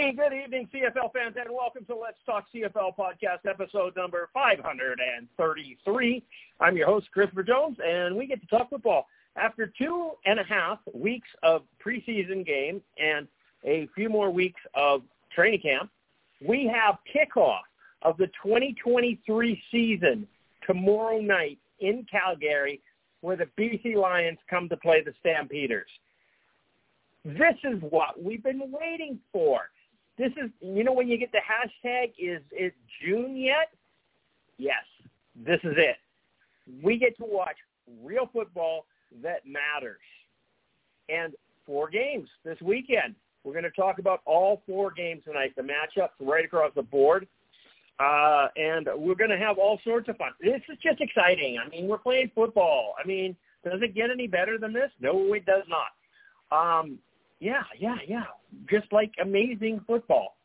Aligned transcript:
Hey, 0.00 0.12
good 0.12 0.32
evening, 0.32 0.68
CFL 0.72 1.12
fans, 1.12 1.34
and 1.36 1.52
welcome 1.52 1.84
to 1.86 1.96
Let's 1.96 2.18
Talk 2.24 2.44
CFL 2.54 2.94
podcast, 2.96 3.50
episode 3.50 3.96
number 3.96 4.28
533. 4.32 6.22
I'm 6.60 6.76
your 6.76 6.86
host, 6.86 7.08
Christopher 7.10 7.42
Jones, 7.42 7.78
and 7.84 8.14
we 8.14 8.28
get 8.28 8.40
to 8.40 8.46
talk 8.46 8.70
football. 8.70 9.08
After 9.34 9.72
two 9.76 10.12
and 10.24 10.38
a 10.38 10.44
half 10.44 10.78
weeks 10.94 11.26
of 11.42 11.62
preseason 11.84 12.46
games 12.46 12.80
and 12.96 13.26
a 13.64 13.88
few 13.96 14.08
more 14.08 14.30
weeks 14.30 14.60
of 14.74 15.02
training 15.34 15.62
camp, 15.62 15.90
we 16.46 16.72
have 16.72 16.98
kickoff 17.12 17.62
of 18.02 18.16
the 18.18 18.28
2023 18.40 19.60
season 19.72 20.28
tomorrow 20.64 21.18
night 21.18 21.58
in 21.80 22.06
Calgary 22.08 22.80
where 23.22 23.36
the 23.36 23.48
BC 23.58 23.96
Lions 23.96 24.38
come 24.48 24.68
to 24.68 24.76
play 24.76 25.02
the 25.02 25.12
Stampeders. 25.18 25.90
This 27.24 27.56
is 27.64 27.82
what 27.90 28.22
we've 28.22 28.44
been 28.44 28.70
waiting 28.70 29.18
for. 29.32 29.62
This 30.18 30.32
is, 30.32 30.50
you 30.60 30.82
know, 30.82 30.92
when 30.92 31.08
you 31.08 31.16
get 31.16 31.30
the 31.32 31.38
hashtag, 31.38 32.12
is 32.18 32.42
it 32.50 32.74
June 33.00 33.36
yet? 33.36 33.70
Yes, 34.58 34.84
this 35.36 35.60
is 35.62 35.74
it. 35.76 35.96
We 36.82 36.98
get 36.98 37.16
to 37.18 37.24
watch 37.24 37.56
real 38.02 38.28
football 38.32 38.86
that 39.22 39.46
matters. 39.46 40.00
And 41.08 41.34
four 41.64 41.88
games 41.88 42.28
this 42.44 42.58
weekend. 42.60 43.14
We're 43.44 43.52
going 43.52 43.64
to 43.64 43.70
talk 43.70 43.98
about 43.98 44.20
all 44.24 44.62
four 44.66 44.90
games 44.90 45.22
tonight, 45.24 45.54
the 45.56 45.62
matchups 45.62 46.10
right 46.20 46.44
across 46.44 46.72
the 46.74 46.82
board. 46.82 47.28
Uh, 48.00 48.48
and 48.56 48.88
we're 48.96 49.14
going 49.14 49.30
to 49.30 49.38
have 49.38 49.58
all 49.58 49.78
sorts 49.84 50.08
of 50.08 50.16
fun. 50.16 50.30
This 50.40 50.60
is 50.68 50.78
just 50.82 51.00
exciting. 51.00 51.58
I 51.64 51.68
mean, 51.68 51.88
we're 51.88 51.98
playing 51.98 52.30
football. 52.34 52.94
I 53.02 53.06
mean, 53.06 53.36
does 53.64 53.80
it 53.82 53.94
get 53.94 54.10
any 54.10 54.26
better 54.26 54.58
than 54.58 54.72
this? 54.72 54.90
No, 55.00 55.32
it 55.34 55.46
does 55.46 55.64
not. 55.68 56.80
Um, 56.80 56.98
yeah, 57.40 57.62
yeah, 57.78 57.96
yeah. 58.06 58.24
Just 58.70 58.92
like 58.92 59.12
amazing 59.22 59.80
football. 59.86 60.36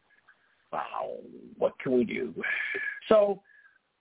Wow, 0.72 1.18
what 1.58 1.78
can 1.80 1.94
we 1.98 2.04
do? 2.04 2.34
So 3.10 3.42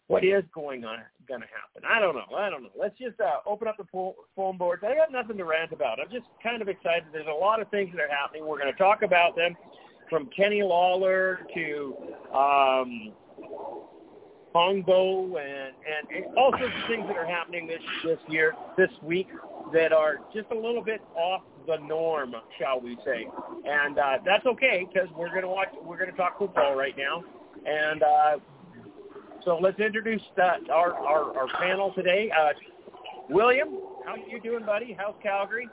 what 0.06 0.24
is 0.24 0.44
going 0.54 0.84
on 0.84 0.98
going 1.28 1.40
to 1.40 1.46
happen? 1.46 1.88
I 1.88 2.00
don't 2.00 2.14
know. 2.14 2.36
I 2.36 2.50
don't 2.50 2.62
know. 2.62 2.70
Let's 2.78 2.98
just 2.98 3.20
uh, 3.20 3.38
open 3.46 3.68
up 3.68 3.76
the 3.76 3.86
phone 4.36 4.56
boards. 4.56 4.82
I 4.86 4.94
got 4.94 5.12
nothing 5.12 5.36
to 5.38 5.44
rant 5.44 5.72
about. 5.72 6.00
I'm 6.00 6.10
just 6.10 6.26
kind 6.42 6.60
of 6.60 6.68
excited. 6.68 7.04
There's 7.12 7.26
a 7.26 7.30
lot 7.30 7.60
of 7.60 7.68
things 7.68 7.90
that 7.94 8.02
are 8.02 8.08
happening. 8.08 8.46
We're 8.46 8.58
going 8.58 8.72
to 8.72 8.78
talk 8.78 9.02
about 9.02 9.36
them, 9.36 9.56
from 10.12 10.28
Kenny 10.36 10.62
Lawler 10.62 11.40
to 11.54 11.96
um, 12.34 13.12
Pongo 14.52 15.38
and 15.38 15.72
and 15.88 16.36
all 16.36 16.52
sorts 16.58 16.74
of 16.82 16.88
things 16.88 17.06
that 17.06 17.16
are 17.16 17.26
happening 17.26 17.66
this 17.66 17.80
this 18.04 18.18
year, 18.28 18.52
this 18.76 18.90
week, 19.02 19.28
that 19.72 19.90
are 19.90 20.18
just 20.34 20.50
a 20.50 20.54
little 20.54 20.84
bit 20.84 21.00
off 21.16 21.40
the 21.66 21.76
norm, 21.86 22.34
shall 22.58 22.80
we 22.80 22.96
say? 23.04 23.26
And 23.64 23.98
uh, 23.98 24.18
that's 24.24 24.46
okay 24.46 24.86
because 24.92 25.08
we're 25.16 25.30
going 25.30 25.42
to 25.42 25.48
watch. 25.48 25.68
We're 25.82 25.98
going 25.98 26.10
to 26.10 26.16
talk 26.16 26.38
football 26.38 26.74
right 26.74 26.94
now, 26.96 27.24
and 27.66 28.02
uh, 28.02 28.36
so 29.44 29.58
let's 29.60 29.78
introduce 29.80 30.22
uh, 30.38 30.72
our, 30.72 30.94
our, 30.94 31.36
our 31.36 31.48
panel 31.60 31.92
today. 31.94 32.30
Uh, 32.30 32.52
William, 33.30 33.68
how 34.06 34.14
you 34.16 34.40
doing, 34.40 34.64
buddy? 34.64 34.96
How's 34.98 35.14
Calgary? 35.22 35.68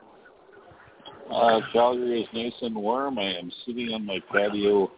Uh, 1.31 1.59
Calgary 1.71 2.21
is 2.21 2.27
nice 2.33 2.53
and 2.61 2.75
warm. 2.75 3.19
I 3.19 3.37
am 3.37 3.51
sitting 3.65 3.93
on 3.93 4.05
my 4.05 4.19
patio 4.31 4.91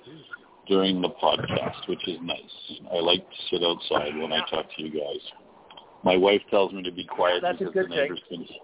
during 0.67 1.01
the 1.01 1.09
podcast, 1.09 1.87
which 1.89 2.07
is 2.07 2.17
nice. 2.21 2.79
I 2.93 2.99
like 2.99 3.19
to 3.19 3.35
sit 3.49 3.63
outside 3.63 4.15
when 4.15 4.31
I 4.31 4.39
talk 4.49 4.65
to 4.77 4.83
you 4.83 4.91
guys. 4.91 5.21
My 6.03 6.15
wife 6.15 6.41
tells 6.49 6.71
me 6.73 6.81
to 6.83 6.91
be 6.91 7.05
quiet 7.05 7.41
That's 7.41 7.59
because 7.59 7.73
the 7.73 7.95
neighbors 7.95 8.21
thing. 8.29 8.45
can. 8.45 8.55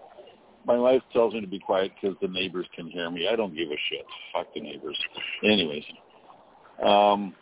My 0.68 0.78
wife 0.78 1.02
tells 1.14 1.34
me 1.34 1.40
to 1.40 1.48
be 1.48 1.60
quiet 1.60 1.94
because 2.00 2.18
the 2.22 2.28
neighbors 2.28 2.66
can 2.76 2.88
hear 2.88 3.10
me. 3.10 3.30
I 3.32 3.38
don't 3.38 3.56
give 3.56 3.70
a 3.70 3.78
shit. 3.90 4.06
Fuck 4.34 4.54
the 4.54 4.60
neighbors. 4.60 4.98
Anyways, 5.42 5.86
um, 6.86 7.34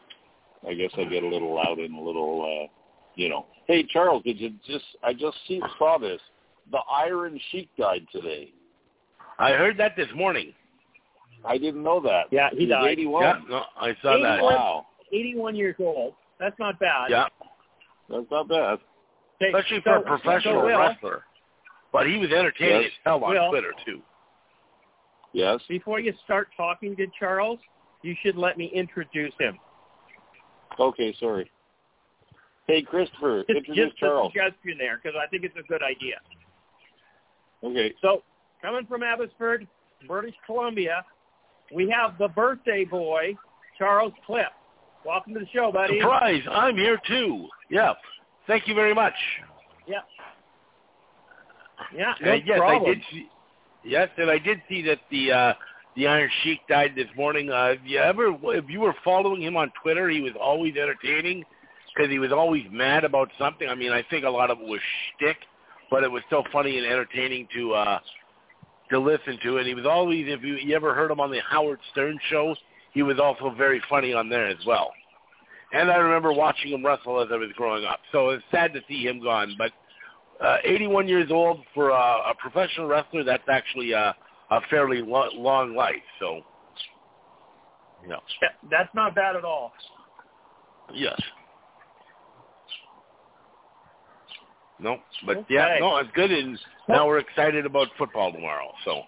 I 0.66 0.76
guess 0.76 0.92
I 0.96 1.06
get 1.06 1.24
a 1.24 1.28
little 1.28 1.56
loud 1.56 1.80
and 1.80 1.98
a 1.98 2.02
little, 2.02 2.44
uh, 2.44 2.72
you 3.16 3.30
know. 3.30 3.48
Hey, 3.68 3.84
Charles, 3.84 4.22
did 4.24 4.40
you 4.40 4.54
just? 4.68 4.86
I 5.04 5.14
just 5.14 5.38
see, 5.48 5.60
saw 5.80 5.98
this. 5.98 6.22
The 6.72 6.78
Iron 6.92 7.40
Sheik 7.52 7.68
died 7.78 8.06
today. 8.12 8.54
I 9.40 9.52
heard 9.54 9.78
that 9.80 9.96
this 9.98 10.08
morning. 10.16 10.54
I 11.44 11.58
didn't 11.58 11.84
know 11.84 12.00
that. 12.02 12.26
Yeah, 12.32 12.50
he 12.52 12.60
He's 12.60 12.70
died. 12.70 12.92
81. 12.92 13.24
Yeah, 13.24 13.42
no, 13.50 13.64
I 13.76 13.96
saw 14.04 14.14
81, 14.14 14.22
that. 14.22 14.44
Wow, 14.44 14.86
81 15.12 15.56
years 15.56 15.76
old. 15.80 16.14
That's 16.40 16.58
not 16.60 16.80
bad. 16.80 17.10
Yeah, 17.10 17.26
that's 18.08 18.26
not 18.30 18.48
bad. 18.48 18.80
Okay, 19.42 19.52
especially 19.52 19.78
so, 19.78 19.84
for 19.84 19.96
a 19.98 20.02
professional 20.04 20.62
so 20.62 20.66
Will, 20.66 20.80
wrestler. 20.80 21.24
But 21.96 22.08
he 22.08 22.18
was 22.18 22.30
entertaining 22.30 22.82
Yes. 22.82 22.92
as 22.92 22.98
hell 23.06 23.24
on 23.24 23.32
Will. 23.34 23.50
Twitter 23.52 23.74
too. 23.86 24.02
Yes. 25.32 25.62
Before 25.70 25.98
you 26.02 26.12
start 26.26 26.50
talking 26.58 26.94
to 26.98 27.08
Charles, 27.18 27.58
you 28.02 28.14
should 28.22 28.36
let 28.36 28.58
me 28.58 28.66
introduce 28.66 29.34
him. 29.40 29.58
Okay, 30.78 31.14
sorry. 31.14 31.50
Hey, 32.68 32.82
Christopher, 32.82 33.46
Just, 33.48 33.50
introduce 33.60 33.86
just 33.92 33.98
Charles. 33.98 34.30
a 34.36 34.38
suggestion 34.38 34.78
there 34.78 35.00
because 35.02 35.18
I 35.18 35.26
think 35.28 35.46
it's 35.46 35.56
a 35.56 35.64
good 35.64 35.82
idea. 35.82 36.20
Okay. 37.64 37.94
So, 38.02 38.24
coming 38.62 38.86
from 38.88 39.02
Abbotsford, 39.02 39.66
British 40.06 40.36
Columbia, 40.46 41.06
we 41.74 41.90
have 41.92 42.18
the 42.18 42.28
birthday 42.28 42.84
boy, 42.84 43.38
Charles 43.78 44.12
Cliff. 44.26 44.52
Welcome 45.06 45.34
to 45.36 45.40
the 45.40 45.48
show, 45.54 45.72
buddy. 45.72 46.02
Surprise! 46.02 46.44
I'm 46.52 46.76
here 46.76 47.00
too. 47.08 47.48
Yeah. 47.70 47.94
Thank 48.48 48.68
you 48.68 48.76
very 48.76 48.94
much. 48.94 49.16
Yeah. 49.88 50.02
Yeah, 51.96 52.14
no 52.22 52.32
and 52.32 52.44
yes, 52.46 52.58
problem. 52.60 52.92
I 52.92 52.94
did 52.94 53.04
see. 53.12 53.30
Yes, 53.84 54.10
and 54.18 54.30
I 54.30 54.40
did 54.40 54.62
see 54.68 54.82
that 54.84 55.00
the 55.12 55.32
uh, 55.32 55.54
the 55.96 56.08
Iron 56.08 56.30
Sheik 56.44 56.60
died 56.68 56.94
this 56.96 57.08
morning. 57.16 57.50
Uh, 57.50 57.74
if 57.74 57.80
you 57.86 58.00
ever, 58.00 58.36
if 58.56 58.66
you 58.70 58.80
were 58.80 58.96
following 59.04 59.42
him 59.42 59.56
on 59.56 59.72
Twitter, 59.82 60.10
he 60.10 60.22
was 60.22 60.34
always 60.40 60.76
entertaining 60.76 61.44
because 61.96 62.12
he 62.12 62.20
was 62.20 62.32
always 62.32 62.66
mad 62.72 63.04
about 63.04 63.30
something. 63.38 63.68
I 63.68 63.76
mean, 63.76 63.92
I 63.92 64.04
think 64.10 64.26
a 64.26 64.30
lot 64.30 64.52
of 64.52 64.60
it 64.60 64.68
was 64.68 64.82
shtick, 65.16 65.38
but 65.90 66.04
it 66.04 66.12
was 66.12 66.24
so 66.30 66.44
funny 66.52 66.78
and 66.78 66.86
entertaining 66.86 67.48
to 67.56 67.74
uh, 67.74 68.00
to 68.90 69.00
listen 69.00 69.40
to. 69.44 69.58
And 69.58 69.68
he 69.68 69.74
was 69.74 69.86
always, 69.86 70.26
if 70.28 70.44
you, 70.44 70.56
you 70.56 70.76
ever 70.76 70.94
heard 70.94 71.12
him 71.12 71.20
on 71.20 71.32
the 71.32 71.40
Howard 71.50 71.80
Stern 71.92 72.20
show, 72.30 72.56
he 72.94 73.04
was 73.04 73.20
also 73.20 73.54
very 73.56 73.82
funny 73.90 74.14
on 74.14 74.30
there 74.30 74.48
as 74.48 74.58
well. 74.66 74.92
And 75.74 75.92
I 75.92 75.98
remember 75.98 76.32
watching 76.32 76.72
him 76.72 76.86
wrestle 76.86 77.22
as 77.22 77.28
I 77.32 77.38
was 77.38 77.50
growing 77.56 77.86
up. 77.86 78.00
So 78.12 78.30
it's 78.30 78.44
sad 78.52 78.74
to 78.74 78.82
see 78.88 79.04
him 79.04 79.22
gone, 79.22 79.56
but 79.58 79.72
uh, 80.42 80.58
81 80.64 81.08
years 81.08 81.32
old 81.32 81.64
for 81.74 81.92
uh, 81.92 82.32
a 82.32 82.34
professional 82.38 82.88
wrestler, 82.88 83.24
that's 83.24 83.48
actually 83.50 83.94
uh, 83.94 84.14
a 84.52 84.62
fairly 84.70 85.02
lo- 85.02 85.30
long 85.34 85.76
life. 85.76 85.96
So, 86.20 86.42
you 88.02 88.10
know, 88.10 88.20
Yeah, 88.42 88.50
That's 88.70 88.94
not 88.94 89.16
bad 89.16 89.36
at 89.36 89.46
all. 89.46 89.72
yes. 90.94 91.20
No, 94.78 94.98
but 95.26 95.46
yeah, 95.50 95.78
no, 95.80 95.98
it's 95.98 96.12
good. 96.14 96.32
And 96.32 96.60
now 96.90 97.08
we're 97.08 97.20
excited 97.20 97.66
about 97.66 97.88
football 97.98 98.34
tomorrow. 98.34 98.72
So, 98.84 99.04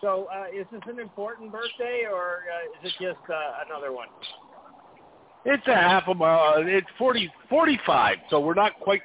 So, 0.00 0.28
uh, 0.34 0.46
is 0.52 0.66
this 0.72 0.82
an 0.88 0.98
important 0.98 1.52
birthday, 1.52 2.02
or 2.10 2.42
uh, 2.52 2.86
is 2.86 2.92
it 2.92 2.92
just 3.00 3.30
uh, 3.30 3.64
another 3.66 3.92
one? 3.92 4.08
it's 5.44 5.66
a 5.68 5.74
half 5.74 6.08
a 6.08 6.14
mile. 6.14 6.54
It's 6.58 6.88
40, 6.98 7.32
45, 7.48 8.18
so 8.30 8.40
we're 8.40 8.54
not 8.54 8.72
quite 8.80 9.00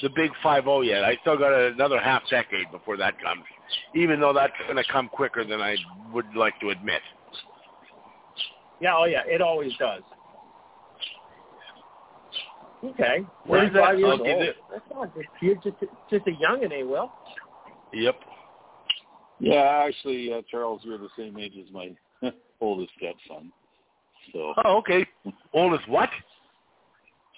the, 0.00 0.08
the 0.08 0.14
big 0.14 0.30
5-0 0.44 0.86
yet. 0.86 1.04
I 1.04 1.16
still 1.20 1.36
got 1.38 1.52
another 1.52 2.00
half 2.00 2.22
decade 2.30 2.70
before 2.70 2.96
that 2.96 3.14
comes, 3.20 3.44
even 3.94 4.20
though 4.20 4.32
that's 4.32 4.52
going 4.64 4.76
to 4.76 4.84
come 4.90 5.08
quicker 5.08 5.44
than 5.44 5.60
I 5.60 5.76
would 6.12 6.34
like 6.34 6.58
to 6.60 6.70
admit. 6.70 7.02
Yeah, 8.80 8.94
oh 8.96 9.04
yeah, 9.04 9.22
it 9.26 9.40
always 9.40 9.72
does. 9.78 10.02
Okay. 12.84 13.26
Where's 13.46 13.72
that? 13.72 13.98
years 13.98 14.18
I'll 14.20 14.26
old. 14.26 14.42
it- 14.42 14.56
That's 14.70 14.84
not, 14.92 15.10
you're 15.40 15.54
just 15.56 15.76
just 16.10 16.26
a 16.26 16.30
youngin', 16.30 16.72
eh, 16.72 16.82
Will? 16.82 17.10
Yep. 17.92 18.16
Yeah, 19.38 19.84
actually, 19.86 20.32
uh, 20.32 20.42
Charles, 20.50 20.80
you're 20.84 20.98
the 20.98 21.08
same 21.16 21.38
age 21.38 21.52
as 21.58 21.72
my 21.72 21.90
oldest 22.60 22.92
stepson. 22.98 23.52
So, 24.32 24.54
Oh, 24.64 24.78
okay. 24.78 25.06
Oldest 25.52 25.88
what? 25.88 26.10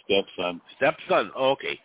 stepson. 0.05 0.61
Stepson. 0.77 1.31
Oh, 1.37 1.51
okay. 1.51 1.79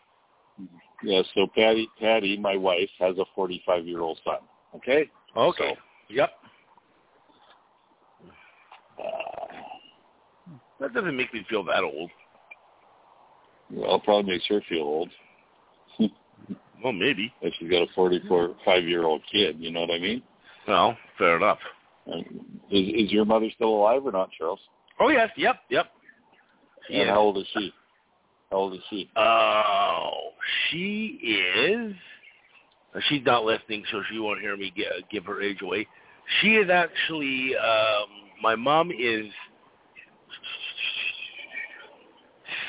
Yeah, 1.03 1.21
so 1.35 1.47
Patty, 1.53 1.89
Patty, 1.99 2.37
my 2.37 2.55
wife, 2.55 2.89
has 2.99 3.15
a 3.17 3.39
45-year-old 3.39 4.19
son. 4.23 4.37
Okay. 4.75 5.09
Okay. 5.35 5.73
So, 5.73 6.13
yep. 6.13 6.31
Uh, 8.97 9.53
that 10.79 10.93
doesn't 10.93 11.15
make 11.15 11.33
me 11.33 11.45
feel 11.49 11.63
that 11.65 11.83
old. 11.83 12.09
Well, 13.69 13.95
it 13.95 14.03
probably 14.03 14.31
makes 14.31 14.45
her 14.47 14.61
feel 14.69 14.83
old. 14.83 15.09
well, 16.83 16.93
maybe. 16.93 17.33
If 17.41 17.53
she's 17.59 17.69
got 17.69 17.83
a 17.83 17.87
44, 17.95 18.55
five-year-old 18.63 19.21
kid, 19.31 19.57
you 19.59 19.71
know 19.71 19.81
what 19.81 19.91
I 19.91 19.99
mean? 19.99 20.23
Well, 20.67 20.97
fair 21.17 21.35
enough. 21.37 21.59
Is, 22.07 22.23
is 22.69 23.11
your 23.11 23.25
mother 23.25 23.47
still 23.55 23.69
alive 23.69 24.05
or 24.05 24.11
not, 24.11 24.29
Charles? 24.37 24.59
Oh, 24.99 25.09
yes. 25.09 25.29
Yep. 25.35 25.55
Yep. 25.69 25.85
And 26.89 26.97
yeah. 26.97 27.11
how 27.11 27.19
old 27.19 27.37
is 27.37 27.45
she? 27.53 27.73
How 28.51 28.57
old 28.57 28.73
is 28.73 28.81
she? 28.89 29.09
Oh, 29.15 30.32
she 30.69 31.19
is. 31.23 31.93
She's 33.09 33.25
not 33.25 33.43
listening, 33.43 33.83
so 33.91 34.01
she 34.11 34.19
won't 34.19 34.39
hear 34.39 34.55
me 34.55 34.71
gi- 34.75 34.85
give 35.09 35.25
her 35.25 35.41
age 35.41 35.61
away. 35.61 35.87
She 36.41 36.55
is 36.55 36.69
actually. 36.69 37.55
Um, 37.57 38.07
my 38.41 38.55
mom 38.55 38.91
is 38.91 39.25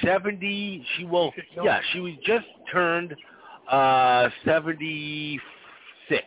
seventy. 0.02 0.84
She 0.96 1.04
will. 1.04 1.32
Yeah, 1.62 1.80
she 1.92 2.00
was 2.00 2.12
just 2.24 2.46
turned 2.72 3.14
uh 3.70 4.28
seventy 4.44 5.38
six. 6.08 6.24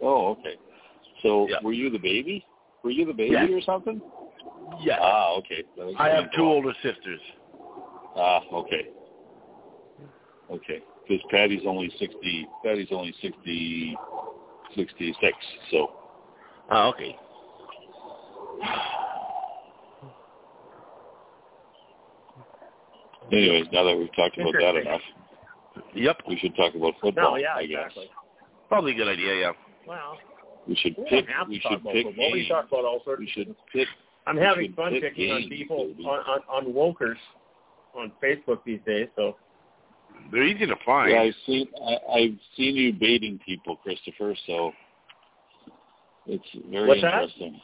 Oh, 0.00 0.28
okay. 0.32 0.56
So 1.22 1.48
Yeah. 1.48 1.56
were 1.62 1.72
you 1.72 1.90
the 1.90 1.98
baby? 1.98 2.44
Were 2.82 2.90
you 2.90 3.04
the 3.04 3.12
baby 3.12 3.32
Yes. 3.34 3.50
or 3.50 3.60
something? 3.60 4.00
Yes. 4.80 4.98
Ah, 5.00 5.34
okay. 5.34 5.62
I 5.98 6.08
have 6.08 6.30
two 6.32 6.42
older 6.44 6.72
sisters. 6.82 7.20
Ah, 8.16 8.40
okay. 8.52 8.88
Okay. 10.52 10.82
Because 11.08 11.24
Patty's 11.30 11.62
only 11.66 11.90
sixty. 11.98 12.46
Patty's 12.64 12.88
only 12.92 13.14
sixty, 13.20 13.96
sixty-six. 14.76 15.36
So 15.70 15.90
Oh, 16.70 16.88
okay. 16.90 17.16
anyways, 23.32 23.66
now 23.72 23.84
that 23.84 23.96
we've 23.96 24.14
talked 24.14 24.38
about 24.38 24.54
that 24.60 24.76
enough, 24.76 25.00
Yep. 25.94 26.22
we 26.28 26.36
should 26.38 26.54
talk 26.56 26.74
about 26.74 26.94
football. 27.00 27.32
No, 27.32 27.36
yeah, 27.36 27.54
I 27.56 27.66
guess 27.66 27.78
exactly. 27.86 28.10
Probably 28.68 28.92
a 28.92 28.94
good 28.94 29.08
idea. 29.08 29.34
Yeah. 29.34 29.52
Well, 29.86 30.18
we 30.66 30.74
should 30.76 30.96
we 30.96 31.04
pick. 31.04 31.26
don't 31.26 31.34
have 31.36 31.46
to 31.46 31.50
We 31.52 31.60
talk 31.60 31.72
should 31.72 31.84
pick 31.84 32.06
football. 32.06 32.32
We 32.32 32.38
games. 32.40 32.48
talk 32.48 32.68
about 32.68 32.84
all 32.84 33.00
sorts. 33.04 33.20
We 33.20 33.28
should 33.28 33.54
pick. 33.72 33.88
I'm 34.26 34.36
having 34.36 34.72
fun 34.74 34.92
pick 34.92 35.02
picking 35.02 35.32
on 35.32 35.48
people 35.48 35.92
on, 36.06 36.20
on 36.20 36.40
on 36.66 36.72
wokers 36.72 37.16
on 37.94 38.12
Facebook 38.22 38.62
these 38.64 38.80
days. 38.86 39.08
So 39.16 39.36
They're 40.30 40.44
easy 40.44 40.66
to 40.66 40.76
find. 40.84 41.10
Yeah, 41.12 41.22
I've 41.22 41.34
seen. 41.46 41.68
I, 41.86 42.12
I've 42.14 42.38
seen 42.56 42.76
you 42.76 42.92
baiting 42.92 43.38
people, 43.44 43.76
Christopher. 43.76 44.34
So 44.46 44.72
it's 46.26 46.44
very 46.70 46.88
What's 46.88 47.02
that? 47.02 47.14
interesting. 47.14 47.60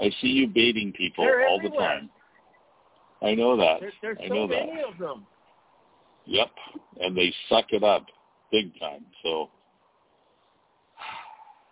I 0.00 0.10
see 0.20 0.28
you 0.28 0.46
baiting 0.48 0.92
people 0.92 1.24
They're 1.24 1.48
all 1.48 1.60
the 1.60 1.70
time. 1.70 2.10
I 3.22 3.34
know 3.34 3.56
that. 3.56 3.80
there, 3.80 3.92
there's 4.02 4.18
I 4.22 4.28
so 4.28 4.34
know 4.34 4.46
that. 4.48 4.66
many 4.66 4.82
of 4.82 4.98
them. 4.98 5.26
Yep, 6.26 6.50
and 7.00 7.16
they 7.16 7.32
suck 7.48 7.66
it 7.70 7.82
up 7.82 8.04
big 8.52 8.78
time. 8.78 9.06
So 9.22 9.48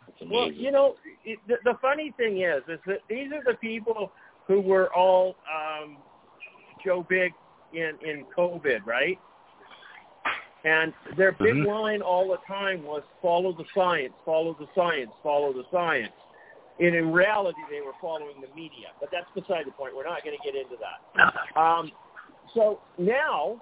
it's 0.08 0.30
Well, 0.30 0.50
you 0.50 0.70
know, 0.70 0.94
it, 1.24 1.38
the, 1.48 1.56
the 1.64 1.74
funny 1.82 2.14
thing 2.16 2.42
is, 2.42 2.62
is 2.68 2.78
that 2.86 3.00
these 3.08 3.28
are 3.32 3.42
the 3.44 3.58
people 3.58 4.12
who 4.46 4.60
were 4.60 4.92
all 4.94 5.36
um, 5.52 5.98
Joe 6.84 7.04
Big 7.08 7.32
in 7.72 7.92
in 8.06 8.24
COVID, 8.36 8.86
right? 8.86 9.18
And 10.64 10.94
their 11.16 11.32
big 11.32 11.54
Mhm. 11.54 11.66
line 11.66 12.02
all 12.02 12.28
the 12.28 12.38
time 12.38 12.82
was 12.84 13.02
"follow 13.20 13.52
the 13.52 13.66
science, 13.74 14.14
follow 14.24 14.54
the 14.54 14.66
science, 14.74 15.12
follow 15.22 15.52
the 15.52 15.64
science." 15.70 16.14
And 16.80 16.94
in 16.94 17.12
reality, 17.12 17.60
they 17.70 17.82
were 17.82 17.92
following 18.00 18.40
the 18.40 18.48
media. 18.48 18.88
But 18.98 19.10
that's 19.10 19.30
beside 19.32 19.66
the 19.66 19.72
point. 19.72 19.94
We're 19.94 20.04
not 20.04 20.24
going 20.24 20.36
to 20.36 20.42
get 20.42 20.54
into 20.56 20.76
that. 20.76 21.56
Um, 21.56 21.92
so 22.52 22.80
now, 22.98 23.60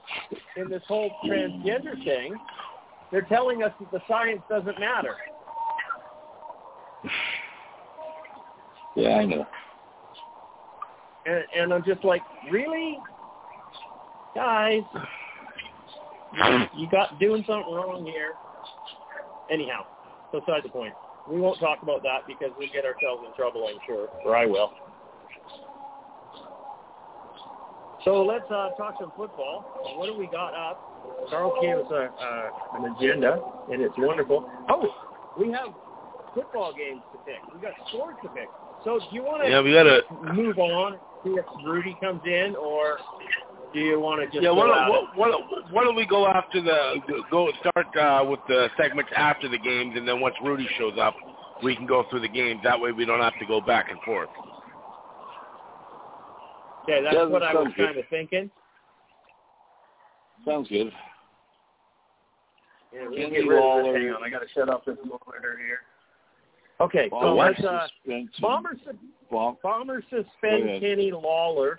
in 0.56 0.69
this 0.69 0.82
whole 0.87 1.10
transgender 1.25 2.02
thing, 2.04 2.38
they're 3.10 3.22
telling 3.22 3.62
us 3.62 3.72
that 3.78 3.90
the 3.90 4.00
science 4.08 4.43
doesn't 4.48 4.78
matter. 4.78 5.16
yeah, 8.96 9.16
I 9.16 9.25
know. 9.26 9.46
and, 11.26 11.44
and 11.55 11.75
I'm 11.75 11.84
just 11.84 12.05
like, 12.05 12.22
really, 12.50 12.98
guys, 14.34 14.84
you 16.75 16.88
got 16.90 17.19
doing 17.19 17.44
something 17.46 17.73
wrong 17.73 18.05
here. 18.05 18.34
Anyhow, 19.50 19.84
beside 20.32 20.62
the 20.64 20.69
point. 20.69 20.94
We 21.29 21.40
won't 21.40 21.61
talk 21.61 21.82
about 21.82 22.02
that 22.02 22.26
because 22.26 22.50
we'll 22.58 22.73
get 22.73 22.84
ourselves 22.84 23.23
in 23.26 23.34
trouble, 23.37 23.69
I'm 23.69 23.79
sure, 23.87 24.08
or 24.25 24.37
I 24.37 24.46
will. 24.46 24.73
So 28.05 28.23
let's 28.25 28.50
uh, 28.50 28.70
talk 28.76 28.96
some 28.99 29.12
football. 29.17 29.94
What 29.96 30.06
do 30.06 30.17
we 30.17 30.26
got 30.26 30.55
up? 30.55 31.29
Carl 31.31 31.55
gave 31.62 31.76
us 31.76 31.90
a, 31.90 32.11
uh, 32.20 32.50
an 32.75 32.94
agenda, 32.96 33.40
and 33.70 33.81
it's 33.81 33.94
wonderful. 33.96 34.50
Oh, 34.69 34.88
we 35.38 35.52
have 35.52 35.69
football 36.34 36.73
games 36.76 37.02
to 37.12 37.19
pick. 37.19 37.38
We 37.55 37.61
got 37.61 37.73
scores 37.88 38.17
to 38.25 38.29
pick. 38.31 38.49
So 38.84 38.99
do 38.99 39.05
you 39.12 39.23
want 39.23 39.44
to 39.44 39.50
Yeah, 39.50 39.62
we 39.62 39.73
gotta. 39.73 40.02
move 40.34 40.58
on, 40.58 40.99
see 41.23 41.31
if 41.31 41.44
Rudy 41.64 41.96
comes 42.00 42.23
in, 42.25 42.56
or 42.56 42.99
do 43.72 43.80
you 43.80 43.98
want 44.00 44.20
to 44.20 44.26
just 44.26 44.42
Yeah, 44.42 44.50
go 44.50 44.54
why 44.56 44.82
at 44.82 44.86
don't, 44.88 45.16
why, 45.16 45.28
don't, 45.30 45.72
why 45.72 45.84
don't 45.84 45.96
we 45.96 46.06
go 46.06 46.26
after 46.26 46.60
the 46.60 46.94
go 47.30 47.50
start 47.60 47.86
uh, 47.96 48.24
with 48.28 48.40
the 48.48 48.69
segments 48.76 49.10
after 49.16 49.48
the 49.48 49.58
games, 49.58 49.94
and 49.96 50.06
then 50.06 50.20
once 50.20 50.34
Rudy 50.44 50.69
shows 50.78 50.94
up, 51.00 51.14
we 51.62 51.74
can 51.76 51.86
go 51.86 52.04
through 52.10 52.20
the 52.20 52.28
games. 52.28 52.60
That 52.64 52.80
way, 52.80 52.92
we 52.92 53.04
don't 53.04 53.20
have 53.20 53.38
to 53.38 53.46
go 53.46 53.60
back 53.60 53.90
and 53.90 54.00
forth. 54.02 54.28
Okay, 56.84 57.02
that's 57.02 57.14
Yeah, 57.14 57.24
what 57.26 57.42
I 57.42 57.54
was 57.54 57.72
kind 57.76 57.96
of 57.96 58.04
thinking. 58.10 58.50
Sounds 60.44 60.69
good. 60.69 60.92
Yeah, 62.92 63.02
we'll 63.08 63.16
Kenny 63.16 63.30
get 63.30 63.46
rid 63.46 63.58
of 63.58 63.64
Lawler. 63.64 63.92
this. 63.92 64.02
Hang 64.02 64.14
on, 64.16 64.24
I 64.24 64.30
got 64.30 64.40
to 64.40 64.48
shut 64.54 64.69
off 64.69 64.84
this 64.84 64.96
monitor 65.04 65.58
here. 65.64 65.80
Okay, 66.80 67.08
so 67.10 67.34
let's, 67.36 67.60
uh, 67.60 67.86
suspension. 67.86 68.30
Bombers, 68.40 68.78
Bomb- 69.30 69.56
Bombers 69.62 70.02
suspend. 70.10 70.80
Kenny 70.80 71.12
Lawler 71.12 71.78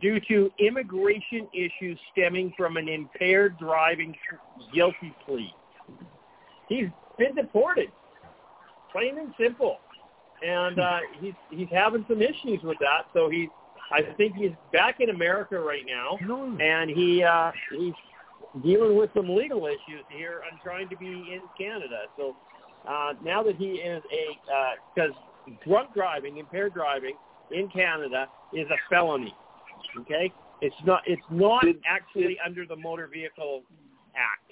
due 0.00 0.20
to 0.28 0.50
immigration 0.58 1.48
issues 1.52 1.98
stemming 2.12 2.52
from 2.56 2.76
an 2.76 2.88
impaired 2.88 3.58
driving 3.58 4.14
guilty 4.74 5.14
plea. 5.24 5.52
He's 6.68 6.86
been 7.18 7.34
deported, 7.34 7.90
plain 8.92 9.18
and 9.18 9.34
simple, 9.40 9.78
and 10.46 10.78
uh, 10.78 10.98
he's 11.20 11.34
he's 11.50 11.68
having 11.72 12.04
some 12.08 12.22
issues 12.22 12.62
with 12.62 12.78
that. 12.80 13.06
So 13.12 13.28
he's 13.28 13.48
I 13.90 14.02
think 14.16 14.36
he's 14.36 14.52
back 14.72 15.00
in 15.00 15.10
America 15.10 15.58
right 15.58 15.84
now, 15.86 16.18
and 16.60 16.90
he 16.90 17.22
uh, 17.22 17.52
he's 17.76 17.94
dealing 18.62 18.96
with 18.96 19.10
some 19.14 19.28
legal 19.28 19.66
issues 19.66 20.04
here 20.10 20.42
and 20.50 20.60
trying 20.60 20.88
to 20.90 20.96
be 20.96 21.06
in 21.06 21.40
Canada. 21.58 22.02
So 22.16 22.36
uh, 22.88 23.14
now 23.24 23.42
that 23.42 23.56
he 23.56 23.72
is 23.72 24.02
a 24.12 24.74
because 24.94 25.12
drunk 25.66 25.94
driving, 25.94 26.36
impaired 26.36 26.74
driving 26.74 27.14
in 27.50 27.68
Canada 27.68 28.26
is 28.52 28.66
a 28.70 28.76
felony. 28.90 29.34
Okay, 30.00 30.32
it's 30.60 30.76
not 30.84 31.02
it's 31.06 31.22
not 31.30 31.64
Did- 31.64 31.80
actually 31.88 32.38
under 32.44 32.66
the 32.66 32.76
Motor 32.76 33.08
Vehicle 33.12 33.62
Act. 34.16 34.42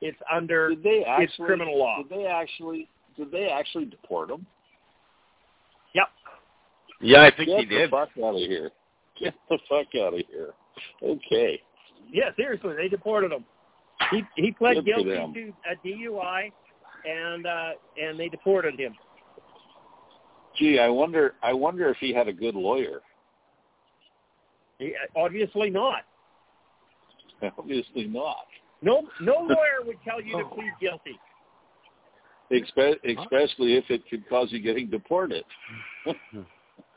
It's 0.00 0.18
under 0.32 0.70
Did 0.70 0.82
they 0.82 1.04
actually? 1.04 1.24
it's 1.24 1.34
criminal 1.36 1.78
law. 1.78 2.02
Did 2.02 2.18
they 2.18 2.26
actually? 2.26 2.88
Did 3.16 3.30
they 3.30 3.48
actually 3.48 3.86
deport 3.86 4.30
him? 4.30 4.46
Yep. 5.94 6.08
Yeah, 7.00 7.22
I 7.22 7.30
think 7.34 7.48
Get 7.48 7.60
he 7.60 7.64
the 7.66 7.88
fuck 7.90 8.10
out 8.22 8.34
of 8.34 8.36
here! 8.36 8.70
Get 9.18 9.34
the 9.48 9.58
fuck 9.68 9.86
out 9.98 10.14
of 10.14 10.22
here! 10.30 10.52
Okay. 11.02 11.60
Yeah, 12.12 12.30
seriously, 12.36 12.74
they 12.76 12.88
deported 12.88 13.32
him. 13.32 13.44
He 14.10 14.22
he 14.36 14.52
pled 14.52 14.76
Good 14.76 14.84
guilty 14.84 15.10
them. 15.10 15.32
to 15.34 15.52
a 15.70 15.86
DUI, 15.86 16.52
and 17.08 17.46
uh, 17.46 17.70
and 18.00 18.20
they 18.20 18.28
deported 18.28 18.78
him. 18.78 18.94
Gee, 20.58 20.78
I 20.78 20.88
wonder. 20.88 21.34
I 21.42 21.52
wonder 21.52 21.88
if 21.88 21.96
he 21.98 22.12
had 22.12 22.28
a 22.28 22.32
good 22.32 22.54
lawyer. 22.54 23.00
He, 24.78 24.94
obviously 25.16 25.70
not. 25.70 26.02
Obviously 27.58 28.06
not. 28.06 28.46
No 28.82 29.08
no 29.20 29.32
lawyer 29.40 29.84
would 29.84 29.98
tell 30.04 30.20
you 30.20 30.36
to 30.36 30.44
oh. 30.44 30.54
plead 30.54 30.72
guilty. 30.80 31.18
Espe- 32.52 33.18
especially 33.18 33.74
if 33.74 33.84
it 33.90 34.02
could 34.08 34.28
cause 34.28 34.48
you 34.50 34.60
getting 34.60 34.88
deported. 34.88 35.44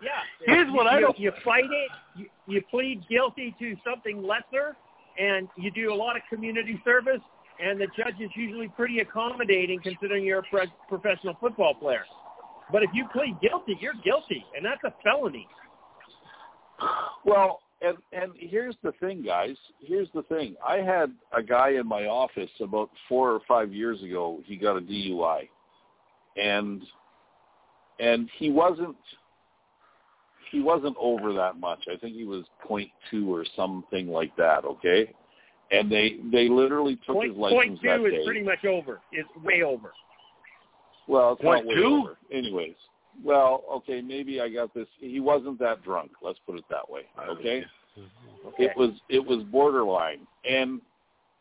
Yeah. 0.01 0.09
Here's 0.45 0.71
what 0.71 0.83
you, 0.83 0.89
I 0.89 0.99
don't- 1.01 1.19
You 1.19 1.31
fight 1.43 1.65
it. 1.65 1.91
You, 2.15 2.25
you 2.47 2.61
plead 2.69 3.03
guilty 3.09 3.55
to 3.59 3.75
something 3.83 4.23
lesser, 4.23 4.77
and 5.17 5.47
you 5.57 5.71
do 5.71 5.93
a 5.93 5.95
lot 5.95 6.15
of 6.15 6.21
community 6.29 6.81
service. 6.85 7.21
And 7.61 7.79
the 7.79 7.87
judge 7.87 8.15
is 8.21 8.29
usually 8.35 8.69
pretty 8.69 8.99
accommodating, 8.99 9.81
considering 9.83 10.23
you're 10.23 10.39
a 10.39 10.43
pro- 10.49 10.65
professional 10.87 11.35
football 11.41 11.73
player. 11.73 12.05
But 12.71 12.83
if 12.83 12.89
you 12.93 13.07
plead 13.11 13.35
guilty, 13.41 13.77
you're 13.81 13.95
guilty, 14.05 14.45
and 14.55 14.63
that's 14.63 14.81
a 14.85 14.93
felony. 15.03 15.47
Well, 17.25 17.59
and 17.81 17.97
and 18.11 18.31
here's 18.35 18.75
the 18.83 18.91
thing, 18.99 19.23
guys. 19.23 19.55
Here's 19.79 20.09
the 20.13 20.23
thing. 20.23 20.55
I 20.67 20.77
had 20.77 21.13
a 21.35 21.41
guy 21.41 21.71
in 21.71 21.87
my 21.87 22.05
office 22.05 22.49
about 22.59 22.89
four 23.07 23.31
or 23.31 23.39
five 23.47 23.73
years 23.73 24.01
ago. 24.03 24.41
He 24.45 24.55
got 24.57 24.77
a 24.77 24.81
DUI, 24.81 25.47
and 26.35 26.81
and 27.99 28.29
he 28.37 28.49
wasn't 28.49 28.97
he 30.51 30.61
wasn't 30.61 30.95
over 30.99 31.33
that 31.33 31.59
much. 31.59 31.79
I 31.91 31.97
think 31.97 32.15
he 32.15 32.25
was 32.25 32.45
point 32.65 32.89
two 33.09 33.33
or 33.33 33.45
something 33.55 34.07
like 34.07 34.35
that. 34.35 34.65
Okay, 34.65 35.13
and 35.71 35.91
they 35.91 36.17
they 36.31 36.49
literally 36.49 36.95
took 37.05 37.15
Point, 37.15 37.29
his 37.31 37.37
license 37.37 37.57
point 37.59 37.79
that 37.83 37.97
two 37.97 38.05
is 38.07 38.13
day. 38.13 38.25
pretty 38.25 38.43
much 38.43 38.65
over. 38.65 38.99
It's 39.11 39.29
way 39.43 39.63
over. 39.63 39.91
Well, 41.07 41.33
it's 41.33 41.41
Point 41.41 41.65
not 41.65 41.69
way 41.69 41.81
two? 41.81 42.01
over. 42.03 42.17
Anyways, 42.31 42.75
well, 43.23 43.63
okay, 43.71 44.01
maybe 44.01 44.41
I 44.41 44.49
got 44.49 44.73
this. 44.73 44.87
He 44.99 45.19
wasn't 45.19 45.59
that 45.59 45.83
drunk. 45.83 46.11
Let's 46.21 46.39
put 46.45 46.57
it 46.57 46.65
that 46.69 46.89
way. 46.89 47.01
Okay, 47.27 47.65
Okay. 48.47 48.63
it 48.65 48.77
was 48.77 48.91
it 49.09 49.25
was 49.25 49.43
borderline, 49.45 50.25
and 50.49 50.81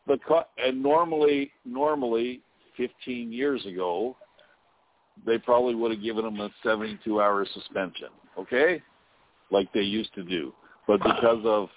the 0.07 0.17
co- 0.27 0.47
and 0.57 0.81
normally 0.81 1.51
normally 1.65 2.41
15 2.77 3.31
years 3.31 3.65
ago, 3.65 4.15
they 5.25 5.37
probably 5.37 5.75
would 5.75 5.91
have 5.91 6.01
given 6.01 6.25
him 6.25 6.39
a 6.39 6.49
72 6.63 7.21
hour 7.21 7.45
suspension. 7.53 8.09
Okay, 8.37 8.81
like 9.51 9.71
they 9.73 9.81
used 9.81 10.13
to 10.15 10.23
do, 10.23 10.53
but 10.87 11.01
because 11.03 11.41
of 11.45 11.69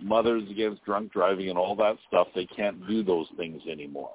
mothers 0.00 0.42
against 0.50 0.84
drunk 0.84 1.12
driving 1.12 1.48
and 1.48 1.58
all 1.58 1.74
that 1.76 1.96
stuff, 2.08 2.28
they 2.34 2.46
can't 2.46 2.86
do 2.88 3.02
those 3.02 3.26
things 3.36 3.62
anymore. 3.68 4.12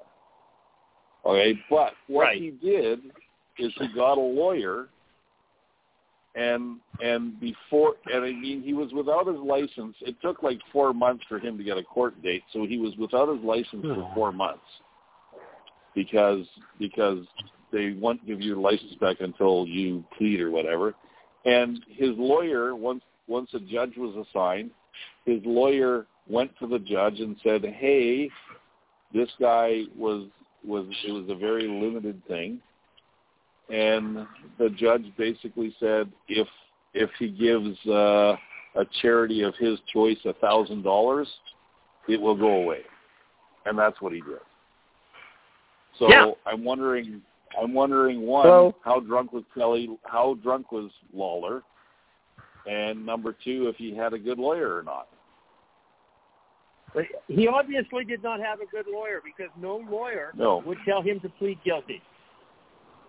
Okay, 1.24 1.58
but 1.70 1.94
what 2.08 2.24
Right. 2.24 2.40
he 2.40 2.50
did 2.50 3.12
is 3.58 3.72
he 3.74 3.88
got 3.88 4.18
a 4.18 4.20
lawyer 4.20 4.88
and 6.34 6.78
and 7.02 7.38
before 7.40 7.94
and 8.06 8.24
I 8.24 8.32
mean 8.32 8.62
he 8.62 8.72
was 8.74 8.92
without 8.92 9.26
his 9.26 9.38
license. 9.38 9.96
It 10.00 10.16
took 10.22 10.42
like 10.42 10.58
four 10.72 10.92
months 10.94 11.24
for 11.28 11.38
him 11.38 11.58
to 11.58 11.64
get 11.64 11.76
a 11.76 11.82
court 11.82 12.20
date, 12.22 12.42
so 12.52 12.66
he 12.66 12.78
was 12.78 12.96
without 12.96 13.28
his 13.28 13.42
license 13.44 13.82
for 13.82 13.94
hmm. 13.94 14.14
four 14.14 14.32
months 14.32 14.64
because 15.94 16.46
because 16.78 17.26
they 17.72 17.92
won't 17.92 18.24
give 18.26 18.40
you 18.40 18.48
your 18.48 18.58
license 18.58 18.94
back 19.00 19.18
until 19.20 19.66
you 19.66 20.04
plead 20.16 20.40
or 20.40 20.50
whatever. 20.50 20.94
And 21.44 21.84
his 21.88 22.10
lawyer 22.16 22.74
once 22.74 23.02
once 23.26 23.50
a 23.54 23.60
judge 23.60 23.96
was 23.96 24.26
assigned, 24.26 24.70
his 25.24 25.40
lawyer 25.44 26.06
went 26.28 26.50
to 26.60 26.66
the 26.66 26.78
judge 26.78 27.20
and 27.20 27.36
said, 27.42 27.64
"Hey, 27.64 28.30
this 29.12 29.28
guy 29.38 29.82
was 29.96 30.28
was 30.64 30.86
it 31.06 31.12
was 31.12 31.28
a 31.28 31.34
very 31.34 31.68
limited 31.68 32.22
thing." 32.26 32.60
And 33.72 34.26
the 34.58 34.68
judge 34.70 35.04
basically 35.16 35.74
said, 35.80 36.12
"If 36.28 36.46
if 36.94 37.10
he 37.18 37.30
gives 37.30 37.78
uh, 37.86 38.36
a 38.76 38.84
charity 39.00 39.42
of 39.42 39.54
his 39.56 39.78
choice 39.92 40.18
a 40.26 40.34
thousand 40.34 40.82
dollars, 40.82 41.28
it 42.06 42.20
will 42.20 42.36
go 42.36 42.62
away," 42.62 42.82
and 43.64 43.78
that's 43.78 44.00
what 44.02 44.12
he 44.12 44.20
did. 44.20 44.40
So 45.98 46.08
Yeah. 46.08 46.32
I'm 46.46 46.64
wondering, 46.64 47.22
I'm 47.60 47.72
wondering 47.72 48.26
one, 48.26 48.46
Well- 48.46 48.74
how 48.84 49.00
drunk 49.00 49.32
was 49.32 49.44
Kelly? 49.54 49.98
How 50.04 50.34
drunk 50.34 50.70
was 50.70 50.90
Lawler? 51.12 51.62
And 52.66 53.04
number 53.04 53.32
two, 53.32 53.68
if 53.68 53.76
he 53.76 53.94
had 53.94 54.12
a 54.12 54.18
good 54.18 54.38
lawyer 54.38 54.76
or 54.76 54.82
not. 54.82 55.08
But 56.94 57.06
he 57.26 57.48
obviously 57.48 58.04
did 58.04 58.22
not 58.22 58.38
have 58.40 58.60
a 58.60 58.66
good 58.66 58.86
lawyer 58.86 59.20
because 59.24 59.50
no 59.56 59.78
lawyer 59.78 60.32
No. 60.36 60.58
would 60.58 60.78
tell 60.84 61.00
him 61.02 61.20
to 61.20 61.28
plead 61.30 61.58
guilty. 61.64 62.02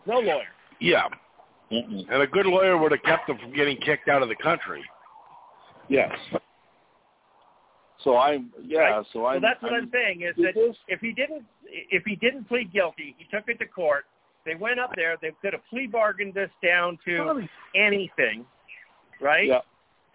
No 0.06 0.20
lawyer. 0.20 0.44
Yeah, 0.80 1.04
Mm-mm. 1.72 2.06
and 2.10 2.22
a 2.22 2.28
good 2.28 2.46
lawyer 2.46 2.78
would 2.78 2.92
have 2.92 3.04
kept 3.04 3.30
him 3.30 3.38
from 3.38 3.54
getting 3.54 3.78
kicked 3.78 4.10
out 4.10 4.22
of 4.22 4.30
the 4.30 4.36
country. 4.36 4.84
Yes. 5.90 6.12
So 8.04 8.18
I'm 8.18 8.52
yeah. 8.62 8.80
Right. 8.80 9.06
So 9.14 9.26
I'm. 9.26 9.38
so 9.38 9.42
that's 9.42 9.62
what 9.62 9.74
I'm, 9.74 9.84
I'm 9.84 9.92
saying 9.92 10.22
is 10.22 10.36
that 10.38 10.56
that 10.56 10.60
is- 10.70 10.76
if 10.88 11.00
he 11.00 11.14
didn't 11.14 11.44
if 11.66 12.04
he 12.06 12.16
didn't 12.16 12.46
plead 12.48 12.72
guilty, 12.74 13.16
he 13.18 13.26
took 13.36 13.48
it 13.48 13.60
to 13.60 13.66
court. 13.66 14.06
They 14.46 14.56
went 14.56 14.80
up 14.80 14.92
there. 14.96 15.16
They 15.22 15.32
could 15.42 15.54
have 15.54 15.62
plea 15.70 15.88
bargained 15.88 16.34
this 16.34 16.50
down 16.62 16.98
to 17.06 17.48
anything, 17.76 18.46
right? 19.22 19.48
Yeah. 19.48 19.60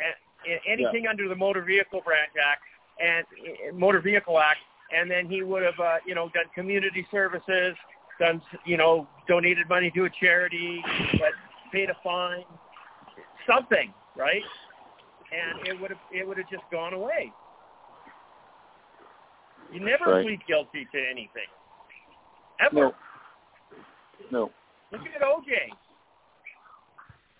A- 0.00 0.50
a- 0.50 0.70
anything 0.70 1.06
under 1.08 1.28
the 1.28 1.34
Motor 1.34 1.62
Vehicle 1.62 2.02
Branch 2.04 2.30
Act 2.44 2.62
and 3.00 3.24
uh, 3.24 3.74
Motor 3.74 4.00
Vehicle 4.00 4.38
Act, 4.38 4.58
and 4.94 5.10
then 5.10 5.28
he 5.30 5.42
would 5.42 5.62
have, 5.62 5.80
uh, 5.80 5.96
you 6.06 6.14
know, 6.14 6.28
done 6.34 6.44
community 6.54 7.06
services, 7.10 7.74
done, 8.18 8.42
you 8.64 8.76
know, 8.76 9.08
donated 9.26 9.68
money 9.68 9.90
to 9.92 10.04
a 10.04 10.10
charity, 10.10 10.82
but 11.12 11.32
paid 11.72 11.90
a 11.90 11.96
fine, 12.02 12.44
something, 13.46 13.92
right? 14.16 14.42
And 15.32 15.66
it 15.66 15.80
would 15.80 15.90
have 15.90 16.00
it 16.12 16.26
would 16.26 16.38
have 16.38 16.48
just 16.48 16.64
gone 16.72 16.94
away. 16.94 17.32
You 19.70 19.80
never 19.80 20.06
Right. 20.06 20.24
plead 20.24 20.46
guilty 20.46 20.86
to 20.92 20.98
anything, 21.10 21.46
ever. 22.60 22.74
No. 22.74 22.94
No. 24.30 24.50
Look 24.90 25.02
at 25.02 25.22
OJ. 25.22 25.72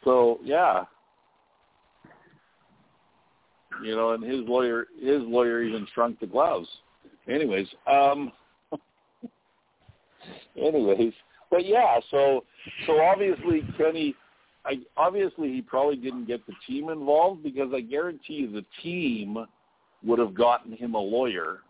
So 0.05 0.39
yeah. 0.43 0.85
You 3.83 3.95
know, 3.97 4.13
and 4.13 4.23
his 4.23 4.47
lawyer 4.47 4.87
his 5.01 5.23
lawyer 5.23 5.63
even 5.63 5.87
shrunk 5.95 6.21
the 6.21 6.27
gloves. 6.27 6.69
Anyways, 7.27 7.69
um 7.87 8.33
anyways. 10.57 11.13
But 11.51 11.67
yeah, 11.67 11.99
so 12.11 12.45
so 12.87 13.01
obviously 13.01 13.63
Kenny 13.77 14.15
I 14.65 14.81
obviously 14.97 15.53
he 15.53 15.63
probably 15.63 15.97
didn't 15.97 16.27
get 16.27 16.47
the 16.47 16.53
team 16.67 16.91
involved 16.91 17.43
because 17.43 17.71
I 17.75 17.81
guarantee 17.81 18.47
the 18.47 18.65
team 18.83 19.39
would 20.05 20.19
have 20.19 20.35
gotten 20.35 20.73
him 20.73 20.95
a 20.95 21.01
lawyer. 21.01 21.61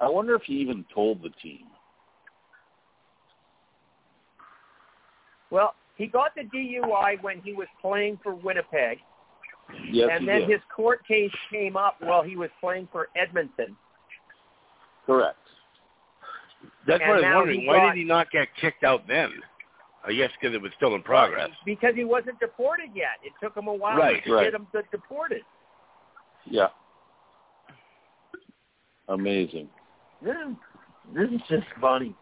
I 0.00 0.08
wonder 0.08 0.34
if 0.34 0.42
he 0.42 0.54
even 0.54 0.84
told 0.92 1.22
the 1.22 1.30
team. 1.42 1.66
Well, 5.50 5.74
he 5.96 6.06
got 6.06 6.34
the 6.34 6.42
DUI 6.42 7.22
when 7.22 7.40
he 7.42 7.52
was 7.52 7.68
playing 7.80 8.18
for 8.22 8.34
Winnipeg, 8.34 8.98
Yes, 9.90 10.08
and 10.12 10.26
then 10.26 10.40
did. 10.40 10.50
his 10.50 10.60
court 10.74 11.06
case 11.06 11.30
came 11.50 11.76
up 11.76 11.96
while 12.00 12.22
he 12.22 12.36
was 12.36 12.50
playing 12.60 12.88
for 12.90 13.08
Edmonton. 13.14 13.76
Correct. 15.06 15.36
That's 16.86 17.00
And 17.02 17.10
what 17.10 17.24
I 17.24 17.28
was 17.28 17.34
wondering. 17.46 17.66
Why 17.66 17.76
got- 17.78 17.92
did 17.94 17.98
he 17.98 18.04
not 18.04 18.30
get 18.30 18.48
kicked 18.60 18.84
out 18.84 19.06
then? 19.06 19.30
I 20.04 20.12
guess 20.12 20.30
because 20.40 20.52
it 20.54 20.60
was 20.60 20.72
still 20.76 20.94
in 20.96 21.02
progress. 21.02 21.50
Because 21.64 21.94
he 21.94 22.02
wasn't 22.04 22.40
deported 22.40 22.90
yet. 22.94 23.18
It 23.22 23.32
took 23.40 23.56
him 23.56 23.68
a 23.68 23.72
while 23.74 23.96
Right, 23.96 24.24
to 24.24 24.34
right. 24.34 24.44
get 24.44 24.54
him 24.54 24.66
de- 24.72 24.82
deported. 24.90 25.42
Yeah. 26.44 26.68
Amazing. 29.08 29.68
This 30.22 30.34
is, 30.34 30.56
this 31.14 31.30
is 31.30 31.40
just 31.48 31.66
funny. 31.80 32.14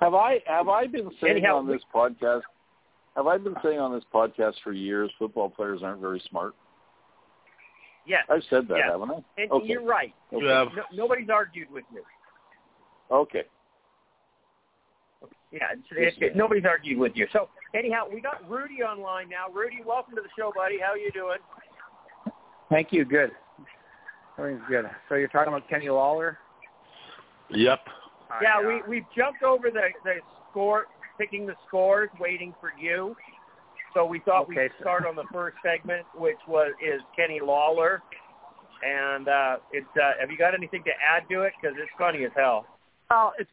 Have 0.00 0.14
I 0.14 0.40
have 0.46 0.68
I 0.68 0.86
been 0.86 1.10
saying 1.20 1.38
Anyhow, 1.38 1.58
on 1.58 1.66
this 1.66 1.82
podcast? 1.94 2.42
Have 3.16 3.26
I 3.26 3.36
been 3.36 3.56
saying 3.64 3.78
on 3.80 3.92
this 3.92 4.04
podcast 4.14 4.54
for 4.62 4.72
years 4.72 5.10
football 5.18 5.48
players 5.50 5.82
aren't 5.82 6.00
very 6.00 6.22
smart? 6.30 6.54
Yes, 8.06 8.24
I've 8.30 8.42
said 8.48 8.68
that, 8.68 8.78
Yes. 8.78 8.88
haven't 8.90 9.10
I? 9.10 9.42
and 9.42 9.50
okay. 9.50 9.66
you're 9.66 9.84
right. 9.84 10.14
Okay. 10.32 10.42
You 10.44 10.48
have 10.50 10.68
No, 10.74 10.82
nobody's 10.92 11.28
argued 11.28 11.70
with 11.70 11.84
you. 11.92 12.02
Okay. 13.10 13.42
Yeah, 15.50 15.60
it's, 15.72 15.82
Yes, 15.98 16.12
it, 16.18 16.22
it, 16.32 16.36
nobody's 16.36 16.64
argued 16.66 16.98
with 16.98 17.12
you. 17.14 17.26
So 17.32 17.48
anyhow, 17.74 18.04
we 18.12 18.20
got 18.20 18.48
Rudy 18.48 18.82
online 18.82 19.30
now. 19.30 19.46
Rudy, 19.52 19.78
welcome 19.84 20.14
to 20.16 20.20
the 20.20 20.28
show, 20.38 20.52
buddy. 20.54 20.78
How 20.78 20.92
are 20.92 20.98
you 20.98 21.10
doing? 21.12 21.38
Thank 22.68 22.88
you. 22.92 23.04
Good. 23.06 23.30
Everything's 24.38 24.64
good. 24.68 24.84
So 25.08 25.14
you're 25.14 25.28
talking 25.28 25.52
about 25.52 25.68
Kenny 25.68 25.88
Lawler? 25.88 26.36
Yep. 27.50 27.80
Yeah, 28.42 28.58
I, 28.58 28.66
we 28.66 28.82
we've 28.86 29.06
jumped 29.16 29.42
over 29.42 29.70
the 29.70 29.88
the 30.04 30.16
score, 30.50 30.84
picking 31.18 31.46
the 31.46 31.54
scores, 31.66 32.10
waiting 32.20 32.54
for 32.60 32.72
you. 32.78 33.16
So 33.94 34.04
we 34.04 34.20
thought 34.20 34.42
Okay, 34.42 34.64
we'd 34.64 34.70
so- 34.78 34.82
start 34.82 35.06
on 35.06 35.16
the 35.16 35.24
first 35.32 35.56
segment, 35.64 36.04
which 36.14 36.36
was 36.46 36.72
is 36.86 37.00
Kenny 37.16 37.40
Lawler, 37.42 38.02
and 38.86 39.28
uh, 39.28 39.56
it's. 39.72 39.88
Uh, 39.96 40.12
have 40.20 40.30
you 40.30 40.36
got 40.36 40.52
anything 40.52 40.84
to 40.84 40.90
add 40.90 41.22
to 41.30 41.40
it? 41.42 41.54
Because 41.60 41.74
it's 41.80 41.90
funny 41.98 42.24
as 42.24 42.30
hell. 42.36 42.66
Well, 43.10 43.32
it's 43.38 43.50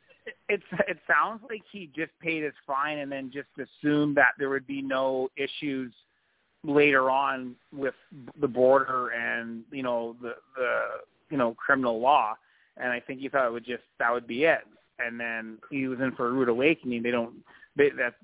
it's 0.50 0.64
it 0.88 0.98
sounds 1.08 1.42
like 1.50 1.62
he 1.72 1.90
just 1.96 2.12
paid 2.22 2.44
his 2.44 2.54
fine 2.66 3.00
and 3.00 3.12
then 3.12 3.32
just 3.32 3.48
assumed 3.58 4.18
that 4.18 4.34
there 4.38 4.50
would 4.50 4.68
be 4.68 4.82
no 4.82 5.30
issues 5.38 5.94
later 6.64 7.10
on 7.10 7.56
with 7.72 7.94
the 8.42 8.48
border 8.48 9.10
and 9.10 9.64
you 9.72 9.84
know 9.84 10.16
the 10.22 10.34
the 10.56 10.80
you 11.30 11.38
know 11.38 11.54
criminal 11.54 12.00
law. 12.00 12.36
And 12.78 12.92
I 12.92 13.00
think 13.00 13.22
he 13.22 13.30
thought 13.30 13.48
it 13.48 13.54
would 13.54 13.66
just 13.66 13.84
that 14.00 14.12
would 14.12 14.28
be 14.28 14.46
it. 14.46 14.62
And 15.00 15.20
then 15.20 15.58
he 15.70 15.88
was 15.88 16.00
in 16.00 16.12
for 16.14 16.28
a 16.28 16.32
rude 16.32 16.50
awakening. 16.50 17.04
They 17.04 17.12
don't 17.12 17.36
they 17.76 17.90
that 17.92 18.16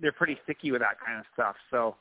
they're 0.00 0.12
pretty 0.12 0.38
sticky 0.44 0.72
with 0.72 0.82
that 0.82 1.00
kind 1.04 1.18
of 1.18 1.24
stuff. 1.34 1.56
So 1.70 1.96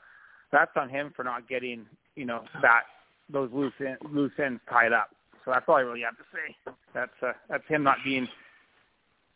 that's 0.52 0.72
on 0.76 0.90
him 0.90 1.14
for 1.16 1.24
not 1.24 1.48
getting 1.48 1.86
you 2.16 2.26
know 2.26 2.44
that 2.62 2.84
those 3.30 3.50
loose 3.54 3.74
end, 3.80 3.98
loose 4.12 4.34
ends 4.44 4.62
tied 4.70 4.94
up. 4.94 5.10
So 5.44 5.52
that's 5.52 5.66
all 5.68 5.76
I 5.76 5.82
really 5.82 6.02
have 6.02 6.18
to 6.18 6.24
say. 6.34 6.72
That's 6.94 7.12
uh, 7.22 7.34
that's 7.50 7.68
him 7.68 7.84
not 7.84 7.98
being 8.04 8.28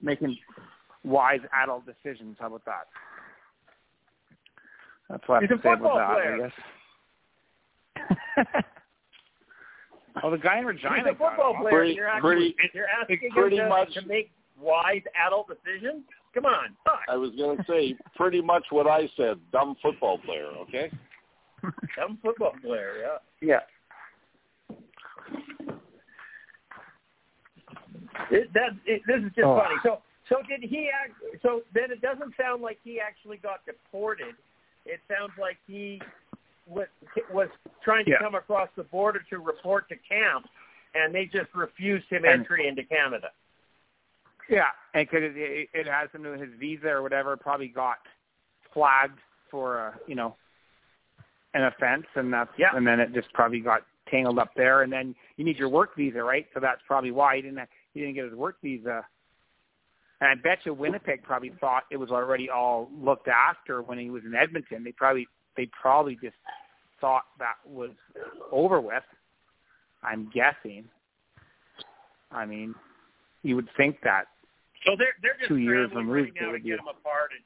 making 0.02 0.38
wise 1.04 1.40
adult 1.64 1.84
decisions. 1.86 2.38
How 2.40 2.48
about 2.48 2.66
that? 2.66 2.88
That's 5.10 5.28
what 5.28 5.38
I 5.38 5.42
He's 5.42 5.50
have 5.50 5.62
to 5.62 5.68
say 5.68 5.74
about 5.74 5.98
that, 5.98 6.14
player. 6.14 6.36
I 6.36 6.38
guess. 6.38 6.52
well, 8.56 8.64
oh, 10.24 10.32
the 10.32 10.38
guy 10.38 10.60
in 10.60 10.66
Regina. 10.66 10.96
He's 10.98 11.06
a 11.06 11.10
football 11.10 11.56
player. 11.60 11.72
Pretty- 11.72 11.94
you're 11.96 12.08
asking, 12.08 12.22
pretty- 12.22 12.56
you're 12.74 12.88
asking 13.02 13.30
pretty 13.34 13.58
him 13.58 13.64
to, 13.64 13.70
much- 13.70 13.94
to 13.96 14.02
make 14.06 14.32
wise 14.60 15.02
adult 15.26 15.48
decisions. 15.48 16.04
Come 16.36 16.46
on, 16.46 16.76
fuck. 16.86 17.00
I 17.10 17.16
was 17.18 17.32
going 17.36 17.58
to 17.58 17.64
say 17.68 17.96
pretty 18.16 18.40
much 18.42 18.64
what 18.70 18.86
I 18.86 19.10
said. 19.18 19.38
Dumb 19.52 19.76
football 19.82 20.20
player. 20.20 20.46
Okay. 20.62 20.92
Dumb 21.98 22.20
football 22.22 22.54
player, 22.64 23.18
yeah. 23.42 23.60
Yeah. 24.76 24.76
It, 28.32 28.52
that 28.54 28.72
it, 28.86 29.02
this 29.08 29.18
is 29.24 29.32
just 29.36 29.46
Oh. 29.46 29.58
funny. 29.60 29.76
So 29.84 30.02
so 30.28 30.38
did 30.48 30.62
he 30.68 30.90
act? 30.90 31.14
So 31.42 31.62
then 31.74 31.92
it 31.92 32.02
doesn't 32.02 32.34
sound 32.40 32.62
like 32.62 32.80
he 32.84 33.00
actually 33.00 33.38
got 33.38 33.66
deported. 33.66 34.36
It 34.86 35.00
sounds 35.08 35.32
like 35.40 35.58
he 35.68 36.02
was 36.68 36.88
was 37.32 37.50
trying 37.84 38.06
to 38.06 38.12
Yeah. 38.12 38.18
come 38.20 38.36
across 38.36 38.70
the 38.76 38.84
border 38.84 39.22
to 39.30 39.40
report 39.40 39.90
to 39.90 39.96
camp, 39.96 40.48
and 40.96 41.14
they 41.14 41.26
just 41.26 41.54
refused 41.56 42.08
him 42.10 42.26
And- 42.26 42.42
entry 42.42 42.68
into 42.68 42.84
Canada. 42.84 43.32
Yeah, 44.48 44.70
and 44.96 45.08
because 45.08 45.24
it, 45.24 45.38
it, 45.38 45.70
it 45.74 45.88
has 45.88 46.10
to 46.12 46.18
do 46.18 46.32
with 46.32 46.42
his 46.42 46.50
visa 46.60 46.88
or 46.90 47.04
whatever, 47.04 47.38
probably 47.38 47.68
got 47.68 48.00
flagged 48.74 49.20
for 49.52 49.78
a 49.78 50.00
you 50.08 50.16
know 50.16 50.36
an 51.54 51.64
offense, 51.64 52.06
and 52.16 52.32
that's 52.34 52.52
Yeah. 52.58 52.76
and 52.76 52.86
then 52.86 53.00
it 53.00 53.14
just 53.14 53.32
probably 53.34 53.60
got 53.60 53.84
tangled 54.10 54.40
up 54.40 54.54
there, 54.56 54.82
and 54.82 54.92
then 54.92 55.16
you 55.38 55.46
need 55.46 55.58
your 55.58 55.70
work 55.70 55.96
visa, 55.96 56.24
right? 56.24 56.48
So 56.54 56.60
that's 56.60 56.82
probably 56.88 57.12
why 57.12 57.36
he 57.36 57.42
didn't 57.44 57.60
he 58.00 58.06
didn't 58.06 58.16
get 58.16 58.26
his 58.26 58.34
work 58.34 58.56
visa. 58.64 59.06
And 60.22 60.30
I 60.30 60.36
bet 60.36 60.60
you 60.66 60.74
Winnipeg 60.74 61.24
probably 61.24 61.52
thought 61.60 61.84
it 61.92 61.98
was 61.98 62.10
already 62.12 62.50
all 62.50 62.90
looked 63.02 63.28
after 63.28 63.82
when 63.82 64.00
he 64.00 64.10
was 64.10 64.24
in 64.26 64.36
Edmonton. 64.36 64.84
They 64.84 64.92
probably 64.94 65.28
they 65.58 65.70
probably 65.80 66.18
just 66.22 66.36
thought 67.02 67.24
that 67.40 67.56
was 67.66 67.92
over 68.52 68.80
with. 68.80 69.04
I'm 70.04 70.32
guessing. 70.34 70.86
I 72.32 72.46
mean, 72.46 72.76
you 73.44 73.56
would 73.56 73.70
think 73.76 73.98
that 74.04 74.26
So 74.86 74.96
they're 74.98 75.16
they're 75.22 75.38
just 75.38 75.50
Two 75.50 75.58
years 75.58 75.90
removed, 75.94 76.32
right 76.36 76.48
now 76.48 76.52
to 76.52 76.60
get 76.60 76.80
him 76.80 76.88
apart. 76.88 77.32
And, 77.32 77.44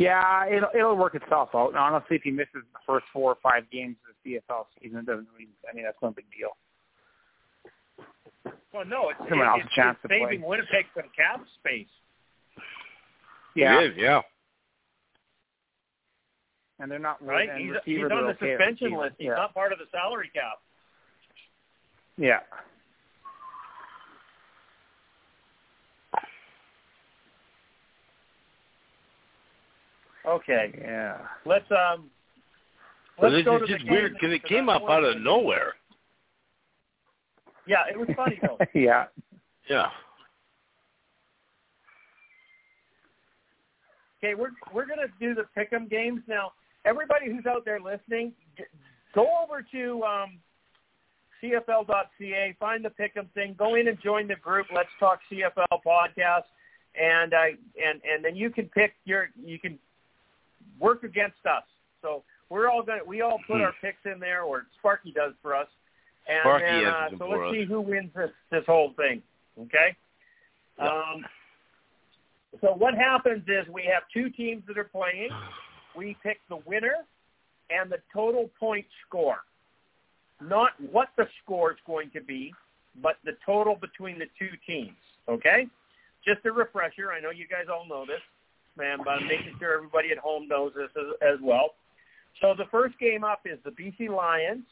Yeah, 0.00 0.46
it'll 0.46 0.70
it'll 0.74 0.96
work 0.96 1.16
itself 1.16 1.50
out. 1.54 1.68
And 1.68 1.78
honestly, 1.78 2.16
if 2.16 2.22
he 2.22 2.30
misses 2.30 2.62
the 2.72 2.80
first 2.86 3.06
four 3.12 3.32
or 3.32 3.38
five 3.42 3.70
games 3.70 3.96
of 4.08 4.14
the 4.24 4.38
CFL 4.38 4.66
season, 4.80 4.98
it 4.98 5.06
doesn't 5.06 5.28
really. 5.34 5.48
I 5.68 5.74
mean, 5.74 5.84
that's 5.84 5.98
no 6.02 6.10
big 6.10 6.26
deal. 6.36 6.50
Well, 8.72 8.84
no, 8.84 9.10
it's, 9.10 9.18
Someone 9.28 9.46
else 9.48 9.60
it's, 9.64 9.72
a 9.72 9.74
chance 9.74 9.96
it's 9.96 10.02
to 10.02 10.08
play. 10.08 10.20
saving 10.24 10.42
Winnipeg 10.42 10.86
some 10.94 11.04
cap 11.16 11.44
space. 11.58 11.86
Yeah, 13.56 13.80
It 13.80 13.92
is, 13.92 13.96
yeah. 13.98 14.20
and 16.78 16.90
they're 16.90 16.98
not 16.98 17.24
Right? 17.24 17.48
He's, 17.58 17.72
he's 17.84 18.02
on 18.04 18.08
the 18.08 18.16
okay 18.30 18.56
suspension 18.56 18.96
list. 18.96 19.16
He's 19.18 19.26
Yeah, 19.26 19.34
not 19.34 19.54
part 19.54 19.72
of 19.72 19.78
the 19.78 19.86
salary 19.90 20.30
cap. 20.32 20.58
yeah. 22.16 22.40
Okay, 30.26 30.72
Yeah. 30.80 31.18
let's 31.44 31.64
um. 31.70 32.10
But 33.18 33.32
Let's 33.32 33.36
this 33.40 33.44
go 33.44 33.56
is 33.56 33.62
to 33.62 33.66
just 33.68 33.84
the 33.84 33.90
weird 33.90 34.12
game 34.12 34.18
because 34.20 34.34
it 34.34 34.44
came 34.44 34.68
up 34.68 34.82
out 34.88 35.04
of 35.04 35.20
nowhere. 35.20 35.74
Yeah, 37.70 37.84
it 37.88 37.96
was 37.96 38.08
funny 38.16 38.36
though. 38.42 38.58
yeah. 38.74 39.04
Yeah. 39.68 39.86
Okay, 44.18 44.34
we're 44.34 44.50
we're 44.74 44.86
gonna 44.86 45.06
do 45.20 45.34
the 45.34 45.44
pick'em 45.56 45.88
games 45.88 46.20
now. 46.26 46.52
Everybody 46.84 47.26
who's 47.30 47.46
out 47.46 47.64
there 47.64 47.78
listening, 47.80 48.32
go 49.14 49.28
over 49.42 49.64
to 49.70 50.02
um, 50.02 50.38
CFL.ca, 51.42 52.56
find 52.58 52.84
the 52.84 52.90
pick'em 52.90 53.30
thing, 53.34 53.54
go 53.56 53.76
in 53.76 53.86
and 53.88 53.98
join 54.02 54.26
the 54.26 54.34
group. 54.36 54.66
Let's 54.74 54.88
talk 54.98 55.20
CFL 55.30 55.80
podcast, 55.86 56.44
and 57.00 57.32
uh, 57.32 57.38
and 57.86 58.00
and 58.02 58.24
then 58.24 58.34
you 58.34 58.50
can 58.50 58.66
pick 58.66 58.94
your 59.04 59.28
you 59.42 59.58
can 59.60 59.78
work 60.80 61.04
against 61.04 61.46
us. 61.46 61.62
So 62.02 62.24
we're 62.48 62.68
all 62.68 62.82
gonna 62.82 63.04
we 63.06 63.20
all 63.20 63.38
put 63.46 63.58
Hmm. 63.58 63.62
our 63.62 63.74
picks 63.80 64.04
in 64.12 64.18
there, 64.18 64.42
or 64.42 64.66
Sparky 64.80 65.12
does 65.12 65.34
for 65.40 65.54
us, 65.54 65.68
and 66.28 66.62
then, 66.62 66.84
uh, 66.84 67.08
so 67.18 67.28
let's 67.28 67.42
us. 67.42 67.52
see 67.52 67.64
who 67.64 67.80
wins 67.80 68.10
this 68.14 68.30
this 68.50 68.64
whole 68.66 68.92
thing. 68.96 69.22
Okay. 69.60 69.96
Yeah. 70.78 70.86
Um, 70.86 71.24
so 72.60 72.74
what 72.74 72.94
happens 72.94 73.44
is 73.46 73.66
we 73.72 73.84
have 73.92 74.02
two 74.12 74.30
teams 74.30 74.62
that 74.68 74.78
are 74.78 74.84
playing. 74.84 75.30
We 75.96 76.16
pick 76.22 76.38
the 76.48 76.58
winner 76.66 77.04
and 77.68 77.90
the 77.90 77.98
total 78.14 78.48
point 78.60 78.86
score. 79.04 79.38
Not 80.40 80.70
what 80.92 81.08
the 81.16 81.26
score 81.42 81.72
is 81.72 81.78
going 81.84 82.10
to 82.12 82.20
be, 82.20 82.54
but 83.02 83.16
the 83.24 83.32
total 83.44 83.74
between 83.74 84.16
the 84.16 84.26
two 84.38 84.50
teams. 84.68 84.96
Okay? 85.28 85.66
Just 86.24 86.46
a 86.46 86.52
refresher. 86.52 87.10
I 87.10 87.20
know 87.20 87.30
you 87.30 87.48
guys 87.48 87.64
all 87.68 87.88
know 87.88 88.06
this, 88.06 88.20
man, 88.78 88.98
but 88.98 89.10
I'm 89.10 89.26
making 89.26 89.56
sure 89.58 89.74
everybody 89.74 90.12
at 90.12 90.18
home 90.18 90.46
knows 90.46 90.72
this 90.76 90.90
as, 90.96 91.34
as 91.34 91.38
well. 91.42 91.70
So 92.40 92.54
the 92.56 92.66
first 92.70 92.98
game 92.98 93.24
up 93.24 93.40
is 93.44 93.58
the 93.64 93.70
BC 93.70 94.08
Lions, 94.08 94.64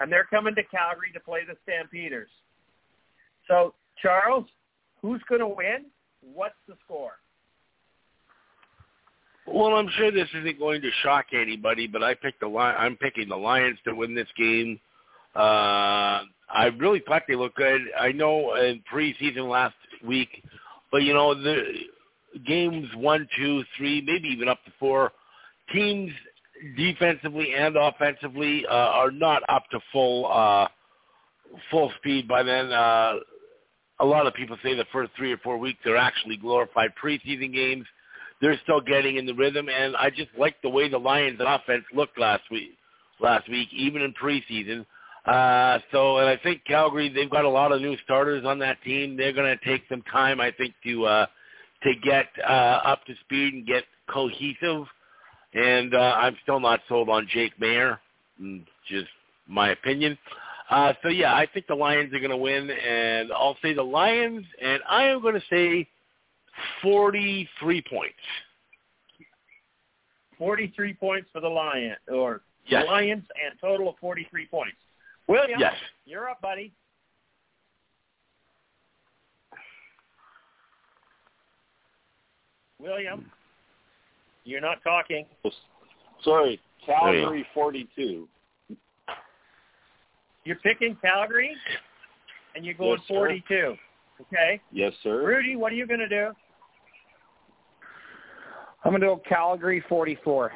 and 0.00 0.10
they're 0.10 0.24
coming 0.24 0.54
to 0.54 0.62
Calgary 0.64 1.12
to 1.12 1.20
play 1.20 1.40
the 1.46 1.54
Stampeders. 1.62 2.28
So, 3.46 3.74
Charles, 4.00 4.46
who's 5.02 5.20
going 5.28 5.40
to 5.40 5.48
win? 5.48 5.86
What's 6.34 6.54
the 6.66 6.74
score? 6.84 7.12
Well, 9.46 9.74
I'm 9.74 9.88
sure 9.96 10.10
this 10.10 10.28
isn't 10.34 10.58
going 10.58 10.80
to 10.82 10.90
shock 11.02 11.26
anybody, 11.32 11.86
but 11.86 12.02
I 12.02 12.14
picked 12.14 12.40
the 12.40 12.46
Li- 12.46 12.56
I'm 12.56 12.96
picking 12.96 13.28
the 13.28 13.36
Lions 13.36 13.78
to 13.84 13.94
win 13.94 14.14
this 14.14 14.28
game. 14.36 14.78
Uh, 15.34 16.22
I 16.52 16.66
really 16.78 17.02
thought 17.06 17.22
they 17.26 17.36
looked 17.36 17.56
good. 17.56 17.80
I 17.98 18.12
know 18.12 18.54
in 18.54 18.82
preseason 18.92 19.50
last 19.50 19.74
week, 20.06 20.44
but 20.92 21.02
you 21.02 21.14
know 21.14 21.34
the 21.34 21.62
games 22.46 22.88
one, 22.96 23.28
two, 23.36 23.64
three, 23.76 24.02
maybe 24.02 24.28
even 24.28 24.48
up 24.48 24.62
to 24.64 24.72
four 24.78 25.12
teams 25.72 26.12
defensively 26.76 27.54
and 27.54 27.76
offensively 27.76 28.64
uh, 28.66 28.72
are 28.72 29.10
not 29.10 29.42
up 29.48 29.64
to 29.70 29.80
full 29.92 30.30
uh, 30.30 30.68
full 31.70 31.92
speed 31.98 32.28
by 32.28 32.42
then. 32.42 32.72
Uh, 32.72 33.14
a 34.00 34.04
lot 34.04 34.26
of 34.26 34.32
people 34.34 34.56
say 34.62 34.74
the 34.74 34.86
first 34.92 35.10
three 35.16 35.32
or 35.32 35.38
four 35.38 35.58
weeks 35.58 35.80
are 35.84 35.96
actually 35.96 36.36
glorified 36.36 36.90
preseason 37.02 37.52
games 37.52 37.84
they're 38.40 38.58
still 38.62 38.80
getting 38.80 39.16
in 39.16 39.26
the 39.26 39.34
rhythm, 39.34 39.68
and 39.68 39.94
I 39.96 40.10
just 40.10 40.30
like 40.38 40.60
the 40.62 40.68
way 40.68 40.88
the 40.88 40.98
Lions' 40.98 41.40
offense 41.40 41.84
looked 41.92 42.18
last 42.18 42.42
week. 42.50 42.70
Last 43.20 43.48
week, 43.50 43.68
even 43.72 44.00
in 44.00 44.14
preseason. 44.14 44.86
Uh, 45.26 45.78
so, 45.92 46.18
and 46.18 46.28
I 46.28 46.38
think 46.38 46.64
Calgary, 46.64 47.10
they've 47.10 47.28
got 47.28 47.44
a 47.44 47.48
lot 47.50 47.70
of 47.70 47.82
new 47.82 47.94
starters 47.98 48.46
on 48.46 48.58
that 48.60 48.82
team. 48.82 49.14
They're 49.14 49.34
going 49.34 49.58
to 49.58 49.62
take 49.64 49.82
some 49.90 50.00
time, 50.10 50.40
I 50.40 50.50
think, 50.52 50.72
to 50.84 51.04
uh, 51.04 51.26
to 51.82 51.92
get 52.02 52.26
uh, 52.42 52.80
up 52.82 53.04
to 53.04 53.14
speed 53.24 53.52
and 53.52 53.66
get 53.66 53.84
cohesive. 54.08 54.86
And 55.54 55.94
uh, 55.94 56.14
I'm 56.16 56.36
still 56.42 56.60
not 56.60 56.80
sold 56.88 57.08
on 57.08 57.26
Jake 57.32 57.58
Maier, 57.60 57.98
mm, 58.40 58.64
just 58.88 59.08
my 59.48 59.70
opinion. 59.70 60.16
Uh, 60.70 60.92
so 61.02 61.08
yeah, 61.08 61.34
I 61.34 61.46
think 61.52 61.66
the 61.66 61.74
Lions 61.74 62.14
are 62.14 62.20
going 62.20 62.30
to 62.30 62.36
win, 62.36 62.70
and 62.70 63.32
I'll 63.32 63.56
say 63.60 63.72
the 63.74 63.82
Lions, 63.82 64.44
and 64.62 64.80
I 64.88 65.04
am 65.06 65.20
going 65.20 65.34
to 65.34 65.42
say 65.50 65.88
43 66.82 67.82
points. 67.82 68.14
43 70.38 70.94
points 70.94 71.28
for 71.32 71.40
the 71.40 71.48
Lion 71.48 71.96
or 72.10 72.42
Yes. 72.66 72.86
Lions 72.86 73.24
and 73.44 73.58
total 73.60 73.88
of 73.88 73.96
43 74.00 74.46
points. 74.46 74.76
William, 75.26 75.58
Yes. 75.58 75.74
you're 76.06 76.28
up, 76.28 76.40
buddy. 76.40 76.72
William, 82.78 83.30
you're 84.44 84.60
not 84.60 84.82
talking. 84.82 85.26
Sorry, 86.22 86.60
There 86.86 87.14
you 87.14 87.20
Calgary 87.22 87.46
42. 87.54 88.28
You're 90.44 90.56
picking 90.56 90.96
Calgary, 91.02 91.54
and 92.54 92.64
you're 92.64 92.74
going 92.74 92.98
Yes, 92.98 93.08
sir. 93.08 93.14
42. 93.14 93.76
Okay. 94.22 94.60
Yes, 94.72 94.92
sir. 95.02 95.24
Rudy, 95.24 95.56
what 95.56 95.72
are 95.72 95.76
you 95.76 95.86
going 95.86 96.00
to 96.00 96.08
do? 96.08 96.32
I'm 98.82 98.92
gonna 98.92 99.06
go 99.06 99.20
Calgary 99.28 99.84
44. 99.88 100.52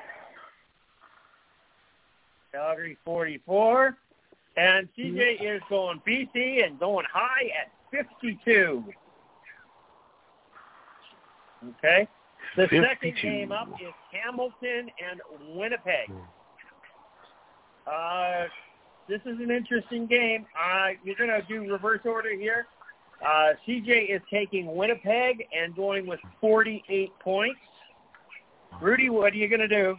Calgary 2.52 2.96
44. 3.04 3.96
And 4.56 4.88
CJ 4.96 5.56
is 5.56 5.60
going 5.68 6.00
BC 6.06 6.64
and 6.64 6.78
going 6.78 7.04
high 7.12 7.50
at 7.60 7.70
52. 7.90 8.84
Okay. 11.78 12.08
The 12.56 12.68
second 12.68 13.16
game 13.20 13.52
up 13.52 13.68
is 13.80 13.92
Hamilton 14.12 14.90
and 15.02 15.20
Winnipeg. 15.56 16.10
Uh, 17.86 18.44
this 19.08 19.20
is 19.26 19.38
an 19.40 19.50
interesting 19.50 20.06
game. 20.06 20.46
Uh, 20.58 20.90
you're 21.02 21.16
going 21.16 21.30
to 21.30 21.42
do 21.48 21.70
reverse 21.70 22.00
order 22.04 22.34
here. 22.34 22.66
Uh, 23.24 23.54
CJ 23.66 24.14
is 24.14 24.20
taking 24.32 24.74
Winnipeg 24.76 25.46
and 25.56 25.74
going 25.74 26.06
with 26.06 26.20
48 26.40 27.10
points. 27.20 27.60
Rudy, 28.80 29.10
what 29.10 29.32
are 29.32 29.36
you 29.36 29.48
going 29.48 29.60
to 29.60 29.68
do? 29.68 29.96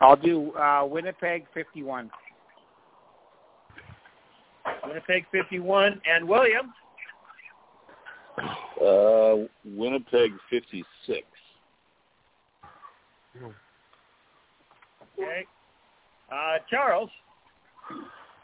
I'll 0.00 0.16
do 0.16 0.52
uh, 0.52 0.84
Winnipeg 0.84 1.46
51. 1.54 2.10
Winnipeg 4.86 5.24
51. 5.32 6.00
And 6.06 6.28
William? 6.28 6.72
Uh, 8.80 9.46
Winnipeg 9.64 10.32
56. 10.50 11.22
Okay. 15.18 15.46
Uh, 16.30 16.58
Charles. 16.70 17.10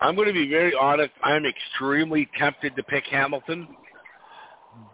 I'm 0.01 0.16
going 0.16 0.29
to 0.29 0.35
be 0.35 0.49
very 0.49 0.75
honest. 0.75 1.12
I'm 1.23 1.45
extremely 1.45 2.29
tempted 2.38 2.75
to 2.77 2.83
pick 2.83 3.05
Hamilton, 3.11 3.68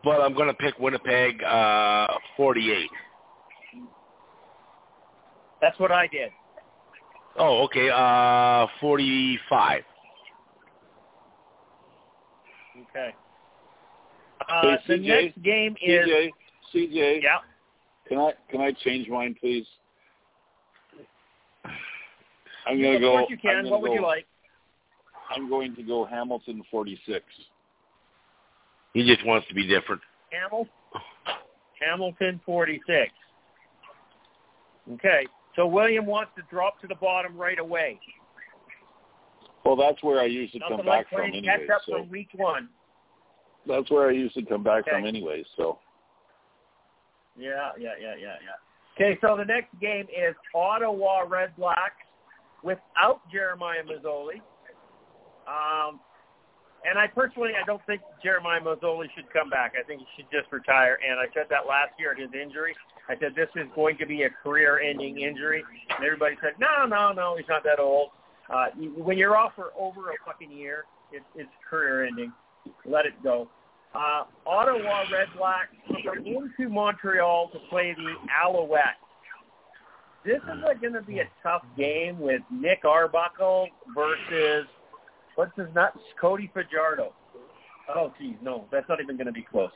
but 0.05 0.20
I'm 0.20 0.35
going 0.35 0.48
to 0.48 0.55
pick 0.55 0.79
Winnipeg 0.79 1.42
uh, 1.42 2.09
48. 2.37 2.88
That's 5.61 5.79
what 5.79 5.90
I 5.90 6.07
did. 6.09 6.31
Oh, 7.38 7.64
okay. 7.64 7.88
Uh, 7.90 8.66
45. 8.81 9.83
Okay. 12.90 13.14
Uh, 14.49 14.63
Hey, 14.63 14.77
the 14.87 14.95
CJ, 14.95 15.07
next 15.25 15.43
game 15.43 15.77
is 15.83 16.07
CJ, 16.09 16.31
CJ, 16.75 17.23
yeah. 17.23 17.39
can 18.09 18.19
I 18.19 18.33
can 18.51 18.61
I 18.61 18.73
change 18.73 19.09
mine, 19.09 19.35
please? 19.39 19.67
I'm 22.67 22.77
gonna 22.81 22.95
of 22.97 23.01
go. 23.01 23.11
course 23.13 23.27
you 23.31 23.39
can. 23.39 23.69
What 23.69 23.83
would 23.83 23.89
go- 23.89 23.95
you 23.95 24.03
like? 24.03 24.27
I'm 25.31 25.49
going 25.51 25.75
to 25.77 25.83
go 25.83 26.07
Hamilton 26.07 26.63
46. 26.71 27.23
He 28.95 29.05
just 29.07 29.25
wants 29.27 29.47
to 29.49 29.55
be 29.55 29.67
different. 29.67 30.01
Hamil- 30.33 30.67
Hamilton 31.81 32.41
46. 32.47 33.13
Okay. 34.95 35.27
So 35.55 35.67
William 35.67 36.07
wants 36.07 36.33
to 36.37 36.43
drop 36.51 36.81
to 36.81 36.87
the 36.87 36.95
bottom 36.95 37.37
right 37.37 37.59
away. 37.59 38.01
Well, 39.67 39.77
that's 39.77 40.03
where 40.03 40.19
I 40.21 40.25
usually 40.25 40.61
come 40.61 40.71
Nothing 40.79 40.87
back 40.87 40.97
like 40.97 41.09
from 41.11 41.19
playing 41.19 41.35
anyway. 41.47 41.67
catch 41.67 41.77
up 41.77 41.83
So 41.85 41.99
from 41.99 42.09
week 42.09 42.29
one. 42.35 42.71
That's 43.68 43.90
where 43.90 44.09
I 44.09 44.12
usually 44.12 44.44
come 44.44 44.64
back 44.64 44.83
Okay. 44.83 44.90
from 44.90 45.07
anyway. 45.07 45.44
So 45.57 45.78
Yeah, 47.37 47.70
yeah, 47.78 47.92
yeah, 48.00 48.14
yeah, 48.18 48.37
yeah. 48.42 48.57
Okay, 48.96 49.16
so 49.20 49.37
the 49.37 49.44
next 49.44 49.68
game 49.81 50.07
is 50.07 50.35
Ottawa 50.52 51.20
Red 51.28 51.54
Blacks 51.57 52.02
without 52.64 53.20
Jeremiah 53.31 53.85
Masoli. 53.85 54.40
Um, 55.46 56.00
and 56.85 56.98
I 56.98 57.07
personally, 57.07 57.52
I 57.61 57.64
don't 57.64 57.85
think 57.87 58.02
Jeremiah 58.22 58.61
Masoli 58.61 59.07
should 59.14 59.33
come 59.33 59.50
back. 59.50 59.74
I 59.78 59.85
think 59.85 60.00
he 60.00 60.07
should 60.16 60.31
just 60.33 60.50
retire. 60.52 60.98
And 61.09 61.20
I 61.20 61.26
said 61.33 61.46
that 61.50 61.66
last 61.68 61.92
year 61.98 62.12
at 62.12 62.18
his 62.18 62.31
injury. 62.35 62.74
I 63.09 63.14
said 63.18 63.35
this 63.37 63.48
is 63.57 63.68
going 63.74 63.98
to 63.98 64.07
be 64.07 64.24
a 64.24 64.31
career-ending 64.31 65.20
injury. 65.20 65.62
And 65.90 66.04
everybody 66.04 66.37
said, 66.42 66.52
no, 66.59 66.87
no, 66.87 67.12
no, 67.12 67.37
he's 67.37 67.48
not 67.48 67.62
that 67.64 67.78
old. 67.78 68.11
Uh, 68.52 68.66
when 68.96 69.16
you're 69.16 69.37
off 69.37 69.52
for 69.54 69.70
over 69.78 70.11
a 70.11 70.14
fucking 70.24 70.50
year, 70.50 70.85
it, 71.12 71.22
it's 71.35 71.50
career-ending. 71.68 72.33
Let 72.85 73.07
it 73.07 73.14
go. 73.22 73.48
Uh, 73.94 74.24
Ottawa 74.46 75.05
Red 75.11 75.29
Blacks 75.37 75.68
come 75.88 76.24
into 76.24 76.68
Montreal 76.68 77.51
to 77.53 77.59
play 77.70 77.94
the 77.96 78.14
Alouettes. 78.44 78.81
This 80.24 80.37
is 80.37 80.62
like 80.62 80.81
going 80.81 80.92
to 80.92 81.03
be 81.03 81.20
a 81.20 81.29
tough 81.42 81.62
game 81.77 82.18
with 82.18 82.42
Nick 82.51 82.85
Arbuckle 82.85 83.68
versus 83.94 84.66
what's 85.37 85.57
his 85.57 85.68
nuts, 85.74 85.98
Cody 86.20 86.51
Fajardo. 86.53 87.14
Oh, 87.94 88.12
geez, 88.20 88.35
no, 88.42 88.66
that's 88.70 88.88
not 88.88 89.01
even 89.01 89.16
going 89.16 89.27
to 89.27 89.33
be 89.33 89.46
close. 89.51 89.70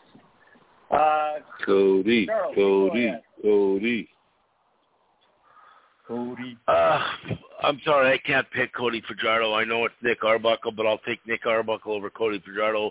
Uh, 0.91 1.37
Cody, 1.65 2.27
Charles, 2.27 2.55
Cody. 2.55 3.13
Cody. 3.43 4.09
Cody. 6.07 6.59
Uh, 6.69 7.01
I'm 7.63 7.81
sorry, 7.85 8.13
I 8.13 8.19
can't 8.19 8.47
pick 8.51 8.75
Cody 8.75 9.03
Fajardo. 9.09 9.55
I 9.55 9.65
know 9.65 9.87
it's 9.87 9.95
Nick 10.03 10.23
Arbuckle, 10.23 10.73
but 10.73 10.87
I'll 10.87 10.99
take 10.99 11.27
Nick 11.27 11.47
Arbuckle 11.47 11.95
over 11.95 12.11
Cody 12.11 12.43
Fajardo. 12.45 12.91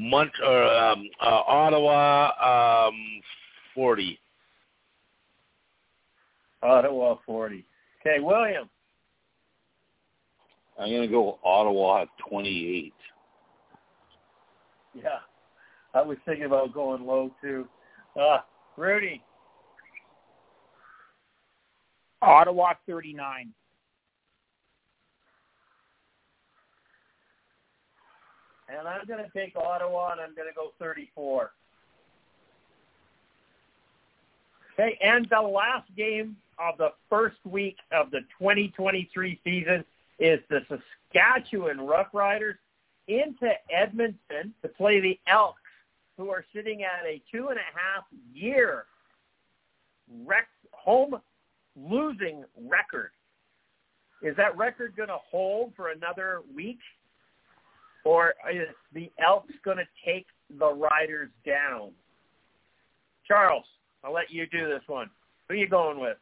Mont 0.00 0.32
or 0.42 0.64
um, 0.64 1.10
uh, 1.20 1.42
Ottawa, 1.46 2.88
um, 2.88 3.20
40. 3.74 4.18
Ottawa 6.62 7.16
40. 7.26 7.66
Okay, 8.00 8.18
William. 8.18 8.70
I'm 10.78 10.90
gonna 10.90 11.06
go 11.06 11.38
Ottawa 11.44 12.02
at 12.02 12.08
28. 12.30 12.94
Yeah, 14.94 15.02
I 15.92 16.00
was 16.00 16.16
thinking 16.24 16.46
about 16.46 16.72
going 16.72 17.04
low 17.04 17.30
too. 17.42 17.68
Uh, 18.18 18.38
Rudy. 18.78 19.22
Ottawa 22.22 22.72
39. 22.86 23.52
And 28.78 28.86
I'm 28.86 29.06
going 29.06 29.24
to 29.24 29.30
take 29.30 29.56
Ottawa, 29.56 30.12
and 30.12 30.20
I'm 30.20 30.34
going 30.34 30.48
to 30.48 30.54
go 30.54 30.72
34. 30.78 31.50
Okay, 34.74 34.98
and 35.02 35.26
the 35.30 35.40
last 35.40 35.88
game 35.96 36.36
of 36.58 36.78
the 36.78 36.90
first 37.08 37.38
week 37.44 37.76
of 37.92 38.10
the 38.10 38.20
2023 38.38 39.40
season 39.44 39.84
is 40.18 40.40
the 40.48 40.60
Saskatchewan 40.68 41.78
Roughriders 41.78 42.54
into 43.08 43.50
Edmonton 43.70 44.54
to 44.62 44.68
play 44.68 45.00
the 45.00 45.18
Elks, 45.26 45.60
who 46.16 46.30
are 46.30 46.44
sitting 46.54 46.84
at 46.84 47.04
a 47.06 47.20
two 47.32 47.48
and 47.48 47.58
a 47.58 47.62
half 47.74 48.04
year 48.32 48.84
rec- 50.24 50.46
home 50.72 51.16
losing 51.76 52.44
record. 52.68 53.10
Is 54.22 54.36
that 54.36 54.56
record 54.56 54.94
going 54.96 55.08
to 55.08 55.18
hold 55.30 55.72
for 55.74 55.88
another 55.88 56.42
week? 56.54 56.78
Or 58.04 58.34
is 58.52 58.68
the 58.94 59.10
Elks 59.24 59.52
going 59.64 59.76
to 59.76 59.86
take 60.04 60.26
the 60.58 60.72
Riders 60.72 61.30
down? 61.46 61.90
Charles, 63.26 63.64
I'll 64.02 64.12
let 64.12 64.30
you 64.30 64.46
do 64.46 64.68
this 64.68 64.82
one. 64.86 65.10
Who 65.48 65.54
are 65.54 65.56
you 65.56 65.68
going 65.68 66.00
with? 66.00 66.16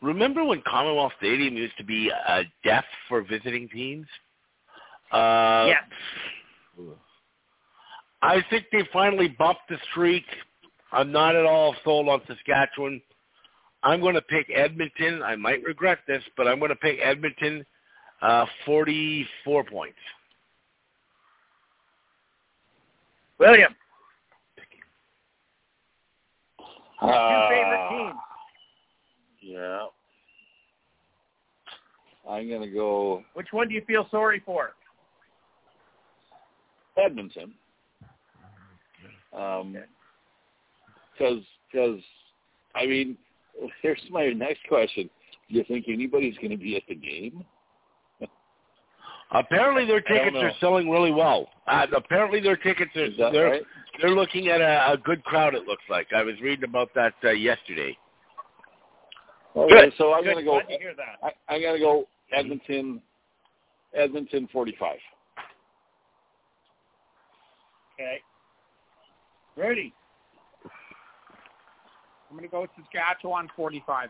Remember 0.00 0.44
when 0.44 0.62
Commonwealth 0.66 1.12
Stadium 1.18 1.56
used 1.56 1.76
to 1.78 1.84
be 1.84 2.10
uh, 2.28 2.42
deaf 2.64 2.84
for 3.08 3.22
visiting 3.22 3.68
teams? 3.68 4.06
Uh, 5.12 5.66
yes. 5.68 6.88
I 8.20 8.42
think 8.50 8.66
they 8.72 8.82
finally 8.92 9.28
bumped 9.28 9.68
the 9.68 9.76
streak. 9.90 10.24
I'm 10.90 11.12
not 11.12 11.36
at 11.36 11.46
all 11.46 11.74
sold 11.84 12.08
on 12.08 12.20
Saskatchewan. 12.26 13.00
I'm 13.82 14.00
going 14.00 14.14
to 14.14 14.22
pick 14.22 14.46
Edmonton. 14.54 15.22
I 15.22 15.36
might 15.36 15.62
regret 15.64 15.98
this, 16.06 16.22
but 16.36 16.46
I'm 16.48 16.58
going 16.58 16.70
to 16.70 16.76
pick 16.76 16.98
Edmonton 17.02 17.64
uh, 18.22 18.46
44 18.64 19.64
points. 19.64 19.96
William, 23.38 23.74
Uh, 27.00 27.06
two 27.06 27.54
favorite 27.54 27.88
teams. 27.90 28.20
Yeah. 29.40 29.86
I'm 32.30 32.48
gonna 32.48 32.70
go 32.70 33.24
Which 33.34 33.48
one 33.50 33.66
do 33.66 33.74
you 33.74 33.82
feel 33.84 34.06
sorry 34.12 34.40
for? 34.46 34.74
Edmonton. 36.96 37.54
Um, 39.36 39.76
because 41.12 41.42
because 41.72 42.00
I 42.76 42.86
mean, 42.86 43.18
here's 43.82 44.00
my 44.10 44.28
next 44.28 44.60
question: 44.68 45.10
Do 45.48 45.56
you 45.56 45.64
think 45.64 45.86
anybody's 45.88 46.36
going 46.36 46.50
to 46.50 46.56
be 46.56 46.76
at 46.76 46.82
the 46.88 46.94
game? 46.94 47.44
Apparently, 49.34 49.86
their 49.86 50.00
tickets 50.00 50.36
are 50.38 50.52
selling 50.60 50.90
really 50.90 51.12
well. 51.12 51.48
Uh, 51.66 51.86
apparently, 51.96 52.40
their 52.40 52.56
tickets 52.56 52.94
are 52.96 53.06
Is 53.06 53.16
that 53.18 53.32
they're 53.32 53.50
right? 53.50 53.62
they're 54.00 54.10
looking 54.10 54.48
at 54.48 54.60
a, 54.60 54.92
a 54.92 54.98
good 54.98 55.24
crowd. 55.24 55.54
It 55.54 55.66
looks 55.66 55.84
like 55.88 56.08
I 56.14 56.22
was 56.22 56.34
reading 56.42 56.64
about 56.64 56.90
that 56.94 57.14
uh, 57.24 57.30
yesterday. 57.30 57.96
Okay, 59.56 59.92
so 59.96 60.12
I'm 60.12 60.24
going 60.24 60.36
to 60.36 60.42
go. 60.42 60.60
Glad 60.60 60.68
to 60.68 60.78
hear 60.78 60.94
that. 60.96 61.18
I, 61.48 61.54
I'm 61.54 61.60
going 61.60 61.74
to 61.74 61.80
go 61.80 62.04
Edmonton. 62.32 63.00
Edmonton 63.94 64.48
45. 64.52 64.96
Okay. 67.94 68.18
Ready. 69.56 69.92
I'm 72.30 72.38
going 72.38 72.48
to 72.48 72.50
go 72.50 72.66
Saskatchewan 72.76 73.48
45. 73.54 74.08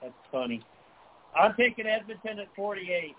that's 0.00 0.14
funny. 0.32 0.62
I'm 1.36 1.54
taking 1.56 1.86
Edmonton 1.86 2.38
at 2.38 2.48
48. 2.56 3.16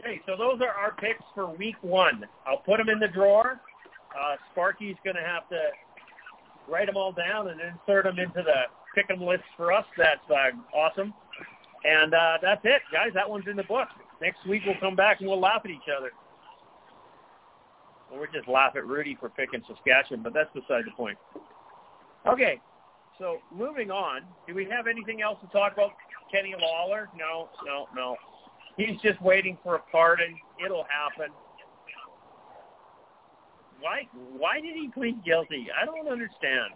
Okay, 0.00 0.20
so 0.26 0.36
those 0.36 0.60
are 0.60 0.74
our 0.74 0.94
picks 0.96 1.22
for 1.34 1.48
week 1.54 1.76
one. 1.80 2.26
I'll 2.46 2.58
put 2.58 2.78
them 2.78 2.88
in 2.88 2.98
the 2.98 3.08
drawer. 3.08 3.60
Uh, 4.12 4.36
Sparky's 4.50 4.96
going 5.04 5.16
to 5.16 5.22
have 5.22 5.48
to 5.48 5.58
write 6.68 6.86
them 6.86 6.96
all 6.96 7.12
down 7.12 7.48
and 7.48 7.60
insert 7.60 8.04
them 8.04 8.18
into 8.18 8.42
the 8.42 8.66
pick 8.94 9.10
'em 9.10 9.22
list 9.22 9.44
for 9.56 9.72
us. 9.72 9.86
That's 9.96 10.20
uh, 10.30 10.50
awesome. 10.76 11.14
And 11.84 12.14
uh, 12.14 12.38
that's 12.42 12.60
it, 12.64 12.82
guys. 12.92 13.10
That 13.14 13.28
one's 13.28 13.46
in 13.48 13.56
the 13.56 13.64
book. 13.64 13.88
Next 14.20 14.44
week 14.46 14.62
we'll 14.66 14.78
come 14.80 14.96
back 14.96 15.20
and 15.20 15.28
we'll 15.28 15.40
laugh 15.40 15.62
at 15.64 15.70
each 15.70 15.88
other. 15.96 16.12
Or 18.10 18.20
we'll 18.20 18.32
just 18.32 18.48
laugh 18.48 18.74
at 18.76 18.86
Rudy 18.86 19.16
for 19.18 19.28
picking 19.30 19.62
Saskatchewan, 19.66 20.22
but 20.22 20.34
that's 20.34 20.52
beside 20.52 20.84
the 20.84 20.92
point. 20.96 21.18
Okay, 22.26 22.60
so 23.18 23.38
moving 23.54 23.90
on. 23.90 24.22
Do 24.46 24.54
we 24.54 24.66
have 24.70 24.86
anything 24.86 25.22
else 25.22 25.38
to 25.42 25.46
talk 25.48 25.72
about? 25.72 25.90
Kenny 26.32 26.54
Lawler? 26.58 27.08
No, 27.16 27.50
no, 27.66 27.86
no. 27.94 28.16
He's 28.76 29.00
just 29.02 29.20
waiting 29.20 29.58
for 29.62 29.76
a 29.76 29.80
pardon. 29.90 30.34
It'll 30.64 30.84
happen. 30.84 31.32
Why? 33.80 34.02
Why 34.36 34.60
did 34.60 34.74
he 34.74 34.88
plead 34.94 35.24
guilty? 35.24 35.66
I 35.80 35.84
don't 35.84 36.08
understand. 36.08 36.72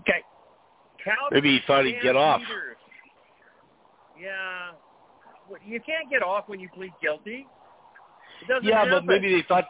Okay. 0.00 0.24
Maybe 1.30 1.52
he 1.52 1.60
thought 1.66 1.86
he'd 1.86 2.02
get 2.02 2.16
off. 2.16 2.42
Yeah. 4.20 4.72
You 5.66 5.80
can't 5.80 6.10
get 6.10 6.22
off 6.22 6.48
when 6.48 6.60
you 6.60 6.68
plead 6.74 6.92
guilty. 7.02 7.46
Yeah, 8.62 8.78
happen. 8.78 8.92
but 8.92 9.06
maybe 9.06 9.34
they 9.34 9.44
thought, 9.46 9.64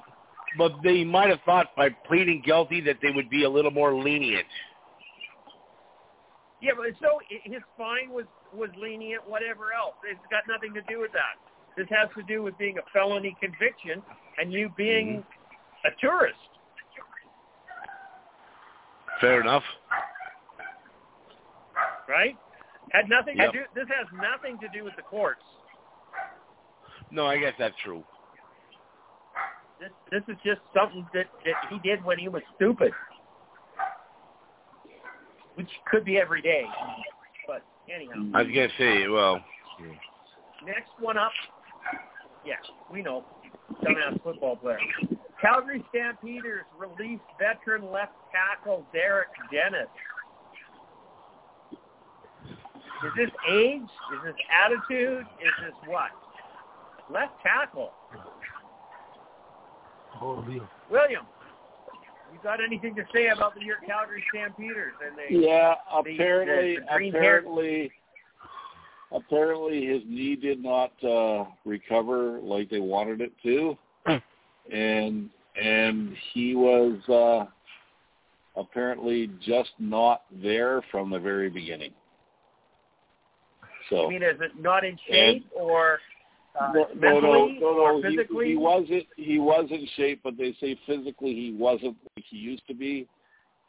but 0.58 0.72
they 0.82 1.04
might 1.04 1.30
have 1.30 1.40
thought 1.44 1.74
by 1.76 1.88
pleading 2.06 2.42
guilty 2.44 2.80
that 2.82 2.96
they 3.02 3.10
would 3.10 3.30
be 3.30 3.44
a 3.44 3.50
little 3.50 3.70
more 3.70 3.94
lenient. 3.94 4.46
Yeah, 6.60 6.72
but 6.76 6.86
so 7.00 7.20
his 7.44 7.62
fine 7.78 8.10
was 8.10 8.26
was 8.52 8.70
lenient. 8.78 9.22
Whatever 9.26 9.72
else, 9.72 9.94
it's 10.04 10.20
got 10.30 10.42
nothing 10.48 10.74
to 10.74 10.82
do 10.92 11.00
with 11.00 11.12
that. 11.12 11.38
This 11.76 11.86
has 11.90 12.08
to 12.16 12.22
do 12.22 12.42
with 12.42 12.58
being 12.58 12.76
a 12.78 12.82
felony 12.92 13.36
conviction 13.40 14.02
and 14.38 14.52
you 14.52 14.70
being 14.76 15.24
mm-hmm. 15.24 15.88
a 15.88 15.90
tourist. 16.00 16.38
Fair 19.20 19.40
enough. 19.40 19.62
right? 22.08 22.36
Had 22.90 23.08
nothing 23.08 23.36
Yep. 23.36 23.52
to 23.52 23.58
do. 23.58 23.64
This 23.74 23.88
has 23.88 24.06
nothing 24.12 24.58
to 24.58 24.68
do 24.68 24.82
with 24.82 24.96
the 24.96 25.02
courts. 25.02 25.44
No, 27.10 27.26
I 27.26 27.38
guess 27.38 27.54
that's 27.58 27.76
true. 27.84 28.04
This 29.80 29.90
this 30.10 30.22
is 30.28 30.36
just 30.44 30.60
something 30.76 31.06
that 31.14 31.26
that 31.46 31.54
he 31.70 31.78
did 31.78 32.04
when 32.04 32.18
he 32.18 32.28
was 32.28 32.42
stupid, 32.56 32.92
which 35.54 35.70
could 35.90 36.04
be 36.04 36.18
every 36.18 36.42
day. 36.42 36.64
But 37.46 37.64
anyhow, 37.92 38.30
I 38.34 38.42
was 38.42 38.52
gonna 38.54 38.68
say, 38.76 39.08
well, 39.08 39.42
next 40.66 40.90
one 40.98 41.16
up. 41.16 41.32
Yeah, 42.44 42.56
we 42.92 43.02
know. 43.02 43.24
Dumbass 43.82 44.22
football 44.22 44.56
player. 44.56 44.78
Calgary 45.40 45.82
Stampeders 45.88 46.64
released 46.78 47.22
veteran 47.38 47.90
left 47.90 48.12
tackle 48.32 48.84
Derek 48.92 49.28
Dennis. 49.50 49.88
Is 53.06 53.12
this 53.16 53.30
age? 53.50 53.80
Is 53.82 54.20
this 54.24 54.34
attitude? 54.62 55.24
Is 55.40 55.52
this 55.64 55.74
what? 55.86 56.10
Left 57.10 57.32
tackle. 57.42 57.92
William, 60.90 61.26
you 62.32 62.38
got 62.42 62.62
anything 62.62 62.94
to 62.94 63.04
say 63.12 63.28
about 63.28 63.54
the, 63.54 63.64
your 63.64 63.76
Calgary 63.86 64.24
Stampeders 64.30 64.94
and 65.06 65.16
the 65.16 65.46
Yeah, 65.46 65.74
apparently, 65.92 66.76
the 66.76 66.86
green-haired- 66.94 67.44
apparently, 67.44 67.92
apparently 69.12 69.86
his 69.86 70.02
knee 70.06 70.36
did 70.36 70.62
not 70.62 70.92
uh, 71.04 71.44
recover 71.64 72.38
like 72.40 72.70
they 72.70 72.80
wanted 72.80 73.20
it 73.20 73.32
to, 73.42 73.76
and 74.72 75.30
and 75.60 76.16
he 76.32 76.54
was 76.54 77.00
uh, 77.08 78.60
apparently 78.60 79.30
just 79.44 79.70
not 79.78 80.22
there 80.42 80.82
from 80.90 81.10
the 81.10 81.18
very 81.18 81.50
beginning. 81.50 81.92
So. 83.88 84.06
I 84.06 84.10
mean, 84.10 84.22
is 84.22 84.40
it 84.40 84.52
not 84.60 84.84
in 84.84 84.96
shape 85.08 85.46
or 85.54 85.98
uh, 86.58 86.72
no, 86.72 86.86
no, 86.94 87.20
no, 87.20 87.48
no, 87.48 87.66
or 87.66 87.92
no. 88.00 88.08
He, 88.08 88.16
physically? 88.16 88.46
he 88.48 88.56
wasn't. 88.56 89.06
He 89.16 89.38
was 89.38 89.68
in 89.70 89.86
shape, 89.96 90.20
but 90.24 90.36
they 90.36 90.54
say 90.60 90.78
physically 90.86 91.34
he 91.34 91.54
wasn't 91.58 91.96
like 92.16 92.24
he 92.28 92.36
used 92.36 92.66
to 92.68 92.74
be. 92.74 93.06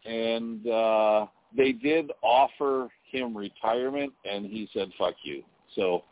And 0.06 0.68
uh 0.68 1.28
they 1.56 1.74
did 1.74 2.12
offer 2.22 2.90
him 3.12 3.36
retirement, 3.36 4.14
and 4.30 4.46
he 4.46 4.70
said, 4.74 4.90
"Fuck 4.98 5.16
you." 5.24 5.44
So, 5.76 6.04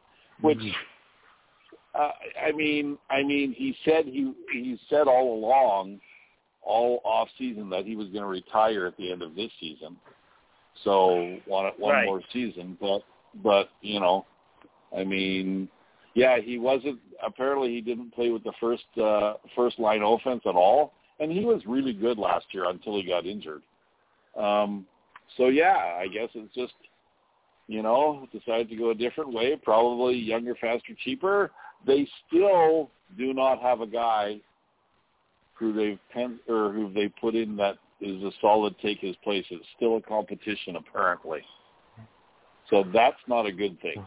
which, 0.41 0.61
uh, 1.95 2.11
I 2.41 2.51
mean, 2.51 2.97
I 3.09 3.23
mean, 3.23 3.53
he 3.53 3.75
said 3.85 4.05
he 4.05 4.33
he 4.51 4.77
said 4.89 5.07
all 5.07 5.33
along, 5.33 5.99
all 6.61 7.01
off 7.03 7.29
season 7.37 7.69
that 7.69 7.85
he 7.85 7.95
was 7.95 8.07
going 8.09 8.21
to 8.21 8.27
retire 8.27 8.85
at 8.85 8.97
the 8.97 9.11
end 9.11 9.21
of 9.21 9.35
this 9.35 9.51
season. 9.59 9.95
So 10.83 11.39
one 11.45 11.71
one 11.77 11.95
Right. 11.95 12.05
more 12.05 12.21
season, 12.31 12.77
but 12.79 13.03
but 13.43 13.69
you 13.81 13.99
know, 13.99 14.25
I 14.95 15.03
mean, 15.03 15.69
yeah, 16.19 16.39
he 16.39 16.57
wasn't. 16.57 16.99
Apparently, 17.25 17.69
he 17.69 17.81
didn't 17.81 18.13
play 18.13 18.29
with 18.29 18.43
the 18.43 18.53
first 18.59 18.83
uh, 19.01 19.33
first 19.55 19.79
line 19.79 20.01
offense 20.01 20.41
at 20.45 20.55
all, 20.55 20.93
and 21.19 21.31
he 21.31 21.45
was 21.45 21.61
really 21.65 21.93
good 21.93 22.17
last 22.17 22.45
year 22.51 22.69
until 22.69 22.95
he 22.95 23.03
got 23.03 23.25
injured. 23.25 23.61
Um, 24.37 24.85
so 25.37 25.47
yeah, 25.47 25.97
I 25.97 26.07
guess 26.07 26.29
it's 26.33 26.53
just 26.53 26.73
you 27.67 27.81
know 27.81 28.27
decided 28.31 28.69
to 28.69 28.75
go 28.75 28.91
a 28.91 28.95
different 28.95 29.33
way, 29.33 29.55
probably 29.55 30.15
younger, 30.15 30.55
faster, 30.55 30.93
cheaper. 31.03 31.51
They 31.85 32.07
still 32.27 32.91
do 33.17 33.33
not 33.33 33.61
have 33.61 33.81
a 33.81 33.87
guy 33.87 34.41
who 35.53 35.73
they've 35.73 35.99
pen 36.11 36.39
or 36.47 36.71
who 36.71 36.91
they 36.93 37.09
put 37.21 37.35
in 37.35 37.55
that 37.57 37.77
is 38.01 38.23
a 38.23 38.31
solid 38.41 38.75
take 38.81 38.99
his 38.99 39.15
place. 39.23 39.45
It's 39.49 39.65
still 39.75 39.97
a 39.97 40.01
competition 40.01 40.77
apparently. 40.77 41.41
So 42.69 42.83
that's 42.93 43.17
not 43.27 43.45
a 43.45 43.51
good 43.51 43.79
thing. 43.81 44.05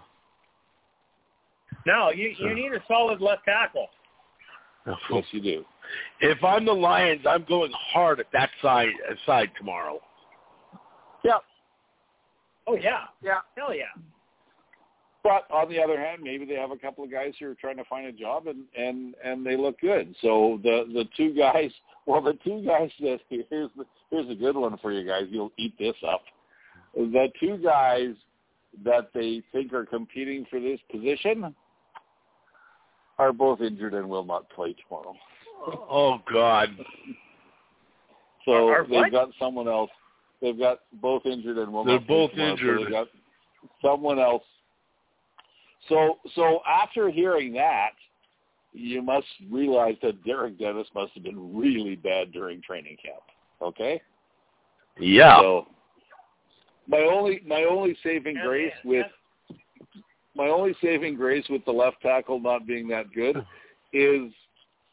No, 1.87 2.11
you 2.11 2.35
you 2.39 2.55
need 2.55 2.73
a 2.73 2.83
solid 2.89 3.21
left 3.21 3.45
tackle. 3.45 3.89
Of 4.87 4.97
Yes, 5.11 5.25
you 5.31 5.41
do. 5.41 5.65
if 6.21 6.43
I'm 6.43 6.65
the 6.65 6.73
Lions, 6.73 7.21
I'm 7.29 7.45
going 7.49 7.73
hard 7.93 8.19
at 8.19 8.27
that 8.33 8.51
side 8.61 8.89
uh, 9.09 9.15
side 9.27 9.51
tomorrow. 9.57 10.01
Yeah, 11.25 11.39
Oh 12.67 12.77
yeah, 12.77 13.05
yeah. 13.23 13.41
hell 13.57 13.75
yeah. 13.75 13.85
But 15.23 15.49
on 15.53 15.69
the 15.69 15.81
other 15.81 15.99
hand, 16.01 16.21
maybe 16.23 16.45
they 16.45 16.55
have 16.55 16.73
a 16.73 16.77
couple 16.77 17.05
of 17.05 17.13
guys 17.13 17.33
who 17.39 17.49
are 17.49 17.55
trying 17.55 17.77
to 17.77 17.85
find 17.85 18.07
a 18.07 18.13
job 18.13 18.49
and 18.49 18.65
and 18.77 19.15
and 19.25 19.47
they 19.47 19.57
look 19.57 19.81
good. 19.81 20.15
So 20.21 20.59
the 20.63 20.85
the 20.93 21.05
two 21.17 21.35
guys, 21.35 21.71
well, 22.07 22.21
the 22.21 22.39
two 22.45 22.65
guys 22.67 22.91
that 23.01 23.21
here's 23.29 23.71
the, 23.77 23.85
here's 24.11 24.31
a 24.31 24.35
good 24.35 24.57
one 24.57 24.77
for 24.79 24.93
you 24.93 25.07
guys. 25.07 25.25
You'll 25.31 25.53
eat 25.59 25.79
this 25.79 25.97
up. 26.07 26.23
The 26.95 27.29
two 27.41 27.59
guys 27.59 28.15
that 28.85 29.11
they 29.15 29.43
think 29.53 29.73
are 29.73 29.87
competing 29.87 30.47
for 30.51 30.61
this 30.61 30.81
position 30.91 31.55
are 33.19 33.33
both 33.33 33.61
injured 33.61 33.95
and 33.95 34.09
will 34.09 34.25
not 34.25 34.49
play 34.51 34.75
tomorrow. 34.89 35.15
Oh 35.67 36.21
God. 36.33 36.69
So 38.45 38.69
Are- 38.69 38.81
are 38.81 38.83
they've 38.85 38.91
what? 38.91 39.13
got 39.13 39.29
someone 39.39 39.69
else. 39.69 39.91
They've 40.41 40.59
got 40.59 40.81
both 40.95 41.25
injured 41.27 41.59
and 41.59 41.73
will 41.73 41.85
They're 41.85 41.99
not 42.01 42.07
play 42.07 42.17
both 42.17 42.31
tomorrow. 42.33 42.57
So 42.57 42.61
injured. 42.63 42.79
they've 42.81 42.91
got 42.91 43.09
someone 43.81 44.19
else. 44.19 44.43
So 45.89 46.19
so 46.35 46.61
after 46.67 47.11
hearing 47.11 47.53
that, 47.55 47.91
you 48.73 49.03
must 49.03 49.27
realize 49.51 49.97
that 50.03 50.25
Derek 50.25 50.59
Dennis 50.59 50.89
must 50.95 51.13
have 51.13 51.23
been 51.23 51.57
really 51.57 51.95
bad 51.97 52.33
during 52.33 52.63
training 52.63 52.97
camp. 53.05 53.23
Okay. 53.61 54.01
Yeah. 54.99 55.41
So 55.41 55.67
my 56.89 57.01
only 57.03 57.43
my 57.47 57.65
only 57.65 57.97
saving 58.03 58.37
grace 58.45 58.73
with 58.85 59.07
my 60.35 60.49
only 60.49 60.75
saving 60.83 61.17
grace 61.17 61.45
with 61.49 61.65
the 61.65 61.73
left 61.73 62.01
tackle 62.03 62.41
not 62.41 62.67
being 62.67 62.89
that 62.89 63.13
good 63.13 63.37
is 63.93 64.33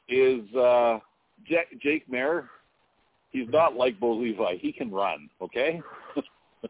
is 0.07 0.55
uh 0.55 0.99
Jake, 1.47 1.81
Jake 1.81 2.09
Maier. 2.11 2.47
He's 3.31 3.47
not 3.49 3.75
like 3.75 3.99
Bo 3.99 4.13
Levi. 4.13 4.57
He 4.57 4.71
can 4.71 4.91
run, 4.91 5.29
okay? 5.41 5.81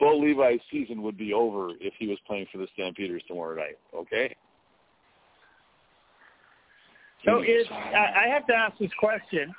Bo 0.00 0.16
Levi's 0.16 0.60
season 0.70 1.02
would 1.02 1.18
be 1.18 1.34
over 1.34 1.72
if 1.80 1.92
he 1.98 2.08
was 2.08 2.18
playing 2.26 2.46
for 2.50 2.58
the 2.58 2.66
Stampeders 2.72 3.22
tomorrow 3.28 3.54
night, 3.54 3.78
okay? 3.94 4.34
So 7.24 7.42
is 7.42 7.66
I, 7.70 8.24
I 8.24 8.28
have 8.28 8.46
to 8.46 8.54
ask 8.54 8.78
this 8.78 8.90
question. 8.98 9.54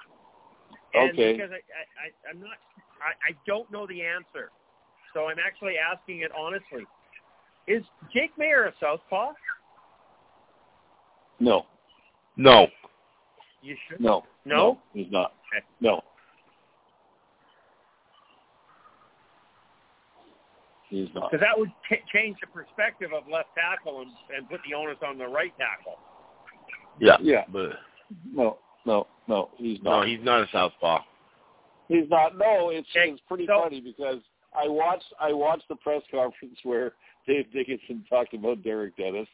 And 0.94 1.12
Okay. 1.12 1.34
Because 1.34 1.52
I, 1.52 1.56
I, 1.56 1.60
I 1.60 2.30
I'm 2.30 2.40
not 2.40 2.58
I, 3.00 3.32
I 3.32 3.36
don't 3.46 3.72
know 3.72 3.88
the 3.88 4.02
answer, 4.02 4.52
so 5.14 5.28
I'm 5.28 5.38
actually 5.40 5.76
asking 5.78 6.22
it 6.22 6.32
honestly. 6.38 6.86
Is 7.72 7.84
Jake 8.14 8.32
Maier 8.38 8.68
a 8.68 8.74
southpaw? 8.80 9.32
No, 11.40 11.66
No. 12.38 12.68
You 13.64 13.76
should. 13.88 14.00
no, 14.02 14.26
No? 14.46 14.80
he's 14.94 15.12
not. 15.12 15.34
Okay. 15.56 15.66
No, 15.80 16.02
he's 20.90 21.08
not. 21.14 21.32
Because 21.32 21.42
that 21.46 21.58
would 21.58 21.72
t- 21.90 21.98
change 22.14 22.38
the 22.42 22.48
perspective 22.48 23.12
of 23.14 23.24
left 23.32 23.50
tackle 23.56 24.02
and, 24.02 24.12
and 24.36 24.50
put 24.50 24.60
the 24.68 24.74
onus 24.76 24.98
on 25.06 25.18
the 25.18 25.28
right 25.28 25.54
tackle. 25.58 25.98
Yeah. 27.00 27.18
Yeah. 27.22 27.44
But 27.52 27.72
No, 28.34 28.58
no, 28.86 29.08
no, 29.28 29.50
he's 29.58 29.80
not. 29.82 29.90
no, 29.92 29.98
not. 30.00 30.08
he's 30.08 30.24
not 30.24 30.42
a 30.42 30.48
southpaw. 30.52 31.00
He's 31.88 32.10
not. 32.10 32.38
No, 32.38 32.70
it's 32.70 32.88
Okay, 32.96 33.12
it's 33.12 33.22
pretty 33.28 33.46
so- 33.48 33.62
funny 33.64 33.80
because 33.82 34.22
I 34.54 34.68
watched 34.68 35.14
I 35.20 35.32
watched 35.34 35.68
the 35.70 35.76
press 35.78 36.02
conference 36.12 36.58
where 36.64 36.94
Dave 37.28 37.52
Dickenson 37.52 38.06
talked 38.10 38.34
about 38.34 38.64
Derek 38.64 38.98
Dennis, 38.98 39.28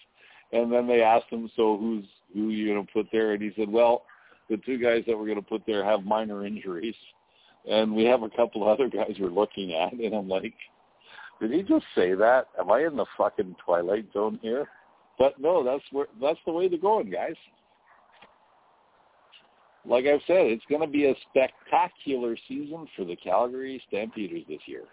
and 0.51 0.71
then 0.71 0.87
they 0.87 1.01
asked 1.01 1.29
him, 1.29 1.49
"So 1.55 1.77
who's 1.77 2.05
who 2.33 2.49
you 2.49 2.73
going 2.73 2.85
to 2.85 2.93
put 2.93 3.07
there?" 3.11 3.33
And 3.33 3.41
he 3.41 3.51
said, 3.55 3.69
"Well, 3.69 4.03
the 4.49 4.57
two 4.57 4.77
guys 4.77 5.03
that 5.07 5.17
we're 5.17 5.25
going 5.25 5.41
to 5.41 5.41
put 5.41 5.65
there 5.65 5.83
have 5.83 6.03
minor 6.03 6.45
injuries, 6.45 6.95
and 7.69 7.95
we 7.95 8.05
have 8.05 8.23
a 8.23 8.29
couple 8.29 8.67
other 8.69 8.89
guys 8.89 9.15
we're 9.19 9.29
looking 9.29 9.73
at." 9.73 9.93
And 9.93 10.13
I'm 10.13 10.29
like, 10.29 10.53
"Did 11.41 11.51
he 11.51 11.63
just 11.63 11.85
say 11.95 12.13
that? 12.13 12.47
Am 12.59 12.71
I 12.71 12.85
in 12.85 12.95
the 12.95 13.05
fucking 13.17 13.55
twilight 13.63 14.05
zone 14.13 14.39
here?" 14.41 14.67
But 15.17 15.39
no, 15.39 15.63
that's 15.63 15.83
where 15.91 16.07
that's 16.21 16.39
the 16.45 16.51
way 16.51 16.67
they're 16.67 16.77
going, 16.77 17.09
guys. 17.09 17.35
Like 19.85 20.05
I've 20.05 20.21
said, 20.27 20.47
it's 20.47 20.65
going 20.69 20.81
to 20.81 20.87
be 20.87 21.05
a 21.05 21.15
spectacular 21.29 22.35
season 22.47 22.87
for 22.95 23.05
the 23.05 23.15
Calgary 23.15 23.81
Stampeders 23.87 24.43
this 24.49 24.59
year. 24.65 24.83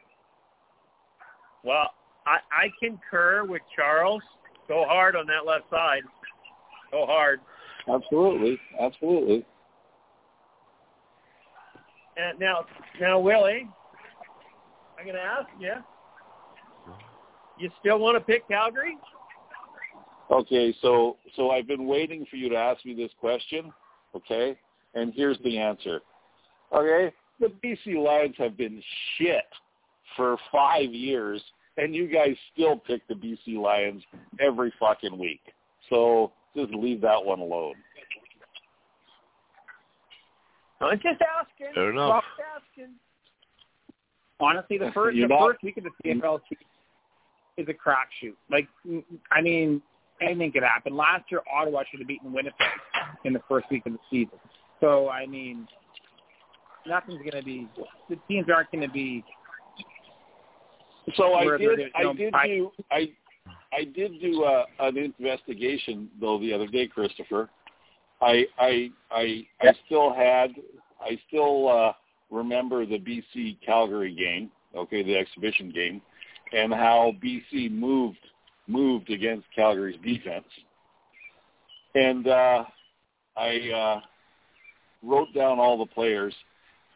Well, 1.65 1.91
I, 2.27 2.39
I 2.51 2.71
concur 2.81 3.45
with 3.45 3.63
Charles. 3.75 4.23
Go 4.69 4.85
hard 4.89 5.17
on 5.17 5.27
that 5.27 5.47
left 5.47 5.69
side. 5.71 6.03
Go 6.91 7.07
hard. 7.07 7.41
Absolutely, 7.89 8.59
absolutely. 8.81 9.45
And 12.17 12.39
now, 12.39 12.65
now, 13.01 13.19
Willie, 13.19 13.69
I'm 14.99 15.05
going 15.05 15.17
to 15.17 15.23
ask 15.23 15.49
you. 15.59 15.73
You 17.59 17.71
still 17.81 17.99
want 17.99 18.17
to 18.17 18.21
pick 18.21 18.49
Calgary? 18.49 18.97
Okay, 20.31 20.75
so 20.81 21.17
so 21.37 21.51
I've 21.51 21.69
been 21.69 21.87
waiting 21.87 22.27
for 22.31 22.37
you 22.37 22.49
to 22.49 22.57
ask 22.57 22.85
me 22.85 22.95
this 22.95 23.11
question. 23.21 23.73
Okay, 24.17 24.57
and 24.95 25.13
here's 25.15 25.39
the 25.45 25.59
answer. 25.59 26.01
Okay, 26.75 27.13
the 27.41 27.53
BC 27.63 28.03
Lions 28.03 28.35
have 28.39 28.57
been 28.57 28.83
shit 29.17 29.45
for 30.17 30.37
five 30.51 30.91
years, 30.93 31.43
and 31.77 31.95
you 31.95 32.07
guys 32.09 32.37
still 32.53 32.77
pick 32.77 33.07
the 33.09 33.15
BC 33.15 33.57
Lions 33.59 34.03
every 34.41 34.73
fucking 34.79 35.19
week. 35.19 35.41
So 35.91 36.33
just 36.57 36.73
leave 36.73 37.01
that 37.03 37.23
one 37.25 37.41
alone. 37.41 37.75
I'm 40.81 40.99
just 40.99 41.21
asking. 41.23 41.69
Fair 41.75 41.91
enough. 41.91 42.23
Just 42.37 42.49
asking. 42.79 42.95
Honestly, 44.41 44.79
the 44.79 44.91
first 44.95 45.17
You're 45.17 45.29
the 45.29 45.35
not- 45.35 45.51
first 45.53 45.63
week 45.63 45.77
of 45.79 45.85
the 45.85 45.91
CFL 46.05 46.41
season 46.49 46.65
is 47.57 47.67
a 47.69 47.73
crapshoot. 47.73 48.35
Like, 48.51 48.69
I 49.31 49.41
mean, 49.41 49.81
anything 50.21 50.53
could 50.53 50.63
happen. 50.65 50.97
Last 50.97 51.25
year, 51.31 51.41
Ottawa 51.53 51.83
should 51.91 52.01
have 52.01 52.09
beaten 52.09 52.33
Winnipeg 52.33 52.67
in 53.25 53.33
the 53.33 53.41
first 53.49 53.67
week 53.71 53.87
of 53.87 53.93
the 53.93 53.99
season. 54.11 54.39
So, 54.81 55.09
I 55.09 55.25
mean, 55.27 55.67
nothing's 56.87 57.19
going 57.19 57.41
to 57.41 57.43
be. 57.45 57.69
The 58.11 58.17
teams 58.29 58.47
aren't 58.55 58.71
going 58.73 58.87
to 58.87 58.93
be. 58.93 59.25
So 61.17 61.35
I 61.35 61.57
did. 61.57 61.81
I 61.95 62.03
know, 62.03 62.14
did 62.14 62.35
I- 62.35 62.47
do. 62.47 62.73
I 62.90 63.12
I 63.73 63.85
did 63.85 64.21
do 64.21 64.45
a, 64.45 64.64
an 64.81 64.97
investigation 64.97 66.09
though 66.21 66.38
the 66.38 66.53
other 66.53 66.67
day, 66.67 66.87
Christopher. 66.87 67.51
I 68.21 68.47
I 68.59 68.90
I 69.11 69.47
I 69.61 69.73
still 69.87 70.12
had. 70.12 70.55
I 71.01 71.19
still 71.29 71.69
uh, 71.69 71.93
remember 72.31 72.87
the 72.87 72.99
BC 72.99 73.59
Calgary 73.64 74.14
game. 74.14 74.51
Okay, 74.77 75.03
the 75.03 75.17
exhibition 75.17 75.71
game, 75.71 76.01
and 76.53 76.73
how 76.73 77.12
BC 77.23 77.71
moved 77.71 78.19
moved 78.67 79.11
against 79.11 79.47
Calgary's 79.55 80.01
defense. 80.03 80.47
And 81.95 82.27
uh, 82.27 82.64
I 83.37 83.71
uh, 83.71 84.01
wrote 85.03 85.33
down 85.35 85.59
all 85.59 85.79
the 85.79 85.87
players 85.87 86.35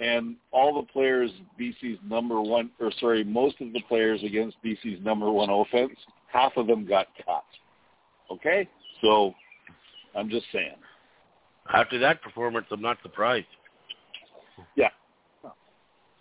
and 0.00 0.36
all 0.52 0.80
the 0.80 0.86
players 0.92 1.30
BC's 1.60 1.98
number 2.04 2.40
one, 2.40 2.70
or 2.80 2.92
sorry, 3.00 3.24
most 3.24 3.60
of 3.60 3.72
the 3.72 3.82
players 3.88 4.22
against 4.22 4.56
BC's 4.64 5.02
number 5.04 5.30
one 5.30 5.50
offense, 5.50 5.96
half 6.32 6.52
of 6.56 6.66
them 6.66 6.86
got 6.86 7.08
cut. 7.24 7.44
Okay, 8.30 8.68
so 9.00 9.34
I'm 10.14 10.28
just 10.28 10.46
saying. 10.52 10.76
After 11.72 11.98
that 11.98 12.22
performance, 12.22 12.66
I'm 12.70 12.80
not 12.80 12.98
surprised. 13.02 13.46
Yeah. 14.76 14.88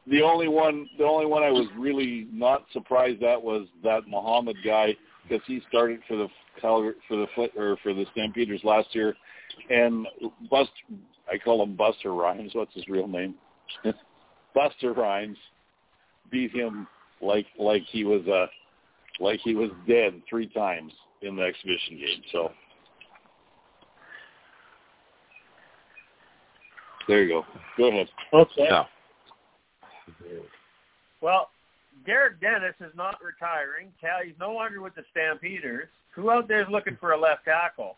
The 0.10 0.22
only 0.22 0.48
one, 0.48 0.88
the 0.98 1.04
only 1.04 1.26
one 1.26 1.44
I 1.44 1.52
was 1.52 1.68
really 1.78 2.28
not 2.32 2.66
surprised 2.72 3.24
at 3.24 3.42
was 3.42 3.68
that 3.84 4.08
Muhammad 4.08 4.56
guy 4.64 4.96
because 5.24 5.44
he 5.46 5.62
started 5.68 6.00
for 6.08 6.16
the 6.16 6.28
Calgary 6.62 6.94
for 7.08 7.18
the 7.18 7.28
foot 7.36 7.52
or 7.58 7.78
for 7.84 7.94
the 7.94 8.06
Stampeders 8.14 8.62
last 8.64 8.96
year, 8.96 9.16
and 9.70 10.08
Bust, 10.50 10.72
I 11.32 11.38
call 11.38 11.62
him 11.62 11.76
Buster 11.76 12.14
Rhymes. 12.14 12.52
What's 12.54 12.74
his 12.74 12.88
real 12.88 13.08
name? 13.08 13.36
Buster 14.56 14.94
Rhymes 14.94 15.38
beat 16.32 16.52
him 16.52 16.88
like 17.22 17.46
like 17.60 17.84
he 17.90 18.04
was 18.04 18.26
uh 18.28 18.48
like 19.20 19.40
he 19.44 19.56
was 19.56 19.70
dead 19.88 20.22
three 20.30 20.48
times 20.48 20.92
in 21.22 21.36
the 21.36 21.44
exhibition 21.44 21.98
game. 21.98 22.22
So 22.32 22.52
there 27.08 27.24
you 27.24 27.30
go. 27.30 27.46
Go 27.78 27.88
ahead. 27.88 28.08
Okay. 28.34 28.68
Yeah. 28.70 28.84
Well, 31.22 31.50
Derek 32.06 32.40
Dennis 32.40 32.76
is 32.80 32.94
not 32.96 33.18
retiring. 33.24 33.92
Cal, 34.00 34.20
he's 34.24 34.36
no 34.40 34.52
longer 34.52 34.82
with 34.82 34.96
the 34.96 35.04
Stampeders. 35.12 35.88
Who 36.16 36.32
out 36.32 36.48
there 36.48 36.62
is 36.62 36.68
looking 36.70 36.98
for 37.00 37.12
a 37.12 37.20
left 37.20 37.46
tackle? 37.46 37.98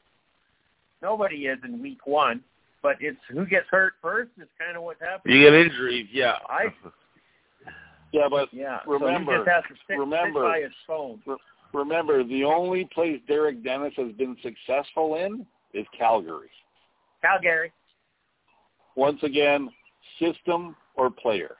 Nobody 1.01 1.47
is 1.47 1.59
in 1.63 1.81
week 1.81 2.05
one, 2.05 2.41
but 2.81 2.95
it's 2.99 3.19
who 3.29 3.45
gets 3.45 3.67
hurt 3.69 3.93
first 4.01 4.31
is 4.41 4.47
kind 4.57 4.77
of 4.77 4.83
what's 4.83 5.01
happening. 5.01 5.37
You 5.37 5.43
get 5.43 5.53
injuries, 5.53 6.07
yeah. 6.11 6.35
I- 6.47 6.73
Yeah, 8.11 8.27
but 8.27 8.51
Yeah. 8.51 8.79
Remember- 8.87 9.33
so 9.33 9.39
he 9.43 9.45
just 9.45 9.49
has 9.49 9.63
to 9.69 9.75
sit, 9.87 9.99
remember- 9.99 10.39
sit 10.39 10.51
by 10.51 10.61
his 10.61 10.73
phone. 10.87 11.21
remember, 11.73 12.23
the 12.23 12.43
only 12.43 12.85
place 12.85 13.21
Derek 13.27 13.63
Dennis 13.63 13.93
has 13.97 14.11
been 14.13 14.35
successful 14.41 15.15
in 15.15 15.45
is 15.73 15.85
Calgary. 15.95 16.49
Calgary. 17.21 17.71
Once 18.95 19.21
again, 19.21 19.69
system 20.17 20.75
or 20.95 21.11
player. 21.11 21.55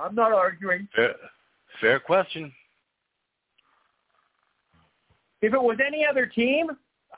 I'm 0.00 0.14
not 0.14 0.32
arguing. 0.32 0.88
Fair, 0.94 1.14
fair 1.80 2.00
question. 2.00 2.52
If 5.44 5.52
it 5.52 5.62
was 5.62 5.76
any 5.86 6.06
other 6.06 6.24
team, 6.24 6.68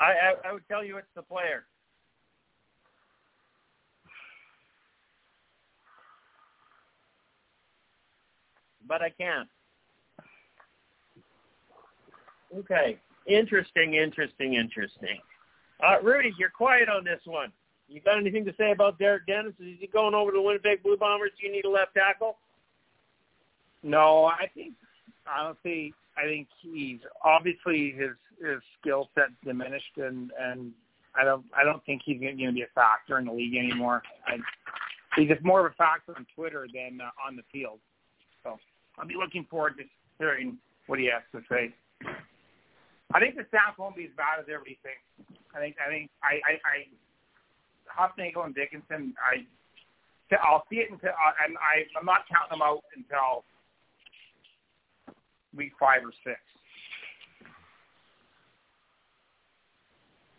I, 0.00 0.04
I, 0.04 0.48
I 0.48 0.52
would 0.52 0.66
tell 0.66 0.82
you 0.82 0.96
it's 0.96 1.06
the 1.14 1.22
player. 1.22 1.64
But 8.88 9.00
I 9.00 9.10
can't. 9.10 9.48
Okay. 12.58 12.98
Interesting, 13.28 13.94
interesting, 13.94 14.54
interesting. 14.54 15.20
Uh, 15.80 16.00
Rudy, 16.02 16.32
you're 16.36 16.50
quiet 16.50 16.88
on 16.88 17.04
this 17.04 17.20
one. 17.26 17.52
You 17.88 18.00
got 18.00 18.18
anything 18.18 18.44
to 18.46 18.54
say 18.58 18.72
about 18.72 18.98
Derek 18.98 19.24
Dennis? 19.28 19.52
Is 19.60 19.76
he 19.78 19.86
going 19.86 20.14
over 20.14 20.32
to 20.32 20.38
the 20.38 20.42
Winnipeg 20.42 20.82
Blue 20.82 20.96
Bombers? 20.96 21.30
Do 21.40 21.46
you 21.46 21.52
need 21.52 21.64
a 21.64 21.70
left 21.70 21.94
tackle? 21.94 22.38
No, 23.84 24.24
I 24.24 24.50
think 24.52 24.74
honestly, 25.32 25.94
I 26.16 26.22
think 26.22 26.48
he's 26.60 27.00
obviously 27.22 27.94
his 27.96 28.16
his 28.40 28.60
skill 28.80 29.08
set's 29.14 29.32
diminished, 29.44 29.96
and 29.96 30.30
and 30.38 30.72
I 31.14 31.24
don't 31.24 31.44
I 31.56 31.64
don't 31.64 31.84
think 31.84 32.02
he's 32.04 32.20
going 32.20 32.36
to 32.36 32.52
be 32.52 32.62
a 32.62 32.72
factor 32.74 33.18
in 33.18 33.26
the 33.26 33.32
league 33.32 33.56
anymore. 33.56 34.02
I, 34.26 34.36
he's 35.16 35.28
just 35.28 35.44
more 35.44 35.66
of 35.66 35.72
a 35.72 35.74
factor 35.74 36.14
on 36.16 36.26
Twitter 36.34 36.66
than 36.72 37.00
uh, 37.00 37.10
on 37.26 37.36
the 37.36 37.42
field. 37.52 37.78
So 38.42 38.58
I'll 38.98 39.06
be 39.06 39.14
looking 39.14 39.46
forward 39.50 39.76
to 39.78 39.84
hearing 40.18 40.58
what 40.86 40.98
he 40.98 41.10
has 41.12 41.22
to 41.32 41.40
say. 41.50 41.74
I 43.14 43.20
think 43.20 43.36
the 43.36 43.44
staff 43.48 43.78
won't 43.78 43.96
be 43.96 44.04
as 44.04 44.16
bad 44.16 44.40
as 44.40 44.46
everybody 44.48 44.78
thinks. 44.82 45.04
I 45.54 45.60
think 45.60 45.76
I 45.84 45.88
think 45.88 46.10
I 46.22 46.40
I, 46.44 46.52
I 46.64 46.76
Hufnagel 47.92 48.44
and 48.44 48.54
Dickenson. 48.54 49.14
I 49.20 49.44
I'll 50.42 50.64
see 50.68 50.76
it 50.76 50.90
until 50.90 51.10
I, 51.10 51.44
I'm 51.44 51.56
I, 51.60 51.84
I'm 51.98 52.06
not 52.06 52.24
counting 52.28 52.58
them 52.58 52.62
out 52.62 52.82
until 52.96 53.44
week 55.56 55.72
five 55.78 56.04
or 56.04 56.12
six. 56.24 56.38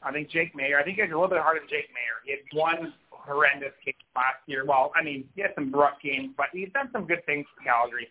I 0.04 0.12
think 0.12 0.30
Jake 0.30 0.56
Maier. 0.56 0.80
I 0.80 0.84
think 0.84 0.98
he's 0.98 1.06
a 1.06 1.14
little 1.14 1.28
bit 1.28 1.40
harder 1.40 1.60
than 1.60 1.70
Jake 1.70 1.90
Maier. 1.90 2.22
He 2.24 2.32
had 2.32 2.40
one 2.54 2.94
horrendous 3.10 3.74
game 3.84 3.96
last 4.16 4.40
year. 4.46 4.64
Well, 4.66 4.92
I 4.96 5.04
mean, 5.04 5.26
he 5.36 5.42
had 5.42 5.52
some 5.56 5.72
rough 5.72 6.00
games, 6.02 6.34
but 6.38 6.48
he's 6.54 6.70
done 6.74 6.90
some 6.94 7.06
good 7.06 7.26
things 7.26 7.46
for 7.58 7.64
Calgary. 7.64 8.08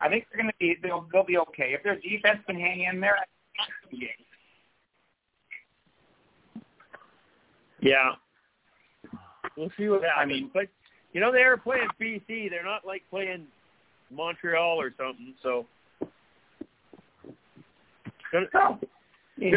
I 0.00 0.08
think 0.08 0.26
they're 0.30 0.42
going 0.42 0.52
to 0.52 0.58
be 0.58 0.76
they'll 0.82 1.06
they'll 1.12 1.24
be 1.24 1.38
okay 1.38 1.74
if 1.74 1.82
their 1.82 1.96
defense 1.96 2.40
can 2.46 2.56
hang 2.56 2.86
in 2.92 3.00
there. 3.00 3.16
Yeah. 3.90 4.08
Yeah. 7.80 8.10
We'll 9.56 9.70
see 9.76 9.88
what 9.88 10.02
happens. 10.02 10.16
I 10.18 10.24
mean- 10.26 10.50
but 10.52 10.68
you 11.12 11.20
know 11.20 11.30
they 11.30 11.42
are 11.42 11.56
playing 11.56 11.88
BC. 12.00 12.50
They're 12.50 12.64
not 12.64 12.84
like 12.84 13.02
playing 13.08 13.46
Montreal 14.10 14.80
or 14.80 14.92
something. 14.98 15.34
So 15.42 15.66
So, 18.52 18.78
BC 19.38 19.52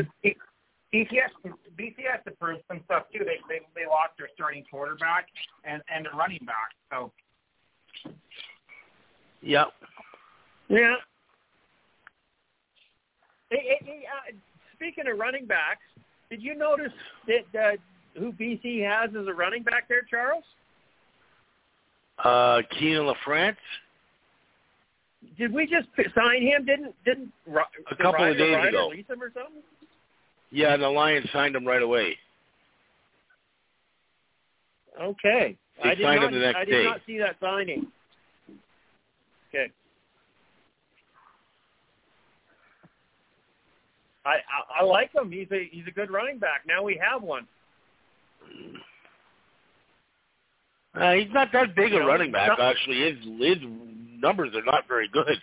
has, 0.94 1.54
BC 1.78 1.98
has 2.10 2.24
to 2.26 2.32
prove 2.40 2.60
some 2.68 2.82
stuff 2.86 3.04
too. 3.14 3.20
They 3.20 3.38
they 3.50 3.60
they 3.76 3.86
lost 3.86 4.14
their 4.18 4.30
starting 4.34 4.64
quarterback 4.70 5.28
and 5.64 5.82
and 5.94 6.06
their 6.06 6.14
running 6.14 6.46
back. 6.46 6.72
So 6.92 7.12
Yep. 9.42 9.68
yeah. 10.70 10.96
Hey, 13.50 13.58
hey, 13.64 13.78
hey, 13.86 14.04
uh, 14.06 14.36
speaking 14.76 15.06
of 15.12 15.18
running 15.18 15.46
backs, 15.46 15.84
did 16.30 16.42
you 16.42 16.56
notice 16.56 16.92
that 17.28 17.60
uh, 17.60 17.78
who 18.20 18.32
BC 18.34 18.84
has 18.84 19.10
as 19.10 19.28
a 19.28 19.34
running 19.34 19.64
back 19.64 19.88
there, 19.88 20.02
Charles? 20.10 20.44
Uh, 22.20 22.62
Kienan 22.74 23.14
LaFrance. 23.14 23.56
Did 25.38 25.54
we 25.54 25.66
just 25.66 25.88
sign 26.16 26.42
him? 26.42 26.66
Didn't 26.66 26.94
didn't 27.06 27.32
a 27.92 27.96
couple 27.96 28.30
of 28.30 28.38
days 28.38 28.68
ago 28.68 28.90
release 28.90 29.06
him 29.10 29.22
or 29.22 29.32
something? 29.34 29.62
Yeah, 30.52 30.74
and 30.74 30.82
the 30.82 30.90
Lions 30.90 31.30
signed 31.34 31.56
him 31.56 31.66
right 31.66 31.82
away. 31.82 32.18
Okay. 35.02 35.58
They 35.84 35.90
I 35.90 35.96
did 35.96 36.04
signed 36.04 36.22
not, 36.22 36.34
him 36.34 36.40
the 36.40 36.46
next 36.46 36.58
I 36.58 36.66
did 36.66 36.72
day. 36.72 36.84
not 36.84 37.02
see 37.06 37.18
that 37.20 37.36
signing. 37.40 37.88
Okay. 39.50 39.72
I, 44.26 44.30
I 44.30 44.82
I 44.82 44.84
like 44.84 45.14
him. 45.14 45.32
He's 45.32 45.48
a 45.52 45.70
he's 45.72 45.86
a 45.88 45.92
good 45.92 46.12
running 46.12 46.40
back. 46.40 46.62
Now 46.68 46.84
we 46.84 47.00
have 47.04 47.22
one. 47.22 47.48
Uh, 50.96 51.14
he's 51.14 51.32
not 51.32 51.50
that 51.54 51.76
big 51.76 51.94
a 51.94 52.00
running 52.00 52.32
back. 52.32 52.58
Actually, 52.60 53.02
his 53.02 53.18
his 53.40 53.70
numbers 54.18 54.53
are 54.55 54.63
not 54.63 54.88
very 54.88 55.07
good. 55.07 55.38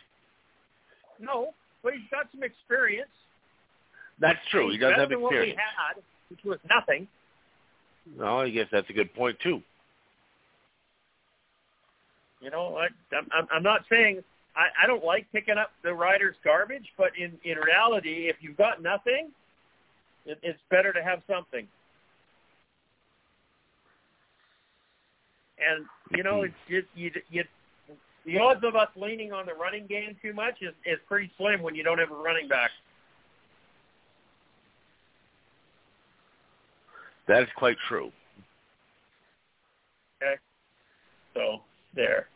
No, 1.21 1.55
but 1.83 1.95
he's 1.95 2.09
got 2.11 2.27
some 2.33 2.43
experience. 2.43 3.09
That's 4.19 4.39
true. 4.51 4.71
He 4.71 4.79
does 4.79 4.95
have 4.97 5.09
than 5.11 5.21
what 5.21 5.33
we 5.33 5.49
had, 5.51 6.03
which 6.29 6.41
was 6.45 6.59
nothing. 6.69 7.09
Well, 8.19 8.41
I 8.41 8.51
guess 8.51 8.67
that's 8.71 8.89
a 8.91 8.93
good 8.93 9.13
point 9.15 9.39
too. 9.41 9.63
You 12.41 12.51
know, 12.51 12.77
I, 12.77 12.89
I'm 13.17 13.27
I'm- 13.33 13.49
I'm 13.53 13.63
not 13.63 13.83
saying 13.91 14.23
I, 14.55 14.67
I 14.85 14.87
don't 14.87 15.05
like 15.05 15.27
picking 15.33 15.57
up 15.59 15.73
the 15.83 15.93
rider's 15.95 16.37
garbage, 16.45 16.93
but 16.97 17.11
in 17.19 17.33
in 17.45 17.59
reality, 17.59 18.29
if 18.29 18.37
you've 18.41 18.57
got 18.57 18.83
nothing, 18.83 19.31
it, 20.27 20.39
it's 20.43 20.61
better 20.71 20.93
to 20.93 21.03
have 21.03 21.23
something. 21.27 21.67
And 25.59 25.87
you 26.17 26.23
know, 26.23 26.43
it's 26.45 26.55
just 26.69 26.87
you 26.95 27.11
you 27.31 27.45
the 28.25 28.39
odds 28.39 28.65
of 28.65 28.75
us 28.77 28.89
leaning 28.97 29.33
on 29.33 29.47
the 29.47 29.55
running 29.55 29.87
game 29.87 30.17
too 30.23 30.33
much 30.33 30.57
is 30.63 30.75
is 30.85 30.99
pretty 31.07 31.31
slim 31.37 31.63
when 31.63 31.75
you 31.75 31.83
don't 31.83 31.99
have 31.99 32.11
a 32.11 32.15
running 32.15 32.49
back. 32.49 32.71
That 37.27 37.43
is 37.43 37.49
quite 37.57 37.77
true. 37.89 38.13
Okay, 40.23 40.35
so 41.35 41.61
there. 41.95 42.29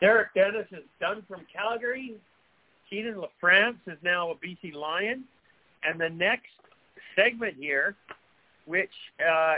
Derek 0.00 0.32
Dennis 0.34 0.66
is 0.72 0.84
done 1.00 1.22
from 1.28 1.42
Calgary. 1.52 2.14
Kienan 2.90 3.16
LaFrance 3.16 3.78
is 3.86 3.98
now 4.02 4.30
a 4.30 4.34
BC 4.34 4.74
Lion. 4.74 5.24
And 5.82 6.00
the 6.00 6.08
next 6.08 6.48
segment 7.14 7.54
here, 7.58 7.94
which 8.66 8.90
uh, 9.26 9.56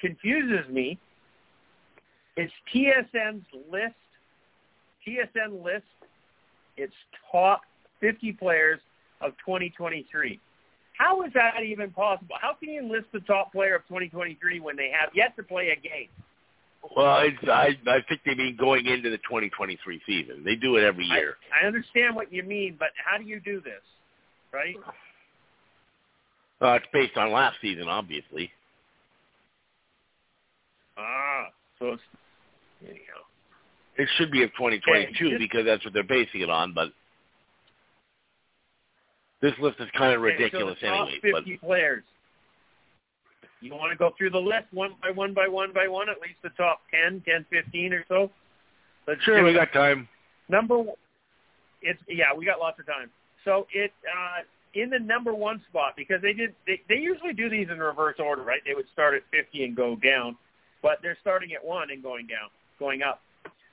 confuses 0.00 0.68
me, 0.70 0.98
is 2.36 2.50
TSN's 2.74 3.44
list. 3.70 3.94
TSN 5.06 5.62
list 5.64 5.84
its 6.76 6.92
top 7.30 7.62
50 8.00 8.32
players 8.32 8.80
of 9.20 9.32
2023. 9.44 10.40
How 10.98 11.22
is 11.22 11.32
that 11.34 11.62
even 11.62 11.90
possible? 11.90 12.36
How 12.40 12.54
can 12.54 12.70
you 12.70 12.82
list 12.82 13.06
the 13.12 13.20
top 13.20 13.52
player 13.52 13.76
of 13.76 13.82
2023 13.82 14.60
when 14.60 14.76
they 14.76 14.90
have 14.98 15.10
yet 15.14 15.36
to 15.36 15.42
play 15.42 15.68
a 15.68 15.76
game? 15.76 16.08
Well, 16.94 17.18
it's, 17.20 17.36
I 17.48 17.76
I 17.90 17.98
think 18.08 18.20
they 18.24 18.34
mean 18.34 18.56
going 18.56 18.86
into 18.86 19.10
the 19.10 19.18
2023 19.18 20.00
season. 20.06 20.42
They 20.44 20.54
do 20.54 20.76
it 20.76 20.84
every 20.84 21.04
year. 21.04 21.36
I, 21.52 21.64
I 21.64 21.66
understand 21.66 22.14
what 22.14 22.32
you 22.32 22.42
mean, 22.42 22.76
but 22.78 22.88
how 23.04 23.18
do 23.18 23.24
you 23.24 23.40
do 23.40 23.60
this? 23.60 23.82
Right? 24.52 24.76
Uh, 26.60 26.74
it's 26.74 26.86
based 26.92 27.16
on 27.16 27.32
last 27.32 27.56
season, 27.60 27.88
obviously. 27.88 28.50
Ah, 30.96 31.48
so 31.78 31.92
it's 31.92 32.02
anyhow. 32.84 33.22
It 33.96 34.08
should 34.16 34.30
be 34.30 34.42
of 34.42 34.50
2022 34.50 35.26
Okay, 35.26 35.36
because 35.38 35.64
that's 35.64 35.84
what 35.84 35.94
they're 35.94 36.02
basing 36.02 36.42
it 36.42 36.50
on. 36.50 36.74
But 36.74 36.88
this 39.40 39.54
list 39.60 39.80
is 39.80 39.88
kind 39.96 40.14
of 40.14 40.20
Okay, 40.20 40.32
ridiculous 40.32 40.76
so 40.80 40.86
the 40.86 40.92
top 40.92 41.08
anyway. 41.08 41.32
But 41.32 41.44
50 41.44 41.56
players. 41.58 42.04
You 43.60 43.72
want 43.72 43.90
to 43.90 43.96
go 43.96 44.12
through 44.18 44.30
the 44.30 44.38
list 44.38 44.66
one 44.72 44.94
by 45.02 45.10
one 45.10 45.32
by 45.32 45.48
one 45.48 45.72
by 45.72 45.88
one, 45.88 46.08
at 46.08 46.20
least 46.20 46.36
the 46.42 46.50
top 46.50 46.80
10, 46.90 47.22
10, 47.26 47.46
15 47.50 47.92
or 47.94 48.04
so? 48.08 48.30
Let's 49.08 49.22
sure, 49.22 49.42
we 49.42 49.50
it. 49.50 49.54
got 49.54 49.72
time. 49.72 50.08
Number 50.48 50.78
one, 50.78 50.96
it's 51.80 52.00
yeah, 52.08 52.34
we 52.36 52.44
got 52.44 52.58
lots 52.58 52.78
of 52.78 52.86
time. 52.86 53.10
So 53.44 53.66
it 53.72 53.92
uh, 54.04 54.42
in 54.74 54.90
the 54.90 54.98
number 54.98 55.34
one 55.34 55.62
spot 55.68 55.94
because 55.96 56.20
they 56.20 56.32
did 56.32 56.54
they, 56.66 56.80
they 56.88 56.96
usually 56.96 57.32
do 57.32 57.48
these 57.48 57.68
in 57.70 57.78
reverse 57.78 58.16
order, 58.18 58.42
right? 58.42 58.60
They 58.66 58.74
would 58.74 58.86
start 58.92 59.14
at 59.14 59.22
50 59.30 59.64
and 59.64 59.76
go 59.76 59.96
down, 59.96 60.36
but 60.82 60.98
they're 61.02 61.18
starting 61.20 61.52
at 61.52 61.64
one 61.64 61.90
and 61.90 62.02
going 62.02 62.26
down, 62.26 62.50
going 62.78 63.02
up. 63.02 63.22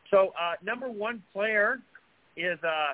So 0.09 0.33
uh, 0.39 0.53
number 0.63 0.89
one 0.89 1.23
player 1.33 1.79
is 2.37 2.59
uh, 2.63 2.93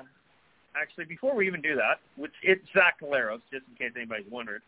actually 0.80 1.04
before 1.04 1.34
we 1.34 1.46
even 1.46 1.60
do 1.60 1.74
that, 1.76 2.00
which 2.16 2.32
it's 2.42 2.64
Zach 2.72 3.00
Collaros, 3.00 3.40
just 3.52 3.64
in 3.68 3.74
case 3.76 3.92
anybody's 3.96 4.30
wondering. 4.30 4.60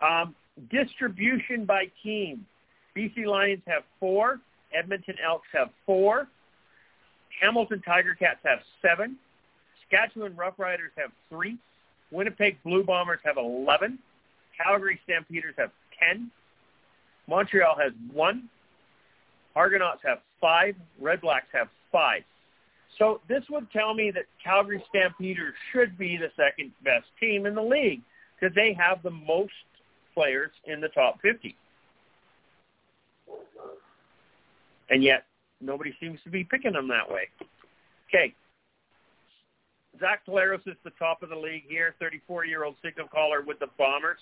Um, 0.00 0.34
distribution 0.70 1.64
by 1.64 1.86
team: 2.02 2.46
BC 2.96 3.26
Lions 3.26 3.62
have 3.66 3.82
four, 4.00 4.40
Edmonton 4.74 5.16
Elks 5.24 5.48
have 5.52 5.70
four, 5.86 6.28
Hamilton 7.40 7.82
Tiger 7.84 8.14
Cats 8.14 8.40
have 8.44 8.60
seven. 8.80 9.16
Saskatchewan 9.82 10.32
Roughriders 10.32 10.92
have 10.96 11.10
three. 11.28 11.58
Winnipeg 12.10 12.58
Blue 12.62 12.84
Bombers 12.84 13.20
have 13.24 13.36
11. 13.36 13.98
Calgary 14.62 15.00
Stampeders 15.04 15.54
have 15.58 15.70
10. 15.98 16.30
Montreal 17.28 17.76
has 17.82 17.92
one. 18.12 18.48
Argonauts 19.54 20.00
have 20.04 20.18
five. 20.40 20.74
Red 21.00 21.20
Blacks 21.20 21.46
have 21.52 21.68
five. 21.90 22.22
So 22.98 23.20
this 23.28 23.42
would 23.50 23.70
tell 23.70 23.94
me 23.94 24.10
that 24.12 24.24
Calgary 24.42 24.82
Stampeders 24.88 25.54
should 25.72 25.96
be 25.96 26.16
the 26.16 26.30
second 26.36 26.72
best 26.84 27.06
team 27.18 27.46
in 27.46 27.54
the 27.54 27.62
league 27.62 28.02
because 28.38 28.54
they 28.54 28.76
have 28.78 29.02
the 29.02 29.10
most 29.10 29.52
players 30.14 30.50
in 30.66 30.80
the 30.80 30.88
top 30.88 31.20
50. 31.22 31.56
And 34.90 35.02
yet 35.02 35.24
nobody 35.60 35.94
seems 36.00 36.18
to 36.24 36.30
be 36.30 36.44
picking 36.44 36.72
them 36.72 36.88
that 36.88 37.08
way. 37.10 37.28
Okay. 38.08 38.34
Zach 40.00 40.26
Collaros 40.26 40.66
is 40.66 40.76
the 40.84 40.90
top 40.98 41.22
of 41.22 41.30
the 41.30 41.36
league 41.36 41.64
here, 41.68 41.94
34-year-old 42.02 42.74
signal 42.84 43.08
caller 43.08 43.42
with 43.42 43.58
the 43.58 43.68
Bombers. 43.78 44.18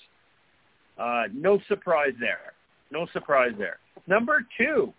Uh, 0.99 1.24
no 1.33 1.59
surprise 1.68 2.12
there. 2.20 2.53
No 2.93 3.07
surprise 3.12 3.53
there. 3.57 3.78
Number 4.07 4.45
two, 4.59 4.93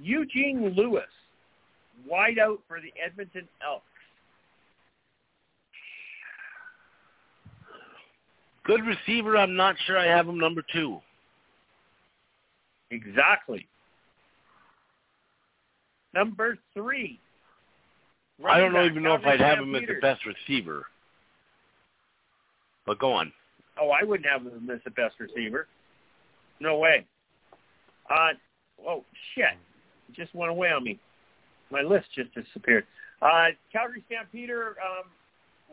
Eugene 0.00 0.74
Lewis, 0.76 1.08
wide 2.06 2.38
out 2.38 2.60
for 2.66 2.80
the 2.80 2.92
Edmonton 3.04 3.48
Elks. 3.64 3.84
Good 8.64 8.80
receiver. 8.84 9.36
I'm 9.36 9.56
not 9.56 9.76
sure 9.86 9.98
I 9.98 10.06
have 10.06 10.26
him 10.26 10.38
number 10.38 10.62
two. 10.72 11.00
Exactly. 12.90 13.66
Number 16.14 16.56
three. 16.72 17.18
I 18.44 18.58
don't 18.58 18.72
running 18.72 18.90
even 18.90 19.02
know 19.02 19.14
if 19.14 19.24
I'd 19.24 19.40
have 19.40 19.58
him 19.58 19.74
as 19.74 19.82
the 19.86 20.00
best 20.00 20.22
receiver. 20.26 20.86
But 22.86 22.98
go 22.98 23.12
on. 23.12 23.32
Oh, 23.80 23.90
I 23.90 24.04
wouldn't 24.04 24.28
have 24.28 24.42
him 24.42 24.70
as 24.70 24.80
the 24.84 24.90
best 24.90 25.14
receiver. 25.18 25.66
No 26.60 26.78
way. 26.78 27.04
Uh, 28.10 28.30
oh, 28.86 29.04
shit. 29.34 29.56
It 30.08 30.14
just 30.14 30.34
went 30.34 30.50
away 30.50 30.68
on 30.70 30.84
me. 30.84 30.98
My 31.70 31.82
list 31.82 32.06
just 32.14 32.34
disappeared. 32.34 32.84
Uh, 33.22 33.46
Calgary 33.72 34.02
Stampeder 34.06 34.76
um, 34.80 35.10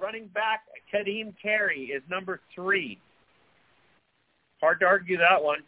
running 0.01 0.27
back 0.27 0.61
Ka'Deem 0.91 1.34
Carey 1.41 1.91
is 1.95 2.01
number 2.09 2.39
three. 2.55 2.99
Hard 4.61 4.79
to 4.79 4.86
argue 4.86 5.17
that 5.17 5.41
one. 5.43 5.59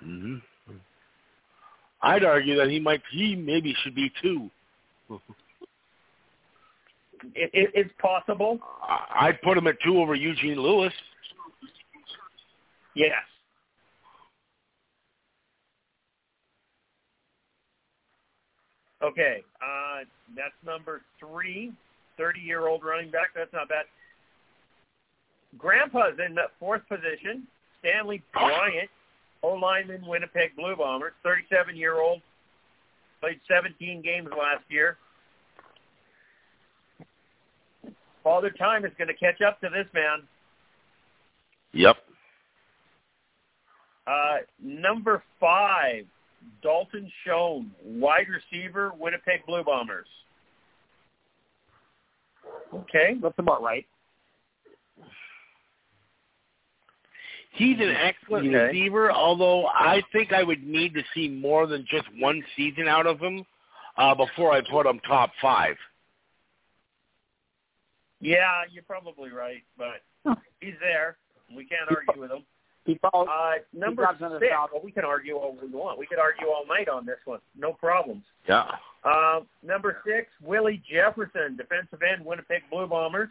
hmm 0.00 0.36
I'd 2.02 2.24
argue 2.24 2.56
that 2.56 2.68
he 2.68 2.78
might, 2.78 3.02
he 3.10 3.34
maybe 3.34 3.74
should 3.82 3.94
be 3.94 4.10
two. 4.22 4.50
It, 7.34 7.50
it, 7.54 7.70
it's 7.74 7.90
possible. 7.98 8.60
I- 8.82 9.26
I'd 9.28 9.42
put 9.42 9.56
him 9.56 9.66
at 9.66 9.76
two 9.82 9.98
over 9.98 10.14
Eugene 10.14 10.60
Lewis. 10.60 10.92
Yes. 12.94 13.14
Okay, 19.06 19.44
uh, 19.62 20.04
that's 20.34 20.54
number 20.64 21.02
three, 21.20 21.72
30-year-old 22.18 22.82
running 22.82 23.10
back. 23.10 23.28
That's 23.36 23.52
not 23.52 23.68
bad. 23.68 23.84
Grandpa's 25.56 26.18
in 26.26 26.34
the 26.34 26.46
fourth 26.58 26.82
position. 26.88 27.46
Stanley 27.78 28.20
Bryant, 28.32 28.90
O-lineman, 29.44 30.04
Winnipeg 30.04 30.56
Blue 30.56 30.74
Bombers, 30.74 31.12
37-year-old. 31.24 32.20
Played 33.20 33.40
17 33.48 34.02
games 34.02 34.28
last 34.36 34.64
year. 34.68 34.96
Father 38.24 38.50
Time 38.50 38.84
is 38.84 38.90
going 38.98 39.06
to 39.06 39.14
catch 39.14 39.40
up 39.40 39.60
to 39.60 39.68
this 39.68 39.86
man. 39.94 40.26
Yep. 41.72 41.96
Uh, 44.04 44.36
number 44.60 45.22
five, 45.38 46.06
Dalton 46.62 47.10
Schoen, 47.24 47.70
wide 47.84 48.26
receiver, 48.28 48.92
Winnipeg 48.98 49.44
Blue 49.46 49.64
Bombers. 49.64 50.08
Okay. 52.74 53.16
That's 53.22 53.38
about 53.38 53.62
right. 53.62 53.86
He's 57.52 57.78
an 57.80 57.90
excellent 57.90 58.48
Okay. 58.48 58.66
receiver, 58.66 59.10
although 59.10 59.66
I 59.66 60.02
think 60.12 60.32
I 60.32 60.42
would 60.42 60.62
need 60.62 60.92
to 60.94 61.02
see 61.14 61.28
more 61.28 61.66
than 61.66 61.86
just 61.88 62.06
one 62.18 62.44
season 62.54 62.86
out 62.86 63.06
of 63.06 63.18
him 63.18 63.46
uh, 63.96 64.14
before 64.14 64.52
I 64.52 64.60
put 64.60 64.86
him 64.86 65.00
top 65.00 65.30
five. 65.40 65.76
Yeah, 68.20 68.62
you're 68.70 68.82
probably 68.82 69.30
right, 69.30 69.62
but 69.78 70.02
he's 70.60 70.74
there. 70.80 71.16
We 71.54 71.64
can't 71.64 71.88
argue 71.88 72.20
with 72.20 72.30
him. 72.30 72.44
He 72.86 72.98
falls. 72.98 73.28
Uh, 73.28 73.54
number 73.76 74.02
drops 74.02 74.22
on 74.22 74.30
the 74.32 74.38
six. 74.38 74.52
Well, 74.72 74.80
we 74.82 74.92
can 74.92 75.04
argue 75.04 75.34
all 75.34 75.56
we 75.60 75.68
want. 75.68 75.98
We 75.98 76.06
could 76.06 76.20
argue 76.20 76.46
all 76.46 76.64
night 76.68 76.88
on 76.88 77.04
this 77.04 77.16
one. 77.24 77.40
No 77.58 77.72
problems. 77.72 78.22
Yeah. 78.48 78.64
Uh, 79.04 79.40
number 79.64 79.98
six, 80.06 80.28
Willie 80.40 80.80
Jefferson, 80.88 81.56
defensive 81.56 82.00
end, 82.02 82.24
Winnipeg 82.24 82.62
Blue 82.70 82.86
Bombers. 82.86 83.28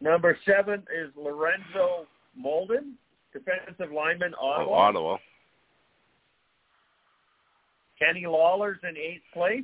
Number 0.00 0.36
seven 0.44 0.82
is 0.94 1.10
Lorenzo 1.16 2.06
Mauldin, 2.38 2.92
defensive 3.32 3.92
lineman, 3.94 4.34
Oh, 4.40 4.48
Ottawa. 4.48 4.76
Ottawa. 4.76 5.16
Kenny 7.98 8.26
Lawler's 8.26 8.78
in 8.82 8.96
eighth 8.96 9.22
place. 9.32 9.62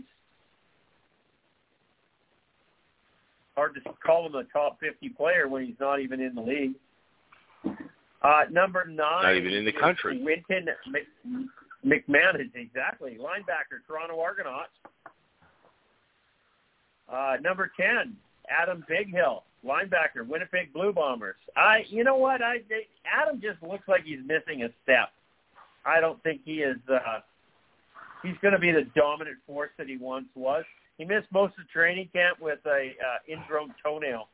Hard 3.60 3.74
to 3.74 3.80
call 4.02 4.24
him 4.24 4.34
a 4.36 4.44
top 4.44 4.80
50 4.80 5.10
player 5.10 5.46
when 5.46 5.66
he's 5.66 5.74
not 5.78 6.00
even 6.00 6.18
in 6.18 6.34
the 6.34 6.40
league. 6.40 6.72
Uh, 8.22 8.44
number 8.50 8.86
nine. 8.86 9.22
Not 9.22 9.36
even 9.36 9.52
in 9.52 9.66
the 9.66 9.72
country. 9.72 10.18
Wynton 10.22 10.66
Mc- 10.90 11.46
McManus, 11.84 12.54
exactly. 12.54 13.18
Linebacker, 13.20 13.86
Toronto 13.86 14.18
Argonauts. 14.18 14.70
Uh, 17.12 17.36
number 17.42 17.70
10, 17.78 18.16
Adam 18.48 18.82
Bighill, 18.90 19.42
linebacker, 19.62 20.26
Winnipeg 20.26 20.72
Blue 20.72 20.94
Bombers. 20.94 21.36
I, 21.54 21.82
you 21.90 22.02
know 22.02 22.16
what? 22.16 22.40
I 22.40 22.60
they, 22.66 22.86
Adam 23.04 23.42
just 23.42 23.62
looks 23.62 23.86
like 23.86 24.04
he's 24.04 24.20
missing 24.24 24.62
a 24.62 24.68
step. 24.84 25.10
I 25.84 26.00
don't 26.00 26.22
think 26.22 26.40
he 26.46 26.60
is. 26.60 26.78
Uh, 26.90 27.20
he's 28.22 28.36
going 28.40 28.54
to 28.54 28.58
be 28.58 28.72
the 28.72 28.86
dominant 28.96 29.36
force 29.46 29.70
that 29.76 29.86
he 29.86 29.98
once 29.98 30.28
was. 30.34 30.64
He 31.00 31.06
missed 31.06 31.28
most 31.32 31.54
of 31.58 31.66
training 31.70 32.10
camp 32.12 32.42
with 32.42 32.58
a 32.66 32.90
uh, 32.90 33.32
ingrown 33.32 33.74
toenail. 33.82 34.28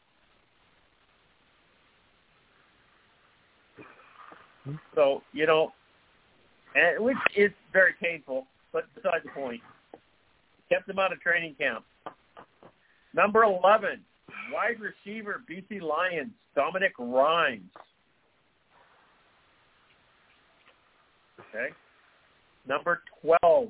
So 4.96 5.22
you 5.32 5.46
know, 5.46 5.72
and 6.74 7.04
which 7.04 7.16
is 7.36 7.52
very 7.72 7.92
painful, 8.02 8.48
but 8.72 8.92
beside 8.96 9.20
the 9.22 9.30
point. 9.30 9.60
Kept 10.68 10.90
him 10.90 10.98
out 10.98 11.12
of 11.12 11.20
training 11.20 11.54
camp. 11.56 11.84
Number 13.14 13.44
eleven, 13.44 14.00
wide 14.52 14.80
receiver, 14.80 15.44
BC 15.48 15.80
Lions, 15.80 16.32
Dominique 16.56 16.98
Rhymes. 16.98 17.70
Okay. 21.38 21.68
Number 22.66 23.02
twelve, 23.22 23.68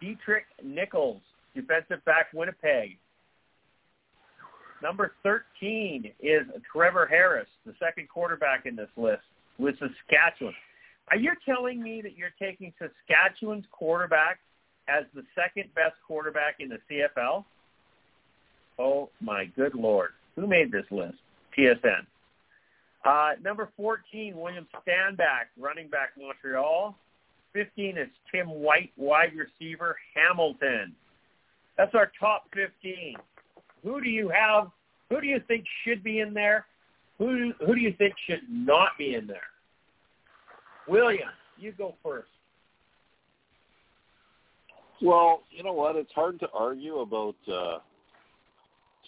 Deatrick 0.00 0.46
Nichols, 0.64 1.20
defensive 1.54 2.04
back, 2.04 2.26
Winnipeg. 2.32 2.98
Number 4.82 5.12
13 5.22 6.10
is 6.20 6.42
Trevor 6.72 7.06
Harris, 7.06 7.48
the 7.66 7.74
second 7.78 8.08
quarterback 8.08 8.64
in 8.64 8.76
this 8.76 8.88
list 8.96 9.22
with 9.58 9.74
Saskatchewan. 9.78 10.54
Are 11.10 11.16
you 11.16 11.32
telling 11.44 11.82
me 11.82 12.00
that 12.02 12.16
you're 12.16 12.34
taking 12.40 12.72
Saskatchewan's 12.78 13.66
quarterback 13.72 14.38
as 14.88 15.04
the 15.14 15.22
second 15.34 15.74
best 15.74 15.96
quarterback 16.06 16.56
in 16.60 16.68
the 16.70 16.78
CFL? 16.90 17.44
Oh 18.78 19.10
my 19.20 19.44
good 19.56 19.74
lord. 19.74 20.10
Who 20.36 20.46
made 20.46 20.72
this 20.72 20.86
list? 20.90 21.18
TSN. 21.58 22.06
Uh, 23.04 23.30
number 23.42 23.70
14, 23.76 24.36
William 24.36 24.66
Stanback, 24.74 25.48
running 25.58 25.88
back 25.88 26.10
Montreal. 26.18 26.96
15 27.52 27.98
is 27.98 28.08
Tim 28.30 28.48
White, 28.48 28.92
wide 28.96 29.32
receiver, 29.34 29.96
Hamilton. 30.14 30.94
That's 31.80 31.94
our 31.94 32.12
top 32.20 32.44
15. 32.52 33.16
Who 33.82 34.02
do 34.02 34.10
you 34.10 34.28
have? 34.28 34.70
Who 35.08 35.18
do 35.18 35.26
you 35.26 35.40
think 35.48 35.64
should 35.82 36.04
be 36.04 36.20
in 36.20 36.34
there? 36.34 36.66
Who 37.16 37.54
who 37.58 37.74
do 37.74 37.80
you 37.80 37.94
think 37.96 38.12
should 38.26 38.42
not 38.50 38.90
be 38.98 39.14
in 39.14 39.26
there? 39.26 39.48
William, 40.86 41.30
you 41.58 41.72
go 41.72 41.94
first. 42.02 42.28
Well, 45.00 45.40
you 45.50 45.62
know 45.62 45.72
what? 45.72 45.96
It's 45.96 46.12
hard 46.12 46.38
to 46.40 46.50
argue 46.52 46.98
about 46.98 47.36
uh, 47.50 47.78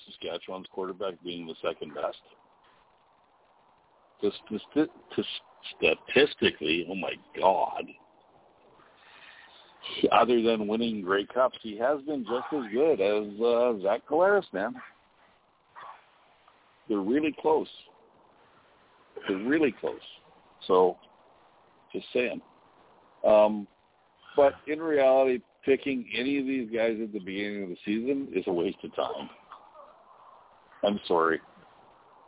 Saskatchewan's 0.06 0.66
quarterback 0.72 1.22
being 1.22 1.46
the 1.46 1.54
second 1.62 1.94
best. 1.94 2.16
Just, 4.22 4.40
just, 4.50 4.88
just 5.14 5.28
statistically, 5.76 6.86
oh 6.88 6.94
my 6.94 7.12
God. 7.38 7.84
Other 10.12 10.42
than 10.42 10.66
winning 10.66 11.02
Grey 11.02 11.26
Cups, 11.26 11.58
he 11.62 11.76
has 11.78 12.00
been 12.02 12.24
just 12.24 12.46
as 12.52 12.72
good 12.72 13.00
as 13.00 13.40
uh, 13.40 13.82
Zach 13.82 14.02
Collaros, 14.08 14.44
man. 14.52 14.74
They're 16.88 16.98
really 16.98 17.34
close. 17.40 17.68
They're 19.28 19.36
really 19.38 19.72
close. 19.80 20.00
So, 20.66 20.96
just 21.92 22.06
saying. 22.12 22.40
Um, 23.26 23.66
but 24.36 24.54
in 24.66 24.80
reality, 24.80 25.40
picking 25.64 26.06
any 26.16 26.38
of 26.38 26.46
these 26.46 26.68
guys 26.74 26.98
at 27.02 27.12
the 27.12 27.20
beginning 27.20 27.64
of 27.64 27.68
the 27.70 27.76
season 27.84 28.28
is 28.34 28.44
a 28.46 28.52
waste 28.52 28.78
of 28.84 28.94
time. 28.94 29.28
I'm 30.84 30.98
sorry. 31.06 31.40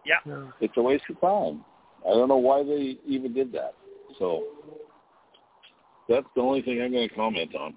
Yeah. 0.06 0.44
It's 0.60 0.74
a 0.76 0.82
waste 0.82 1.04
of 1.10 1.20
time. 1.20 1.64
I 2.06 2.10
don't 2.10 2.28
know 2.28 2.36
why 2.36 2.62
they 2.62 2.98
even 3.06 3.32
did 3.32 3.52
that. 3.52 3.74
So 4.18 4.44
that's 6.08 6.26
the 6.34 6.42
only 6.42 6.62
thing 6.62 6.82
I'm 6.82 6.92
going 6.92 7.08
to 7.08 7.14
comment 7.14 7.54
on. 7.54 7.74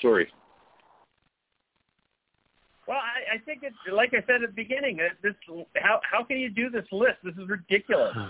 Sorry. 0.00 0.28
Well, 2.86 2.98
I, 2.98 3.36
I 3.36 3.38
think 3.38 3.60
it's 3.62 3.76
like 3.92 4.12
I 4.12 4.20
said 4.26 4.42
at 4.42 4.50
the 4.50 4.54
beginning. 4.54 5.00
uh, 5.00 5.14
This 5.22 5.34
how 5.76 6.00
how 6.10 6.22
can 6.22 6.38
you 6.38 6.50
do 6.50 6.68
this 6.68 6.84
list? 6.92 7.16
This 7.22 7.34
is 7.34 7.48
ridiculous. 7.48 8.14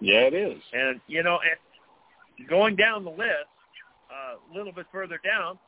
Yeah, 0.00 0.20
it 0.20 0.34
is. 0.34 0.58
And 0.72 1.00
you 1.06 1.22
know, 1.22 1.38
and 2.38 2.48
going 2.48 2.74
down 2.74 3.04
the 3.04 3.10
list, 3.10 3.52
uh, 4.10 4.36
a 4.50 4.56
little 4.56 4.72
bit 4.72 4.86
further 4.90 5.20
down, 5.22 5.58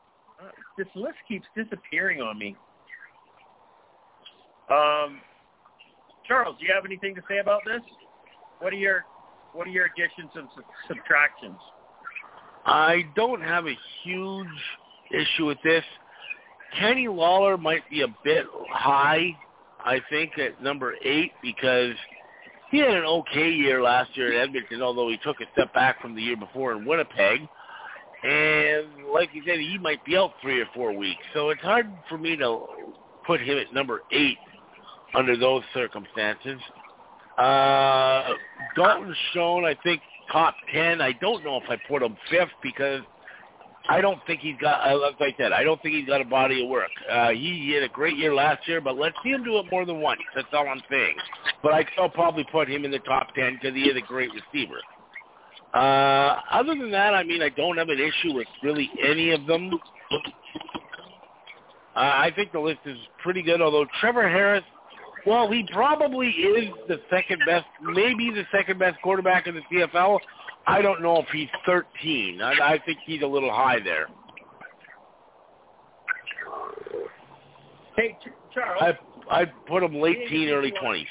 uh, 0.41 0.49
this 0.77 0.87
list 0.95 1.17
keeps 1.27 1.45
disappearing 1.55 2.21
on 2.21 2.37
me. 2.39 2.55
Um, 4.71 5.21
Charles, 6.27 6.55
do 6.59 6.65
you 6.65 6.73
have 6.73 6.85
anything 6.85 7.15
to 7.15 7.21
say 7.29 7.39
about 7.39 7.61
this? 7.65 7.81
What 8.59 8.73
are 8.73 8.77
your 8.77 9.05
what 9.53 9.67
are 9.67 9.71
your 9.71 9.85
additions 9.85 10.31
and 10.35 10.47
subtractions? 10.87 11.59
I 12.65 13.05
don't 13.15 13.41
have 13.41 13.67
a 13.67 13.77
huge 14.03 14.47
issue 15.11 15.45
with 15.45 15.59
this. 15.63 15.83
Kenny 16.79 17.07
Lawler 17.07 17.57
might 17.57 17.87
be 17.89 18.01
a 18.01 18.07
bit 18.23 18.45
high, 18.71 19.37
I 19.79 19.99
think, 20.09 20.39
at 20.39 20.61
number 20.63 20.95
eight 21.03 21.33
because 21.43 21.93
he 22.71 22.79
had 22.79 22.95
an 22.95 23.03
okay 23.03 23.51
year 23.51 23.83
last 23.83 24.17
year 24.17 24.33
at 24.33 24.47
Edmonton, 24.47 24.81
although 24.81 25.09
he 25.09 25.17
took 25.17 25.39
a 25.41 25.45
step 25.53 25.71
back 25.73 26.01
from 26.01 26.15
the 26.15 26.21
year 26.21 26.37
before 26.37 26.73
in 26.73 26.85
Winnipeg. 26.85 27.41
And 28.23 29.05
like 29.13 29.29
you 29.33 29.43
said, 29.45 29.59
he 29.59 29.77
might 29.77 30.03
be 30.05 30.17
out 30.17 30.31
three 30.41 30.61
or 30.61 30.67
four 30.73 30.93
weeks. 30.93 31.21
So 31.33 31.49
it's 31.49 31.61
hard 31.61 31.91
for 32.09 32.17
me 32.17 32.35
to 32.37 32.65
put 33.27 33.41
him 33.41 33.57
at 33.57 33.73
number 33.73 34.01
eight 34.11 34.37
under 35.15 35.37
those 35.37 35.63
circumstances. 35.73 36.59
Uh, 37.37 38.29
Dalton 38.75 39.15
Schoen, 39.31 39.65
I 39.65 39.75
think 39.83 40.01
top 40.31 40.55
ten. 40.73 41.01
I 41.01 41.13
don't 41.13 41.43
know 41.43 41.57
if 41.57 41.69
I 41.69 41.77
put 41.87 42.01
him 42.03 42.15
fifth 42.29 42.51
because 42.61 43.01
I 43.89 44.01
don't 44.01 44.19
think 44.27 44.41
he's 44.41 44.55
got. 44.61 44.87
uh, 44.87 44.97
Like 44.99 45.15
I 45.19 45.35
said, 45.37 45.51
I 45.51 45.63
don't 45.63 45.81
think 45.81 45.95
he's 45.95 46.07
got 46.07 46.21
a 46.21 46.25
body 46.25 46.63
of 46.63 46.69
work. 46.69 46.91
Uh, 47.09 47.29
he, 47.29 47.63
he 47.65 47.71
had 47.71 47.83
a 47.83 47.89
great 47.89 48.17
year 48.17 48.33
last 48.33 48.67
year, 48.67 48.81
but 48.81 48.97
let's 48.97 49.15
see 49.23 49.31
him 49.31 49.43
do 49.43 49.57
it 49.57 49.65
more 49.71 49.85
than 49.85 49.99
once. 49.99 50.21
That's 50.35 50.47
all 50.53 50.67
I'm 50.67 50.81
saying. 50.89 51.15
But 51.61 51.73
I 51.73 51.85
still 51.93 52.09
probably 52.09 52.45
put 52.51 52.69
him 52.69 52.85
in 52.85 52.91
the 52.91 52.99
top 52.99 53.33
ten 53.35 53.55
because 53.55 53.75
he 53.75 53.83
is 53.83 53.97
a 53.97 54.05
great 54.05 54.29
receiver. 54.31 54.79
Uh, 55.73 56.39
other 56.51 56.75
than 56.75 56.91
that, 56.91 57.15
I 57.15 57.23
mean, 57.23 57.41
I 57.41 57.49
don't 57.49 57.77
have 57.77 57.89
an 57.89 57.99
issue 57.99 58.35
with 58.35 58.47
really 58.61 58.91
any 59.03 59.31
of 59.31 59.47
them. 59.47 59.71
Uh, 61.95 61.99
I 61.99 62.31
think 62.35 62.51
the 62.51 62.59
list 62.59 62.79
is 62.85 62.97
pretty 63.23 63.41
good, 63.41 63.59
although 63.61 63.85
Trevor 63.99 64.29
Harris, 64.29 64.63
well, 65.25 65.51
he 65.51 65.67
probably 65.71 66.29
is 66.29 66.69
the 66.87 66.99
second 67.09 67.41
best, 67.45 67.65
maybe 67.81 68.29
the 68.31 68.43
second 68.51 68.79
best 68.79 69.01
quarterback 69.01 69.47
in 69.47 69.55
the 69.55 69.61
CFL. 69.71 70.19
I 70.67 70.81
don't 70.81 71.01
know 71.01 71.17
if 71.19 71.27
he's 71.31 71.49
13. 71.65 72.41
I, 72.41 72.51
I 72.73 72.79
think 72.85 72.99
he's 73.05 73.21
a 73.21 73.27
little 73.27 73.51
high 73.51 73.79
there. 73.83 74.07
Hey, 77.95 78.17
Charles. 78.53 78.81
I 78.81 78.97
I 79.29 79.45
put 79.45 79.83
him 79.83 79.95
late 79.95 80.27
teen, 80.29 80.49
early 80.49 80.71
20s. 80.71 80.95
Here, 80.95 81.07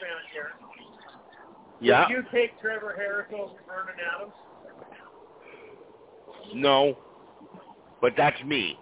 Yeah. 1.81 2.07
Would 2.09 2.11
you 2.11 2.23
take 2.33 2.61
Trevor 2.61 2.95
Harris 2.97 3.27
over 3.33 3.53
Vernon 3.67 3.95
Adams? 4.15 4.33
No, 6.55 6.99
but 8.01 8.13
that's 8.17 8.43
me. 8.45 8.79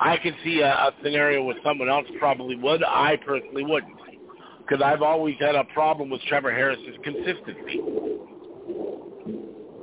I 0.00 0.16
can 0.16 0.34
see 0.42 0.60
a, 0.60 0.70
a 0.72 0.94
scenario 1.02 1.44
where 1.44 1.56
someone 1.64 1.88
else 1.88 2.06
probably 2.18 2.56
would. 2.56 2.82
I 2.82 3.16
personally 3.24 3.64
wouldn't, 3.64 3.94
because 4.70 4.84
I've 4.84 5.02
always 5.02 5.34
had 5.40 5.56
a 5.56 5.64
problem 5.64 6.10
with 6.10 6.20
Trevor 6.22 6.52
Harris's 6.52 6.96
consistency. 7.02 7.80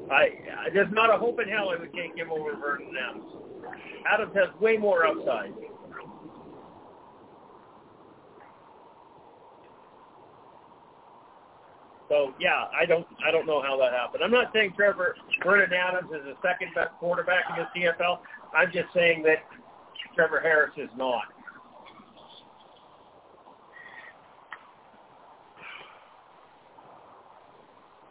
I 0.10 0.30
there's 0.74 0.92
not 0.94 1.14
a 1.14 1.18
hope 1.18 1.40
in 1.42 1.50
hell 1.50 1.70
I 1.70 1.80
would 1.80 1.94
take 1.94 2.16
him 2.16 2.32
over 2.32 2.56
Vernon 2.56 2.94
Adams. 3.10 3.26
Adams 4.10 4.32
has 4.36 4.62
way 4.62 4.78
more 4.78 5.06
upside. 5.06 5.52
So 12.08 12.34
yeah, 12.40 12.66
I 12.80 12.86
don't 12.86 13.06
I 13.26 13.32
don't 13.32 13.46
know 13.46 13.62
how 13.62 13.78
that 13.80 13.92
happened. 13.92 14.24
I'm 14.24 14.32
not 14.32 14.54
saying 14.54 14.74
Trevor 14.78 15.18
Vernon 15.44 15.74
Adams 15.74 16.10
is 16.16 16.24
the 16.24 16.36
second 16.42 16.74
best 16.74 16.92
quarterback 17.00 17.44
in 17.50 17.66
the 17.66 17.88
CFL. 17.88 18.20
I'm 18.56 18.72
just 18.72 18.94
saying 18.94 19.24
that 19.24 19.44
Trevor 20.16 20.40
Harris 20.40 20.72
is 20.78 20.90
not. 20.96 21.24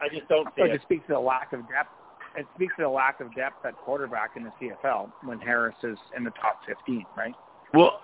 I 0.01 0.09
just 0.09 0.29
don't 0.29 0.47
see 0.55 0.63
So 0.63 0.65
it. 0.65 0.73
it 0.73 0.83
speaks 0.83 1.07
to 1.07 1.15
the 1.15 1.21
lack 1.21 1.53
of 1.53 1.61
depth. 1.69 1.91
It 2.37 2.47
speaks 2.55 2.75
to 2.77 2.83
the 2.83 2.89
lack 2.89 3.21
of 3.21 3.35
depth 3.35 3.65
at 3.65 3.77
quarterback 3.79 4.33
in 4.37 4.45
the 4.45 4.53
CFL 4.61 5.11
when 5.25 5.39
Harris 5.41 5.75
is 5.83 5.97
in 6.17 6.23
the 6.25 6.31
top 6.33 6.61
15, 6.67 7.05
right? 7.17 7.35
Well, 7.73 8.01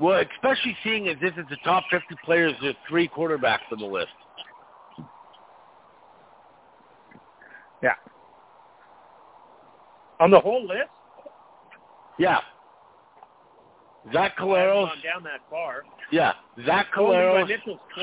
well, 0.00 0.24
especially 0.34 0.76
seeing 0.82 1.08
as 1.08 1.16
this 1.20 1.32
is 1.36 1.44
the 1.50 1.58
top 1.64 1.84
50 1.90 2.06
players, 2.24 2.52
there's 2.62 2.74
three 2.88 3.08
quarterbacks 3.08 3.70
on 3.70 3.78
the 3.78 3.86
list. 3.86 4.08
Yeah. 7.82 7.92
On 10.20 10.30
the 10.30 10.40
whole 10.40 10.62
list, 10.66 10.88
Yeah. 12.18 12.40
Zach 14.12 14.36
Collaros, 14.36 14.90
down 15.02 15.22
that 15.24 15.40
far. 15.48 15.84
yeah, 16.12 16.32
Zach 16.66 16.88
Collaros, 16.94 17.48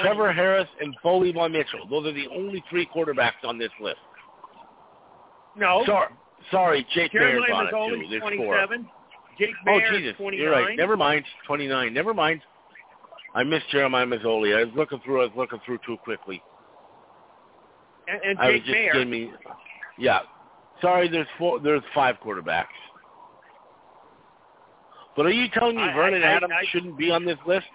Trevor 0.02 0.34
Harris, 0.34 0.68
and 0.80 0.95
Bo 1.04 1.20
Levi 1.20 1.47
Mitchell. 1.47 1.88
Those 1.89 2.08
are 2.08 2.14
the 2.14 2.28
only 2.36 2.64
three 2.70 2.88
quarterbacks 2.93 3.43
on 3.45 3.58
this 3.60 3.70
list. 3.80 3.99
No, 5.56 5.84
Sorry, 5.86 6.14
sorry, 6.49 6.88
Jake 6.93 7.12
Jeremiah 7.12 7.54
on 7.54 7.68
it 7.68 7.72
too. 7.72 8.08
There's 8.10 8.22
four. 8.22 8.56
27. 8.56 8.89
Jake 9.38 9.49
Oh 9.68 9.80
Jesus, 9.91 10.16
29. 10.18 10.39
you're 10.39 10.52
right. 10.52 10.78
Never 10.78 10.97
mind. 10.97 11.26
29. 11.47 11.93
Never 11.93 12.14
mind. 12.14 12.41
I 13.34 13.43
missed 13.43 13.66
Jeremiah 13.72 14.06
Masoli. 14.06 14.56
I 14.56 14.66
was 14.66 14.74
looking 14.76 14.99
through. 15.06 15.22
I 15.22 15.26
was 15.26 15.34
looking 15.38 15.60
through 15.66 15.80
too 15.86 15.97
quickly. 16.04 16.41
And, 18.08 18.22
and 18.24 18.39
I 18.39 18.52
was 18.52 18.62
Jake 18.66 18.91
just 18.93 18.97
Maier. 18.97 19.10
me. 19.10 19.32
Yeah. 19.97 20.20
Sorry, 20.82 21.08
there's 21.08 21.28
four. 21.38 21.60
There's 21.60 21.84
five 21.93 22.16
quarterbacks. 22.26 22.66
But 25.16 25.26
are 25.26 25.32
you 25.32 25.47
telling 25.49 25.76
me 25.76 25.84
I- 25.84 25.93
Vernon 25.93 26.24
I- 26.24 26.34
Adams 26.34 26.53
I- 26.55 26.66
shouldn't 26.72 26.97
be 26.97 27.12
on 27.12 27.26
this 27.26 27.38
list? 27.45 27.68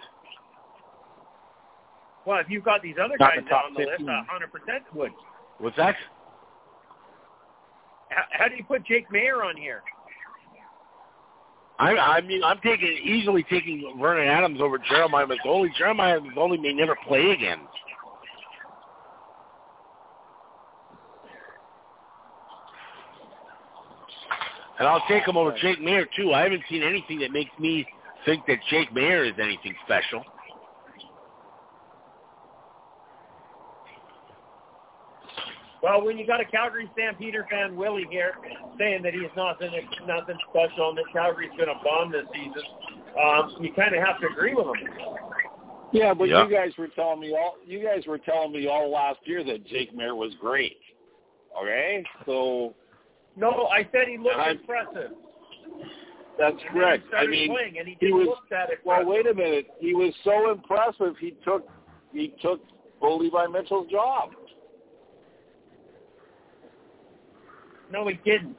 Well, 2.25 2.39
if 2.39 2.51
you've 2.51 2.65
got 2.65 2.83
these 2.83 2.97
other 3.03 3.17
Not 3.21 3.35
guys 3.35 3.45
the 3.49 3.55
on 3.55 3.75
the 3.75 3.81
list, 3.81 3.91
15. 3.99 4.09
a 4.09 4.25
100% 4.25 4.95
would. 4.95 5.13
What's 5.59 5.77
that? 5.77 5.95
How, 8.11 8.23
how 8.31 8.49
do 8.49 8.57
you 8.57 8.65
put 8.65 8.85
Jake 8.85 9.09
Maier 9.11 9.45
on 9.45 9.57
here? 9.57 9.83
I, 11.79 11.97
I 11.97 12.21
mean, 12.23 12.43
I'm 12.43 12.59
taking 12.61 12.89
easily 13.05 13.43
taking 13.45 13.97
Vernon 14.01 14.27
Adams 14.27 14.61
over 14.63 14.79
Jeremiah 14.79 15.27
Masoli. 15.27 15.69
Jeremiah 15.77 16.19
Masoli 16.21 16.61
may 16.61 16.73
never 16.73 16.97
play 17.07 17.33
again. 17.33 17.61
And 24.79 24.87
I'll 24.87 25.03
take 25.09 25.27
him 25.27 25.37
over 25.37 25.57
Jake 25.61 25.81
Maier 25.81 26.07
too. 26.17 26.33
I 26.33 26.43
haven't 26.43 26.63
seen 26.69 26.83
anything 26.83 27.19
that 27.21 27.33
makes 27.33 27.51
me 27.59 27.87
think 28.25 28.45
that 28.47 28.59
Jake 28.71 28.91
Maier 28.93 29.29
is 29.29 29.39
anything 29.41 29.75
special. 29.85 30.23
Well, 35.83 36.05
when 36.05 36.19
you 36.19 36.27
got 36.27 36.41
a 36.41 36.45
Calgary 36.45 36.91
Stampeder 36.95 37.47
fan, 37.49 37.77
Willie 37.77 38.07
here, 38.11 38.33
saying 38.77 39.03
that 39.03 39.15
he's 39.15 39.31
nothing, 39.37 39.71
nothing 40.07 40.37
special 40.51 40.89
and 40.89 40.99
that 40.99 41.05
Calgary's 41.13 41.53
going 41.57 41.69
to 41.69 41.79
bomb 41.85 42.11
this 42.11 42.25
season, 42.35 42.63
um, 43.23 43.57
you 43.61 43.73
kind 43.73 43.95
of 43.95 44.03
have 44.03 44.21
to 44.21 44.27
agree 44.27 44.55
with 44.55 44.67
him. 44.67 44.89
Yeah, 45.93 46.13
but 46.13 46.29
Yeah. 46.29 46.45
you 46.45 46.51
guys 46.53 46.77
were 46.77 46.89
telling 46.89 47.21
me 47.21 47.35
all 47.35 47.57
you 47.65 47.83
guys 47.83 48.05
were 48.07 48.19
telling 48.19 48.53
me 48.53 48.67
all 48.67 48.91
last 48.91 49.21
year 49.25 49.45
that 49.45 49.65
Jake 49.67 49.95
Mayer 49.95 50.15
was 50.15 50.35
great. 50.35 50.79
Okay, 51.57 52.05
so 52.27 52.75
No, 53.37 53.67
I 53.67 53.87
said 53.93 54.09
he 54.09 54.17
looked 54.19 54.37
I'm- 54.37 54.59
impressive. 54.59 55.13
that's 56.39 56.57
And 56.63 56.71
correct. 56.71 57.05
I 57.15 57.27
mean, 57.27 57.51
he 57.51 57.97
he 58.01 58.13
was- 58.13 58.39
well, 58.85 59.05
wait 59.05 59.27
a 59.27 59.35
minute. 59.35 59.67
He 59.79 59.95
was 59.95 60.15
so 60.25 60.51
impressive. 60.51 61.17
He 61.19 61.33
took 61.45 61.69
he 62.13 62.29
took 62.41 62.61
Bo 63.01 63.17
Levi 63.17 63.47
Mitchell's 63.49 63.91
job. 63.91 64.35
No, 67.91 68.07
he 68.09 68.15
didn't. 68.25 68.57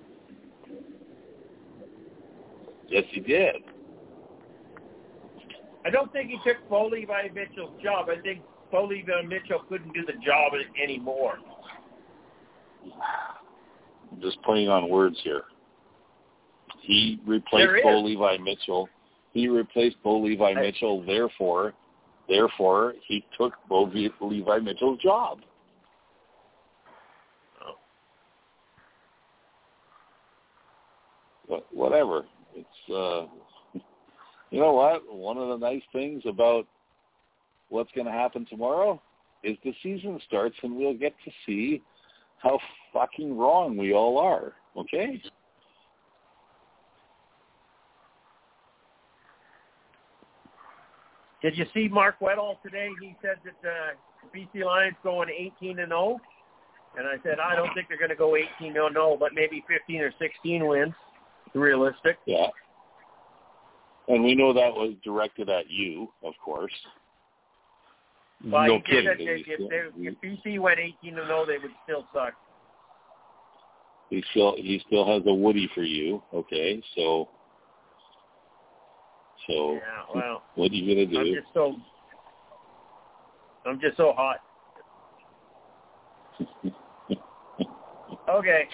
Yes, 2.87 3.03
he 3.09 3.19
did. 3.19 3.63
I 5.85 5.89
don't 5.89 6.11
think 6.13 6.29
he 6.29 6.37
took 6.45 6.57
Bo 6.69 6.87
Levi 6.87 7.29
Mitchell's 7.33 7.81
job. 7.81 8.09
I 8.09 8.19
think 8.21 8.41
Bo 8.71 8.85
Levi 8.85 9.21
Mitchell 9.23 9.59
couldn't 9.67 9.93
do 9.93 10.05
the 10.05 10.13
job 10.13 10.53
anymore. 10.81 11.39
Just 14.21 14.41
playing 14.43 14.69
on 14.69 14.89
words 14.89 15.17
here. 15.23 15.43
He 16.81 17.19
replaced. 17.25 17.83
Bo 17.83 17.99
Levi 18.01 18.37
Mitchell. 18.37 18.89
He 19.33 19.47
replaced 19.47 19.97
Bo 20.03 20.19
Levi 20.19 20.51
I- 20.51 20.53
Mitchell. 20.53 21.03
Therefore, 21.05 21.73
therefore, 22.27 22.93
he 23.05 23.25
took 23.37 23.53
Bo 23.69 23.85
V- 23.85 24.11
Levi 24.21 24.59
Mitchell's 24.59 24.99
job. 24.99 25.39
But 31.47 31.65
whatever. 31.71 32.25
It's 32.55 32.67
uh, 32.89 33.27
you 34.51 34.59
know 34.59 34.73
what? 34.73 35.03
One 35.13 35.37
of 35.37 35.47
the 35.49 35.57
nice 35.57 35.83
things 35.93 36.23
about 36.25 36.67
what's 37.69 37.91
going 37.93 38.07
to 38.07 38.13
happen 38.13 38.45
tomorrow 38.49 39.01
is 39.43 39.57
the 39.63 39.73
season 39.83 40.19
starts, 40.27 40.55
and 40.63 40.75
we'll 40.75 40.93
get 40.93 41.13
to 41.25 41.31
see 41.45 41.81
how 42.37 42.59
fucking 42.93 43.37
wrong 43.37 43.77
we 43.77 43.93
all 43.93 44.17
are. 44.17 44.53
Okay. 44.77 45.21
Did 51.41 51.57
you 51.57 51.65
see 51.73 51.87
Mark 51.87 52.19
Weddle 52.19 52.61
today? 52.63 52.89
He 53.01 53.15
said 53.21 53.37
that 53.45 53.69
uh, 53.69 54.35
BC 54.35 54.65
Lions 54.65 54.95
going 55.03 55.29
18 55.29 55.79
and 55.79 55.89
0, 55.89 56.19
and 56.97 57.07
I 57.07 57.21
said 57.23 57.39
I 57.39 57.55
don't 57.55 57.73
think 57.73 57.87
they're 57.87 57.97
going 57.97 58.09
to 58.09 58.15
go 58.15 58.35
18 58.35 58.75
and 58.75 58.93
0, 58.93 59.17
but 59.19 59.33
maybe 59.33 59.63
15 59.67 60.01
or 60.01 60.11
16 60.19 60.67
wins. 60.67 60.93
Realistic. 61.53 62.17
Yeah. 62.25 62.47
And 64.07 64.23
we 64.23 64.35
know 64.35 64.53
that 64.53 64.73
was 64.73 64.93
directed 65.03 65.49
at 65.49 65.69
you, 65.69 66.09
of 66.23 66.33
course. 66.43 66.73
But 68.43 68.67
no 68.67 68.79
kidding. 68.81 69.05
said 69.05 69.17
that 69.19 69.39
if, 69.47 69.69
they, 69.69 70.09
if 70.09 70.15
BC 70.21 70.59
went 70.59 70.79
18 70.79 71.17
and 71.17 71.27
0, 71.27 71.45
they 71.45 71.57
would 71.57 71.71
still 71.83 72.05
suck. 72.13 72.33
He 74.09 74.23
still 74.31 74.55
he 74.55 74.81
still 74.87 75.05
has 75.05 75.23
a 75.25 75.33
Woody 75.33 75.69
for 75.75 75.83
you. 75.83 76.23
Okay, 76.33 76.81
so 76.95 77.27
so 79.47 79.73
Yeah, 79.73 79.79
well, 80.13 80.43
what 80.55 80.71
are 80.71 80.75
you 80.75 80.95
gonna 80.95 81.05
do? 81.05 81.19
I'm 81.19 81.33
just 81.33 81.53
so 81.53 81.75
I'm 83.65 83.79
just 83.79 83.97
so 83.97 84.13
hot. 84.15 84.37
Okay, 88.29 88.67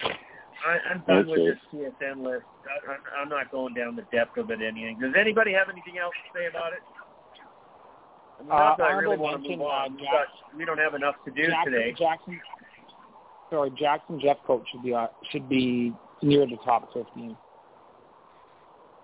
I, 0.66 0.80
I'm 0.90 1.04
done 1.06 1.28
with 1.28 1.46
this 1.46 1.60
TSN 1.72 2.24
list. 2.24 2.46
I, 2.66 2.94
I'm, 2.94 3.00
I'm 3.22 3.30
not 3.30 3.52
going 3.52 3.76
down 3.76 3.96
the 3.96 4.02
depth 4.12 4.36
of 4.38 4.50
it. 4.50 4.62
Anything? 4.62 4.98
Does 5.00 5.14
anybody 5.16 5.54
have 5.54 5.70
anything 5.70 6.00
else 6.02 6.14
to 6.26 6.40
say 6.40 6.48
about 6.48 6.74
it? 6.74 6.82
I 8.40 8.42
mean, 8.42 8.50
not 8.50 8.78
that 8.78 8.84
I 8.84 8.92
really 8.92 9.18
want 9.18 9.44
to 9.44 9.50
move 9.50 9.62
on. 9.62 9.92
uh, 9.92 9.96
We've 10.52 10.60
we 10.60 10.66
don't 10.66 10.78
have 10.78 10.94
enough 10.94 11.16
to 11.26 11.32
do 11.32 11.48
Jackson, 11.48 11.74
today. 11.74 11.96
Jackson, 11.98 12.42
sorry, 13.50 13.72
Jackson 13.78 14.20
Jeffcoat 14.20 14.64
should 14.72 14.84
be 14.84 14.94
uh, 14.94 15.08
should 15.32 15.48
be 15.50 15.94
near 16.22 16.46
the 16.46 16.58
top 16.66 16.92
15. 16.94 17.36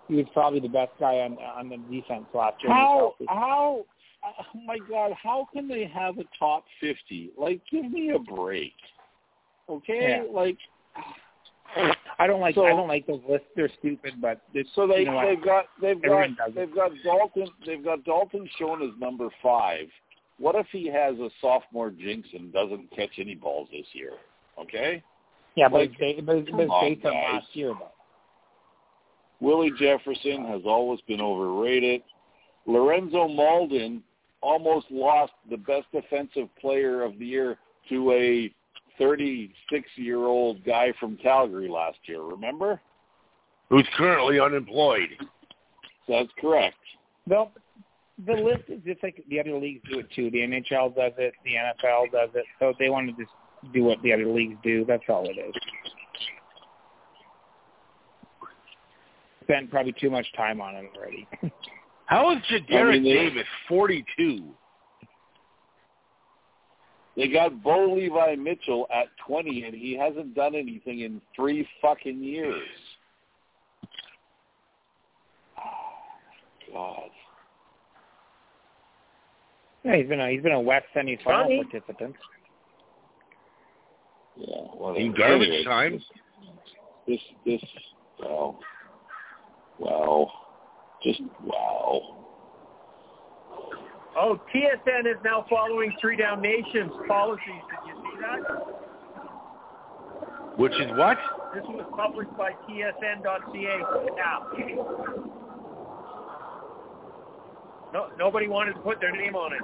He 0.08 0.16
was 0.16 0.26
probably 0.34 0.60
the 0.60 0.68
best 0.70 0.92
guy 1.00 1.20
on 1.20 1.38
on 1.38 1.70
the 1.70 1.78
defense 1.78 2.26
last 2.34 2.62
year. 2.64 2.74
How 2.74 3.14
how 3.28 3.86
oh 4.24 4.60
my 4.66 4.78
god, 4.90 5.12
how 5.22 5.48
can 5.54 5.68
they 5.68 5.86
have 5.86 6.18
a 6.18 6.24
top 6.38 6.66
fifty? 6.82 7.32
Like 7.38 7.62
give 7.72 7.90
me 7.92 8.12
a 8.12 8.20
break. 8.20 8.74
Okay? 9.70 10.24
Yeah. 10.26 10.32
Like 10.32 10.58
I 12.20 12.28
don't 12.28 12.42
like 12.42 12.56
So- 12.56 12.66
I 12.66 12.70
don't 12.70 12.88
like 12.88 13.08
those 13.08 13.22
lists. 13.28 13.48
They're 13.56 13.70
stupid, 13.80 14.16
but 14.22 14.42
it's, 14.54 14.70
so 14.76 14.88
they 14.88 15.00
you 15.00 15.06
know, 15.06 15.26
they've 15.26 15.44
got 15.44 15.66
they've 15.82 16.02
got 16.02 16.12
Everyone 16.12 16.38
does 16.38 16.50
it. 16.50 16.56
they've 16.56 16.76
got 16.76 16.92
Dalton 17.04 17.48
they've 17.66 17.84
got 17.84 18.04
Dalton 18.04 18.50
Schoen 18.58 18.82
as 18.82 19.00
number 19.00 19.30
five 19.42 19.88
what 20.40 20.56
if 20.56 20.68
he 20.72 20.88
has 20.88 21.18
a 21.20 21.30
sophomore 21.42 21.92
jinx 21.92 22.28
and 22.34 22.52
doesn't 22.52 22.90
catch 22.96 23.12
any 23.20 23.36
balls 23.36 23.68
this 23.72 23.86
year? 23.94 24.14
Okay. 24.60 25.04
Yeah, 25.56 25.68
but 25.68 25.82
Like, 25.82 25.92
it's, 26.00 26.22
but 26.26 26.38
it's, 26.38 26.50
but 26.52 26.62
it's 26.62 26.74
based 26.82 27.06
on 27.06 27.14
last 27.14 27.48
year, 27.54 27.74
though. 27.78 27.92
Willie 29.42 29.72
Jefferson 29.78 30.46
has 30.46 30.62
always 30.66 31.00
been 31.02 31.22
overrated. 31.22 32.02
Lorenzo 32.66 33.28
Mauldin 33.28 34.02
almost 34.42 34.88
lost 34.90 35.34
the 35.50 35.58
best 35.58 35.86
defensive 35.92 36.48
player 36.60 37.04
of 37.04 37.18
the 37.20 37.26
year 37.26 37.58
to 37.90 38.12
a 38.12 38.54
36-year-old 39.00 40.64
guy 40.66 40.94
from 41.00 41.18
Calgary 41.18 41.70
last 41.70 41.98
year. 42.06 42.22
Remember? 42.22 42.82
Who's 43.70 43.88
currently 43.96 44.40
unemployed. 44.40 45.10
That's 46.08 46.30
correct. 46.40 46.76
Well, 47.28 47.52
the 48.26 48.34
list 48.34 48.64
is 48.68 48.82
just 48.86 49.02
like 49.04 49.24
the 49.30 49.40
other 49.40 49.54
leagues 49.54 49.82
do 49.92 50.00
it 50.00 50.08
too. 50.16 50.30
The 50.32 50.40
NHL 50.40 50.96
does 50.96 51.14
it, 51.18 51.34
the 51.46 51.52
NFL 51.52 52.12
does 52.12 52.30
it. 52.34 52.46
So 52.60 52.74
they 52.80 52.90
want 52.90 53.08
to 53.08 53.24
just 53.24 53.34
do 53.74 53.84
what 53.84 54.02
the 54.02 54.12
other 54.12 54.26
leagues 54.26 54.58
do. 54.64 54.86
That's 54.86 55.04
all 55.08 55.26
it 55.30 55.38
is. 55.38 55.54
Spent 59.44 59.70
probably 59.72 59.94
too 60.00 60.10
much 60.10 60.26
time 60.36 60.62
on 60.62 60.76
it 60.76 60.90
already. 60.98 61.28
How 62.06 62.32
is 62.32 62.40
Jadaric 62.52 62.90
I 62.90 62.92
mean, 62.94 63.04
they- 63.04 63.14
Davis 63.14 63.46
42? 63.68 64.44
They 67.20 67.28
got 67.28 67.62
Bo 67.62 67.96
Levi 67.96 68.36
Mitchell 68.36 68.88
at 68.90 69.08
20, 69.28 69.64
and 69.64 69.76
he 69.76 69.94
hasn't 69.94 70.34
done 70.36 70.56
anything 70.56 71.02
in 71.02 71.20
three 71.36 71.68
fucking 71.82 72.24
years. 72.24 72.64
God. 76.72 77.10
yeah, 79.84 79.98
he's 79.98 80.08
been 80.08 80.22
a 80.22 80.30
he's 80.30 80.44
been 80.44 80.54
a 80.54 80.62
West 80.62 80.86
semifinal 80.96 81.24
Funny. 81.26 81.64
participant. 81.70 82.16
Yeah. 84.38 84.56
Whatever. 84.78 85.00
In 85.00 85.14
garbage 85.14 85.48
Anyway, 85.50 85.64
time? 85.66 86.02
This, 87.06 87.20
this, 87.46 87.62
wow. 88.22 88.60
Wow. 89.80 90.32
Just 91.04 91.22
wow. 91.44 92.19
Oh, 94.18 94.40
TSN 94.54 95.06
is 95.06 95.18
now 95.24 95.46
following 95.50 95.94
Three 96.02 96.18
Down 96.18 96.42
Nations 96.42 96.92
policies. 97.08 97.44
Did 97.46 97.88
you 97.88 97.96
see 97.96 98.18
that? 98.22 98.40
Which 100.58 100.74
is 100.74 100.92
what? 100.98 101.18
This 101.54 101.64
was 101.68 101.86
published 101.96 102.36
by 102.38 102.52
TSN.ca 102.68 103.84
app. 104.22 104.44
No, 107.94 108.10
nobody 108.18 108.48
wanted 108.48 108.74
to 108.74 108.80
put 108.80 109.00
their 109.00 109.16
name 109.16 109.36
on 109.36 109.54
it. 109.54 109.62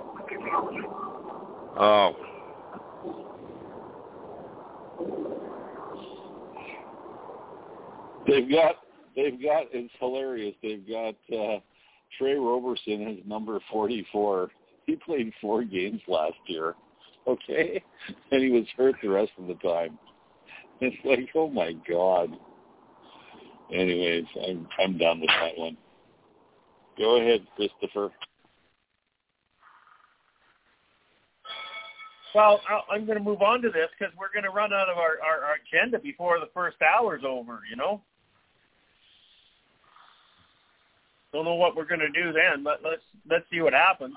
Oh. 1.78 2.16
They've 8.26 8.50
got, 8.50 8.76
they've 9.16 9.42
got, 9.42 9.66
it's 9.72 9.94
hilarious. 10.00 10.56
They've 10.64 10.88
got 10.88 11.16
uh, 11.32 11.60
Tre 12.18 12.36
Roberson 12.36 13.08
as 13.08 13.28
number 13.28 13.60
44. 13.72 14.50
He 14.86 14.96
played 14.96 15.32
four 15.42 15.64
games 15.64 16.02
last 16.08 16.38
year, 16.48 16.76
okay? 17.28 17.84
And 18.32 18.44
he 18.44 18.50
was 18.52 18.66
hurt 18.78 18.96
the 19.02 19.10
rest 19.10 19.32
of 19.38 19.48
the 19.48 19.56
time. 19.56 19.98
It's 20.82 20.98
like, 21.06 21.30
oh 21.36 21.50
my 21.50 21.72
God. 21.90 22.32
Anyways, 23.74 24.26
I'm, 24.46 24.68
I'm 24.78 24.98
done 24.98 25.22
with 25.22 25.30
that 25.30 25.58
one. 25.58 25.78
Go 26.98 27.16
ahead, 27.16 27.48
Christopher. 27.56 28.12
Well, 32.36 32.60
I'm 32.92 33.06
going 33.06 33.18
to 33.18 33.24
move 33.24 33.42
on 33.42 33.62
to 33.62 33.70
this 33.70 33.88
because 33.98 34.14
we're 34.20 34.34
going 34.34 34.44
to 34.44 34.50
run 34.50 34.74
out 34.74 34.90
of 34.90 34.98
our, 34.98 35.18
our, 35.26 35.46
our 35.46 35.56
agenda 35.66 35.98
before 36.00 36.42
the 36.42 36.50
first 36.54 36.76
hour's 36.82 37.24
over, 37.26 37.62
you 37.70 37.78
know? 37.78 38.02
Don't 41.36 41.44
know 41.44 41.56
what 41.56 41.76
we're 41.76 41.84
going 41.84 42.00
to 42.00 42.10
do 42.12 42.32
then, 42.32 42.64
but 42.64 42.80
let's 42.82 43.02
let's 43.30 43.44
see 43.52 43.60
what 43.60 43.74
happens. 43.74 44.16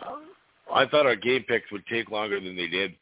I 0.72 0.86
thought 0.86 1.04
our 1.04 1.16
game 1.16 1.42
picks 1.48 1.68
would 1.72 1.84
take 1.88 2.12
longer 2.12 2.38
than 2.38 2.54
they 2.54 2.68
did. 2.68 2.94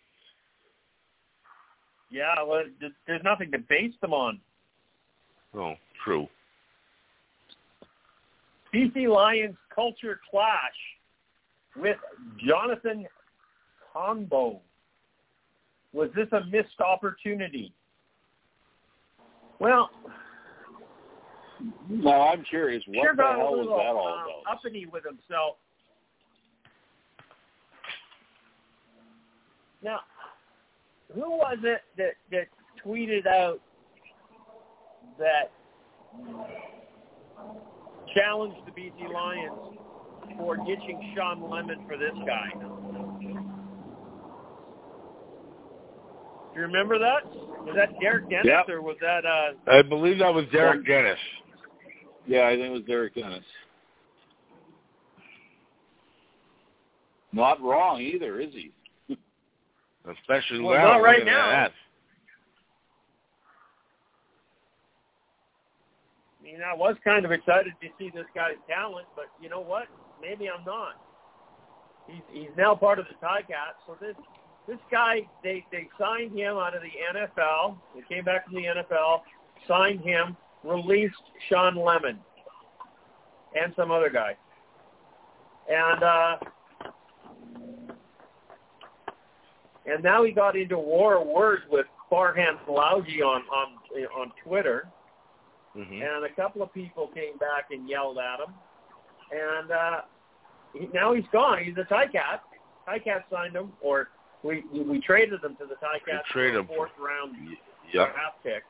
Yeah, 2.10 2.42
well, 2.42 2.62
there's 3.06 3.22
nothing 3.22 3.50
to 3.50 3.58
base 3.58 3.92
them 4.00 4.14
on. 4.14 4.40
Oh, 5.54 5.74
true. 6.02 6.28
BC 8.74 9.06
Lions 9.06 9.56
culture 9.74 10.18
clash 10.30 10.48
with 11.76 11.98
Jonathan 12.38 13.06
Kongbo. 13.94 14.60
Was 15.92 16.08
this 16.16 16.28
a 16.32 16.42
missed 16.46 16.80
opportunity? 16.80 17.70
Well, 19.58 19.90
Now 21.88 22.28
I'm 22.28 22.44
curious, 22.44 22.82
what 22.86 23.02
sure 23.04 23.16
the 23.16 23.22
hell 23.22 23.52
was 23.52 23.58
little 23.60 23.76
that 23.78 23.86
all 23.86 24.08
uh, 24.08 24.10
about? 24.42 24.56
uppity 24.58 24.86
with 24.86 25.04
himself. 25.04 25.56
Now, 29.82 30.00
who 31.14 31.30
was 31.30 31.58
it 31.62 31.82
that 31.96 32.14
that 32.30 32.48
tweeted 32.84 33.26
out 33.26 33.60
that 35.18 35.52
challenged 38.14 38.58
the 38.66 38.72
BC 38.72 39.12
Lions 39.12 39.78
for 40.38 40.56
ditching 40.56 41.12
Shawn 41.16 41.48
Lemon 41.50 41.84
for 41.86 41.96
this 41.96 42.14
guy? 42.26 42.50
Do 46.52 46.60
you 46.62 46.66
remember 46.66 46.98
that? 46.98 47.24
Was 47.64 47.74
that 47.76 47.90
Derek 48.00 48.28
Dennis 48.30 48.46
Yep. 48.46 48.68
or 48.70 48.80
was 48.82 48.96
that 49.00 49.24
uh 49.26 49.52
I 49.70 49.82
believe 49.82 50.18
that 50.20 50.32
was 50.32 50.46
Derek 50.52 50.86
Dennis. 50.86 51.18
Yeah, 52.26 52.46
I 52.48 52.50
think 52.56 52.62
it 52.66 52.70
was 52.70 52.82
Derek 52.82 53.14
Dennis. 53.14 53.44
Not 57.32 57.60
wrong 57.62 58.00
either, 58.00 58.40
is 58.40 58.52
he? 58.52 58.72
Especially 60.20 60.60
Well, 60.60 60.74
now. 60.78 60.92
not 60.94 61.02
right 61.02 61.24
now. 61.24 61.50
that. 61.50 61.72
I 66.40 66.44
mean, 66.44 66.56
I 66.62 66.74
was 66.74 66.96
kind 67.04 67.24
of 67.24 67.32
excited 67.32 67.72
to 67.80 67.88
see 67.98 68.10
this 68.14 68.24
guy's 68.34 68.54
talent, 68.68 69.06
but 69.16 69.26
you 69.40 69.48
know 69.48 69.60
what? 69.60 69.86
Maybe 70.22 70.48
I'm 70.48 70.64
not. 70.64 70.94
He's 72.08 72.22
he's 72.32 72.50
now 72.56 72.74
part 72.74 72.98
of 73.00 73.06
the 73.06 73.14
Ticats. 73.26 73.82
So 73.86 73.96
this 74.00 74.14
this 74.68 74.78
guy, 74.90 75.28
they 75.42 75.64
they 75.72 75.88
signed 75.98 76.38
him 76.38 76.56
out 76.56 76.74
of 76.74 76.82
the 76.82 77.18
NFL. 77.18 77.76
They 77.94 78.02
came 78.14 78.24
back 78.24 78.44
from 78.46 78.54
the 78.54 78.62
NFL, 78.62 79.22
signed 79.66 80.00
him, 80.02 80.36
released 80.66 81.14
Shawn 81.48 81.76
Lemon, 81.76 82.18
and 83.54 83.72
some 83.76 83.90
other 83.90 84.10
guy, 84.10 84.36
and 85.70 86.02
uh, 86.02 86.36
and 89.86 90.02
now 90.02 90.24
he 90.24 90.32
got 90.32 90.56
into 90.56 90.78
war 90.78 91.20
of 91.20 91.26
words 91.26 91.62
with 91.70 91.86
Farhan 92.10 92.58
Lalji 92.68 93.22
on 93.22 93.42
on 93.42 93.78
on 94.18 94.32
Twitter 94.44 94.88
hmm 95.76 96.02
and 96.02 96.24
a 96.24 96.34
couple 96.34 96.62
of 96.62 96.72
people 96.72 97.08
came 97.08 97.36
back 97.38 97.66
and 97.70 97.88
yelled 97.88 98.18
at 98.18 98.40
him, 98.40 98.54
and 99.30 99.70
uh, 99.70 100.00
he, 100.72 100.88
now 100.94 101.12
he's 101.14 101.24
gone. 101.32 101.62
He's 101.62 101.76
a 101.76 101.84
Ticat. 101.84 102.40
Ticat 102.88 103.24
signed 103.30 103.54
him, 103.54 103.72
or 103.82 104.08
we 104.42 104.64
we, 104.72 104.80
we 104.82 105.00
traded 105.00 105.44
him 105.44 105.54
to 105.56 105.66
the 105.66 105.74
Ticats 105.74 106.22
We 106.26 106.32
traded 106.32 106.60
him 106.60 106.66
fourth 106.66 106.92
round 106.98 107.36
Yep. 107.92 108.14
draft 108.14 108.42
pick. 108.42 108.62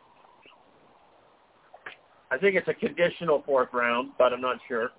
I 2.31 2.39
think 2.39 2.57
it's 2.57 2.69
a 2.69 2.75
conditional 2.75 3.43
fourth 3.47 3.69
round, 3.73 4.11
but 4.19 4.33
I'm 4.33 4.41
not 4.41 4.59
sure. 4.67 4.91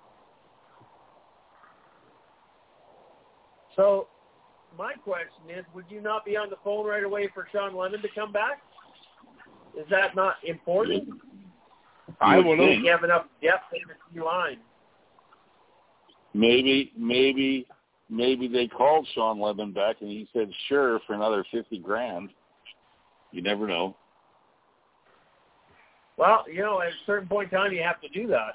So 3.76 4.08
my 4.76 4.94
question 4.94 5.56
is, 5.56 5.64
would 5.74 5.84
you 5.88 6.00
not 6.00 6.24
be 6.24 6.36
on 6.36 6.50
the 6.50 6.56
phone 6.64 6.86
right 6.86 7.04
away 7.04 7.28
for 7.32 7.46
Shawn 7.52 7.76
Lemon 7.76 8.02
to 8.02 8.08
come 8.14 8.32
back? 8.32 8.62
Is 9.78 9.86
that 9.90 10.16
not 10.16 10.36
important? 10.42 11.08
I 12.20 12.38
will 12.38 12.56
think. 12.56 12.84
You 12.84 12.90
have 12.90 13.04
enough 13.04 13.26
depth 13.42 13.72
in 13.72 14.18
the 14.18 14.24
line? 14.24 14.58
Maybe, 16.34 16.92
maybe, 16.96 17.66
maybe 18.08 18.48
they 18.48 18.66
called 18.66 19.06
Shawn 19.14 19.38
Lemon 19.40 19.72
back 19.72 19.96
and 20.00 20.10
he 20.10 20.28
said 20.32 20.50
sure 20.68 21.00
for 21.06 21.14
another 21.14 21.44
fifty 21.52 21.78
grand. 21.78 22.30
You 23.30 23.42
never 23.42 23.66
know. 23.66 23.96
Well, 26.18 26.44
you 26.52 26.62
know, 26.62 26.82
at 26.82 26.88
a 26.88 26.92
certain 27.06 27.28
point 27.28 27.52
in 27.52 27.58
time, 27.58 27.72
you 27.72 27.82
have 27.82 28.00
to 28.00 28.08
do 28.08 28.26
that. 28.26 28.54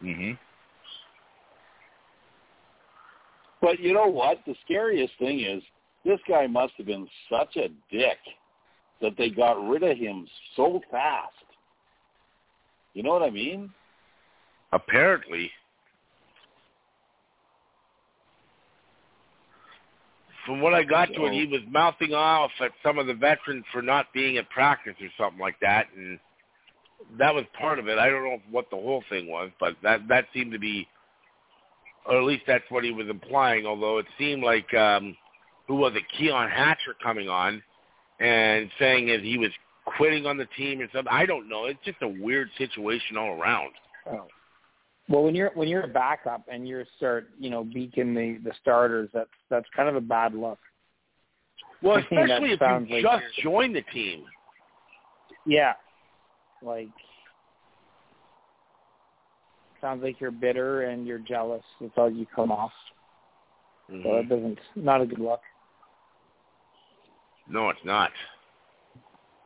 hmm 0.00 0.32
But 3.60 3.78
you 3.78 3.92
know 3.92 4.06
what? 4.06 4.38
The 4.46 4.54
scariest 4.64 5.12
thing 5.18 5.40
is 5.40 5.62
this 6.04 6.18
guy 6.28 6.46
must 6.46 6.72
have 6.78 6.86
been 6.86 7.06
such 7.30 7.56
a 7.56 7.68
dick 7.90 8.18
that 9.02 9.12
they 9.18 9.28
got 9.28 9.68
rid 9.68 9.82
of 9.82 9.96
him 9.96 10.26
so 10.56 10.80
fast. 10.90 11.32
You 12.94 13.02
know 13.02 13.10
what 13.10 13.22
I 13.22 13.30
mean? 13.30 13.70
Apparently. 14.72 15.50
From 20.46 20.60
what 20.60 20.74
I 20.74 20.82
got 20.82 21.06
to 21.14 21.24
it, 21.26 21.32
he 21.32 21.46
was 21.46 21.62
mouthing 21.70 22.12
off 22.12 22.50
at 22.60 22.70
some 22.82 22.98
of 22.98 23.06
the 23.06 23.14
veterans 23.14 23.64
for 23.72 23.80
not 23.80 24.06
being 24.12 24.36
at 24.36 24.48
practice 24.50 24.94
or 25.00 25.08
something 25.18 25.40
like 25.40 25.58
that, 25.60 25.86
and 25.96 26.18
that 27.18 27.34
was 27.34 27.44
part 27.58 27.78
of 27.78 27.88
it. 27.88 27.98
I 27.98 28.08
don't 28.08 28.24
know 28.24 28.38
what 28.50 28.70
the 28.70 28.76
whole 28.76 29.02
thing 29.08 29.28
was, 29.28 29.50
but 29.60 29.76
that 29.82 30.06
that 30.08 30.26
seemed 30.34 30.52
to 30.52 30.58
be, 30.58 30.86
or 32.06 32.18
at 32.18 32.24
least 32.24 32.44
that's 32.46 32.64
what 32.70 32.84
he 32.84 32.90
was 32.90 33.08
implying. 33.08 33.66
Although 33.66 33.98
it 33.98 34.06
seemed 34.18 34.42
like 34.42 34.72
um, 34.74 35.16
who 35.68 35.76
was 35.76 35.92
it, 35.94 36.02
Keon 36.18 36.50
Hatcher 36.50 36.94
coming 37.02 37.28
on 37.28 37.62
and 38.20 38.70
saying 38.78 39.06
that 39.08 39.20
he 39.20 39.38
was 39.38 39.50
quitting 39.96 40.26
on 40.26 40.36
the 40.36 40.46
team 40.56 40.80
or 40.80 40.86
something. 40.92 41.12
I 41.12 41.26
don't 41.26 41.48
know. 41.48 41.66
It's 41.66 41.78
just 41.84 41.98
a 42.02 42.08
weird 42.08 42.48
situation 42.58 43.16
all 43.16 43.40
around. 43.40 43.72
Oh. 44.06 44.26
Well, 45.08 45.22
when 45.22 45.34
you're 45.34 45.50
when 45.54 45.68
you're 45.68 45.82
a 45.82 45.88
backup 45.88 46.46
and 46.50 46.66
you 46.66 46.82
start, 46.96 47.28
you 47.38 47.50
know, 47.50 47.62
beaking 47.62 48.14
the 48.14 48.38
the 48.42 48.52
starters, 48.60 49.10
that's 49.12 49.28
that's 49.50 49.66
kind 49.76 49.88
of 49.88 49.96
a 49.96 50.00
bad 50.00 50.34
look. 50.34 50.58
Well, 51.82 51.98
I 51.98 52.02
think 52.08 52.28
that 52.28 52.42
especially 52.42 52.52
if 52.52 52.60
you 52.88 53.02
like 53.02 53.20
just 53.20 53.42
joined 53.42 53.76
the 53.76 53.82
team. 53.92 54.24
Yeah, 55.46 55.74
like 56.64 56.88
sounds 59.80 60.02
like 60.02 60.20
you're 60.20 60.30
bitter 60.30 60.82
and 60.84 61.06
you're 61.06 61.18
jealous. 61.18 61.62
That's 61.80 61.92
all 61.96 62.10
you 62.10 62.26
come 62.34 62.50
off. 62.50 62.72
So 63.88 63.92
Mhm. 63.94 64.20
it 64.24 64.28
doesn't 64.28 64.58
not 64.76 65.02
a 65.02 65.06
good 65.06 65.18
look, 65.18 65.42
No, 67.46 67.68
it's 67.68 67.84
not. 67.84 68.12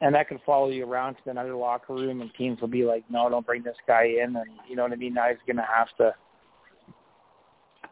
and 0.01 0.15
that 0.15 0.29
could 0.29 0.41
follow 0.43 0.69
you 0.69 0.87
around 0.87 1.17
to 1.17 1.31
another 1.31 1.57
locker 1.57 1.93
room, 1.93 2.21
and 2.21 2.33
teams 2.35 2.61
will 2.61 2.69
be 2.69 2.85
like, 2.85 3.03
"No, 3.11 3.29
don't 3.29 3.45
bring 3.45 3.63
this 3.63 3.77
guy 3.89 4.05
in," 4.05 4.37
and 4.37 4.49
you 4.69 4.77
know 4.77 4.85
what 4.85 4.93
I 4.93 4.97
mean. 4.97 5.13
Now 5.15 5.29
he's 5.29 5.43
gonna 5.47 5.63
have 5.63 5.93
to 5.97 6.15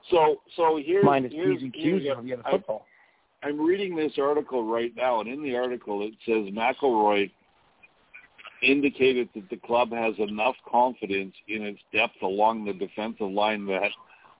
So 0.04 0.40
so 0.54 0.76
here's 0.76 1.04
mind 1.04 1.24
his 1.24 1.34
here's, 1.34 1.56
p's 1.56 1.62
and 1.64 1.74
here's 1.74 2.02
q's 2.04 2.10
of 2.16 2.24
the 2.24 2.34
other 2.34 2.42
I- 2.46 2.50
football. 2.52 2.86
I'm 3.42 3.60
reading 3.60 3.96
this 3.96 4.16
article 4.18 4.62
right 4.64 4.94
now, 4.94 5.18
and 5.20 5.28
in 5.28 5.42
the 5.42 5.56
article 5.56 6.02
it 6.02 6.14
says 6.24 6.46
McEvoy 6.54 7.28
indicated 8.62 9.28
that 9.34 9.48
the 9.50 9.56
club 9.56 9.92
has 9.92 10.14
enough 10.18 10.56
confidence 10.70 11.34
in 11.48 11.62
its 11.62 11.80
depth 11.92 12.22
along 12.22 12.64
the 12.64 12.72
defensive 12.72 13.30
line 13.30 13.66
that 13.66 13.90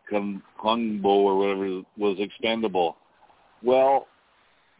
Kun- 0.09 0.43
Kongbo 0.59 1.05
or 1.05 1.39
whatever 1.39 1.83
was 1.97 2.17
expendable. 2.19 2.97
Well, 3.63 4.07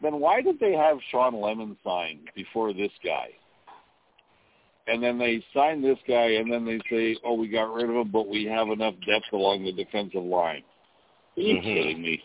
then 0.01 0.19
why 0.19 0.41
did 0.41 0.59
they 0.59 0.73
have 0.73 0.97
Shawn 1.11 1.39
Lemon 1.39 1.77
sign 1.83 2.19
before 2.35 2.73
this 2.73 2.91
guy? 3.03 3.29
And 4.87 5.03
then 5.03 5.17
they 5.17 5.43
sign 5.53 5.81
this 5.81 5.97
guy, 6.07 6.35
and 6.35 6.51
then 6.51 6.63
they 6.63 6.79
say, 6.89 7.17
"Oh, 7.23 7.33
we 7.33 7.49
got 7.49 7.73
rid 7.73 7.89
of 7.89 7.95
him, 7.95 8.09
but 8.09 8.27
we 8.27 8.45
have 8.45 8.69
enough 8.69 8.93
depth 9.05 9.33
along 9.33 9.65
the 9.65 9.73
defensive 9.73 10.23
line." 10.23 10.63
Are 11.35 11.41
you 11.41 11.57
Mhm. 11.57 11.63
kidding 11.63 12.01
me? 12.01 12.23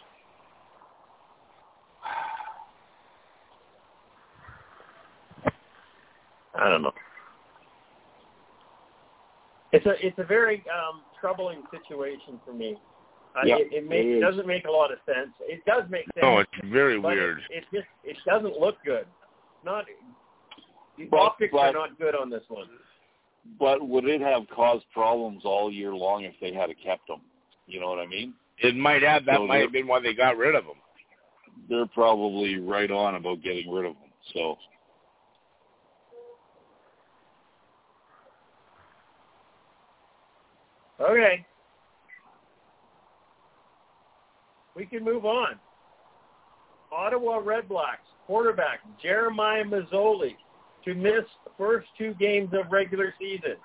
I 6.54 6.68
don't 6.68 6.82
know. 6.82 6.92
It's 9.72 9.86
a 9.86 10.06
it's 10.06 10.18
a 10.18 10.24
very 10.24 10.62
um, 10.70 11.00
troubling 11.20 11.62
situation 11.70 12.38
for 12.44 12.52
me. 12.52 12.76
Uh, 13.34 13.40
Yeah, 13.46 13.56
it, 13.56 13.68
it, 13.72 13.88
make, 13.88 14.04
it 14.04 14.16
is. 14.18 14.22
doesn't 14.22 14.46
make 14.46 14.66
a 14.66 14.70
lot 14.70 14.92
of 14.92 14.98
sense. 15.06 15.30
It 15.40 15.64
does 15.64 15.84
make 15.88 16.04
sense. 16.04 16.22
No, 16.22 16.38
it's 16.40 16.50
very 16.70 17.00
but 17.00 17.12
weird. 17.12 17.38
It, 17.50 17.58
it 17.58 17.64
just 17.72 17.86
it 18.04 18.16
doesn't 18.26 18.58
look 18.60 18.76
good. 18.84 19.06
Not 19.64 19.86
the 20.98 21.04
But- 21.06 21.20
optics 21.20 21.54
are 21.58 21.72
not 21.72 21.98
good 21.98 22.14
on 22.14 22.28
this 22.30 22.42
one. 22.48 22.66
But 23.58 23.86
would 23.88 24.04
it 24.04 24.20
have 24.20 24.42
caused 24.54 24.84
problems 24.92 25.42
all 25.44 25.72
year 25.72 25.92
long 25.92 26.22
if 26.24 26.34
they 26.40 26.52
had 26.52 26.70
kept 26.84 27.08
him? 27.10 27.20
You 27.66 27.80
know 27.80 27.88
what 27.88 27.98
I 27.98 28.06
mean? 28.06 28.34
It 28.58 28.76
might 28.76 29.02
have. 29.02 29.24
That 29.24 29.38
So 29.38 29.46
might 29.48 29.62
have 29.62 29.72
been 29.72 29.88
why 29.88 30.00
they 30.00 30.14
got 30.14 30.36
rid 30.36 30.54
of 30.54 30.62
him. 30.64 30.76
They're 31.68 31.86
probably 31.86 32.58
right 32.60 32.90
on 32.90 33.14
about 33.16 33.42
getting 33.42 33.72
rid 33.72 33.86
of 33.86 33.92
him. 33.92 34.10
So 34.34 34.58
Okay. 41.02 41.44
We 44.74 44.86
can 44.86 45.04
move 45.04 45.24
on. 45.24 45.58
Ottawa 46.92 47.38
Red 47.38 47.68
Blacks 47.68 48.06
quarterback 48.26 48.80
Jeremiah 49.02 49.64
Masoli 49.64 50.36
to 50.84 50.94
miss 50.94 51.24
the 51.44 51.50
first 51.58 51.88
two 51.98 52.14
games 52.14 52.50
of 52.52 52.70
regular 52.70 53.14
season. 53.18 53.56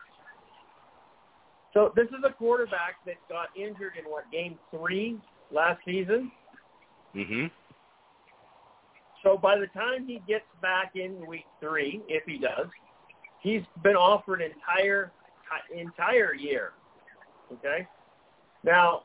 So 1.73 1.91
this 1.95 2.07
is 2.07 2.23
a 2.25 2.33
quarterback 2.33 2.95
that 3.05 3.15
got 3.29 3.47
injured 3.55 3.93
in 3.99 4.09
what 4.09 4.29
game 4.31 4.57
three 4.71 5.19
last 5.51 5.83
season. 5.85 6.31
Mhm. 7.13 7.51
So 9.23 9.37
by 9.37 9.57
the 9.57 9.67
time 9.67 10.07
he 10.07 10.19
gets 10.19 10.45
back 10.61 10.95
in 10.95 11.25
week 11.25 11.45
three, 11.59 12.03
if 12.07 12.23
he 12.25 12.37
does, 12.37 12.69
he's 13.39 13.65
been 13.81 13.95
offered 13.95 14.41
entire 14.41 15.11
entire 15.71 16.33
year. 16.33 16.73
Okay. 17.53 17.87
Now, 18.63 19.03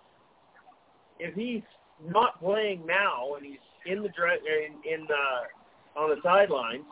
if 1.18 1.34
he's 1.34 1.62
not 2.04 2.40
playing 2.40 2.84
now 2.86 3.34
and 3.36 3.46
he's 3.46 3.58
in 3.86 4.02
the 4.02 4.08
in, 4.08 4.92
in 4.92 5.06
uh, 5.06 6.00
on 6.00 6.10
the 6.10 6.16
sidelines, 6.22 6.84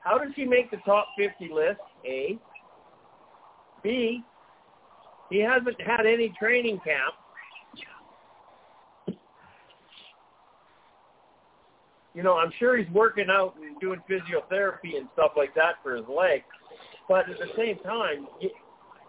how 0.00 0.18
does 0.18 0.32
he 0.36 0.44
make 0.44 0.70
the 0.70 0.78
top 0.84 1.08
50 1.16 1.52
list? 1.52 1.80
A. 2.04 2.38
B. 3.82 4.22
He 5.30 5.38
hasn't 5.40 5.80
had 5.80 6.06
any 6.06 6.32
training 6.38 6.78
camp. 6.84 7.14
You 12.14 12.22
know, 12.22 12.36
I'm 12.36 12.52
sure 12.58 12.76
he's 12.76 12.88
working 12.90 13.26
out 13.28 13.54
and 13.56 13.78
doing 13.80 14.00
physiotherapy 14.08 14.96
and 14.96 15.08
stuff 15.14 15.32
like 15.36 15.54
that 15.56 15.76
for 15.82 15.96
his 15.96 16.04
leg. 16.06 16.42
But 17.08 17.28
at 17.28 17.38
the 17.38 17.48
same 17.56 17.78
time, 17.78 18.26
y- 18.40 18.50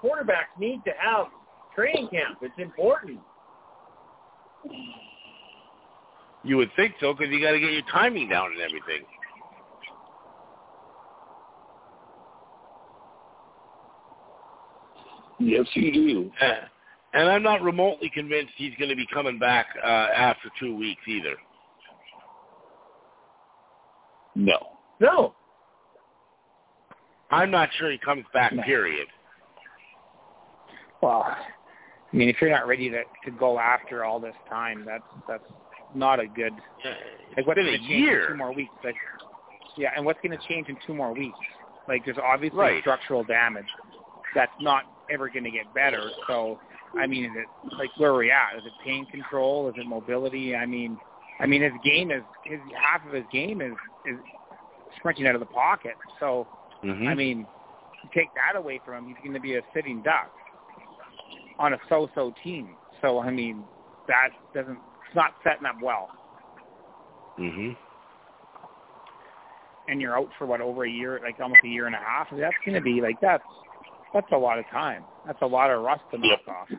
quarterbacks 0.03 0.59
need 0.59 0.83
to 0.85 0.91
have 0.99 1.27
training 1.73 2.09
camp. 2.09 2.39
It's 2.41 2.57
important. 2.57 3.19
You 6.43 6.57
would 6.57 6.71
think 6.75 6.95
so 6.99 7.13
because 7.13 7.31
you 7.31 7.41
got 7.41 7.51
to 7.51 7.59
get 7.59 7.71
your 7.71 7.81
timing 7.91 8.29
down 8.29 8.51
and 8.51 8.61
everything. 8.61 9.05
yes, 15.39 15.65
you 15.73 15.91
do. 15.91 16.31
Uh, 16.41 16.53
and 17.13 17.29
I'm 17.29 17.43
not 17.43 17.61
remotely 17.61 18.09
convinced 18.13 18.53
he's 18.57 18.73
going 18.77 18.89
to 18.89 18.95
be 18.95 19.07
coming 19.13 19.39
back 19.39 19.67
uh, 19.83 19.87
after 19.87 20.49
two 20.59 20.75
weeks 20.75 21.01
either. 21.07 21.35
No. 24.35 24.57
No. 24.99 25.33
I'm 27.35 27.51
not 27.51 27.69
sure 27.77 27.91
he 27.91 27.97
comes 27.97 28.25
back. 28.33 28.53
No. 28.53 28.63
Period. 28.63 29.07
Well, 31.01 31.23
I 31.27 32.15
mean, 32.15 32.29
if 32.29 32.37
you're 32.41 32.49
not 32.49 32.67
ready 32.67 32.89
to 32.89 33.03
to 33.25 33.31
go 33.31 33.59
after 33.59 34.03
all 34.03 34.19
this 34.19 34.35
time, 34.49 34.83
that's 34.85 35.03
that's 35.27 35.43
not 35.93 36.19
a 36.19 36.27
good. 36.27 36.53
Like 36.83 36.95
It's 37.37 37.47
what's 37.47 37.57
been 37.57 37.65
going 37.65 37.75
a 37.75 37.77
to 37.77 37.83
change 37.83 37.91
in 37.91 37.99
year. 37.99 38.27
two 38.29 38.37
more 38.37 38.53
weeks? 38.53 38.71
Like, 38.83 38.95
yeah, 39.77 39.89
and 39.95 40.05
what's 40.05 40.19
going 40.25 40.37
to 40.37 40.47
change 40.47 40.69
in 40.69 40.77
two 40.87 40.93
more 40.93 41.13
weeks? 41.13 41.37
Like, 41.87 42.03
there's 42.05 42.17
obviously 42.17 42.57
Right. 42.57 42.81
structural 42.81 43.23
damage 43.23 43.67
that's 44.33 44.51
not 44.59 44.83
ever 45.09 45.29
going 45.29 45.43
to 45.43 45.51
get 45.51 45.71
better. 45.73 46.09
So, 46.27 46.57
I 46.97 47.05
mean, 47.05 47.25
is 47.25 47.31
it 47.35 47.73
like 47.77 47.89
where 47.97 48.11
are 48.11 48.17
we 48.17 48.31
at? 48.31 48.57
Is 48.57 48.65
it 48.65 48.73
pain 48.83 49.05
control? 49.07 49.69
Is 49.69 49.75
it 49.77 49.85
mobility? 49.85 50.55
I 50.55 50.65
mean, 50.65 50.97
I 51.39 51.45
mean, 51.45 51.61
his 51.61 51.73
game 51.83 52.11
is 52.11 52.23
his 52.43 52.59
half 52.81 53.05
of 53.05 53.13
his 53.13 53.25
game 53.31 53.61
is 53.61 53.73
is 54.05 54.17
sprinting 54.97 55.27
out 55.27 55.35
of 55.35 55.41
the 55.41 55.45
pocket. 55.47 55.95
So, 56.19 56.47
Mhm. 56.85 57.07
I 57.07 57.15
mean, 57.15 57.47
take 58.13 58.33
that 58.35 58.55
away 58.55 58.79
from 58.85 58.95
him, 58.95 59.07
he's 59.07 59.17
going 59.23 59.33
to 59.33 59.39
be 59.39 59.55
a 59.55 59.61
sitting 59.73 60.01
duck 60.01 60.31
on 61.57 61.73
a 61.73 61.77
so-so 61.89 62.33
team. 62.43 62.77
So, 63.01 63.19
I 63.19 63.31
mean, 63.31 63.63
that 64.07 64.29
doesn't 64.53 64.79
it's 65.07 65.15
not 65.15 65.33
setting 65.43 65.65
up 65.65 65.79
well. 65.81 66.09
Mhm. 67.37 67.75
and 69.87 70.01
you're 70.01 70.17
out 70.17 70.29
for 70.37 70.45
what 70.47 70.61
over 70.61 70.85
a 70.85 70.89
year, 70.89 71.19
like 71.23 71.39
almost 71.39 71.61
a 71.63 71.67
year 71.67 71.85
and 71.85 71.95
a 71.95 71.99
half. 71.99 72.27
That's 72.31 72.55
going 72.65 72.75
to 72.75 72.81
be 72.81 73.01
like 73.01 73.19
that's 73.21 73.43
that's 74.13 74.31
a 74.31 74.37
lot 74.37 74.57
of 74.57 74.65
time. 74.71 75.03
That's 75.25 75.41
a 75.41 75.45
lot 75.45 75.69
of 75.69 75.83
rust 75.83 76.03
to 76.11 76.17
knock 76.17 76.39
Yep. 76.45 76.55
off. 76.55 76.69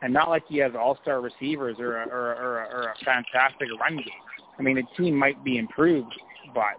And 0.00 0.12
not 0.12 0.28
like 0.28 0.44
he 0.46 0.58
has 0.58 0.72
all-star 0.76 1.20
receivers 1.20 1.80
or 1.80 2.02
a, 2.02 2.08
or, 2.08 2.32
a, 2.32 2.36
or, 2.36 2.58
a, 2.60 2.66
or 2.66 2.82
a 2.90 3.04
fantastic 3.04 3.68
run 3.80 3.96
game. 3.96 4.04
I 4.58 4.62
mean, 4.62 4.76
the 4.76 4.84
team 4.96 5.16
might 5.16 5.42
be 5.42 5.58
improved, 5.58 6.14
but 6.54 6.78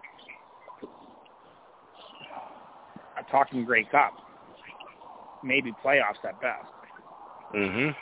I'm 3.16 3.24
talking 3.30 3.64
Grey 3.64 3.84
Cup, 3.84 4.14
maybe 5.42 5.72
playoffs 5.84 6.24
at 6.24 6.40
best. 6.40 6.68
Mhm. 7.52 7.96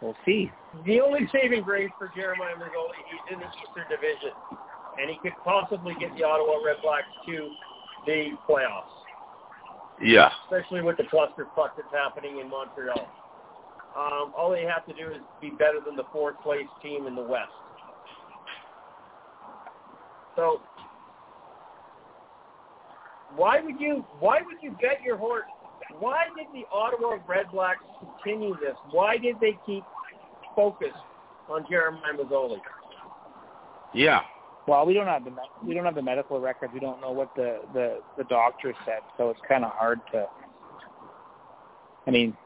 We'll 0.00 0.16
see. 0.24 0.52
The 0.84 1.00
only 1.00 1.26
saving 1.32 1.62
grace 1.62 1.90
for 1.98 2.08
Jeremiah 2.14 2.54
Masoli, 2.54 2.94
he's 3.10 3.32
in 3.32 3.40
the 3.40 3.46
Eastern 3.46 3.88
Division, 3.88 4.32
and 5.00 5.10
he 5.10 5.16
could 5.18 5.36
possibly 5.42 5.94
get 5.98 6.14
the 6.14 6.22
Ottawa 6.22 6.62
Red 6.64 6.76
Blacks 6.82 7.08
to 7.26 7.50
the 8.06 8.36
playoffs. 8.48 8.98
Yeah. 10.00 10.30
especially 10.44 10.80
with 10.80 10.96
the 10.96 11.02
clusterfuck 11.04 11.74
that's 11.76 11.92
happening 11.92 12.38
in 12.38 12.48
Montreal. 12.48 13.08
Um, 13.98 14.32
all 14.36 14.50
they 14.50 14.62
have 14.62 14.86
to 14.86 14.92
do 14.92 15.10
is 15.10 15.20
be 15.40 15.50
better 15.50 15.80
than 15.84 15.96
the 15.96 16.04
fourth 16.12 16.40
place 16.40 16.68
team 16.82 17.08
in 17.08 17.16
the 17.16 17.22
West. 17.22 17.50
So 20.36 20.60
why 23.34 23.60
would 23.60 23.80
you 23.80 24.04
why 24.20 24.38
would 24.40 24.62
you 24.62 24.70
bet 24.72 25.02
your 25.04 25.16
horse? 25.16 25.46
Why 25.98 26.26
did 26.36 26.46
the 26.54 26.64
Ottawa 26.72 27.18
Red 27.26 27.50
Blacks 27.50 27.82
continue 27.98 28.54
this? 28.60 28.76
Why 28.92 29.16
did 29.16 29.36
they 29.40 29.58
keep 29.66 29.82
focus 30.54 30.94
on 31.48 31.64
Jeremiah 31.68 32.12
Masoli? 32.12 32.58
Yeah. 33.94 34.20
Well, 34.68 34.86
we 34.86 34.94
don't 34.94 35.06
have 35.06 35.24
the 35.24 35.32
we 35.64 35.74
don't 35.74 35.86
have 35.86 35.96
the 35.96 36.02
medical 36.02 36.38
records. 36.38 36.72
We 36.72 36.78
don't 36.78 37.00
know 37.00 37.10
what 37.10 37.34
the 37.34 37.62
the 37.72 38.00
the 38.16 38.24
doctor 38.24 38.74
said, 38.84 39.00
so 39.16 39.30
it's 39.30 39.40
kind 39.48 39.64
of 39.64 39.72
hard 39.72 39.98
to. 40.12 40.26
I 42.06 42.10
mean, 42.10 42.36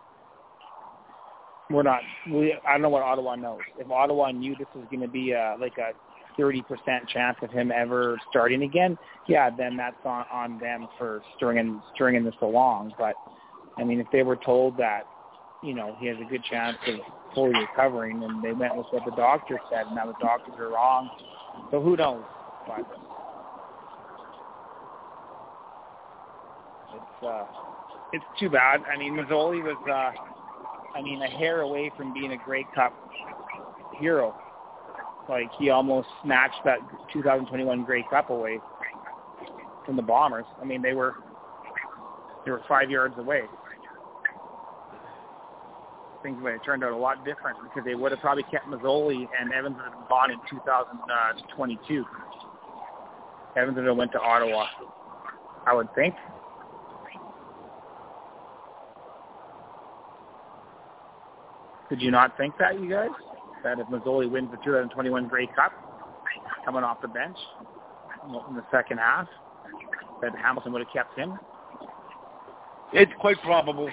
we're 1.71 1.83
not. 1.83 2.01
We 2.31 2.55
I 2.67 2.73
don't 2.73 2.83
know 2.83 2.89
what 2.89 3.03
Ottawa 3.03 3.37
knows. 3.37 3.61
If 3.79 3.91
Ottawa 3.91 4.31
knew 4.31 4.55
this 4.57 4.69
was 4.75 4.85
going 4.91 5.01
to 5.01 5.09
be 5.09 5.33
a 5.33 5.57
like 5.59 5.79
a 5.79 5.93
thirty 6.37 6.63
percent 6.63 7.09
chance 7.09 7.37
of 7.43 7.51
him 7.51 7.73
ever 7.73 8.19
starting 8.31 8.63
again, 8.63 8.99
yeah, 9.27 9.51
then 9.51 9.77
that's 9.77 9.97
on 10.05 10.25
on 10.33 10.59
them 10.59 10.89
for 10.99 11.23
stringing 11.37 11.83
stringing 11.95 12.25
this 12.25 12.35
along. 12.43 12.93
But 12.99 13.15
I 13.79 13.85
mean, 13.85 14.01
if 14.01 14.07
they 14.13 14.23
were 14.23 14.37
told 14.37 14.77
that, 14.79 15.03
you 15.63 15.75
know, 15.75 15.97
he 15.99 16.07
has 16.07 16.17
a 16.21 16.29
good 16.29 16.45
chance 16.45 16.77
of 16.89 16.97
fully 17.35 17.55
recovering, 17.59 18.23
and 18.23 18.43
they 18.43 18.53
went 18.53 18.77
with 18.77 18.87
what 18.91 19.05
the 19.05 19.13
doctor 19.13 19.59
said, 19.71 19.87
and 19.87 19.97
now 19.97 20.07
the 20.07 20.15
doctors 20.21 20.55
are 20.59 20.69
wrong. 20.69 21.11
So 21.71 21.81
who 21.81 21.97
knows? 21.97 22.23
But 22.67 22.81
it's 26.95 27.27
uh, 27.27 27.45
it's 28.13 28.25
too 28.39 28.51
bad. 28.51 28.83
I 28.93 28.99
mean, 28.99 29.15
Masoli 29.15 29.63
was, 29.63 29.77
uh, 29.91 30.32
I 30.95 31.03
mean, 31.03 31.23
a 31.23 31.29
hair 31.29 31.63
away 31.63 31.91
from 31.97 32.13
being 32.13 32.33
a 32.33 32.37
Grey 32.37 32.67
Cup 32.75 32.93
hero. 33.99 34.35
Like 35.29 35.51
he 35.59 35.71
almost 35.71 36.09
snatched 36.23 36.61
that 36.65 36.81
2021 37.13 37.85
Grey 37.85 38.05
Cup 38.11 38.31
away 38.31 38.59
from 39.87 39.97
the 39.97 40.03
Bombers. 40.03 40.45
I 40.61 40.65
mean, 40.65 40.83
they 40.83 40.93
were 40.93 41.15
they 42.45 42.51
were 42.51 42.63
five 42.69 42.91
yards 42.91 43.17
away. 43.19 43.43
Things 46.23 46.41
would 46.43 46.53
have 46.53 46.65
turned 46.65 46.85
out 46.85 46.93
a 46.93 46.97
lot 46.97 47.25
different 47.25 47.59
because 47.63 47.85
they 47.85 47.95
would 47.95 48.13
have 48.13 48.21
probably 48.21 48.45
kept 48.45 48.67
Masoli 48.67 49.29
and 49.41 49.53
Evans 49.53 49.77
would 49.77 49.93
have 49.93 50.09
gone 50.09 50.31
in 50.31 50.39
2022. 50.49 52.05
Evans 53.57 53.77
would 53.77 53.87
have 53.87 53.97
went 53.97 54.13
to 54.13 54.21
Ottawa, 54.21 54.67
I 55.67 55.75
would 55.75 55.93
think. 55.95 56.15
Did 61.93 62.01
you 62.01 62.11
not 62.11 62.39
think 62.39 62.57
that, 62.57 62.81
you 62.81 62.89
guys? 62.89 63.11
That 63.63 63.79
if 63.79 63.87
Masoli 63.89 64.31
wins 64.31 64.51
the 64.51 64.57
2021 64.65 65.29
Grey 65.29 65.47
Cup, 65.55 65.73
coming 66.65 66.83
off 66.85 67.03
the 67.03 67.09
bench 67.09 67.37
in 68.49 68.57
the 68.57 68.65
second 68.71 68.97
half, 68.97 69.29
that 70.23 70.33
Hamilton 70.35 70.73
would 70.73 70.81
have 70.81 70.91
kept 70.91 71.19
him? 71.19 71.39
It's 72.95 73.13
quite 73.21 73.37
probable. 73.43 73.91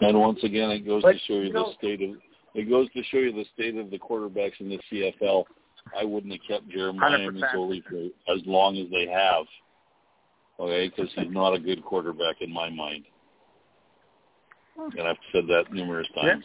And 0.00 0.20
once 0.20 0.38
again, 0.44 0.70
it 0.70 0.86
goes 0.86 1.02
But, 1.02 1.14
to 1.14 1.18
show 1.26 1.34
you 1.34 1.40
you 1.40 1.52
know- 1.52 1.70
the 1.70 1.74
state 1.74 2.02
of 2.02 2.22
it 2.54 2.70
goes 2.70 2.88
to 2.92 3.02
show 3.02 3.16
you 3.18 3.32
the 3.32 3.46
state 3.52 3.76
of 3.78 3.90
the 3.90 3.98
quarterbacks 3.98 4.60
in 4.60 4.68
the 4.68 4.78
CFL. 4.88 5.44
I 5.98 6.04
wouldn't 6.04 6.32
have 6.32 6.42
kept 6.46 6.68
Jeremiah 6.68 7.18
100%. 7.18 7.42
Masoli 7.42 7.82
for 7.82 8.32
as 8.32 8.46
long 8.46 8.76
as 8.76 8.88
they 8.90 9.08
have. 9.08 9.44
Okay, 10.60 10.88
because 10.88 11.10
he's 11.14 11.30
not 11.30 11.54
a 11.54 11.58
good 11.58 11.82
quarterback 11.82 12.42
in 12.42 12.52
my 12.52 12.68
mind. 12.68 13.04
And 14.76 15.08
I've 15.08 15.16
said 15.32 15.44
that 15.48 15.72
numerous 15.72 16.06
times. 16.14 16.44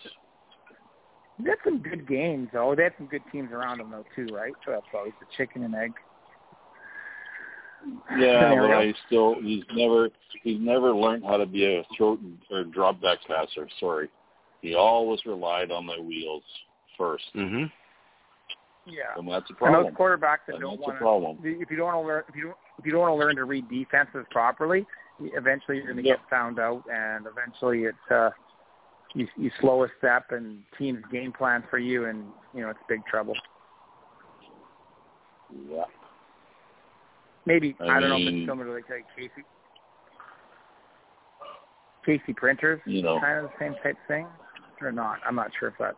They 1.43 1.49
had 1.49 1.57
some 1.65 1.79
good 1.79 2.07
games, 2.07 2.47
though. 2.53 2.73
They 2.75 2.83
had 2.83 2.93
some 2.97 3.07
good 3.07 3.23
teams 3.31 3.51
around 3.51 3.79
them, 3.79 3.91
though, 3.91 4.05
too, 4.15 4.33
right? 4.33 4.53
So 4.65 4.71
that's 4.71 4.85
always 4.93 5.13
the 5.19 5.25
chicken 5.35 5.63
and 5.63 5.75
egg. 5.75 5.91
Yeah, 8.17 8.49
but 8.49 8.49
scenario. 8.49 8.79
I 8.79 8.93
still 9.05 9.35
he's 9.41 9.63
never 9.75 10.09
he's 10.41 10.59
never 10.59 10.91
learned 10.95 11.23
how 11.23 11.37
to 11.37 11.45
be 11.45 11.65
a 11.65 11.83
throat 11.95 12.19
or 12.49 12.63
drop 12.63 12.99
back 12.99 13.19
passer. 13.27 13.67
Sorry, 13.79 14.09
he 14.61 14.73
always 14.73 15.19
relied 15.25 15.71
on 15.71 15.85
the 15.85 16.01
wheels 16.01 16.43
first, 16.97 17.25
Mhm. 17.35 17.71
Yeah. 18.85 19.03
and 19.17 19.29
that's 19.29 19.47
a 19.51 19.53
problem. 19.53 19.85
And 19.85 19.95
those 19.95 19.99
quarterbacks 19.99 20.45
that 20.47 20.55
And 20.55 20.61
don't 20.61 20.79
want 20.79 20.97
to, 21.43 21.47
if 21.61 21.69
you 21.69 21.77
don't 21.77 22.07
learn, 22.07 22.23
if 22.27 22.35
you 22.35 22.43
don't, 22.45 22.57
if 22.77 22.85
you 22.85 22.91
don't 22.91 23.01
want 23.01 23.13
to 23.19 23.25
learn 23.25 23.35
to 23.37 23.45
read 23.45 23.69
defenses 23.69 24.25
properly, 24.31 24.85
eventually 25.19 25.77
you're 25.77 25.85
going 25.85 25.97
to 25.97 26.03
Yep. 26.03 26.17
get 26.19 26.29
found 26.29 26.59
out, 26.59 26.83
and 26.91 27.25
eventually 27.25 27.83
it's 27.85 28.11
uh, 28.11 28.29
you 29.13 29.27
you 29.37 29.49
slow 29.61 29.83
a 29.83 29.87
step, 29.97 30.31
and 30.31 30.61
teams 30.77 31.03
game 31.11 31.31
plan 31.31 31.63
for 31.69 31.77
you, 31.79 32.05
and 32.05 32.25
you 32.53 32.61
know 32.61 32.69
it's 32.69 32.79
big 32.89 33.05
trouble. 33.05 33.35
Yeah. 35.69 35.83
Maybe 37.45 37.75
I 37.79 37.85
I, 37.85 37.99
don't 37.99 38.09
know 38.09 38.17
if 38.17 38.33
it's 38.33 38.49
similar 38.49 38.65
to 38.65 38.73
like, 38.73 38.89
like 38.89 39.05
Casey, 39.15 39.43
Casey 42.05 42.33
Printers, 42.33 42.81
You 42.85 43.03
know. 43.03 43.19
kind 43.19 43.37
of 43.37 43.51
the 43.51 43.51
same 43.59 43.75
type 43.83 43.97
thing, 44.07 44.27
or 44.81 44.91
not. 44.91 45.19
I'm 45.25 45.35
not 45.35 45.51
sure 45.59 45.69
if 45.69 45.75
that's 45.79 45.95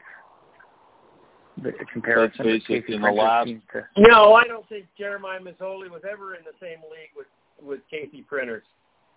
the 1.64 1.72
comparison. 1.91 2.38
but 2.38 2.45
face 2.45 2.64
Casey 2.68 2.93
in 2.95 3.01
the 3.01 3.12
last- 3.12 3.47
to- 3.47 3.88
No, 3.97 4.34
I 4.34 4.43
don't 4.45 4.68
think 4.70 4.86
Jeremiah 4.97 5.39
Masoli 5.39 5.89
was 5.89 6.03
ever 6.10 6.36
in 6.36 6.43
the 6.43 6.53
same 6.60 6.80
league 6.91 7.12
with 7.16 7.28
with 7.62 7.80
Casey 7.89 8.22
Printers. 8.22 8.64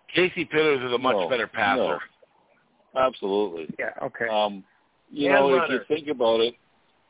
Casey 0.07 0.45
Printers 0.45 0.81
is 0.83 0.91
a 0.93 0.97
much 0.97 1.15
No, 1.15 1.29
better 1.29 1.45
passer. 1.47 1.99
no. 2.93 2.99
Absolutely. 2.99 3.73
yeah. 3.77 3.93
Okay. 4.01 4.27
Um, 4.27 4.63
you 5.11 5.27
And 5.29 5.35
know, 5.35 5.63
if 5.63 5.69
you 5.69 5.79
think 5.87 6.07
about 6.07 6.39
it, 6.39 6.55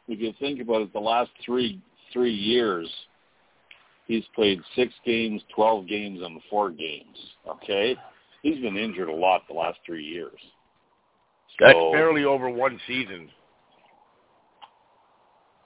if 0.07 0.19
you 0.19 0.33
think 0.33 0.59
about 0.59 0.81
it, 0.81 0.91
the 0.93 0.99
last 0.99 1.31
three 1.45 1.79
three 2.11 2.33
years, 2.33 2.89
he's 4.07 4.25
played 4.35 4.61
six 4.75 4.93
games, 5.05 5.41
twelve 5.55 5.87
games, 5.87 6.21
and 6.21 6.41
four 6.49 6.69
games. 6.69 7.17
Okay, 7.47 7.95
he's 8.43 8.59
been 8.59 8.75
injured 8.77 9.07
a 9.09 9.15
lot 9.15 9.47
the 9.47 9.53
last 9.53 9.79
three 9.85 10.03
years. 10.03 10.39
That's 11.59 11.77
barely 11.91 12.25
over 12.25 12.49
one 12.49 12.79
season. 12.87 13.29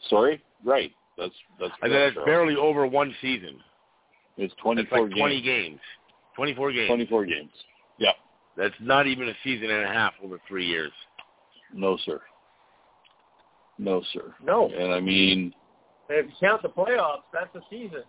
Sorry, 0.09 0.41
right? 0.63 0.91
That's 1.17 1.33
that's. 1.59 1.71
I 1.81 1.87
said 1.87 1.91
correct, 1.91 1.93
that's 1.93 2.13
Charles. 2.15 2.25
barely 2.27 2.55
over 2.55 2.85
one 2.87 3.13
season. 3.21 3.57
It's 4.37 4.51
That's 4.53 4.61
twenty-four 4.61 5.07
like 5.07 5.17
20 5.17 5.41
games. 5.41 5.45
games. 5.45 5.79
24 6.35 6.71
games. 6.73 6.87
Twenty-four 6.89 7.25
games. 7.25 7.51
Yeah. 7.99 8.11
That's 8.57 8.73
not 8.81 9.07
even 9.07 9.29
a 9.29 9.33
season 9.43 9.69
and 9.69 9.83
a 9.85 9.87
half 9.87 10.13
over 10.23 10.39
three 10.47 10.65
years. 10.65 10.91
No, 11.73 11.97
sir. 12.05 12.19
No, 13.77 14.01
sir. 14.13 14.33
No, 14.43 14.69
And 14.69 14.93
I 14.93 14.99
mean, 14.99 15.53
if 16.09 16.25
you 16.27 16.31
count 16.39 16.61
the 16.61 16.69
playoffs, 16.69 17.23
that's 17.33 17.53
a 17.55 17.61
season. 17.69 18.03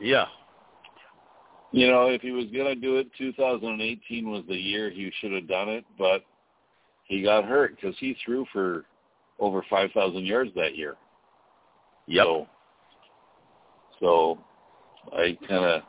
Yeah. 0.00 0.26
You 1.72 1.88
know, 1.88 2.06
if 2.08 2.22
he 2.22 2.30
was 2.30 2.46
going 2.46 2.66
to 2.66 2.74
do 2.76 2.96
it, 2.98 3.08
2018 3.18 4.30
was 4.30 4.44
the 4.48 4.54
year 4.56 4.90
he 4.90 5.10
should 5.20 5.32
have 5.32 5.48
done 5.48 5.68
it, 5.68 5.84
but 5.98 6.24
he 7.04 7.22
got 7.22 7.44
hurt 7.44 7.76
because 7.76 7.96
he 7.98 8.16
threw 8.24 8.46
for 8.52 8.84
over 9.38 9.64
5,000 9.68 10.24
yards 10.24 10.50
that 10.56 10.76
year. 10.76 10.96
Yep. 12.06 12.24
So, 12.24 12.46
so 14.00 14.38
I 15.12 15.36
kind 15.48 15.64
of, 15.64 15.82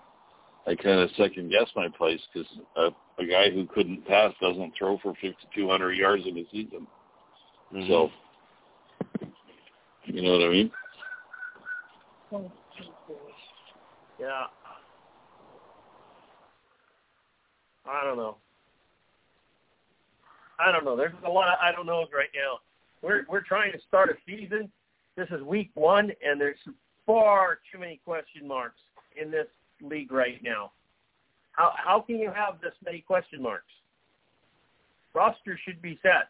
I 0.67 0.75
kind 0.75 0.99
of 0.99 1.09
second 1.17 1.51
guess 1.51 1.69
my 1.75 1.87
place 1.89 2.19
because 2.33 2.49
a, 2.75 2.89
a 3.21 3.25
guy 3.25 3.51
who 3.51 3.65
couldn't 3.67 4.05
pass 4.07 4.33
doesn't 4.41 4.73
throw 4.77 4.97
for 4.99 5.13
5,200 5.21 5.93
yards 5.93 6.23
in 6.25 6.37
a 6.37 6.43
season. 6.51 6.87
Mhm. 7.73 7.87
So, 7.87 8.11
you 10.05 10.21
know 10.21 10.33
what 10.33 10.47
I 10.47 10.49
mean? 10.49 10.71
Yeah. 14.19 14.45
I 17.87 18.03
don't 18.03 18.17
know. 18.17 18.37
I 20.57 20.71
don't 20.71 20.85
know. 20.85 20.95
There's 20.95 21.13
a 21.25 21.29
lot 21.29 21.49
of 21.49 21.59
I 21.61 21.71
don't 21.71 21.85
knows 21.85 22.07
right 22.15 22.29
now. 22.33 22.59
We're 23.05 23.23
we're 23.29 23.41
trying 23.41 23.71
to 23.71 23.77
start 23.87 24.09
a 24.09 24.15
season. 24.25 24.71
This 25.15 25.27
is 25.29 25.41
week 25.43 25.69
one, 25.75 26.11
and 26.25 26.41
there's 26.41 26.57
far 27.05 27.59
too 27.71 27.77
many 27.77 28.01
question 28.03 28.47
marks 28.47 28.79
in 29.21 29.29
this 29.29 29.45
league 29.79 30.11
right 30.11 30.41
now. 30.43 30.71
How 31.51 31.71
how 31.77 32.01
can 32.01 32.17
you 32.17 32.31
have 32.35 32.59
this 32.61 32.73
many 32.83 33.01
question 33.01 33.43
marks? 33.43 33.71
Roster 35.13 35.57
should 35.63 35.83
be 35.83 35.99
set. 36.01 36.29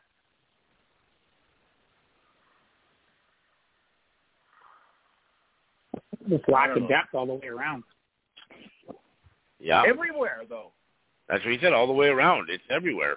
Just 6.28 6.44
I 6.50 6.52
lack 6.52 6.68
don't 6.68 6.78
of 6.78 6.84
know. 6.84 6.90
depth 6.90 7.16
all 7.16 7.26
the 7.26 7.36
way 7.36 7.48
around. 7.48 7.84
yeah. 9.62 9.84
Everywhere 9.88 10.42
though. 10.50 10.74
That's 11.30 11.44
what 11.46 11.54
he 11.54 11.60
said 11.62 11.72
all 11.72 11.88
the 11.88 11.94
way 11.94 12.08
around. 12.08 12.50
It's 12.50 12.64
everywhere. 12.70 13.16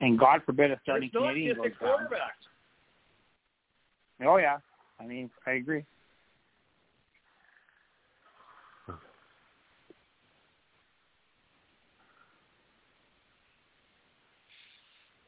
And 0.00 0.18
God 0.18 0.42
forbid 0.46 0.70
a 0.70 0.80
starting 0.82 1.10
Canadian 1.10 1.56
goes 1.56 1.72
quarterback. 1.78 2.36
Down. 4.18 4.28
Oh 4.28 4.36
yeah, 4.36 4.58
I 4.98 5.06
mean 5.06 5.30
I 5.46 5.52
agree. 5.52 5.84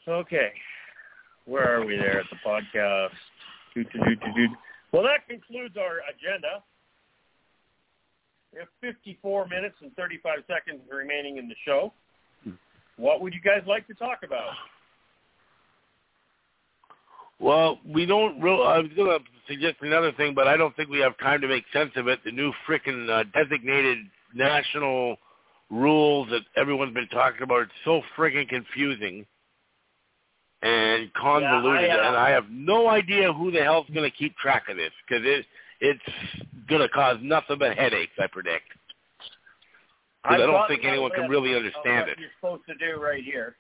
Okay. 0.06 0.52
Where 1.44 1.76
are 1.76 1.84
we 1.84 1.96
there 1.96 2.20
at 2.20 2.26
the 2.30 2.36
podcast? 2.44 3.10
Well, 4.92 5.02
that 5.04 5.28
concludes 5.28 5.76
our 5.76 6.00
agenda. 6.10 6.62
We 8.52 8.58
have 8.58 8.68
54 8.80 9.46
minutes 9.48 9.76
and 9.80 9.94
35 9.96 10.40
seconds 10.46 10.82
remaining 10.90 11.38
in 11.38 11.48
the 11.48 11.54
show. 11.64 11.92
What 13.02 13.20
would 13.20 13.34
you 13.34 13.40
guys 13.40 13.62
like 13.66 13.84
to 13.88 13.94
talk 13.94 14.20
about? 14.24 14.50
Well, 17.40 17.80
we 17.84 18.06
don't 18.06 18.40
real. 18.40 18.62
I 18.62 18.78
was 18.78 18.92
going 18.94 19.18
to 19.18 19.24
suggest 19.48 19.78
another 19.80 20.12
thing, 20.12 20.34
but 20.36 20.46
I 20.46 20.56
don't 20.56 20.74
think 20.76 20.88
we 20.88 21.00
have 21.00 21.18
time 21.18 21.40
to 21.40 21.48
make 21.48 21.64
sense 21.72 21.90
of 21.96 22.06
it. 22.06 22.20
The 22.24 22.30
new 22.30 22.52
freaking 22.68 23.10
uh, 23.10 23.24
designated 23.34 23.98
national 24.36 25.16
rules 25.68 26.28
that 26.30 26.42
everyone's 26.56 26.94
been 26.94 27.08
talking 27.08 27.42
about. 27.42 27.62
It's 27.62 27.72
so 27.84 28.02
freaking 28.16 28.48
confusing 28.48 29.26
and 30.62 31.12
convoluted, 31.14 31.88
Yeah, 31.88 31.96
I, 31.96 32.04
uh, 32.04 32.08
and 32.08 32.16
I 32.16 32.30
have 32.30 32.44
no 32.52 32.88
idea 32.88 33.32
who 33.32 33.50
the 33.50 33.64
hell's 33.64 33.88
going 33.92 34.08
to 34.08 34.16
keep 34.16 34.36
track 34.36 34.66
of 34.68 34.76
this 34.76 34.92
because 35.08 35.24
it 35.26 35.44
it's 35.80 36.38
going 36.68 36.82
to 36.82 36.88
cause 36.88 37.16
nothing 37.20 37.58
but 37.58 37.76
headaches. 37.76 38.12
I 38.20 38.28
predict. 38.28 38.66
I 40.24 40.36
don't 40.36 40.68
think 40.68 40.84
anyone 40.84 41.10
can 41.10 41.28
really 41.28 41.54
understand 41.54 42.02
what 42.02 42.08
it. 42.10 42.18
You're 42.18 42.30
supposed 42.40 42.62
to 42.66 42.74
do 42.74 43.00
right 43.00 43.22
here. 43.24 43.56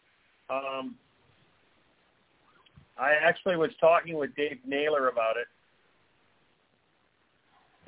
Um, 0.48 0.94
I 2.98 3.12
actually 3.20 3.56
was 3.56 3.70
talking 3.80 4.16
with 4.16 4.34
Dave 4.36 4.58
Naylor 4.66 5.08
about 5.08 5.36
it, 5.36 5.48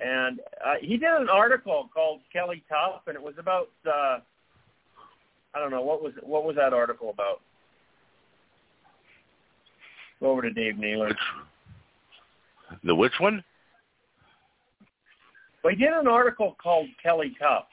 and 0.05 0.41
uh, 0.65 0.75
he 0.81 0.97
did 0.97 1.11
an 1.11 1.29
article 1.29 1.89
called 1.93 2.21
Kelly 2.33 2.65
Tough, 2.69 3.03
and 3.07 3.15
it 3.15 3.23
was 3.23 3.35
about 3.39 3.69
uh, 3.87 4.19
I 5.55 5.61
don't 5.61 5.71
know 5.71 5.83
what 5.83 6.03
was 6.03 6.13
what 6.23 6.45
was 6.45 6.57
that 6.57 6.73
article 6.73 7.11
about. 7.11 7.41
Go 10.21 10.31
over 10.31 10.43
to 10.43 10.51
Dave 10.51 10.79
Naylor. 10.79 11.09
Which, 11.09 11.19
the 12.83 12.95
which 12.95 13.13
one? 13.19 13.45
Well, 15.63 15.75
he 15.75 15.79
did 15.79 15.93
an 15.93 16.09
article 16.09 16.57
called 16.63 16.89
Kelly 17.03 17.37
Tough, 17.39 17.67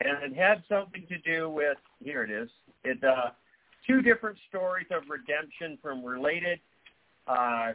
and 0.00 0.32
it 0.32 0.36
had 0.36 0.62
something 0.68 1.04
to 1.08 1.18
do 1.18 1.48
with 1.48 1.78
here 2.02 2.22
it 2.24 2.30
is. 2.30 2.48
It 2.84 3.02
uh, 3.02 3.30
two 3.86 4.02
different 4.02 4.38
stories 4.48 4.86
of 4.90 5.02
redemption 5.08 5.78
from 5.82 6.04
related 6.04 6.60
uh, 7.26 7.72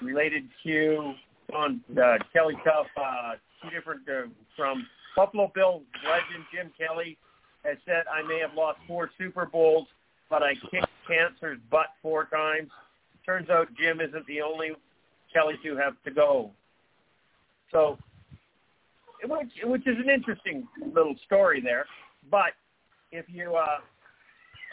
related 0.00 0.44
Q 0.62 1.14
on 1.54 1.80
uh, 1.92 2.18
Kelly 2.32 2.54
Tough. 2.64 2.86
Uh, 2.96 3.32
two 3.62 3.70
different 3.70 4.02
uh, 4.08 4.28
from 4.56 4.86
Buffalo 5.16 5.50
Bills 5.54 5.82
legend 6.04 6.44
Jim 6.54 6.70
Kelly 6.78 7.16
has 7.64 7.76
said, 7.84 8.04
"I 8.12 8.26
may 8.26 8.38
have 8.40 8.54
lost 8.56 8.78
four 8.86 9.10
Super 9.18 9.46
Bowls, 9.46 9.86
but 10.30 10.42
I 10.42 10.54
kicked 10.70 10.86
cancer's 11.06 11.58
butt 11.70 11.86
four 12.02 12.26
times." 12.26 12.70
Turns 13.26 13.50
out 13.50 13.68
Jim 13.78 14.00
isn't 14.00 14.26
the 14.26 14.40
only 14.40 14.70
Kelly 15.34 15.54
to 15.62 15.76
have 15.76 15.94
to 16.04 16.10
go. 16.10 16.50
So, 17.70 17.98
which, 19.24 19.48
which 19.64 19.86
is 19.86 19.96
an 19.98 20.10
interesting 20.10 20.66
little 20.94 21.14
story 21.26 21.60
there. 21.60 21.86
But 22.30 22.52
if 23.12 23.26
you 23.28 23.54
uh, 23.54 23.78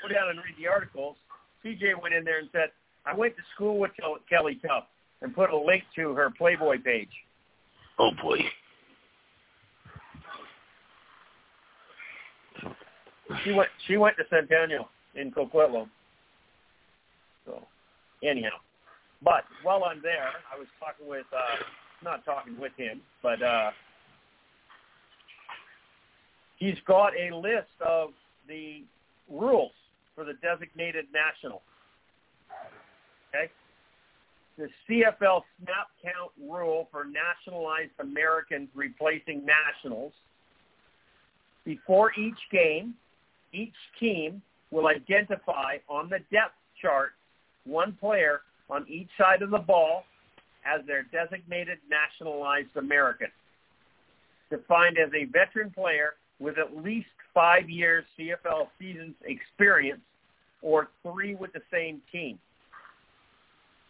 go 0.02 0.14
down 0.14 0.30
and 0.30 0.40
read 0.40 0.56
the 0.60 0.68
articles, 0.68 1.18
CJ 1.64 2.02
went 2.02 2.14
in 2.14 2.24
there 2.24 2.40
and 2.40 2.50
said, 2.52 2.70
I 3.06 3.16
went 3.16 3.36
to 3.38 3.44
school 3.54 3.80
with 3.80 3.92
Kelly 4.30 4.60
Tough 4.66 4.86
and 5.22 5.34
put 5.34 5.52
a 5.52 5.58
link 5.58 5.84
to 5.96 6.14
her 6.14 6.30
Playboy 6.30 6.82
page. 6.84 7.10
Oh 8.00 8.12
boy. 8.22 8.40
She 13.44 13.52
went 13.52 13.70
she 13.88 13.98
went 13.98 14.18
to 14.18 14.24
Centennial 14.30 14.90
in 15.16 15.32
Coquitlam. 15.32 15.90
So 17.46 17.66
anyhow. 18.24 18.50
But 19.24 19.44
while 19.64 19.84
I'm 19.84 20.02
there, 20.02 20.30
I 20.54 20.58
was 20.58 20.68
talking 20.80 21.08
with 21.08 21.26
uh 21.34 21.64
not 22.04 22.26
talking 22.26 22.60
with 22.60 22.74
him, 22.78 23.02
but 23.24 23.42
uh 23.42 23.72
he's 26.58 26.78
got 26.86 27.14
a 27.18 27.36
list 27.36 27.74
of 27.86 28.12
the 28.48 28.84
rules 29.30 29.72
for 30.16 30.24
the 30.24 30.34
designated 30.42 31.06
national. 31.14 31.62
Okay? 33.30 33.52
The 34.58 34.70
CFL 34.88 35.42
snap 35.60 35.88
count 36.02 36.32
rule 36.42 36.88
for 36.92 37.06
nationalized 37.06 37.92
Americans 38.00 38.70
replacing 38.74 39.46
nationals. 39.46 40.14
Before 41.66 42.14
each 42.18 42.38
game, 42.52 42.94
each 43.52 43.74
team 44.00 44.42
will 44.72 44.88
identify 44.88 45.78
on 45.90 46.10
the 46.10 46.20
depth 46.32 46.56
chart 46.82 47.14
one 47.66 47.94
player 48.00 48.42
on 48.70 48.86
each 48.88 49.10
side 49.18 49.42
of 49.42 49.50
the 49.50 49.58
ball 49.58 50.04
as 50.66 50.86
their 50.88 51.04
designated 51.04 51.80
nationalized 51.90 52.76
American, 52.76 53.28
defined 54.50 54.98
as 54.98 55.10
a 55.14 55.26
veteran 55.26 55.70
player 55.72 56.14
with 56.40 56.58
at 56.58 56.76
least 56.84 57.08
five 57.34 57.70
years 57.70 58.06
CFL 58.20 58.68
seasons 58.80 59.14
experience 59.24 60.02
or 60.62 60.90
three 61.04 61.36
with 61.36 61.54
the 61.54 61.62
same 61.72 62.02
team. 62.12 62.40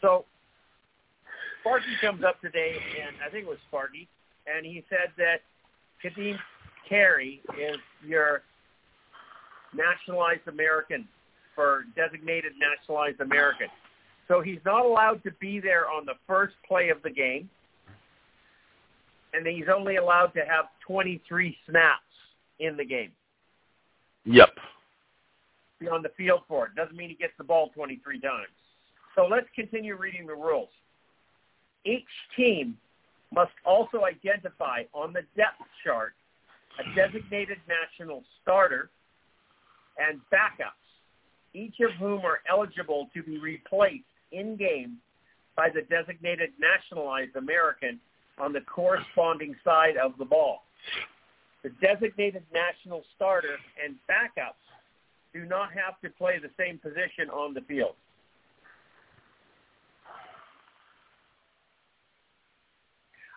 So 0.01 0.25
Sparky 1.61 1.95
comes 2.01 2.23
up 2.23 2.39
today, 2.41 2.75
and 3.01 3.15
I 3.25 3.29
think 3.31 3.45
it 3.45 3.49
was 3.49 3.57
Sparky, 3.67 4.07
and 4.45 4.65
he 4.65 4.83
said 4.89 5.11
that 5.17 5.41
Ka'Deem 6.03 6.37
Carey 6.87 7.41
is 7.59 7.77
your 8.05 8.41
nationalized 9.73 10.47
American 10.47 11.07
for 11.55 11.85
designated 11.95 12.53
nationalized 12.59 13.21
American. 13.21 13.67
So 14.27 14.41
he's 14.41 14.59
not 14.65 14.85
allowed 14.85 15.23
to 15.23 15.31
be 15.39 15.59
there 15.59 15.89
on 15.89 16.05
the 16.05 16.15
first 16.27 16.55
play 16.67 16.89
of 16.89 17.01
the 17.03 17.09
game, 17.09 17.49
and 19.33 19.45
he's 19.45 19.65
only 19.73 19.95
allowed 19.95 20.33
to 20.33 20.41
have 20.41 20.65
23 20.85 21.57
snaps 21.69 22.04
in 22.59 22.77
the 22.77 22.85
game. 22.85 23.11
Yep. 24.25 24.49
Be 25.79 25.87
on 25.87 26.01
the 26.01 26.11
field 26.17 26.41
for 26.47 26.67
it. 26.67 26.75
Doesn't 26.75 26.95
mean 26.95 27.09
he 27.09 27.15
gets 27.15 27.33
the 27.37 27.43
ball 27.43 27.69
23 27.75 28.19
times. 28.19 28.47
So 29.15 29.25
let's 29.25 29.47
continue 29.55 29.95
reading 29.95 30.27
the 30.27 30.35
rules. 30.35 30.69
Each 31.85 32.03
team 32.35 32.77
must 33.33 33.51
also 33.65 34.03
identify 34.03 34.83
on 34.93 35.13
the 35.13 35.21
depth 35.35 35.61
chart 35.83 36.13
a 36.79 36.95
designated 36.95 37.57
national 37.67 38.23
starter 38.41 38.89
and 39.97 40.19
backups, 40.33 40.83
each 41.53 41.75
of 41.79 41.91
whom 41.97 42.25
are 42.25 42.39
eligible 42.49 43.09
to 43.13 43.23
be 43.23 43.37
replaced 43.37 44.03
in 44.31 44.57
game 44.57 44.97
by 45.55 45.69
the 45.73 45.81
designated 45.83 46.49
nationalized 46.59 47.35
American 47.35 47.99
on 48.37 48.51
the 48.51 48.61
corresponding 48.61 49.55
side 49.63 49.95
of 49.97 50.17
the 50.17 50.25
ball. 50.25 50.63
The 51.65 51.71
designated 51.81 52.43
national 52.53 53.03
starter 53.15 53.57
and 53.83 53.95
backups 54.07 54.53
do 55.33 55.45
not 55.45 55.69
have 55.71 55.99
to 56.03 56.15
play 56.15 56.37
the 56.37 56.51
same 56.59 56.77
position 56.77 57.27
on 57.33 57.55
the 57.55 57.61
field. 57.61 57.95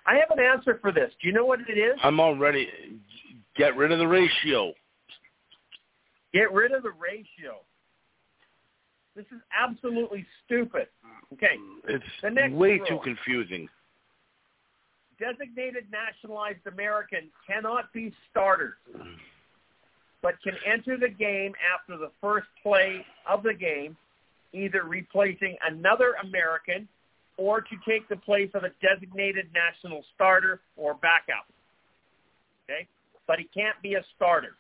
I 0.07 0.17
have 0.17 0.31
an 0.31 0.45
answer 0.45 0.79
for 0.83 0.93
this. 0.93 1.11
Do 1.23 1.27
you 1.27 1.33
know 1.33 1.47
what 1.47 1.61
it 1.67 1.79
is? 1.79 1.99
I'm 2.03 2.21
already. 2.21 2.69
Get 3.57 3.75
rid 3.79 3.93
of 3.93 3.99
the 3.99 4.07
ratio. 4.07 4.75
Get 6.35 6.53
rid 6.53 6.73
of 6.73 6.83
the 6.83 6.93
ratio. 7.01 7.61
This 9.17 9.25
is 9.35 9.41
absolutely 9.59 10.27
stupid. 10.45 10.89
Okay. 11.33 11.57
It's 11.89 12.53
way 12.55 12.73
rule. 12.73 12.87
too 12.87 12.99
confusing. 13.03 13.71
Designated 15.19 15.85
nationalized 15.91 16.67
American 16.67 17.29
cannot 17.47 17.93
be 17.93 18.15
starters, 18.31 18.77
but 20.23 20.35
can 20.43 20.55
enter 20.65 20.97
the 20.97 21.09
game 21.09 21.53
after 21.75 21.99
the 21.99 22.11
first 22.21 22.47
play 22.63 23.05
of 23.29 23.43
the 23.43 23.55
game, 23.55 23.97
either 24.53 24.85
replacing 24.85 25.57
another 25.67 26.15
American 26.23 26.89
or 27.37 27.61
to 27.61 27.77
take 27.89 28.09
the 28.09 28.17
place 28.17 28.51
of 28.55 28.65
a 28.65 28.71
designated 28.81 29.47
national 29.55 30.05
starter 30.15 30.61
or 30.77 30.95
backup. 30.95 31.47
Okay? 32.65 32.87
But 33.27 33.39
he 33.39 33.49
can't 33.55 33.81
be 33.83 33.95
a 33.95 34.05
starter. 34.17 34.57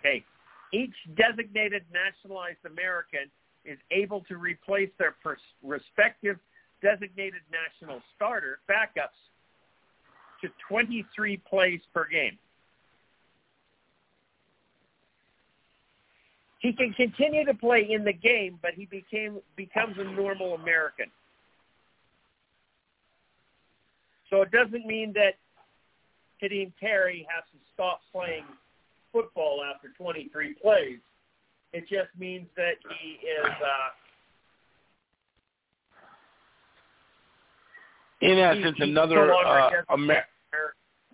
Okay. 0.00 0.24
Each 0.72 0.94
designated 1.16 1.84
nationalized 1.92 2.58
American 2.66 3.30
is 3.64 3.78
able 3.90 4.20
to 4.28 4.36
replace 4.36 4.90
their 4.98 5.14
pers- 5.22 5.38
respective 5.62 6.38
designated 6.84 7.40
national 7.50 8.02
starter 8.14 8.58
backups 8.68 9.16
to 10.42 10.48
23 10.68 11.38
plays 11.48 11.80
per 11.94 12.06
game. 12.06 12.38
He 16.58 16.72
can 16.72 16.92
continue 16.92 17.44
to 17.46 17.54
play 17.54 17.86
in 17.90 18.04
the 18.04 18.12
game, 18.12 18.58
but 18.62 18.72
he 18.74 18.84
became 18.86 19.38
becomes 19.56 19.96
a 19.98 20.04
normal 20.04 20.54
American. 20.54 21.06
So 24.30 24.42
it 24.42 24.50
doesn't 24.50 24.86
mean 24.86 25.12
that 25.14 25.34
Ka'Deem 26.40 26.72
Carey 26.78 27.26
has 27.34 27.44
to 27.52 27.58
stop 27.72 28.00
playing 28.12 28.44
football 29.12 29.62
after 29.62 29.88
23 29.96 30.54
plays. 30.54 30.98
It 31.72 31.82
just 31.88 32.08
means 32.18 32.46
that 32.56 32.76
he 33.00 33.26
is 33.26 33.46
uh, 33.46 33.88
in 38.24 38.38
essence 38.38 38.76
another 38.80 39.26
no 39.26 39.38
uh, 39.40 39.70
Amer- 39.92 40.24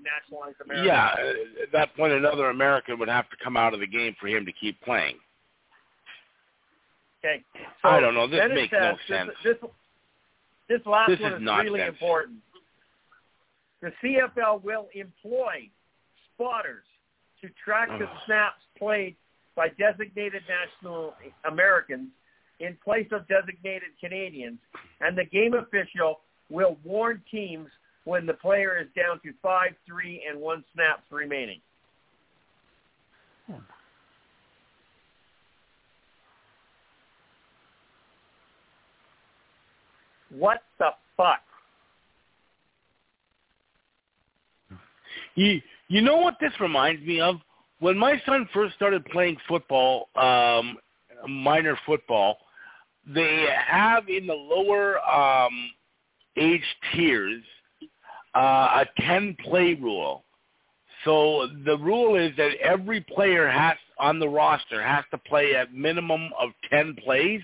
nationalized 0.03 0.57
American. 0.65 0.87
yeah. 0.87 1.15
At 1.63 1.73
that 1.73 1.95
point, 1.97 2.13
another 2.13 2.51
American 2.51 2.99
would 2.99 3.09
have 3.09 3.29
to 3.31 3.37
come 3.43 3.57
out 3.57 3.75
of 3.75 3.81
the 3.81 3.87
game 3.87 4.15
for 4.21 4.29
him 4.29 4.47
to 4.47 4.53
keep 4.53 4.81
playing. 4.83 5.17
Okay. 7.23 7.43
So 7.83 7.89
I 7.89 8.01
don't 8.01 8.15
know. 8.15 8.27
This 8.27 8.41
makes 8.55 8.73
says- 8.73 8.97
no 9.09 9.15
sense. 9.15 9.31
This, 9.45 9.57
this 10.69 10.81
last 10.87 11.11
This 11.11 11.21
one 11.21 11.35
is 11.35 11.41
is 11.43 11.47
really 11.65 11.83
important. 11.83 12.39
The 13.83 13.93
CFL 14.03 14.63
will 14.63 14.89
employ 14.95 15.69
spotters 16.35 16.85
to 17.43 17.49
track 17.65 17.89
the 17.99 18.07
snaps 18.27 18.61
played 18.79 19.17
by 19.57 19.69
designated 19.79 20.43
national 20.49 21.15
Americans 21.51 22.09
in 22.61 22.77
place 22.85 23.09
of 23.11 23.27
designated 23.27 23.89
Canadians, 23.99 24.59
and 25.01 25.17
the 25.17 25.25
game 25.25 25.55
official 25.55 26.21
will 26.51 26.77
warn 26.85 27.23
teams 27.31 27.69
when 28.05 28.27
the 28.27 28.35
player 28.35 28.79
is 28.79 28.89
down 28.97 29.21
to 29.25 29.33
five, 29.43 29.71
three, 29.87 30.23
and 30.29 30.41
one 30.41 30.65
snaps 30.75 31.03
remaining. 31.11 31.61
What 40.31 40.63
the 40.79 40.91
fuck? 41.17 41.41
You 45.35 45.61
you 45.89 46.03
know 46.03 46.19
what 46.19 46.37
this 46.41 46.53
reminds 46.61 47.05
me 47.05 47.21
of? 47.21 47.37
When 47.81 47.99
my 47.99 48.21
son 48.27 48.49
first 48.53 48.75
started 48.77 49.05
playing 49.07 49.39
football, 49.49 50.09
um, 50.15 50.77
minor 51.29 51.77
football, 51.85 52.39
they 53.07 53.47
have 53.67 54.09
in 54.09 54.27
the 54.27 54.35
lower 54.35 55.01
um, 55.01 55.71
age 56.41 56.65
tiers 56.93 57.43
uh, 58.35 58.85
a 58.85 58.87
ten 59.03 59.37
play 59.45 59.75
rule. 59.75 60.25
So 61.05 61.49
the 61.65 61.79
rule 61.79 62.17
is 62.17 62.33
that 62.37 62.57
every 62.63 63.01
player 63.01 63.49
has 63.49 63.77
on 63.99 64.19
the 64.19 64.29
roster 64.29 64.83
has 64.83 65.05
to 65.11 65.19
play 65.19 65.53
a 65.53 65.67
minimum 65.73 66.31
of 66.39 66.51
ten 66.71 66.95
plays. 67.03 67.41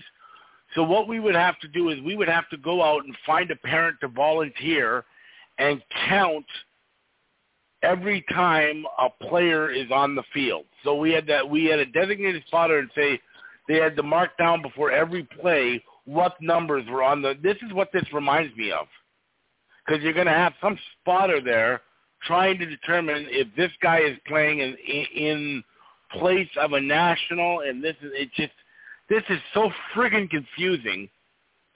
So 0.75 0.83
what 0.83 1.07
we 1.07 1.19
would 1.19 1.35
have 1.35 1.59
to 1.59 1.67
do 1.67 1.89
is 1.89 1.99
we 2.01 2.15
would 2.15 2.27
have 2.27 2.49
to 2.49 2.57
go 2.57 2.83
out 2.83 3.05
and 3.05 3.15
find 3.25 3.49
a 3.51 3.55
parent 3.55 3.97
to 4.01 4.07
volunteer 4.09 5.05
and 5.57 5.81
count 6.07 6.45
every 7.83 8.23
time 8.33 8.85
a 8.99 9.09
player 9.27 9.71
is 9.71 9.89
on 9.91 10.15
the 10.15 10.23
field. 10.33 10.65
So 10.83 10.95
we 10.95 11.11
had 11.11 11.27
that 11.27 11.47
we 11.47 11.65
had 11.65 11.79
a 11.79 11.85
designated 11.85 12.43
spotter 12.47 12.79
and 12.79 12.89
say 12.95 13.19
they 13.67 13.75
had 13.75 13.95
to 13.95 14.03
mark 14.03 14.37
down 14.37 14.61
before 14.61 14.91
every 14.91 15.23
play 15.39 15.83
what 16.07 16.41
numbers 16.41 16.85
were 16.89 17.03
on 17.03 17.21
the 17.21 17.35
this 17.43 17.57
is 17.57 17.73
what 17.73 17.89
this 17.91 18.05
reminds 18.13 18.55
me 18.55 18.71
of. 18.71 18.87
Cuz 19.87 20.01
you're 20.01 20.13
going 20.13 20.27
to 20.27 20.33
have 20.33 20.53
some 20.61 20.79
spotter 20.93 21.41
there 21.41 21.81
trying 22.23 22.57
to 22.59 22.65
determine 22.65 23.27
if 23.29 23.47
this 23.55 23.71
guy 23.81 23.99
is 23.99 24.17
playing 24.25 24.59
in 24.59 24.75
in 24.75 25.63
place 26.11 26.49
of 26.57 26.71
a 26.73 26.79
national 26.79 27.59
and 27.59 27.83
this 27.83 27.95
is 28.01 28.11
it 28.13 28.31
just 28.33 28.53
this 29.09 29.23
is 29.29 29.39
so 29.53 29.69
friggin' 29.93 30.29
confusing. 30.29 31.09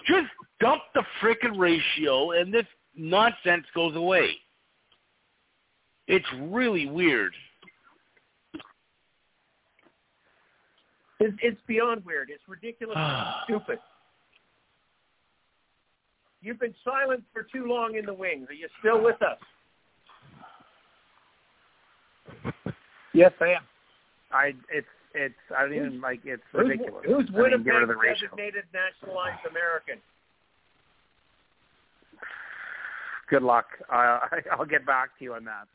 Just 0.06 0.28
dump 0.60 0.82
the 0.94 1.03
frickin' 1.22 1.58
ratio 1.58 2.32
and 2.32 2.53
this 2.53 2.66
nonsense 2.95 3.66
goes 3.76 3.95
away. 3.95 4.32
It's 6.08 6.26
really 6.40 6.88
weird. 6.88 7.34
It's, 11.20 11.38
it's 11.41 11.62
beyond 11.68 12.03
weird. 12.03 12.30
It's 12.32 12.44
ridiculous 12.48 12.98
stupid. 13.44 13.80
You've 16.41 16.59
been 16.59 16.76
silent 16.84 17.23
for 17.34 17.43
too 17.43 17.65
long 17.68 17.95
in 17.95 18.05
the 18.05 18.13
wings. 18.13 18.47
Are 18.49 18.53
you 18.53 18.68
still 18.80 19.01
with 19.03 19.22
us? 19.22 19.38
Yes, 23.13 23.34
I 23.41 23.47
am. 23.47 23.61
I 24.31 24.53
it's 24.72 24.88
it's 25.13 25.35
I 25.55 25.63
don't 25.63 25.73
even 25.73 25.99
like 25.99 26.22
it's 26.23 26.41
ridiculous. 26.53 27.03
Who's, 27.05 27.27
who's 27.27 27.30
I 27.30 27.31
mean, 27.34 27.41
Winnipeg's 27.41 27.65
get 27.65 27.72
rid 27.72 27.84
of 27.84 27.89
the 27.89 27.95
ratio. 27.95 28.30
designated 28.30 28.63
nationalized 28.73 29.45
American? 29.49 29.95
Good 33.30 33.43
luck. 33.43 33.65
Uh, 33.91 33.95
I, 33.95 34.39
I'll 34.51 34.65
get 34.65 34.85
back 34.85 35.18
to 35.19 35.26
you 35.26 35.34
on 35.34 35.43
that. 35.45 35.68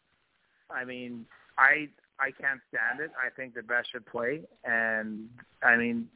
I 0.70 0.84
mean, 0.84 1.26
I 1.58 1.88
I 2.18 2.30
can't 2.30 2.60
stand 2.68 3.00
it. 3.00 3.10
I 3.22 3.28
think 3.36 3.54
the 3.54 3.62
best 3.62 3.92
should 3.92 4.06
play, 4.06 4.40
and 4.64 5.28
I 5.62 5.76
mean, 5.76 6.08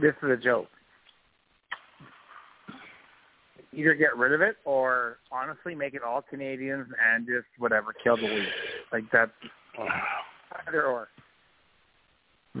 this 0.00 0.14
is 0.22 0.30
a 0.30 0.36
joke. 0.36 0.68
Either 3.76 3.94
get 3.94 4.16
rid 4.16 4.32
of 4.32 4.40
it, 4.40 4.56
or 4.64 5.18
honestly, 5.30 5.74
make 5.74 5.92
it 5.92 6.02
all 6.02 6.22
Canadians 6.22 6.88
and 7.12 7.26
just 7.26 7.46
whatever, 7.58 7.92
kill 8.02 8.16
the 8.16 8.22
league. 8.22 8.48
Like 8.90 9.04
that's 9.12 9.30
either 10.66 10.84
or. 10.86 11.08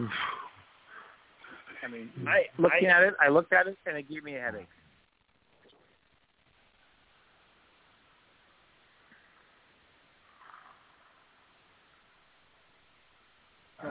I 1.82 1.88
mean, 1.88 2.10
I, 2.26 2.42
looking 2.58 2.88
I, 2.88 2.96
at 2.96 3.02
it, 3.04 3.14
I 3.20 3.28
looked 3.28 3.52
at 3.52 3.66
it 3.66 3.78
and 3.86 3.96
it 3.96 4.08
gave 4.10 4.24
me 4.24 4.36
a 4.36 4.40
headache. 4.40 4.66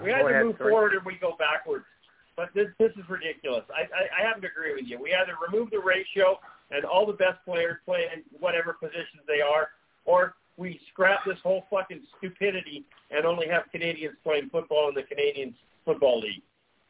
we 0.03 0.13
either 0.13 0.29
ahead, 0.29 0.45
move 0.45 0.55
sorry. 0.57 0.71
forward 0.71 0.93
or 0.93 1.01
we 1.05 1.17
go 1.19 1.35
backwards. 1.37 1.85
But 2.35 2.49
this 2.53 2.67
this 2.79 2.91
is 2.97 3.07
ridiculous. 3.09 3.63
I, 3.71 3.87
I 3.95 4.21
I 4.21 4.27
have 4.27 4.41
to 4.41 4.47
agree 4.47 4.75
with 4.75 4.85
you. 4.85 4.99
We 4.99 5.15
either 5.15 5.33
remove 5.39 5.71
the 5.71 5.79
ratio 5.79 6.37
and 6.71 6.85
all 6.85 7.05
the 7.05 7.13
best 7.13 7.37
players 7.45 7.77
play 7.85 8.05
in 8.13 8.23
whatever 8.39 8.73
positions 8.73 9.21
they 9.27 9.41
are, 9.41 9.69
or 10.05 10.35
we 10.57 10.79
scrap 10.91 11.19
this 11.25 11.37
whole 11.43 11.65
fucking 11.69 12.01
stupidity 12.17 12.85
and 13.11 13.25
only 13.25 13.47
have 13.47 13.63
Canadians 13.71 14.15
playing 14.23 14.49
football 14.49 14.89
in 14.89 14.95
the 14.95 15.03
Canadian 15.03 15.53
Football 15.83 16.21
League. 16.21 16.41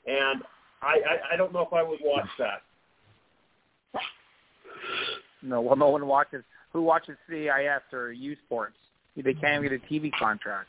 And 0.06 0.44
I 0.82 1.00
I, 1.08 1.34
I 1.34 1.38
don't 1.38 1.54
know 1.54 1.62
if 1.62 1.74
I 1.74 1.84
would 1.84 2.00
watch 2.04 2.30
that. 2.40 2.62
No, 5.42 5.62
well, 5.62 5.76
no 5.76 5.90
one 5.90 6.06
watches. 6.08 6.44
Who 6.74 6.82
watches 6.82 7.18
CIS 7.30 7.82
or 7.94 8.12
U 8.12 8.36
Sports? 8.46 8.76
They 9.16 9.34
can't 9.34 9.64
get 9.64 9.72
a 9.72 9.80
TV 9.92 10.12
contract. 10.18 10.68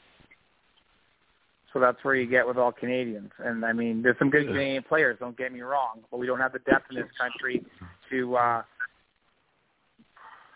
So 1.73 1.81
that's 1.81 1.99
where 2.03 2.15
you 2.15 2.27
get 2.27 2.47
with 2.47 2.57
all 2.57 2.73
Canadians. 2.73 3.31
And 3.39 3.65
I 3.65 3.73
mean, 3.73 4.03
there's 4.03 4.19
some 4.19 4.31
good 4.31 4.47
Canadian 4.47 4.83
players. 4.85 5.19
Don't 5.19 5.37
get 5.37 5.53
me 5.53 5.61
wrong, 5.61 6.01
but 6.11 6.19
we 6.19 6.27
don't 6.27 6.39
have 6.39 6.53
the 6.53 6.61
depth 6.61 6.87
in 6.91 6.97
this 6.97 7.11
country 7.21 7.65
to 8.11 8.37
uh, 8.37 8.63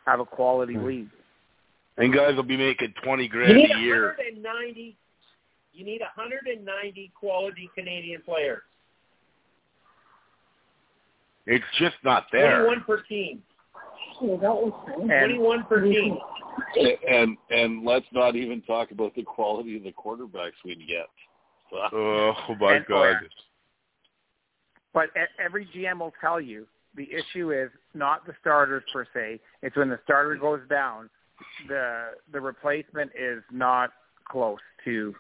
have 0.07 0.21
a 0.21 0.25
quality 0.25 0.75
hmm. 0.75 0.87
league. 0.87 1.09
And 1.97 2.15
guys 2.15 2.35
will 2.35 2.43
be 2.43 2.57
making 2.57 2.95
twenty 3.05 3.25
You 3.25 3.29
grand 3.29 3.57
need 3.57 3.71
a 3.71 3.79
year. 3.79 4.07
190. 4.17 4.97
You 5.73 5.85
need 5.85 6.01
190 6.01 7.13
quality 7.19 7.71
Canadian 7.75 8.23
players. 8.23 8.63
It's 11.47 11.65
just 11.79 11.97
not 12.05 12.27
there. 12.33 12.65
21 12.65 12.85
per 12.85 13.03
team. 13.03 13.43
And 14.21 14.41
21 14.41 15.65
per 15.65 15.83
team. 15.83 16.19
And 17.09 17.39
and 17.49 17.87
let's 17.87 18.07
not 18.13 18.37
even 18.37 18.61
talk 18.63 18.91
about 18.91 19.15
the 19.15 19.23
quality 19.23 19.77
of 19.77 19.83
the 19.83 19.93
quarterbacks 19.93 20.53
we'd 20.65 20.87
get. 20.87 21.07
Oh 21.93 22.35
my 22.61 22.77
And- 22.77 22.87
god. 22.87 23.17
But 24.93 25.07
e- 25.17 25.43
every 25.43 25.67
GM 25.67 26.01
will 26.01 26.13
tell 26.21 26.41
you 26.41 26.67
the 26.97 27.09
issue 27.13 27.53
is 27.53 27.71
not 27.95 28.27
the 28.27 28.33
starters 28.41 28.83
per 28.93 29.07
se. 29.15 29.41
It's 29.63 29.77
when 29.77 29.89
the 29.89 30.01
starter 30.05 30.35
goes 30.37 30.61
down, 30.69 31.09
the 31.69 32.11
the 32.33 32.41
replacement 32.41 33.11
is 33.19 33.43
not 33.53 33.91
close 34.29 34.59
to 34.85 35.15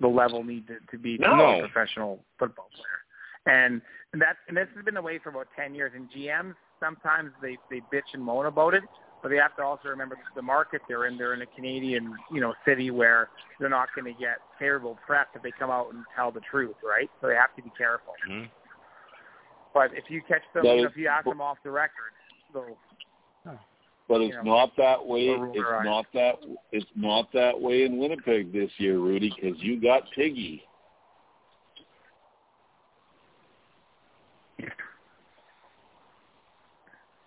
the 0.00 0.08
level 0.08 0.42
needed 0.44 0.78
to 0.90 0.98
be 0.98 1.16
to 1.18 1.22
be 1.22 1.28
No. 1.28 1.58
a 1.58 1.68
professional 1.68 2.24
football 2.38 2.68
player. 2.74 3.54
And 3.54 3.82
that's 4.14 4.38
and 4.48 4.56
this 4.56 4.68
has 4.74 4.84
been 4.84 4.94
the 4.94 5.02
way 5.02 5.18
for 5.18 5.30
about 5.30 5.48
ten 5.56 5.74
years. 5.74 5.92
And 5.94 6.10
GMs 6.10 6.54
sometimes 6.80 7.32
they 7.40 7.56
they 7.70 7.80
bitch 7.92 8.12
and 8.12 8.22
moan 8.22 8.46
about 8.46 8.74
it, 8.74 8.84
but 9.22 9.30
they 9.30 9.36
have 9.36 9.56
to 9.56 9.62
also 9.62 9.88
remember 9.88 10.18
the 10.34 10.42
market 10.42 10.82
they're 10.88 11.06
in. 11.06 11.16
They're 11.16 11.34
in 11.34 11.42
a 11.42 11.46
Canadian 11.46 12.14
you 12.30 12.40
know 12.40 12.54
city 12.66 12.90
where 12.90 13.30
they're 13.58 13.68
not 13.68 13.88
going 13.94 14.12
to 14.12 14.18
get 14.20 14.38
favorable 14.58 14.98
press 15.06 15.26
if 15.34 15.42
they 15.42 15.52
come 15.58 15.70
out 15.70 15.92
and 15.92 16.04
tell 16.14 16.30
the 16.30 16.40
truth, 16.40 16.76
right? 16.84 17.10
So 17.20 17.28
they 17.28 17.34
have 17.34 17.54
to 17.56 17.62
be 17.62 17.72
careful. 17.76 18.14
Mhm. 18.28 18.48
But 19.74 19.94
if 19.94 20.04
you 20.08 20.20
catch 20.22 20.42
them, 20.54 20.64
you 20.64 20.70
know, 20.70 20.84
is- 20.84 20.90
if 20.90 20.96
you 20.96 21.08
ask 21.08 21.24
them 21.24 21.40
off 21.40 21.58
the 21.62 21.70
record, 21.70 22.12
they'll 22.52 22.76
But 24.08 24.20
it's 24.20 24.34
You 24.36 24.42
know, 24.42 24.56
not 24.56 24.76
that 24.76 25.06
way. 25.06 25.28
It's 25.28 25.54
their 25.54 25.76
eyes. 25.76 25.84
not 25.84 26.12
that. 26.12 26.38
It's 26.72 26.90
not 26.96 27.32
that 27.32 27.58
way 27.58 27.84
in 27.84 27.98
Winnipeg 27.98 28.52
this 28.52 28.70
year, 28.78 28.98
Rudy, 28.98 29.30
because 29.30 29.62
you 29.62 29.80
got 29.80 30.10
Piggy. 30.10 30.66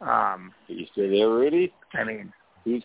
um 0.01 0.53
Are 0.69 0.73
you 0.73 0.85
still 0.91 1.09
there, 1.09 1.29
Rudy? 1.29 1.73
I 1.93 2.03
mean 2.03 2.33
Who's 2.65 2.83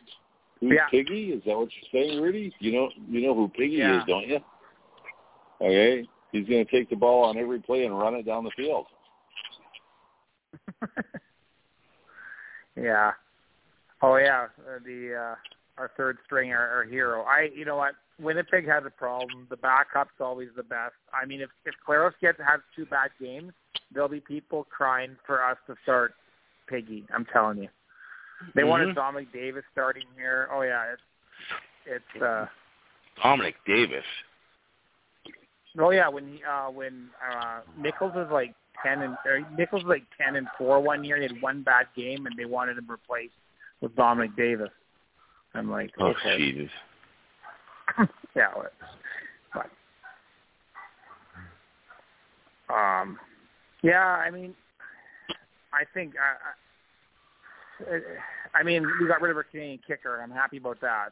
who's 0.60 0.72
Yeah. 0.72 0.88
Piggy? 0.90 1.32
Is 1.32 1.42
that 1.44 1.58
what 1.58 1.68
you're 1.74 1.90
saying, 1.90 2.20
Rudy? 2.20 2.54
You 2.60 2.72
know 2.72 2.90
you 3.08 3.26
know 3.26 3.34
who 3.34 3.48
Piggy 3.48 3.76
Yeah. 3.76 4.00
is, 4.00 4.06
don't 4.06 4.26
you? 4.26 4.40
Okay, 5.60 6.08
he's 6.32 6.48
going 6.48 6.64
to 6.64 6.70
take 6.70 6.88
the 6.88 6.96
ball 6.96 7.24
on 7.24 7.36
every 7.36 7.58
play 7.60 7.84
and 7.84 7.98
run 7.98 8.14
it 8.14 8.24
down 8.24 8.44
the 8.44 8.50
field. 8.52 8.86
yeah. 12.76 13.12
Oh 14.02 14.16
yeah, 14.16 14.46
uh, 14.60 14.78
the 14.84 15.14
uh, 15.14 15.34
our 15.78 15.90
third 15.96 16.18
string, 16.24 16.52
our, 16.52 16.68
our 16.68 16.84
hero. 16.84 17.22
I, 17.22 17.50
you 17.54 17.64
know 17.64 17.76
what? 17.76 17.94
Winnipeg 18.18 18.66
has 18.68 18.84
a 18.86 18.90
problem. 18.90 19.46
The 19.50 19.56
backup's 19.56 20.20
always 20.20 20.48
the 20.56 20.62
best. 20.62 20.94
I 21.12 21.26
mean, 21.26 21.40
if 21.40 21.50
if 21.64 21.74
Collaros 21.86 22.12
gets 22.20 22.38
has 22.38 22.60
two 22.76 22.86
bad 22.86 23.10
games, 23.20 23.52
there'll 23.92 24.08
be 24.08 24.20
people 24.20 24.66
crying 24.70 25.16
for 25.26 25.44
us 25.44 25.56
to 25.66 25.74
start 25.82 26.14
Piggy. 26.68 27.04
I'm 27.14 27.26
telling 27.26 27.58
you. 27.58 27.68
They 28.54 28.62
mm-hmm. 28.62 28.70
wanted 28.70 28.94
Dominique 28.94 29.32
Davis 29.32 29.64
starting 29.72 30.04
here. 30.16 30.48
Oh 30.52 30.62
yeah, 30.62 30.92
it's 30.92 31.02
it's 32.14 32.22
uh 32.22 32.46
Dominique 33.22 33.56
Davis. 33.66 34.04
Oh 35.78 35.90
yeah, 35.90 36.08
when 36.08 36.28
he, 36.28 36.42
uh 36.44 36.70
when 36.70 37.08
uh 37.32 37.60
Nichols 37.78 38.14
was 38.14 38.28
like 38.32 38.54
ten 38.84 39.02
and 39.02 39.16
or 39.24 39.40
Nichols 39.56 39.84
was 39.84 39.90
like 39.90 40.04
ten 40.18 40.36
and 40.36 40.46
four 40.58 40.80
one 40.80 41.04
year, 41.04 41.16
he 41.16 41.22
had 41.22 41.42
one 41.42 41.62
bad 41.62 41.86
game 41.96 42.26
and 42.26 42.36
they 42.36 42.44
wanted 42.44 42.78
him 42.78 42.86
replaced 42.88 43.34
with 43.80 43.94
Dominique 43.96 44.36
Davis. 44.36 44.70
I'm 45.54 45.70
like, 45.70 45.90
oh 45.98 46.06
okay. 46.08 46.36
Jesus. 46.36 46.70
yeah, 48.36 48.48
but 48.54 48.72
um, 52.72 53.18
yeah, 53.82 54.04
I 54.04 54.30
mean, 54.30 54.54
I 55.72 55.84
think 55.92 56.14
I, 56.16 57.92
I, 57.92 58.60
I 58.60 58.62
mean, 58.62 58.86
we 59.00 59.08
got 59.08 59.20
rid 59.20 59.30
of 59.30 59.36
our 59.36 59.44
Canadian 59.44 59.80
kicker. 59.86 60.20
I'm 60.22 60.30
happy 60.30 60.58
about 60.58 60.80
that, 60.80 61.10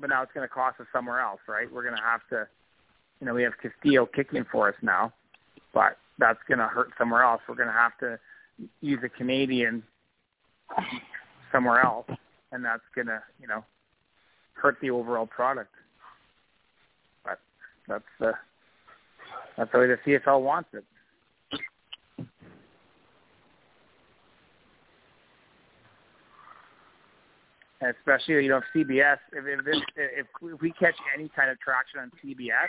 but 0.00 0.10
now 0.10 0.22
it's 0.22 0.32
going 0.32 0.46
to 0.46 0.52
cost 0.52 0.80
us 0.80 0.86
somewhere 0.92 1.20
else, 1.20 1.40
right? 1.48 1.70
We're 1.70 1.82
going 1.82 1.96
to 1.96 2.02
have 2.02 2.20
to, 2.30 2.48
you 3.20 3.26
know, 3.26 3.34
we 3.34 3.42
have 3.42 3.52
Castillo 3.60 4.06
kicking 4.06 4.46
for 4.50 4.68
us 4.68 4.74
now, 4.82 5.12
but 5.74 5.98
that's 6.18 6.38
going 6.48 6.58
to 6.58 6.66
hurt 6.66 6.90
somewhere 6.98 7.22
else. 7.22 7.40
We're 7.48 7.54
going 7.54 7.68
to 7.68 7.74
have 7.74 7.96
to 7.98 8.18
use 8.80 9.00
a 9.04 9.08
Canadian 9.08 9.82
somewhere 11.52 11.80
else, 11.80 12.06
and 12.52 12.64
that's 12.64 12.82
going 12.94 13.06
to, 13.06 13.22
you 13.40 13.46
know, 13.46 13.64
hurt 14.54 14.76
the 14.82 14.90
overall 14.90 15.26
product. 15.26 15.72
But 17.24 17.38
that's 17.86 18.04
the 18.20 18.32
that's 19.56 19.72
the 19.72 19.78
way 19.78 19.86
the 19.86 19.98
CFL 20.06 20.42
wants 20.42 20.68
it. 20.72 20.84
And 27.80 27.94
especially, 27.96 28.42
you 28.44 28.48
know, 28.48 28.58
if 28.58 28.64
CBS, 28.74 29.18
if 29.32 29.44
if, 29.46 29.64
this, 29.64 29.76
if 29.96 30.26
if 30.42 30.60
we 30.60 30.72
catch 30.72 30.96
any 31.14 31.28
kind 31.28 31.48
of 31.50 31.60
traction 31.60 32.00
on 32.00 32.10
CBS, 32.24 32.68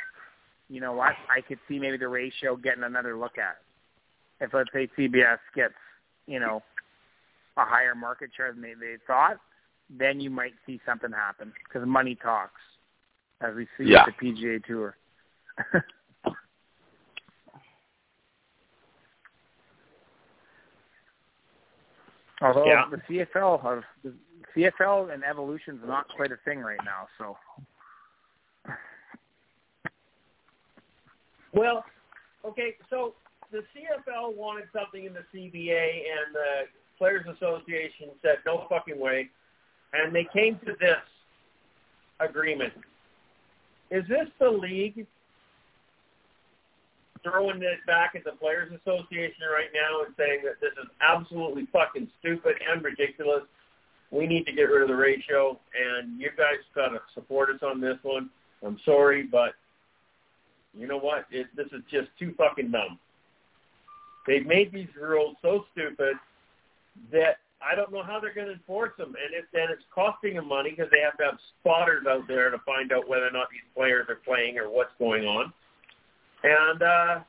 you 0.69 0.79
know 0.79 0.93
what? 0.93 1.13
I 1.29 1.41
could 1.41 1.59
see 1.67 1.79
maybe 1.79 1.97
the 1.97 2.07
ratio 2.07 2.55
getting 2.55 2.83
another 2.83 3.17
look 3.17 3.37
at. 3.37 3.57
If 4.39 4.53
let's 4.53 4.69
say 4.71 4.87
CBS 4.97 5.39
gets, 5.55 5.73
you 6.27 6.39
know, 6.39 6.63
a 7.57 7.65
higher 7.65 7.95
market 7.95 8.29
share 8.35 8.53
than 8.53 8.61
they, 8.61 8.73
they 8.79 8.95
thought, 9.05 9.37
then 9.89 10.19
you 10.19 10.29
might 10.29 10.53
see 10.65 10.79
something 10.85 11.11
happen 11.11 11.51
because 11.67 11.87
money 11.87 12.15
talks, 12.15 12.61
as 13.41 13.55
we 13.55 13.65
see 13.77 13.85
yeah. 13.85 14.05
with 14.05 14.15
the 14.19 14.31
PGA 14.31 14.63
Tour. 14.63 14.95
Although 22.41 22.65
yeah. 22.67 22.85
the 22.89 23.01
CFL 23.09 23.61
have 23.63 23.83
the 24.03 24.13
CFL 24.55 25.13
and 25.13 25.23
evolution's 25.23 25.81
not 25.85 26.07
quite 26.15 26.31
a 26.31 26.37
thing 26.45 26.59
right 26.59 26.79
now, 26.85 27.07
so. 27.17 27.37
Well, 31.53 31.83
okay, 32.45 32.75
so 32.89 33.13
the 33.51 33.59
CFL 33.59 34.35
wanted 34.35 34.65
something 34.73 35.05
in 35.05 35.13
the 35.13 35.23
CBA, 35.33 35.71
and 35.71 36.33
the 36.33 36.67
Players 36.97 37.25
Association 37.25 38.09
said 38.21 38.37
no 38.45 38.65
fucking 38.69 38.99
way, 38.99 39.29
and 39.93 40.13
they 40.13 40.27
came 40.31 40.59
to 40.65 40.73
this 40.79 40.97
agreement. 42.19 42.73
Is 43.89 44.03
this 44.07 44.27
the 44.39 44.49
league 44.49 45.07
throwing 47.23 47.61
it 47.63 47.79
back 47.87 48.13
at 48.15 48.23
the 48.23 48.31
Players 48.31 48.71
Association 48.71 49.43
right 49.51 49.69
now 49.73 50.05
and 50.05 50.13
saying 50.17 50.41
that 50.43 50.61
this 50.61 50.71
is 50.81 50.89
absolutely 51.01 51.67
fucking 51.73 52.07
stupid 52.19 52.55
and 52.71 52.83
ridiculous? 52.83 53.43
We 54.11 54.27
need 54.27 54.45
to 54.45 54.53
get 54.53 54.63
rid 54.63 54.83
of 54.83 54.87
the 54.87 54.95
ratio, 54.95 55.59
and 55.73 56.19
you 56.19 56.29
guys 56.37 56.57
got 56.75 56.89
to 56.89 57.01
support 57.13 57.49
us 57.49 57.61
on 57.63 57.81
this 57.81 57.97
one. 58.03 58.29
I'm 58.63 58.79
sorry, 58.85 59.23
but 59.23 59.53
you 60.73 60.87
know 60.87 60.97
what? 60.97 61.25
It, 61.31 61.47
this 61.55 61.67
is 61.67 61.81
just 61.91 62.09
too 62.17 62.33
fucking 62.37 62.71
dumb. 62.71 62.99
They've 64.27 64.45
made 64.45 64.71
these 64.71 64.89
rules 64.99 65.35
so 65.41 65.65
stupid 65.71 66.15
that 67.11 67.37
I 67.61 67.75
don't 67.75 67.91
know 67.91 68.03
how 68.03 68.19
they're 68.19 68.33
going 68.33 68.47
to 68.47 68.53
enforce 68.53 68.91
them, 68.97 69.07
and 69.09 69.33
if 69.33 69.45
then 69.51 69.67
it's 69.69 69.83
costing 69.93 70.35
them 70.35 70.47
money 70.47 70.71
because 70.71 70.89
they 70.91 71.01
have 71.01 71.17
to 71.17 71.25
have 71.25 71.39
spotters 71.59 72.05
out 72.07 72.27
there 72.27 72.49
to 72.49 72.57
find 72.59 72.91
out 72.91 73.09
whether 73.09 73.27
or 73.27 73.31
not 73.31 73.47
these 73.51 73.65
players 73.75 74.05
are 74.07 74.15
playing 74.15 74.57
or 74.57 74.69
what's 74.69 74.91
going 74.97 75.25
on. 75.25 75.51
And 76.43 76.81
uh, 76.81 77.19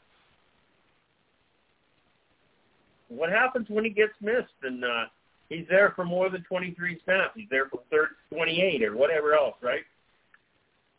what 3.09 3.31
happens 3.31 3.67
when 3.69 3.85
he 3.85 3.91
gets 3.91 4.13
missed 4.21 4.55
and 4.63 4.85
uh, 4.85 5.05
he's 5.49 5.67
there 5.69 5.93
for 5.97 6.05
more 6.05 6.31
than 6.31 6.43
23 6.45 7.01
snaps? 7.05 7.33
He's 7.35 7.49
there 7.51 7.69
for 7.69 7.81
30, 7.91 8.13
28 8.33 8.85
or 8.85 8.97
whatever 8.97 9.35
else, 9.35 9.57
right? 9.61 9.83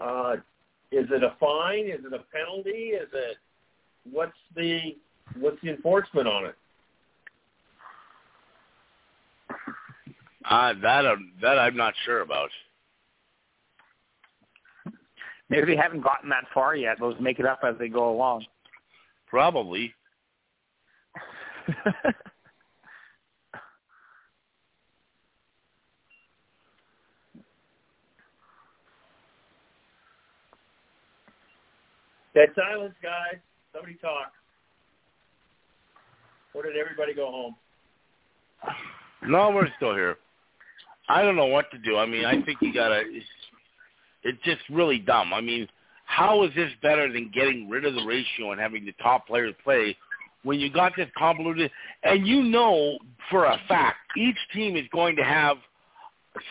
Uh, 0.01 0.38
is 0.91 1.07
it 1.09 1.23
a 1.23 1.34
fine? 1.39 1.85
Is 1.85 2.05
it 2.05 2.13
a 2.13 2.23
penalty? 2.34 2.91
Is 2.91 3.09
it 3.13 3.38
what's 4.11 4.38
the 4.55 4.95
what's 5.39 5.61
the 5.63 5.69
enforcement 5.69 6.27
on 6.27 6.45
it? 6.45 6.55
Uh, 10.49 10.73
that 10.81 11.05
um, 11.05 11.31
that 11.41 11.57
I'm 11.59 11.77
not 11.77 11.93
sure 12.05 12.22
about. 12.22 12.49
Maybe 15.49 15.68
they 15.68 15.76
haven't 15.76 16.01
gotten 16.01 16.30
that 16.30 16.45
far 16.53 16.76
yet. 16.76 16.97
Those 16.99 17.15
make 17.19 17.39
it 17.39 17.45
up 17.45 17.59
as 17.68 17.76
they 17.77 17.89
go 17.89 18.09
along. 18.09 18.45
Probably. 19.27 19.93
Dead 32.33 32.49
silence, 32.55 32.93
guys. 33.01 33.39
Somebody 33.73 33.95
talk. 33.95 34.31
Or 36.53 36.63
did 36.63 36.77
everybody 36.77 37.13
go 37.13 37.31
home? 37.31 37.55
No, 39.23 39.51
we're 39.51 39.67
still 39.77 39.93
here. 39.93 40.17
I 41.09 41.23
don't 41.23 41.35
know 41.35 41.47
what 41.47 41.69
to 41.71 41.77
do. 41.77 41.97
I 41.97 42.05
mean, 42.05 42.25
I 42.25 42.41
think 42.41 42.59
you 42.61 42.73
gotta. 42.73 43.01
It's, 43.05 43.25
it's 44.23 44.43
just 44.43 44.61
really 44.69 44.99
dumb. 44.99 45.33
I 45.33 45.41
mean, 45.41 45.67
how 46.05 46.43
is 46.43 46.51
this 46.55 46.71
better 46.81 47.11
than 47.11 47.31
getting 47.33 47.69
rid 47.69 47.85
of 47.85 47.95
the 47.95 48.03
ratio 48.03 48.51
and 48.51 48.59
having 48.59 48.85
the 48.85 48.93
top 49.01 49.27
players 49.27 49.55
play 49.63 49.95
when 50.43 50.59
you 50.59 50.71
got 50.71 50.93
this 50.95 51.09
convoluted? 51.17 51.71
And 52.03 52.27
you 52.27 52.43
know 52.43 52.97
for 53.29 53.45
a 53.45 53.59
fact 53.67 53.97
each 54.17 54.37
team 54.53 54.75
is 54.75 54.85
going 54.91 55.15
to 55.17 55.23
have 55.23 55.57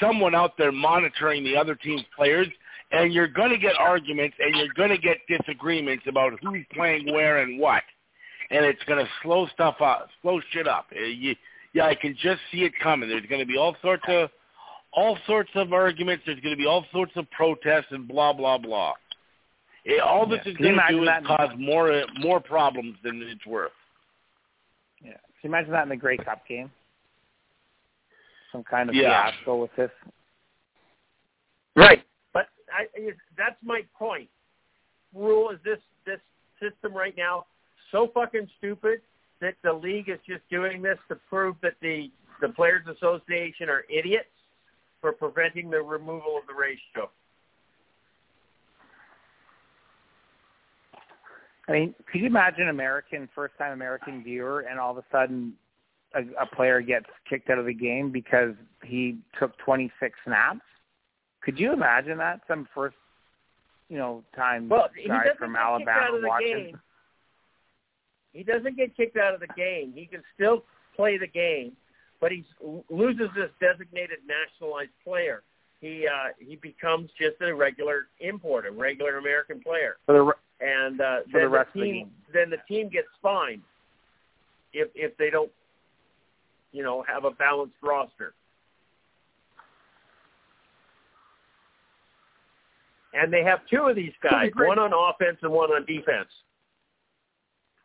someone 0.00 0.34
out 0.34 0.56
there 0.58 0.72
monitoring 0.72 1.44
the 1.44 1.56
other 1.56 1.74
team's 1.74 2.04
players, 2.16 2.48
and 2.92 3.12
you're 3.12 3.28
going 3.28 3.50
to 3.50 3.58
get 3.58 3.72
arguments 3.78 4.36
and 4.40 4.56
you're 4.56 4.72
going 4.74 4.90
to 4.90 4.98
get 4.98 5.18
disagreements 5.28 6.04
about 6.08 6.32
who's 6.42 6.64
playing 6.72 7.12
where 7.12 7.38
and 7.38 7.58
what, 7.58 7.82
and 8.50 8.64
it's 8.64 8.82
going 8.84 9.04
to 9.04 9.10
slow 9.22 9.46
stuff 9.54 9.76
up, 9.80 10.08
slow 10.22 10.40
shit 10.50 10.66
up. 10.66 10.86
Uh, 10.94 11.04
you, 11.04 11.34
yeah, 11.72 11.86
I 11.86 11.94
can 11.94 12.16
just 12.20 12.40
see 12.50 12.62
it 12.64 12.72
coming. 12.82 13.08
There's 13.08 13.26
going 13.26 13.40
to 13.40 13.46
be 13.46 13.56
all 13.56 13.76
sorts 13.80 14.02
of 14.08 14.30
all 14.92 15.16
sorts 15.26 15.50
of 15.54 15.72
arguments. 15.72 16.24
There's 16.26 16.40
going 16.40 16.54
to 16.54 16.58
be 16.58 16.66
all 16.66 16.84
sorts 16.92 17.12
of 17.16 17.30
protests 17.30 17.86
and 17.90 18.08
blah 18.08 18.32
blah 18.32 18.58
blah. 18.58 18.94
It, 19.84 20.00
all 20.00 20.26
this 20.26 20.40
yeah. 20.44 20.52
is 20.52 20.58
going 20.58 20.74
to 20.74 20.92
do 20.92 21.02
is 21.02 21.08
that? 21.08 21.24
cause 21.24 21.50
more 21.56 22.02
more 22.18 22.40
problems 22.40 22.96
than 23.04 23.22
it's 23.22 23.46
worth. 23.46 23.70
Yeah, 25.00 25.12
can 25.12 25.20
you 25.42 25.50
imagine 25.50 25.72
that 25.72 25.84
in 25.84 25.88
the 25.88 25.96
Grey 25.96 26.16
Cup 26.16 26.46
game? 26.48 26.70
Some 28.50 28.64
kind 28.64 28.88
of 28.88 28.96
yeah. 28.96 29.30
fiasco 29.30 29.62
with 29.62 29.70
this. 29.76 29.90
Right, 31.76 32.02
but 32.02 32.09
I, 32.80 33.12
that's 33.36 33.56
my 33.62 33.82
point. 33.98 34.28
Rule 35.14 35.50
is 35.50 35.58
this 35.64 35.78
this 36.06 36.20
system 36.60 36.92
right 36.94 37.14
now 37.16 37.46
so 37.90 38.10
fucking 38.14 38.48
stupid 38.58 39.00
that 39.40 39.54
the 39.62 39.72
league 39.72 40.08
is 40.08 40.18
just 40.26 40.42
doing 40.50 40.82
this 40.82 40.98
to 41.08 41.16
prove 41.28 41.56
that 41.62 41.74
the 41.80 42.10
the 42.40 42.48
players 42.48 42.86
association 42.86 43.68
are 43.68 43.84
idiots 43.90 44.28
for 45.00 45.12
preventing 45.12 45.70
the 45.70 45.80
removal 45.80 46.38
of 46.38 46.46
the 46.46 46.54
ratio. 46.54 47.10
I 51.68 51.72
mean, 51.72 51.94
could 52.10 52.20
you 52.20 52.26
imagine 52.26 52.68
American 52.68 53.28
first 53.34 53.54
time 53.58 53.72
American 53.72 54.22
viewer 54.24 54.60
and 54.60 54.78
all 54.78 54.90
of 54.90 54.98
a 54.98 55.04
sudden 55.12 55.54
a, 56.14 56.20
a 56.42 56.46
player 56.54 56.80
gets 56.80 57.06
kicked 57.28 57.50
out 57.50 57.58
of 57.58 57.66
the 57.66 57.74
game 57.74 58.10
because 58.10 58.54
he 58.84 59.18
took 59.38 59.56
26 59.58 60.18
snaps? 60.24 60.60
Could 61.42 61.58
you 61.58 61.72
imagine 61.72 62.18
that 62.18 62.40
some 62.46 62.68
first 62.74 62.96
you 63.90 63.98
know, 63.98 64.22
time 64.36 64.68
well, 64.68 64.88
guy 65.06 65.24
from 65.36 65.56
Alabama 65.56 66.14
of 66.16 66.22
the 66.22 66.28
watching. 66.28 66.64
game. 66.66 66.80
He 68.32 68.44
doesn't 68.44 68.76
get 68.76 68.96
kicked 68.96 69.16
out 69.16 69.34
of 69.34 69.40
the 69.40 69.48
game. 69.48 69.92
He 69.94 70.06
can 70.06 70.22
still 70.34 70.62
play 70.94 71.18
the 71.18 71.26
game, 71.26 71.72
but 72.20 72.30
he 72.30 72.44
loses 72.88 73.28
this 73.34 73.50
designated 73.60 74.18
nationalized 74.24 74.92
player. 75.02 75.42
He 75.80 76.06
uh, 76.06 76.28
he 76.38 76.54
becomes 76.56 77.10
just 77.18 77.40
a 77.40 77.52
regular 77.52 78.02
import, 78.20 78.64
a 78.66 78.70
regular 78.70 79.18
American 79.18 79.60
player, 79.60 79.96
For 80.06 80.12
the 80.12 80.22
re- 80.22 80.32
and 80.60 81.00
uh, 81.00 81.16
For 81.24 81.32
the 81.32 81.38
then 81.40 81.50
rest 81.50 81.68
of 81.68 81.74
the 81.74 81.80
team 81.80 81.94
game. 81.94 82.10
then 82.32 82.50
the 82.50 82.58
team 82.68 82.88
gets 82.90 83.08
fined 83.20 83.62
if 84.72 84.88
if 84.94 85.16
they 85.16 85.30
don't, 85.30 85.50
you 86.70 86.84
know, 86.84 87.04
have 87.08 87.24
a 87.24 87.32
balanced 87.32 87.74
roster. 87.82 88.34
And 93.12 93.32
they 93.32 93.42
have 93.42 93.60
two 93.68 93.82
of 93.88 93.96
these 93.96 94.12
guys, 94.22 94.50
one 94.54 94.78
on 94.78 94.92
offense 94.92 95.38
and 95.42 95.50
one 95.52 95.70
on 95.70 95.84
defense. 95.84 96.28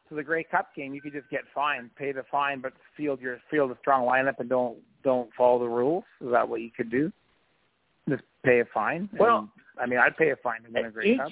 for 0.08 0.14
the 0.16 0.24
Grey 0.24 0.44
Cup 0.44 0.74
game, 0.76 0.94
you 0.94 1.02
could 1.02 1.14
just 1.14 1.30
get 1.32 1.42
fined, 1.54 1.90
pay 1.96 2.12
the 2.12 2.24
fine, 2.30 2.62
but 2.62 2.74
field 2.96 3.20
your 3.20 3.40
field 3.50 3.72
a 3.72 3.78
strong 3.80 4.06
lineup 4.06 4.40
and 4.40 4.48
don't 4.50 4.78
don't 5.04 5.30
follow 5.36 5.58
the 5.60 5.68
rules. 5.68 6.04
Is 6.22 6.32
that 6.32 6.48
what 6.48 6.62
you 6.62 6.70
could 6.70 6.90
do? 6.92 7.12
Just 8.08 8.24
pay 8.44 8.60
a 8.60 8.66
fine. 8.66 9.10
and- 9.12 9.20
Well- 9.20 9.50
I 9.82 9.88
mean, 9.88 10.00
I'd 10.00 10.16
pay 10.16 10.30
a 10.30 10.36
fine 10.38 10.62
to 10.64 10.70
win 10.70 10.86
a 10.86 10.92
Grey 10.92 11.12
each, 11.14 11.18
Cup. 11.20 11.32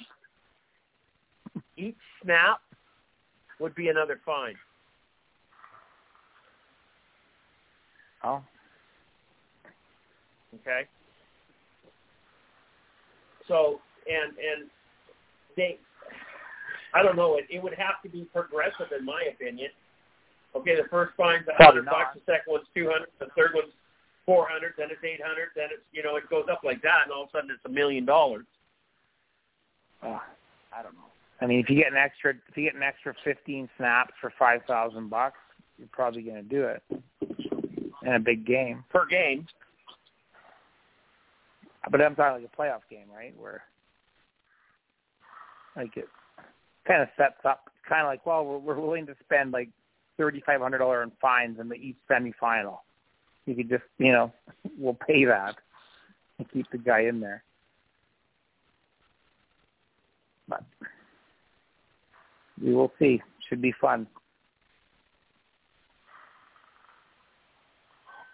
each 1.78 1.96
snap 2.22 2.60
would 3.58 3.74
be 3.74 3.88
another 3.88 4.20
fine. 4.26 4.56
Oh, 8.22 8.42
Okay. 10.56 10.86
So 13.48 13.80
and 14.06 14.32
and 14.36 14.70
they, 15.56 15.78
I 16.94 17.02
don't 17.02 17.16
know. 17.16 17.36
It, 17.36 17.46
it 17.50 17.62
would 17.62 17.74
have 17.74 18.02
to 18.02 18.08
be 18.08 18.26
progressive, 18.32 18.92
in 18.96 19.04
my 19.04 19.22
opinion. 19.32 19.70
Okay, 20.56 20.76
the 20.76 20.88
first 20.88 21.12
fine's 21.16 21.44
a 21.48 21.62
hundred 21.62 21.84
bucks, 21.86 22.14
the 22.14 22.20
second 22.26 22.46
one's 22.48 22.66
two 22.74 22.88
hundred, 22.90 23.08
the 23.18 23.26
third 23.36 23.50
one's 23.54 23.72
four 24.24 24.46
hundred, 24.48 24.74
then 24.78 24.88
it's 24.90 25.02
eight 25.02 25.20
hundred, 25.22 25.48
then 25.56 25.68
it's 25.72 25.82
you 25.92 26.02
know 26.02 26.16
it 26.16 26.28
goes 26.30 26.46
up 26.50 26.60
like 26.64 26.80
that, 26.82 27.04
and 27.04 27.12
all 27.12 27.24
of 27.24 27.28
a 27.30 27.32
sudden 27.32 27.50
it's 27.50 27.64
a 27.66 27.68
million 27.68 28.04
dollars. 28.04 28.46
uh, 30.02 30.18
I 30.72 30.82
don't 30.82 30.94
know. 30.94 31.10
I 31.40 31.46
mean, 31.46 31.58
if 31.58 31.68
you 31.68 31.76
get 31.76 31.90
an 31.90 31.98
extra, 31.98 32.34
if 32.48 32.56
you 32.56 32.64
get 32.64 32.74
an 32.76 32.82
extra 32.82 33.14
15 33.24 33.68
snaps 33.76 34.12
for 34.20 34.32
five 34.38 34.60
thousand 34.66 35.10
bucks, 35.10 35.38
you're 35.78 35.88
probably 35.90 36.22
going 36.22 36.36
to 36.36 36.42
do 36.42 36.64
it 36.64 36.82
in 38.06 38.14
a 38.14 38.20
big 38.20 38.46
game. 38.46 38.84
per 38.90 39.06
game. 39.06 39.46
But 41.90 42.00
I'm 42.00 42.14
talking 42.14 42.42
like 42.42 42.50
a 42.52 42.60
playoff 42.60 42.80
game, 42.90 43.06
right? 43.14 43.34
Where 43.38 43.62
like 45.76 45.96
it 45.96 46.08
kind 46.86 47.02
of 47.02 47.08
sets 47.16 47.44
up, 47.44 47.70
kind 47.88 48.02
of 48.02 48.06
like, 48.06 48.24
well, 48.26 48.44
we're, 48.44 48.58
we're 48.58 48.80
willing 48.80 49.06
to 49.06 49.14
spend 49.24 49.52
like 49.52 49.68
thirty 50.16 50.42
five 50.46 50.60
hundred 50.60 50.78
dollar 50.78 51.02
in 51.02 51.12
fines 51.20 51.58
in 51.60 51.68
the 51.68 51.74
East 51.74 51.98
semifinal. 52.10 52.78
You 53.46 53.54
could 53.54 53.68
just, 53.68 53.84
you 53.98 54.12
know, 54.12 54.32
we'll 54.78 54.98
pay 55.06 55.24
that 55.24 55.56
and 56.38 56.50
keep 56.50 56.70
the 56.70 56.78
guy 56.78 57.02
in 57.02 57.20
there. 57.20 57.42
But 60.48 60.64
we 62.62 62.74
will 62.74 62.92
see. 62.98 63.22
Should 63.48 63.62
be 63.62 63.74
fun. 63.80 64.06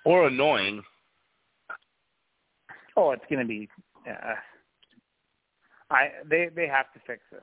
Or 0.05 0.29
annoying. 0.29 0.83
Oh, 3.01 3.13
it's 3.13 3.25
going 3.31 3.41
to 3.41 3.47
be. 3.47 3.67
Uh, 4.07 4.35
I 5.91 6.09
they 6.29 6.51
they 6.55 6.67
have 6.67 6.93
to 6.93 7.01
fix 7.07 7.23
this. 7.33 7.41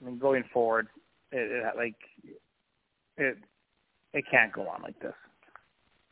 I 0.00 0.06
mean, 0.06 0.18
going 0.18 0.44
forward, 0.52 0.86
it, 1.32 1.50
it 1.50 1.76
like 1.76 1.96
it 3.16 3.36
it 4.12 4.24
can't 4.30 4.52
go 4.52 4.68
on 4.68 4.82
like 4.82 4.98
this. 5.00 5.14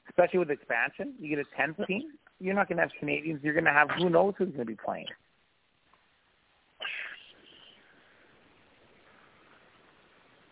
Especially 0.09 0.40
with 0.40 0.51
expansion, 0.51 1.14
you 1.20 1.36
get 1.36 1.39
a 1.39 1.56
tenth 1.56 1.77
team. 1.86 2.02
You're 2.40 2.55
not 2.55 2.68
going 2.68 2.78
to 2.78 2.82
have 2.82 2.90
Canadians. 2.98 3.40
You're 3.44 3.55
going 3.55 3.64
to 3.64 3.70
have 3.70 3.90
who 3.97 4.10
knows 4.10 4.35
who's 4.36 4.48
going 4.48 4.59
to 4.59 4.64
be 4.64 4.77
playing. 4.85 5.06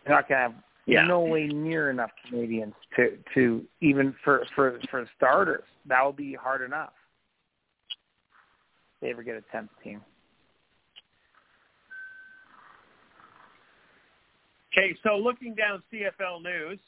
You're 0.06 0.14
not 0.14 0.28
going 0.28 0.38
to 0.38 0.42
have 0.42 0.54
Yeah. 0.86 1.04
no 1.04 1.20
way 1.20 1.46
near 1.46 1.90
enough 1.90 2.10
Canadians 2.28 2.74
to 2.96 3.16
to 3.34 3.64
even 3.80 4.14
for 4.22 4.44
for 4.54 4.80
for 4.90 5.08
starters. 5.16 5.64
That 5.86 6.04
would 6.04 6.16
be 6.16 6.34
hard 6.34 6.62
enough. 6.62 6.92
If 7.88 9.00
they 9.00 9.10
ever 9.10 9.22
get 9.22 9.36
a 9.36 9.42
tenth 9.52 9.70
team. 9.82 10.02
Okay, 14.76 14.96
so 15.04 15.16
looking 15.16 15.54
down 15.54 15.82
CFL 15.92 16.42
news, 16.42 16.80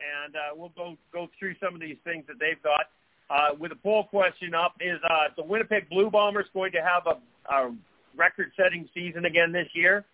and 0.00 0.34
uh, 0.34 0.38
we'll 0.56 0.72
go 0.74 0.96
go 1.12 1.28
through 1.38 1.54
some 1.62 1.74
of 1.74 1.80
these 1.80 1.98
things 2.04 2.24
that 2.26 2.38
they've 2.40 2.62
got. 2.62 2.86
Uh, 3.30 3.54
with 3.58 3.72
a 3.72 3.76
poll 3.76 4.04
question 4.04 4.54
up, 4.54 4.74
is 4.80 4.98
uh, 5.08 5.28
the 5.36 5.42
Winnipeg 5.42 5.88
Blue 5.88 6.10
Bombers 6.10 6.46
going 6.52 6.72
to 6.72 6.82
have 6.82 7.06
a, 7.06 7.54
a 7.54 7.74
record-setting 8.14 8.88
season 8.92 9.24
again 9.24 9.52
this 9.52 9.68
year? 9.74 10.04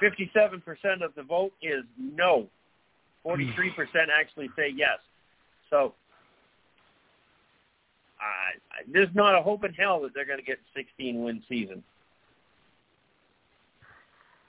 Fifty-seven 0.00 0.62
percent 0.62 1.02
of 1.02 1.14
the 1.14 1.22
vote 1.22 1.52
is 1.62 1.84
no. 1.98 2.48
Forty-three 3.22 3.70
percent 3.70 4.08
actually 4.12 4.48
say 4.56 4.72
yes. 4.74 4.98
So 5.68 5.94
uh, 8.20 8.82
there's 8.92 9.14
not 9.14 9.38
a 9.38 9.42
hope 9.42 9.64
in 9.64 9.72
hell 9.72 10.00
that 10.02 10.12
they're 10.14 10.26
going 10.26 10.38
to 10.38 10.44
get 10.44 10.58
16-win 10.76 11.42
season. 11.48 11.82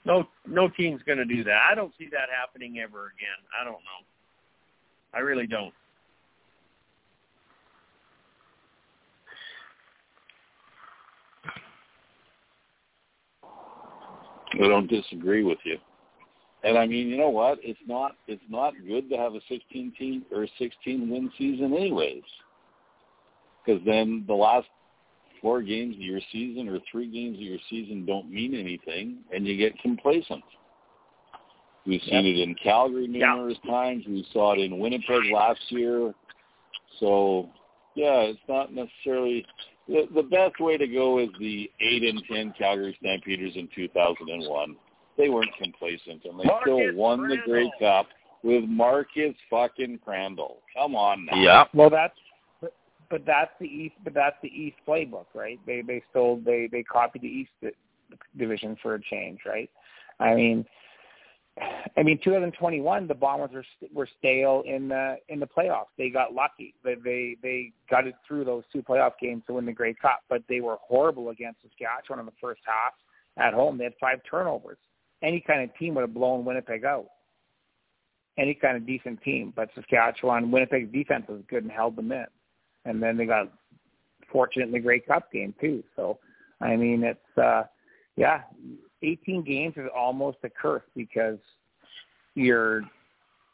No, 0.04 0.26
no 0.46 0.68
team's 0.68 1.00
going 1.04 1.18
to 1.18 1.24
do 1.24 1.44
that. 1.44 1.60
I 1.70 1.74
don't 1.74 1.92
see 1.98 2.08
that 2.10 2.28
happening 2.36 2.80
ever 2.80 3.12
again. 3.16 3.38
I 3.58 3.64
don't 3.64 3.72
know. 3.74 4.02
I 5.14 5.20
really 5.20 5.46
don't. 5.46 5.72
I 14.54 14.68
don't 14.68 14.88
disagree 14.88 15.44
with 15.44 15.58
you. 15.64 15.78
And 16.64 16.78
I 16.78 16.86
mean, 16.86 17.08
you 17.08 17.16
know 17.16 17.30
what? 17.30 17.58
It's 17.62 17.80
not 17.86 18.12
it's 18.26 18.42
not 18.48 18.74
good 18.86 19.10
to 19.10 19.16
have 19.16 19.34
a 19.34 19.40
16 19.48 19.92
team 19.98 20.24
or 20.30 20.44
a 20.44 20.48
16 20.58 21.10
win 21.10 21.30
season, 21.36 21.74
anyways. 21.74 22.22
Because 23.64 23.82
then 23.84 24.24
the 24.26 24.34
last 24.34 24.68
four 25.40 25.60
games 25.60 25.96
of 25.96 26.00
your 26.00 26.20
season 26.30 26.68
or 26.68 26.78
three 26.90 27.10
games 27.10 27.36
of 27.36 27.42
your 27.42 27.58
season 27.68 28.06
don't 28.06 28.30
mean 28.30 28.54
anything, 28.54 29.18
and 29.34 29.46
you 29.46 29.56
get 29.56 29.78
complacent. 29.80 30.44
We've 31.84 32.00
seen 32.02 32.24
it 32.26 32.38
in 32.38 32.54
Calgary 32.62 33.08
numerous 33.08 33.58
times. 33.66 34.04
We 34.06 34.24
saw 34.32 34.52
it 34.52 34.60
in 34.60 34.78
Winnipeg 34.78 35.32
last 35.32 35.60
year. 35.70 36.14
So, 37.00 37.48
yeah, 37.94 38.20
it's 38.20 38.40
not 38.48 38.72
necessarily 38.72 39.44
the, 39.88 40.08
the 40.14 40.22
best 40.22 40.60
way 40.60 40.76
to 40.76 40.86
go 40.86 41.18
is 41.18 41.28
the 41.38 41.70
eight 41.80 42.02
and 42.02 42.22
ten 42.30 42.54
Calgary 42.56 42.96
Stampeders 43.00 43.52
in 43.56 43.68
2001. 43.74 44.76
They 45.18 45.28
weren't 45.28 45.50
complacent, 45.60 46.24
and 46.24 46.40
they 46.40 46.44
Marcus 46.44 46.62
still 46.62 46.94
won 46.94 47.28
the 47.28 47.36
Grey 47.44 47.70
Cup 47.78 48.06
with 48.42 48.64
Marcus 48.64 49.34
fucking 49.50 50.00
Crandell. 50.06 50.56
Come 50.74 50.94
on 50.94 51.26
now. 51.26 51.36
Yeah. 51.36 51.64
Well, 51.74 51.90
that's 51.90 52.16
but, 52.60 52.74
but 53.10 53.26
that's 53.26 53.50
the 53.60 53.66
East. 53.66 53.96
But 54.04 54.14
that's 54.14 54.36
the 54.42 54.48
East 54.48 54.76
playbook, 54.88 55.26
right? 55.34 55.60
They 55.66 55.82
they 55.82 56.02
stole 56.10 56.40
they 56.44 56.68
they 56.70 56.82
copied 56.82 57.22
the 57.22 57.28
East 57.28 57.50
di- 57.60 57.70
division 58.38 58.76
for 58.82 58.94
a 58.94 59.02
change, 59.02 59.40
right? 59.44 59.70
I 60.18 60.34
mean, 60.34 60.64
I 61.60 62.02
mean, 62.02 62.18
2021, 62.24 63.06
the 63.06 63.14
Bombers 63.14 63.50
were 63.52 63.64
were 63.92 64.08
stale 64.18 64.62
in 64.66 64.88
the 64.88 65.16
in 65.28 65.38
the 65.38 65.46
playoffs. 65.46 65.92
They 65.98 66.08
got 66.08 66.32
lucky. 66.32 66.74
They 66.82 66.94
they 66.94 67.36
they 67.42 67.72
got 67.90 68.06
it 68.06 68.14
through 68.26 68.44
those 68.44 68.64
two 68.72 68.82
playoff 68.82 69.12
games 69.20 69.42
to 69.46 69.54
win 69.54 69.66
the 69.66 69.72
Grey 69.72 69.94
Cup, 69.94 70.20
but 70.28 70.42
they 70.48 70.60
were 70.60 70.78
horrible 70.80 71.28
against 71.28 71.60
Saskatchewan 71.62 72.20
in 72.20 72.26
the 72.26 72.32
first 72.40 72.62
half 72.64 72.94
at 73.36 73.52
home. 73.52 73.76
They 73.76 73.84
had 73.84 73.94
five 74.00 74.20
turnovers. 74.28 74.78
Any 75.22 75.40
kind 75.40 75.62
of 75.62 75.76
team 75.76 75.94
would 75.94 76.00
have 76.02 76.14
blown 76.14 76.44
Winnipeg 76.44 76.84
out. 76.84 77.08
Any 78.38 78.54
kind 78.54 78.78
of 78.78 78.86
decent 78.86 79.22
team, 79.22 79.52
but 79.54 79.68
Saskatchewan, 79.74 80.50
Winnipeg's 80.50 80.90
defense 80.90 81.26
was 81.28 81.42
good 81.50 81.64
and 81.64 81.72
held 81.72 81.96
them 81.96 82.12
in, 82.12 82.24
and 82.86 83.02
then 83.02 83.18
they 83.18 83.26
got 83.26 83.52
fortunate 84.32 84.66
in 84.66 84.72
the 84.72 84.80
Grey 84.80 85.00
Cup 85.00 85.30
game 85.30 85.54
too. 85.60 85.84
So, 85.96 86.18
I 86.62 86.76
mean, 86.76 87.04
it's 87.04 87.38
uh, 87.38 87.64
yeah, 88.16 88.40
18 89.02 89.42
games 89.42 89.74
is 89.76 89.88
almost 89.94 90.38
a 90.44 90.50
curse 90.50 90.82
because 90.94 91.38
you're 92.34 92.82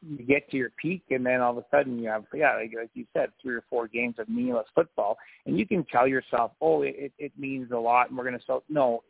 you 0.06 0.24
get 0.24 0.48
to 0.50 0.56
your 0.56 0.70
peak 0.80 1.02
and 1.10 1.26
then 1.26 1.40
all 1.40 1.50
of 1.50 1.58
a 1.58 1.64
sudden 1.70 1.98
you 1.98 2.08
have 2.08 2.24
yeah 2.32 2.54
like, 2.54 2.72
like 2.78 2.90
you 2.94 3.04
said 3.12 3.30
three 3.42 3.54
or 3.54 3.64
four 3.68 3.88
games 3.88 4.14
of 4.18 4.28
meaningless 4.28 4.66
football. 4.74 5.18
And 5.46 5.58
you 5.58 5.66
can 5.66 5.84
tell 5.84 6.06
yourself 6.06 6.52
oh 6.60 6.82
it 6.82 7.12
it, 7.18 7.32
means 7.36 7.70
a 7.72 7.76
lot 7.76 8.08
and 8.08 8.16
we're 8.16 8.24
going 8.24 8.38
to 8.38 8.44
sell 8.44 8.62
no 8.68 9.02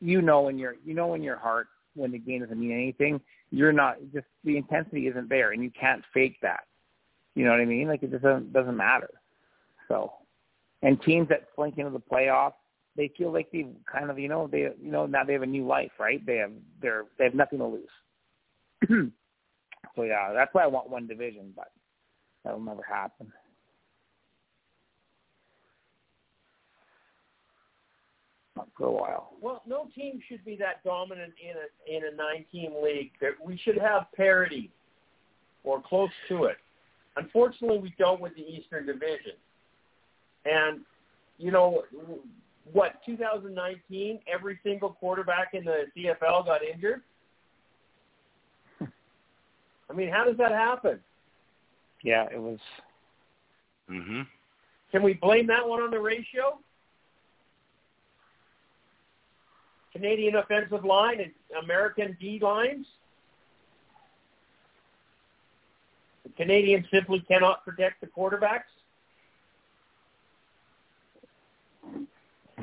you 0.00 0.20
know 0.20 0.48
in 0.48 0.58
your 0.58 0.74
you 0.84 0.94
know 0.94 1.14
in 1.14 1.22
your 1.22 1.38
heart 1.38 1.68
when 1.94 2.12
the 2.12 2.18
game 2.18 2.42
doesn't 2.42 2.60
mean 2.60 2.72
anything 2.72 3.20
you're 3.50 3.72
not 3.72 3.96
just 4.12 4.26
the 4.44 4.56
intensity 4.56 5.06
isn't 5.06 5.28
there 5.28 5.52
and 5.52 5.62
you 5.62 5.70
can't 5.70 6.02
fake 6.12 6.36
that. 6.42 6.64
You 7.34 7.44
know 7.44 7.52
what 7.52 7.60
i 7.60 7.64
mean? 7.64 7.88
Like 7.88 8.02
it 8.02 8.10
just 8.10 8.22
doesn't 8.22 8.52
doesn't 8.52 8.76
matter. 8.76 9.10
So 9.88 10.12
and 10.82 11.00
teams 11.02 11.28
that 11.28 11.44
slink 11.54 11.78
into 11.78 11.90
the 11.90 12.00
playoffs 12.00 12.52
they 12.98 13.10
feel 13.16 13.32
like 13.32 13.48
they 13.52 13.64
kind 13.90 14.10
of 14.10 14.18
you 14.18 14.28
know 14.28 14.48
they 14.48 14.68
you 14.82 14.90
know 14.90 15.06
now 15.06 15.22
they 15.22 15.32
have 15.32 15.42
a 15.42 15.46
new 15.46 15.64
life, 15.64 15.92
right? 16.00 16.24
They 16.26 16.38
have 16.38 16.50
they're 16.82 17.04
they 17.16 17.24
have 17.24 17.34
nothing 17.34 17.60
to 17.60 17.66
lose. 17.66 17.88
so 19.96 20.02
yeah, 20.02 20.32
that's 20.34 20.52
why 20.52 20.64
I 20.64 20.66
want 20.66 20.90
one 20.90 21.06
division, 21.06 21.52
but 21.54 21.70
that'll 22.44 22.60
never 22.60 22.82
happen. 22.82 23.32
Not 28.56 28.68
for 28.76 28.88
a 28.88 28.90
while. 28.90 29.30
Well, 29.40 29.62
no 29.64 29.86
team 29.94 30.20
should 30.28 30.44
be 30.44 30.56
that 30.56 30.82
dominant 30.82 31.34
in 31.40 31.54
a 31.54 31.96
in 31.96 32.12
a 32.12 32.16
nine 32.16 32.44
team 32.50 32.72
league. 32.82 33.12
We 33.44 33.56
should 33.64 33.78
have 33.78 34.06
parity 34.16 34.72
or 35.62 35.80
close 35.80 36.10
to 36.30 36.44
it. 36.44 36.56
Unfortunately, 37.16 37.78
we 37.78 37.94
don't 37.96 38.20
with 38.20 38.34
the 38.34 38.42
Eastern 38.42 38.86
Division. 38.86 39.38
And 40.44 40.80
you 41.38 41.52
know 41.52 41.84
what? 42.72 42.94
2019, 43.06 44.20
every 44.32 44.58
single 44.62 44.90
quarterback 44.90 45.54
in 45.54 45.64
the 45.64 45.84
CFL 45.96 46.46
got 46.46 46.62
injured. 46.62 47.02
I 48.80 49.92
mean, 49.94 50.10
how 50.10 50.24
does 50.24 50.36
that 50.38 50.52
happen? 50.52 51.00
Yeah, 52.02 52.26
it 52.32 52.40
was. 52.40 52.58
Mhm. 53.90 54.26
Can 54.90 55.02
we 55.02 55.14
blame 55.14 55.46
that 55.48 55.66
one 55.66 55.82
on 55.82 55.90
the 55.90 56.00
ratio? 56.00 56.60
Canadian 59.92 60.36
offensive 60.36 60.84
line 60.84 61.20
and 61.20 61.32
American 61.62 62.16
D 62.20 62.38
lines? 62.40 62.86
The 66.24 66.30
Canadians 66.30 66.86
simply 66.92 67.20
cannot 67.20 67.64
protect 67.64 68.00
the 68.00 68.06
quarterbacks? 68.06 68.70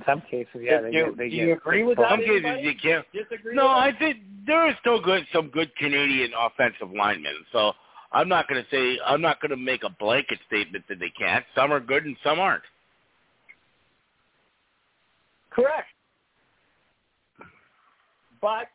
Some 0.06 0.22
cases, 0.22 0.61
yeah, 0.61 0.82
they 0.82 0.91
do, 0.91 1.06
get, 1.06 1.18
they 1.18 1.30
do 1.30 1.36
get 1.36 1.48
you 1.48 1.53
agree 1.53 1.84
with 1.84 1.98
that? 1.98 2.10
Some 2.10 2.19
cases 2.19 2.44
anybody? 2.45 2.64
you 2.64 2.73
can't. 2.82 3.06
Disagree 3.14 3.56
No, 3.56 3.68
I 3.68 3.91
think 3.98 4.18
there 4.45 4.60
are 4.60 4.76
still 4.80 5.02
good 5.02 5.26
some 5.34 5.49
good 5.49 5.76
Canadian 5.76 6.32
offensive 6.40 6.91
linemen. 6.95 7.34
So 7.52 7.73
I'm 8.11 8.30
not 8.30 8.48
going 8.48 8.64
to 8.64 8.69
say 8.69 8.99
I'm 9.06 9.22
not 9.22 9.41
going 9.41 9.52
to 9.52 9.57
make 9.57 9.84
a 9.84 9.90
blanket 9.90 10.40
statement 10.48 10.86
that 10.90 10.99
they 10.99 11.11
can't. 11.18 11.45
Some 11.56 11.72
are 11.72 11.80
good 11.80 12.06
and 12.06 12.15
some 12.23 12.40
aren't. 12.40 12.64
Correct. 15.49 15.88
But 18.41 18.68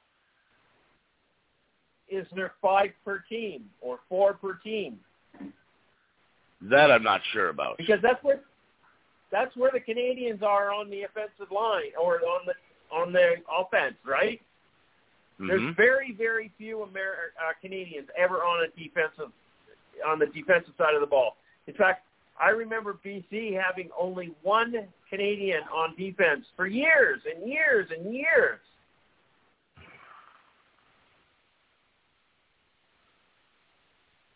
is 2.09 2.27
there 2.35 2.53
five 2.61 2.91
per 3.05 3.23
team 3.29 3.65
or 3.81 4.01
four 4.09 4.35
per 4.35 4.55
team? 4.55 4.99
That 6.63 6.91
I'm 6.91 7.03
not 7.03 7.21
sure 7.33 7.49
about. 7.49 7.79
Because 7.79 8.01
that's 8.03 8.23
where 8.23 8.41
that's 9.31 9.55
where 9.57 9.71
the 9.73 9.81
Canadians 9.81 10.43
are 10.43 10.73
on 10.73 10.91
the 10.91 11.03
offensive 11.03 11.51
line 11.51 11.93
or 12.01 12.17
on 12.17 12.47
the 12.47 12.55
on 12.93 13.13
the 13.13 13.37
offense, 13.49 13.95
right? 14.05 14.41
There's 15.39 15.63
Mhm. 15.63 15.77
very 15.77 16.13
very 16.13 16.49
few 16.59 16.83
Amer- 16.83 17.33
uh, 17.41 17.53
Canadians 17.61 18.11
ever 18.17 18.45
on 18.45 18.65
a 18.65 18.69
defensive 18.69 19.33
on 20.05 20.19
the 20.19 20.27
defensive 20.27 20.75
side 20.77 20.95
of 20.95 21.01
the 21.01 21.07
ball. 21.07 21.37
In 21.67 21.75
fact, 21.75 22.07
I 22.39 22.51
remember 22.51 22.95
BC 22.95 23.53
having 23.53 23.91
only 23.99 24.35
one 24.43 24.93
Canadian 25.09 25.63
on 25.65 25.95
defense 25.97 26.47
for 26.57 26.67
years 26.67 27.25
and 27.27 27.49
years 27.49 27.91
and 27.91 28.15
years. 28.15 28.61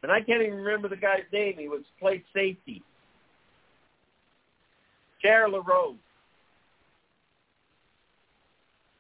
And 0.03 0.13
I 0.13 0.21
can't 0.21 0.43
even 0.43 0.59
remember 0.59 0.89
the 0.89 0.97
guy's 0.97 1.25
name. 1.33 1.57
He 1.57 1.67
was 1.67 1.83
played 1.99 2.23
safety. 2.35 2.83
Cher 5.25 5.49
LaRose. 5.49 5.97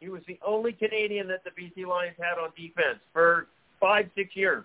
He 0.01 0.09
was 0.09 0.22
the 0.26 0.38
only 0.46 0.72
Canadian 0.72 1.28
that 1.28 1.42
the 1.44 1.51
BC 1.51 1.86
Lions 1.86 2.16
had 2.18 2.40
on 2.40 2.51
defense 2.56 2.98
for 3.12 3.46
five, 3.80 4.06
six 4.14 4.34
years. 4.34 4.64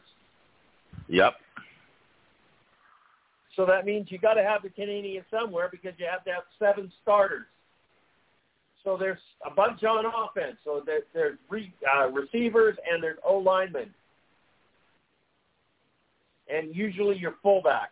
Yep. 1.08 1.34
So 3.56 3.66
that 3.66 3.86
means 3.86 4.08
you 4.10 4.18
got 4.18 4.36
to 4.36 4.44
have 4.44 4.64
the 4.64 4.70
Canadian 4.70 5.24
somewhere 5.32 5.70
because 5.70 5.94
you 5.98 6.06
have 6.10 6.24
to 6.26 6.32
have 6.32 6.44
seven 6.58 6.92
starters. 7.02 7.46
So 8.84 8.96
there's 8.98 9.20
a 9.46 9.54
bunch 9.54 9.84
on 9.84 10.06
offense. 10.06 10.58
So 10.64 10.82
there, 10.86 11.02
there's 11.14 11.38
re, 11.50 11.74
uh, 11.96 12.08
receivers 12.10 12.78
and 12.90 13.04
there's 13.04 13.18
O 13.26 13.38
linemen, 13.38 13.94
and 16.48 16.74
usually 16.74 17.18
your 17.18 17.36
fullback. 17.44 17.92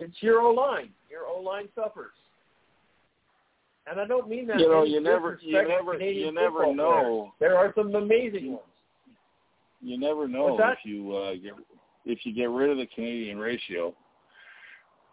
It's 0.00 0.22
your 0.22 0.40
O 0.40 0.50
line. 0.52 0.90
Your 1.10 1.26
O 1.26 1.40
line 1.40 1.68
suffers. 1.74 2.12
And 3.90 4.00
I 4.00 4.06
don't 4.06 4.28
mean 4.28 4.46
that. 4.46 4.60
You 4.60 4.68
know, 4.68 4.84
you 4.84 5.00
never- 5.00 5.38
you 5.42 5.52
never- 5.66 5.92
Canadian 5.94 6.26
you 6.26 6.32
never 6.32 6.72
know. 6.72 6.92
players. 6.92 7.32
There 7.40 7.56
are 7.58 7.72
some 7.74 7.94
amazing 7.94 8.52
ones. 8.52 8.64
You 9.82 9.98
never 9.98 10.28
know 10.28 10.58
if 10.60 10.78
you 10.84 11.16
uh, 11.16 11.34
get 11.34 11.54
if 12.04 12.24
you 12.24 12.32
get 12.34 12.50
rid 12.50 12.70
of 12.70 12.76
the 12.76 12.86
Canadian 12.86 13.38
ratio 13.38 13.94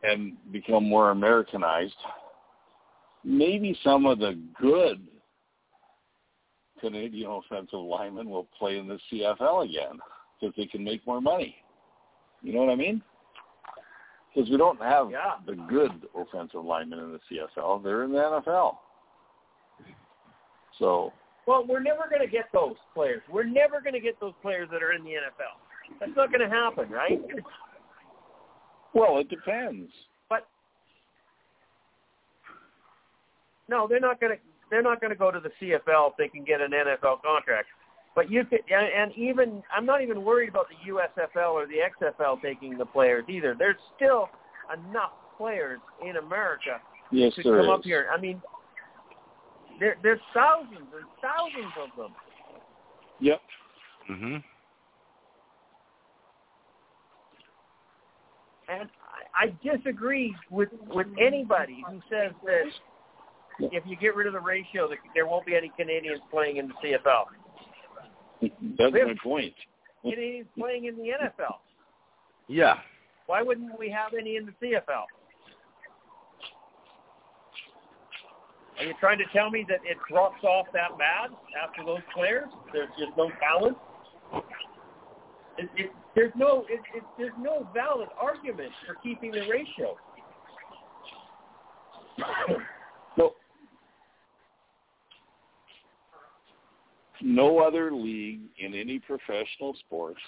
and 0.04 0.38
become 0.52 0.88
more 0.88 1.12
Americanized. 1.12 1.96
Maybe 3.24 3.78
some 3.84 4.06
of 4.06 4.20
the 4.20 4.40
good 4.60 5.06
Canadian 6.80 7.32
offensive 7.32 7.80
linemen 7.80 8.30
will 8.30 8.48
play 8.58 8.78
in 8.78 8.88
the 8.88 9.00
CFL 9.12 9.66
again 9.70 10.00
because 10.40 10.56
they 10.56 10.66
can 10.66 10.84
make 10.84 11.06
more 11.08 11.20
money. 11.22 11.56
You 12.42 12.54
know 12.54 12.60
what 12.60 12.70
I 12.70 12.76
mean? 12.76 13.02
Because 14.38 14.52
we 14.52 14.58
don't 14.58 14.80
have 14.80 15.10
Yeah. 15.10 15.38
the 15.48 15.56
good 15.56 16.08
offensive 16.14 16.64
linemen 16.64 17.00
in 17.00 17.12
the 17.12 17.20
CFL; 17.28 17.80
they're 17.80 18.04
in 18.04 18.12
the 18.12 18.20
NFL. 18.20 18.78
So 20.78 21.12
Well, 21.48 21.66
we're 21.66 21.80
never 21.80 22.08
going 22.08 22.22
to 22.22 22.28
get 22.28 22.52
those 22.52 22.76
players. 22.94 23.24
We're 23.30 23.46
never 23.46 23.82
going 23.82 23.94
to 23.94 24.00
get 24.00 24.20
those 24.20 24.34
players 24.44 24.70
that 24.70 24.84
are 24.84 24.92
in 24.92 25.04
the 25.04 25.12
NFL. 25.12 25.98
That's 26.00 26.16
not 26.16 26.32
going 26.32 26.48
to 26.48 26.56
happen, 26.56 26.88
right? 26.90 27.20
Well, 28.94 29.18
it 29.18 29.28
depends. 29.30 29.92
But 30.30 30.48
no, 33.68 33.88
they're 33.88 34.00
not 34.00 34.20
going 34.20 34.38
to. 34.38 34.44
They're 34.70 34.84
not 34.84 35.02
going 35.02 35.12
to 35.12 35.18
go 35.18 35.32
to 35.32 35.40
the 35.40 35.50
CFL 35.60 36.12
if 36.12 36.18
they 36.18 36.28
can 36.28 36.44
get 36.44 36.62
an 36.62 36.72
NFL 36.72 37.24
contract. 37.24 37.70
But 38.18 38.32
you 38.32 38.44
could, 38.46 38.62
and 38.72 39.12
and 39.12 39.16
even 39.16 39.62
I'm 39.72 39.86
not 39.86 40.02
even 40.02 40.24
worried 40.24 40.50
about 40.50 40.66
the 40.70 40.92
USFL 40.92 41.52
or 41.52 41.68
the 41.68 41.76
XFL 42.02 42.42
taking 42.42 42.76
the 42.76 42.86
players 42.86 43.26
either. 43.30 43.56
There's 43.58 43.76
still 43.96 44.28
enough 44.74 45.12
players 45.38 45.80
in 46.04 46.16
America 46.16 46.82
Yes, 47.12 47.36
to 47.36 47.44
come 47.44 47.60
is. 47.60 47.68
up 47.70 47.84
here. 47.84 48.08
I 48.12 48.20
mean, 48.20 48.42
there 49.80 49.98
there's 50.02 50.20
thousands 50.34 50.80
and 50.80 51.06
thousands 51.22 51.74
of 51.80 51.96
them. 51.96 52.16
Yep. 53.20 53.42
Mhm. 54.10 54.44
And 58.68 58.90
I, 59.40 59.46
I 59.46 59.76
disagree 59.76 60.36
with 60.50 60.70
with 60.88 61.08
anybody 61.22 61.84
who 61.88 62.02
says 62.10 62.32
that 62.46 62.64
if 63.60 63.84
you 63.86 63.96
get 63.96 64.16
rid 64.16 64.26
of 64.26 64.34
the 64.34 64.40
ratio, 64.40 64.90
that 64.90 64.98
there 65.14 65.28
won't 65.28 65.46
be 65.46 65.56
any 65.56 65.72
Canadians 65.78 66.22
playing 66.32 66.58
in 66.58 66.68
the 66.68 66.74
CFL. 66.84 67.26
That's 68.42 68.94
my 68.94 69.16
point. 69.24 69.54
Canadians 70.02 70.48
playing 70.58 70.86
in 70.86 70.96
the 70.96 71.04
NFL. 71.04 71.56
Yeah. 72.48 72.76
Why 73.26 73.42
wouldn't 73.42 73.78
we 73.78 73.90
have 73.90 74.14
any 74.18 74.38
in 74.38 74.46
the 74.46 74.54
CFL? 74.62 75.06
Are 78.80 78.86
you 78.86 78.94
trying 79.00 79.18
to 79.18 79.26
tell 79.34 79.50
me 79.50 79.66
that 79.68 79.80
it 79.84 79.98
drops 80.10 80.44
off 80.44 80.68
that 80.74 80.98
bad 80.98 81.32
after 81.62 81.84
those 81.84 82.02
players? 82.14 82.48
There's 82.72 82.90
just 82.98 83.18
no 83.18 83.32
talent. 83.40 83.78
It, 85.58 85.70
it, 85.76 85.92
there's 86.16 86.34
no 86.36 86.66
it, 86.70 86.80
it, 86.96 87.04
there's 87.18 87.34
no 87.42 87.68
valid 87.74 88.10
argument 88.22 88.72
for 88.86 88.96
keeping 89.02 89.32
the 89.32 89.42
ratio. 89.50 89.98
No. 93.18 93.34
No 97.22 97.60
other 97.60 97.92
league 97.92 98.42
in 98.60 98.74
any 98.74 99.00
professional 99.00 99.76
sports 99.86 100.22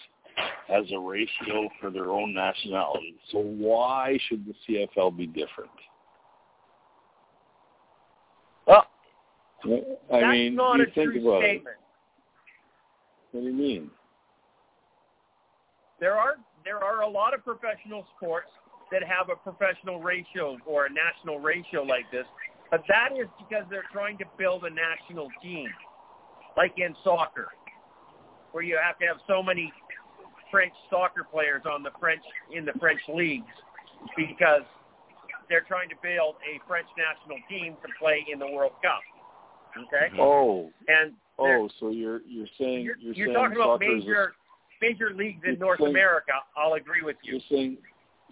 has 0.67 0.85
a 0.91 0.99
ratio 0.99 1.69
for 1.81 1.89
their 1.89 2.09
own 2.09 2.33
nationality. 2.33 3.15
So 3.31 3.39
why 3.39 4.17
should 4.27 4.45
the 4.45 4.53
CFL 4.67 5.17
be 5.17 5.27
different? 5.27 5.71
Well, 8.67 8.87
I 9.65 10.19
that's 10.21 10.31
mean, 10.31 10.55
not 10.55 10.77
you 10.77 10.83
a 10.83 10.85
think 10.85 11.11
true 11.11 11.29
about 11.29 11.43
statement. 11.43 11.75
it. 11.75 13.35
What 13.35 13.41
do 13.41 13.47
you 13.47 13.53
mean? 13.53 13.91
There 15.99 16.15
are 16.15 16.35
there 16.63 16.83
are 16.83 17.01
a 17.01 17.07
lot 17.07 17.33
of 17.33 17.43
professional 17.43 18.05
sports 18.15 18.49
that 18.91 19.03
have 19.03 19.29
a 19.29 19.35
professional 19.35 20.01
ratio 20.01 20.57
or 20.65 20.85
a 20.85 20.89
national 20.89 21.39
ratio 21.39 21.83
like 21.83 22.09
this, 22.11 22.25
but 22.71 22.83
that 22.87 23.09
is 23.19 23.27
because 23.37 23.65
they're 23.69 23.87
trying 23.91 24.17
to 24.17 24.25
build 24.37 24.63
a 24.63 24.69
national 24.69 25.29
team, 25.41 25.67
like 26.59 26.73
in 26.77 26.93
soccer, 27.05 27.47
where 28.51 28.63
you 28.63 28.77
have 28.83 28.99
to 28.99 29.05
have 29.05 29.15
so 29.27 29.41
many 29.41 29.71
French 30.51 30.73
soccer 30.89 31.23
players 31.23 31.61
on 31.65 31.83
the 31.83 31.91
French 32.01 32.21
in 32.51 32.65
the 32.65 32.73
French 32.81 32.99
leagues 33.07 33.45
because 34.17 34.63
they're 35.47 35.63
trying 35.67 35.87
to 35.87 35.95
build 36.03 36.35
a 36.43 36.59
French 36.67 36.87
national 36.97 37.37
team 37.47 37.77
to 37.81 37.87
play 37.97 38.25
in 38.31 38.39
the 38.39 38.47
World 38.47 38.73
Cup. 38.83 38.99
Okay. 39.87 40.07
Mm-hmm. 40.11 40.19
Oh, 40.19 40.69
And 40.89 41.13
oh, 41.37 41.69
so 41.79 41.91
you're 41.91 42.19
you're 42.27 42.47
saying 42.59 42.81
you're, 42.83 42.97
you're, 42.97 43.13
you're 43.13 43.27
saying 43.27 43.37
talking 43.37 43.55
about 43.55 43.81
is 43.81 43.87
a- 43.87 43.95
major 43.95 44.33
major 44.81 45.11
leagues 45.15 45.41
in 45.47 45.57
North 45.59 45.79
saying- 45.79 45.91
America. 45.91 46.33
I'll 46.57 46.73
agree 46.73 47.03
with 47.03 47.15
you. 47.23 47.33
you're 47.33 47.41
saying 47.49 47.77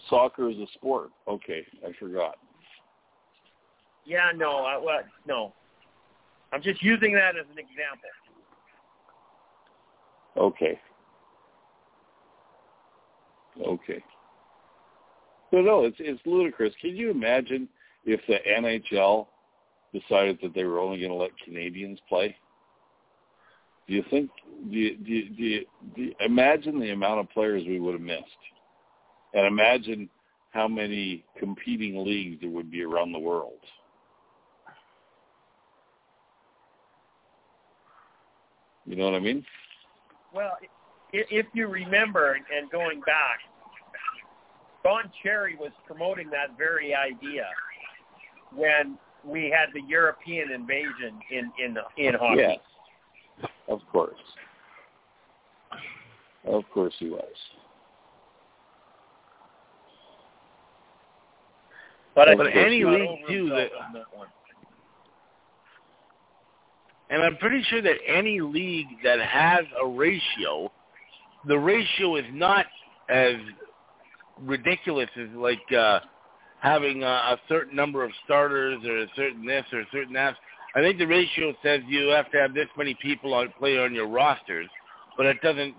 soccer 0.09 0.49
is 0.49 0.57
a 0.57 0.67
sport. 0.73 1.11
Okay, 1.29 1.65
I 1.87 1.91
forgot. 1.97 2.35
Yeah, 4.05 4.31
no, 4.35 4.65
I, 4.65 4.77
well, 4.77 4.99
no. 5.25 5.53
I'm 6.53 6.61
just 6.61 6.81
using 6.81 7.13
that 7.13 7.35
as 7.35 7.45
an 7.51 7.59
example. 7.59 8.09
Okay. 10.37 10.79
Okay. 13.65 14.03
But 15.51 15.61
no, 15.61 15.85
it's 15.85 15.97
it's 15.99 16.21
ludicrous. 16.25 16.73
Can 16.81 16.95
you 16.95 17.09
imagine 17.09 17.67
if 18.05 18.19
the 18.27 18.37
NHL 18.47 19.27
decided 19.93 20.37
that 20.43 20.53
they 20.53 20.63
were 20.63 20.79
only 20.79 20.99
going 20.99 21.11
to 21.11 21.17
let 21.17 21.31
Canadians 21.43 21.99
play? 22.07 22.35
Do 23.87 23.93
you 23.93 24.03
think? 24.09 24.29
Do 24.69 24.77
you, 24.77 24.97
do 24.97 25.11
you, 25.11 25.29
do 25.29 25.43
you, 25.43 25.65
do 25.95 26.01
you 26.03 26.13
imagine 26.19 26.79
the 26.79 26.91
amount 26.91 27.21
of 27.21 27.29
players 27.29 27.63
we 27.65 27.79
would 27.79 27.93
have 27.93 28.01
missed, 28.01 28.23
and 29.33 29.45
imagine 29.45 30.09
how 30.51 30.67
many 30.67 31.23
competing 31.39 32.05
leagues 32.05 32.41
there 32.41 32.49
would 32.49 32.69
be 32.69 32.83
around 32.83 33.13
the 33.13 33.19
world? 33.19 33.59
You 38.85 38.95
know 38.95 39.05
what 39.05 39.15
I 39.15 39.19
mean? 39.19 39.45
Well, 40.33 40.57
i- 40.61 40.67
if 41.11 41.45
you 41.53 41.67
remember, 41.67 42.37
and 42.53 42.69
going 42.69 43.01
back, 43.01 43.39
Don 44.83 45.11
Cherry 45.23 45.55
was 45.55 45.71
promoting 45.85 46.29
that 46.29 46.51
very 46.57 46.93
idea 46.95 47.49
when 48.51 48.97
we 49.23 49.49
had 49.49 49.71
the 49.73 49.81
European 49.81 50.51
invasion 50.51 51.19
in 51.29 51.51
in 51.59 51.77
in 51.97 52.13
hockey. 52.13 52.37
Yes, 52.41 52.59
of 53.67 53.81
course. 53.91 54.19
Of 56.45 56.69
course 56.69 56.93
he 56.99 57.09
was. 57.09 57.35
But, 62.15 62.35
But 62.37 62.55
any 62.55 62.81
got 62.81 62.93
league, 62.93 63.09
over 63.09 63.27
too, 63.27 63.49
that- 63.49 63.73
on 63.73 63.93
that 63.93 64.15
one. 64.15 64.27
And 67.09 67.23
I'm 67.23 67.37
pretty 67.37 67.63
sure 67.69 67.81
that 67.81 67.95
any 68.07 68.41
league 68.41 68.87
that 69.03 69.19
has 69.21 69.65
a 69.81 69.87
ratio, 69.87 70.71
the 71.47 71.57
ratio 71.57 72.17
is 72.17 72.25
not 72.31 72.65
as 73.09 73.35
ridiculous 74.41 75.09
as 75.17 75.29
like 75.35 75.61
uh, 75.71 75.99
having 76.59 77.03
a, 77.03 77.05
a 77.07 77.39
certain 77.47 77.75
number 77.75 78.03
of 78.03 78.11
starters 78.25 78.83
or 78.85 78.99
a 78.99 79.07
certain 79.15 79.45
this 79.45 79.65
or 79.71 79.79
a 79.81 79.87
certain 79.91 80.13
that. 80.13 80.35
I 80.75 80.81
think 80.81 80.97
the 80.97 81.07
ratio 81.07 81.53
says 81.63 81.81
you 81.87 82.07
have 82.09 82.29
to 82.31 82.37
have 82.37 82.53
this 82.53 82.67
many 82.77 82.95
people 83.01 83.33
on 83.33 83.51
play 83.57 83.79
on 83.79 83.93
your 83.93 84.07
rosters, 84.07 84.67
but 85.15 85.25
it 85.25 85.41
doesn't 85.41 85.73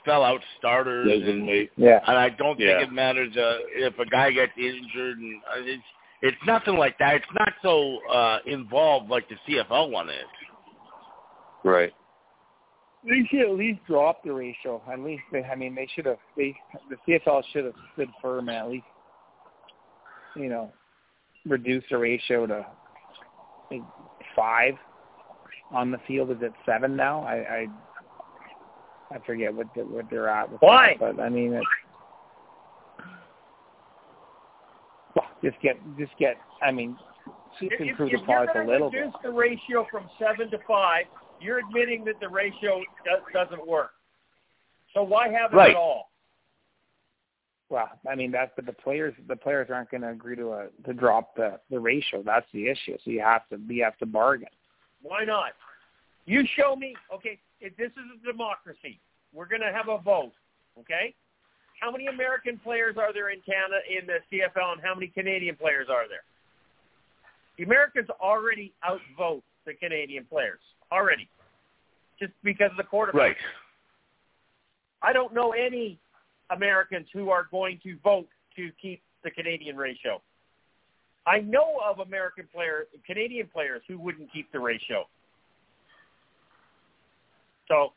spell 0.00 0.22
out 0.24 0.40
starters. 0.58 1.08
Doesn't 1.08 1.28
and, 1.28 1.46
make 1.46 1.70
Yeah. 1.76 2.00
and 2.06 2.18
I 2.18 2.28
don't 2.28 2.58
Yeah. 2.60 2.78
think 2.78 2.90
it 2.90 2.92
matters 2.92 3.36
uh, 3.36 3.58
if 3.70 3.98
a 3.98 4.06
guy 4.06 4.30
gets 4.30 4.52
injured 4.56 5.18
and 5.18 5.42
uh, 5.44 5.60
it's 5.60 5.82
it's 6.22 6.36
nothing 6.46 6.76
like 6.76 6.98
that. 6.98 7.16
It's 7.16 7.26
not 7.38 7.52
so 7.62 7.98
uh, 8.12 8.38
involved 8.46 9.08
like 9.08 9.24
the 9.28 9.36
CFL 9.48 9.90
one 9.90 10.08
is. 10.08 10.16
right. 11.64 11.92
They 13.04 13.22
should 13.30 13.42
at 13.42 13.50
least 13.52 13.80
drop 13.86 14.24
the 14.24 14.32
ratio. 14.32 14.82
At 14.92 14.98
least, 15.00 15.22
they, 15.32 15.42
I 15.44 15.54
mean, 15.54 15.74
they 15.74 15.88
should 15.94 16.06
have. 16.06 16.18
They 16.36 16.54
the 16.90 16.96
CFL 17.06 17.42
should 17.52 17.64
have 17.66 17.74
stood 17.94 18.08
firm 18.20 18.48
and 18.48 18.58
at 18.58 18.68
least, 18.68 18.86
you 20.34 20.48
know, 20.48 20.72
reduce 21.46 21.84
the 21.90 21.98
ratio 21.98 22.46
to 22.46 22.66
I 22.66 23.68
think, 23.68 23.84
five 24.34 24.74
on 25.70 25.92
the 25.92 25.98
field. 26.08 26.32
Is 26.32 26.38
it 26.40 26.52
seven 26.66 26.96
now? 26.96 27.22
I 27.22 27.34
I, 27.36 27.66
I 29.12 29.18
forget 29.24 29.54
what 29.54 29.68
the, 29.76 29.82
what 29.82 30.06
they're 30.10 30.28
at. 30.28 30.50
With 30.50 30.60
Why? 30.60 30.96
That, 31.00 31.16
but 31.16 31.22
I 31.22 31.28
mean, 31.28 31.52
it's, 31.54 31.66
well, 35.14 35.27
just 35.42 35.60
get 35.60 35.76
just 35.98 36.12
get. 36.18 36.36
I 36.62 36.70
mean, 36.72 36.96
If, 37.60 37.72
if, 37.72 37.80
if 37.90 37.98
the 37.98 38.06
you're 38.06 38.20
product 38.20 38.54
going 38.54 38.64
a 38.64 38.66
to 38.66 38.72
little 38.72 38.90
bit. 38.90 38.98
reduce 38.98 39.14
the 39.22 39.30
ratio 39.30 39.86
from 39.90 40.08
seven 40.18 40.50
to 40.50 40.58
five, 40.66 41.04
you're 41.40 41.58
admitting 41.58 42.04
that 42.04 42.20
the 42.20 42.28
ratio 42.28 42.82
does, 43.04 43.20
doesn't 43.32 43.66
work. 43.66 43.90
So 44.94 45.02
why 45.02 45.28
have 45.28 45.52
it 45.52 45.56
Right. 45.56 45.70
at 45.70 45.76
all? 45.76 46.10
Well, 47.70 47.90
I 48.10 48.14
mean 48.14 48.30
that's 48.30 48.50
but 48.56 48.64
the 48.64 48.72
players 48.72 49.14
the 49.28 49.36
players 49.36 49.68
aren't 49.70 49.90
going 49.90 50.00
to 50.00 50.08
agree 50.10 50.36
to 50.36 50.52
a 50.52 50.66
to 50.86 50.94
drop 50.94 51.36
the 51.36 51.60
the 51.70 51.78
ratio. 51.78 52.22
That's 52.22 52.46
the 52.54 52.66
issue. 52.68 52.96
So 53.04 53.10
you 53.10 53.20
have 53.20 53.46
to 53.50 53.60
you 53.68 53.84
have 53.84 53.98
to 53.98 54.06
bargain. 54.06 54.48
Why 55.02 55.24
not? 55.24 55.52
You 56.24 56.44
show 56.56 56.76
me. 56.76 56.94
Okay, 57.14 57.38
if 57.60 57.76
this 57.76 57.90
is 57.92 58.22
a 58.22 58.26
democracy, 58.32 59.00
we're 59.34 59.46
going 59.46 59.60
to 59.60 59.72
have 59.72 59.88
a 59.88 59.98
vote. 59.98 60.32
Okay, 60.78 61.14
how 61.80 61.90
many 61.90 62.06
American 62.06 62.58
players 62.58 62.96
are 62.98 63.12
there 63.12 63.30
in 63.30 63.40
Canada 63.40 63.80
in 63.88 64.06
the 64.06 64.18
CFL, 64.30 64.72
and 64.72 64.80
how 64.82 64.94
many 64.94 65.08
Canadian 65.08 65.56
players 65.56 65.88
are 65.90 66.08
there? 66.08 66.22
The 67.56 67.64
Americans 67.64 68.08
already 68.20 68.72
outvote 68.86 69.42
the 69.66 69.74
Canadian 69.74 70.24
players 70.24 70.60
already, 70.92 71.28
just 72.18 72.32
because 72.42 72.70
of 72.70 72.76
the 72.76 72.84
quarterback. 72.84 73.20
Right. 73.20 73.36
I 75.02 75.12
don't 75.12 75.34
know 75.34 75.52
any 75.52 75.98
Americans 76.50 77.06
who 77.12 77.30
are 77.30 77.46
going 77.50 77.78
to 77.82 77.96
vote 78.02 78.28
to 78.56 78.70
keep 78.80 79.02
the 79.22 79.30
Canadian 79.30 79.76
ratio. 79.76 80.20
I 81.26 81.40
know 81.40 81.80
of 81.88 81.98
American 81.98 82.48
players, 82.52 82.86
Canadian 83.06 83.48
players 83.48 83.82
who 83.86 83.98
wouldn't 83.98 84.32
keep 84.32 84.50
the 84.50 84.58
ratio. 84.58 85.04
So, 87.68 87.92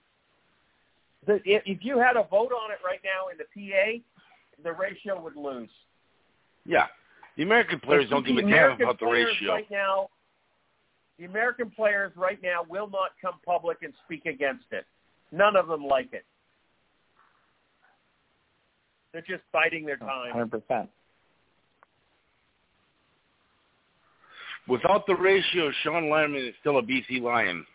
the, 1.26 1.36
if, 1.46 1.64
if 1.66 1.80
you 1.82 2.00
had 2.00 2.18
a 2.18 2.24
vote 2.24 2.52
on 2.52 2.72
it 2.72 2.80
right 2.84 3.00
now 3.04 3.30
in 3.32 3.38
the 3.38 3.46
PA, 3.46 4.02
the 4.64 4.72
ratio 4.74 5.22
would 5.22 5.36
lose. 5.36 5.70
Yeah. 6.66 6.88
The 7.38 7.44
American 7.44 7.80
players 7.80 8.10
don't 8.10 8.26
give 8.26 8.38
a 8.38 8.42
The 8.42 8.42
damn 8.42 8.52
American 8.52 8.84
about 8.84 9.00
the 9.00 9.06
ratio. 9.06 9.54
Right 9.54 9.72
now, 9.72 10.10
the 11.18 11.26
American 11.26 11.70
players 11.70 12.12
right 12.16 12.40
now 12.42 12.66
will 12.68 12.90
not 12.90 13.12
come 13.22 13.36
public 13.46 13.78
and 13.84 13.94
speak 14.06 14.26
against 14.26 14.66
it. 14.72 14.86
None 15.32 15.56
of 15.56 15.68
them 15.68 15.86
like 15.86 16.12
it. 16.14 16.26
They're 19.14 19.22
just 19.22 19.44
biding 19.52 19.86
their 19.86 19.98
time. 19.98 20.32
Hundred 20.32 20.52
percent. 20.52 20.90
Without 24.68 25.06
the 25.08 25.16
ratio, 25.16 25.72
Shawn 25.84 26.10
Lemon 26.10 26.46
is 26.46 26.54
still 26.60 26.78
a 26.78 26.82
BC 26.82 27.22
Lion. 27.22 27.66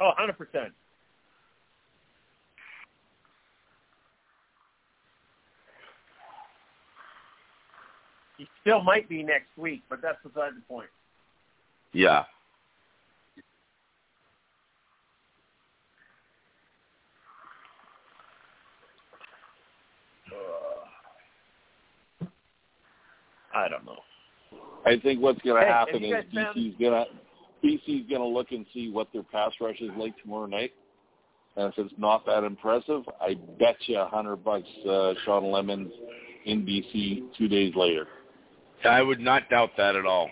Oh, 0.00 0.12
100%. 0.18 0.70
He 8.38 8.48
still 8.60 8.82
might 8.82 9.08
be 9.08 9.22
next 9.22 9.56
week, 9.56 9.82
but 9.88 10.00
that's 10.02 10.18
beside 10.22 10.52
the 10.56 10.62
point. 10.68 10.88
Yeah. 11.92 12.24
I 23.54 23.68
don't 23.68 23.84
know. 23.84 23.98
I 24.84 24.98
think 25.00 25.20
what's 25.20 25.40
going 25.42 25.62
to 25.62 25.66
Hey, 25.66 25.72
happen 25.72 26.02
is 26.02 26.24
BC's 26.34 26.74
going 26.78 26.92
to 26.92 27.06
BC's 27.64 28.08
going 28.10 28.20
to 28.20 28.26
look 28.26 28.48
and 28.50 28.66
see 28.74 28.90
what 28.90 29.08
their 29.12 29.22
pass 29.22 29.52
rush 29.60 29.80
is 29.80 29.90
like 29.96 30.12
tomorrow 30.20 30.46
night. 30.46 30.72
And 31.56 31.72
if 31.72 31.78
it's 31.78 31.94
not 31.96 32.26
that 32.26 32.42
impressive, 32.42 33.02
I 33.20 33.34
bet 33.58 33.76
you 33.86 33.98
a 33.98 34.06
hundred 34.06 34.44
bucks 34.44 34.68
uh, 34.88 35.14
Shawn 35.24 35.50
Lemon's 35.50 35.92
in 36.44 36.66
BC 36.66 37.36
two 37.38 37.48
days 37.48 37.72
later. 37.76 38.06
I 38.84 39.02
would 39.02 39.20
not 39.20 39.48
doubt 39.50 39.70
that 39.76 39.96
at 39.96 40.06
all. 40.06 40.30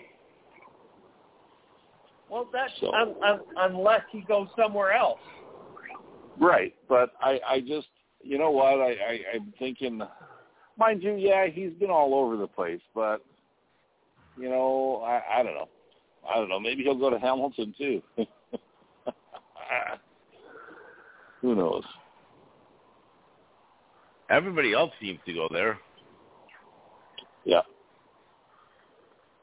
Well, 2.29 2.47
that's 2.51 2.71
So- 2.79 2.93
un, 2.93 3.15
un, 3.23 3.39
unless 3.57 4.01
he 4.11 4.21
goes 4.21 4.47
somewhere 4.57 4.93
else. 4.93 5.19
Right, 6.39 6.73
but 6.89 7.11
I, 7.21 7.39
I 7.47 7.59
just, 7.59 7.87
you 8.23 8.37
know 8.39 8.49
what? 8.49 8.79
I, 8.79 8.91
I, 8.91 9.19
I'm 9.35 9.53
thinking, 9.59 10.01
mind 10.77 11.03
you, 11.03 11.13
yeah, 11.15 11.45
he's 11.45 11.73
been 11.73 11.91
all 11.91 12.15
over 12.15 12.37
the 12.37 12.47
place, 12.47 12.81
but 12.95 13.23
you 14.35 14.49
know, 14.49 15.03
I, 15.05 15.21
I 15.39 15.43
don't 15.43 15.53
know. 15.53 15.69
I 16.27 16.35
don't 16.35 16.49
know. 16.49 16.59
Maybe 16.59 16.81
he'll 16.83 16.97
go 16.97 17.11
to 17.11 17.19
Hamilton 17.19 17.75
too. 17.77 18.01
Who 21.41 21.53
knows? 21.55 21.83
Everybody 24.29 24.73
else 24.73 24.91
seems 25.01 25.19
to 25.27 25.33
go 25.33 25.47
there. 25.51 25.77
Yeah. 27.45 27.61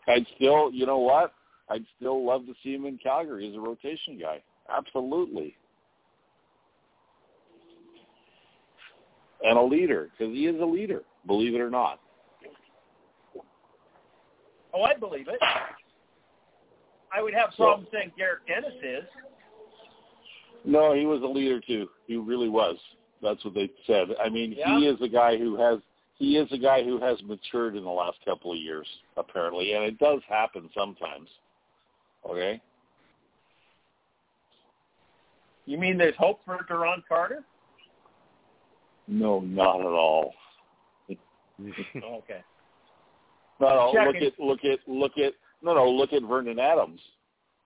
I'd 0.09 0.27
still, 0.37 0.73
you 0.73 0.87
know 0.87 0.99
what? 0.99 1.33
I'd 1.69 1.85
still 1.97 2.25
love 2.27 2.47
to 2.47 2.55
see 2.63 2.75
him 2.75 2.87
in 2.87 2.99
Calgary 2.99 3.49
as 3.49 3.55
a 3.55 3.61
rotation 3.61 4.19
guy. 4.21 4.43
Absolutely. 4.69 5.57
and 9.43 9.59
a 9.59 9.63
leader 9.63 10.11
because 10.17 10.35
he 10.35 10.47
is 10.47 10.61
a 10.61 10.65
leader. 10.65 11.03
Believe 11.27 11.55
it 11.55 11.61
or 11.61 11.71
not. 11.71 12.01
Oh, 14.73 14.83
I 14.83 14.95
believe 14.95 15.29
it. 15.29 15.39
I 17.13 17.21
would 17.21 17.35
have 17.35 17.51
problems 17.57 17.89
saying 17.93 18.13
Derek 18.17 18.47
Dennis 18.47 18.75
is. 18.83 19.05
No, 20.65 20.95
he 20.95 21.07
was 21.07 21.23
a 21.23 21.27
leader 21.27 21.61
too. 21.61 21.89
He 22.07 22.17
really 22.17 22.49
was. 22.49 22.77
That's 23.23 23.45
what 23.45 23.55
they 23.55 23.71
said. 23.87 24.09
I 24.23 24.29
mean, 24.29 24.53
Yeah. 24.53 24.79
he 24.79 24.87
is 24.87 25.01
a 25.01 25.09
guy 25.09 25.37
who 25.37 25.57
has 25.57 25.81
he 26.21 26.37
is 26.37 26.47
a 26.53 26.59
guy 26.59 26.85
who 26.85 27.01
has 27.01 27.17
matured 27.23 27.75
in 27.75 27.83
the 27.83 27.91
last 27.91 28.19
couple 28.27 28.53
of 28.53 28.59
years, 28.59 28.87
apparently, 29.17 29.73
and 29.73 29.83
it 29.83 29.99
does 29.99 30.21
happen 30.29 30.69
sometimes. 30.77 31.31
Okay. 32.29 32.61
You 35.65 35.79
mean 35.79 35.97
there's 35.97 36.15
hope 36.19 36.41
for 36.45 36.59
Duron 36.71 37.03
Carter? 37.09 37.43
No, 39.09 39.41
not 39.41 39.81
at 39.81 39.87
all. 39.87 40.35
okay. 41.11 42.45
No, 43.59 43.93
no. 43.95 44.05
Look 44.07 44.17
at 44.17 44.39
look 44.39 44.65
at 44.65 44.79
look 44.87 45.13
at 45.17 45.33
no, 45.63 45.75
no. 45.75 45.89
Look 45.89 46.13
at 46.13 46.23
Vernon 46.23 46.59
Adams. 46.59 47.01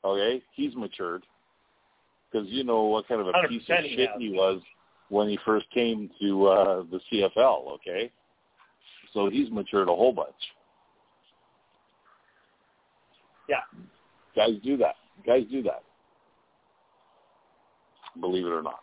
Okay, 0.04 0.40
he's 0.54 0.76
matured 0.76 1.24
because 2.30 2.46
you 2.48 2.62
know 2.62 2.84
what 2.84 3.08
kind 3.08 3.20
of 3.20 3.26
a 3.26 3.48
piece 3.48 3.62
of 3.68 3.78
100% 3.78 3.82
he 3.82 3.96
shit 3.96 4.10
he 4.18 4.30
was 4.30 4.62
when 5.08 5.28
he 5.28 5.38
first 5.44 5.66
came 5.74 6.08
to 6.20 6.46
uh 6.46 6.84
the 6.90 7.00
CFL. 7.10 7.72
Okay, 7.74 8.12
so 9.14 9.30
he's 9.30 9.50
matured 9.50 9.88
a 9.88 9.94
whole 9.94 10.12
bunch. 10.12 10.28
Yeah. 13.48 13.62
Guys 14.36 14.60
do 14.62 14.76
that. 14.78 14.96
Guys 15.24 15.44
do 15.50 15.62
that. 15.62 15.82
Believe 18.20 18.44
it 18.44 18.50
or 18.50 18.62
not. 18.62 18.80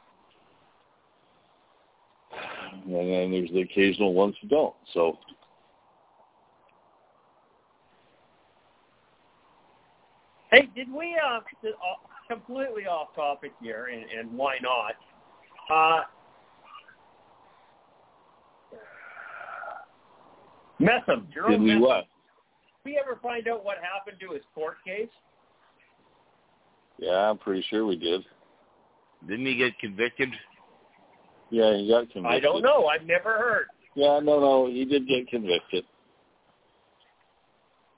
And 2.85 2.95
then 2.95 3.31
there's 3.31 3.51
the 3.51 3.61
occasional 3.61 4.13
ones 4.13 4.35
who 4.41 4.47
don't. 4.47 4.73
So 4.93 5.17
Hey, 10.51 10.67
did 10.75 10.91
we 10.91 11.15
uh, 11.15 11.39
completely 12.29 12.83
off 12.83 13.15
topic 13.15 13.53
here, 13.61 13.87
and, 13.87 14.03
and 14.03 14.37
why 14.37 14.57
not? 14.61 14.95
Uh, 15.73 16.03
Messam, 20.81 21.31
Jerome 21.33 21.51
did 21.51 21.61
we 21.61 21.69
Messam, 21.71 21.81
what? 21.81 22.05
Did 22.83 22.91
we 22.91 22.99
ever 22.99 23.19
find 23.21 23.47
out 23.47 23.63
what 23.63 23.77
happened 23.77 24.17
to 24.21 24.33
his 24.33 24.43
court 24.55 24.77
case? 24.85 25.09
Yeah, 26.97 27.29
I'm 27.29 27.37
pretty 27.37 27.65
sure 27.69 27.85
we 27.85 27.95
did. 27.95 28.21
Didn't 29.27 29.45
he 29.45 29.55
get 29.55 29.77
convicted? 29.79 30.29
Yeah, 31.49 31.77
he 31.77 31.87
got 31.89 32.09
convicted. 32.11 32.25
I 32.25 32.39
don't 32.39 32.61
know. 32.61 32.87
I've 32.87 33.05
never 33.05 33.37
heard. 33.37 33.67
Yeah, 33.95 34.19
no, 34.23 34.39
no, 34.39 34.67
he 34.67 34.85
did 34.85 35.07
get 35.07 35.27
convicted 35.27 35.83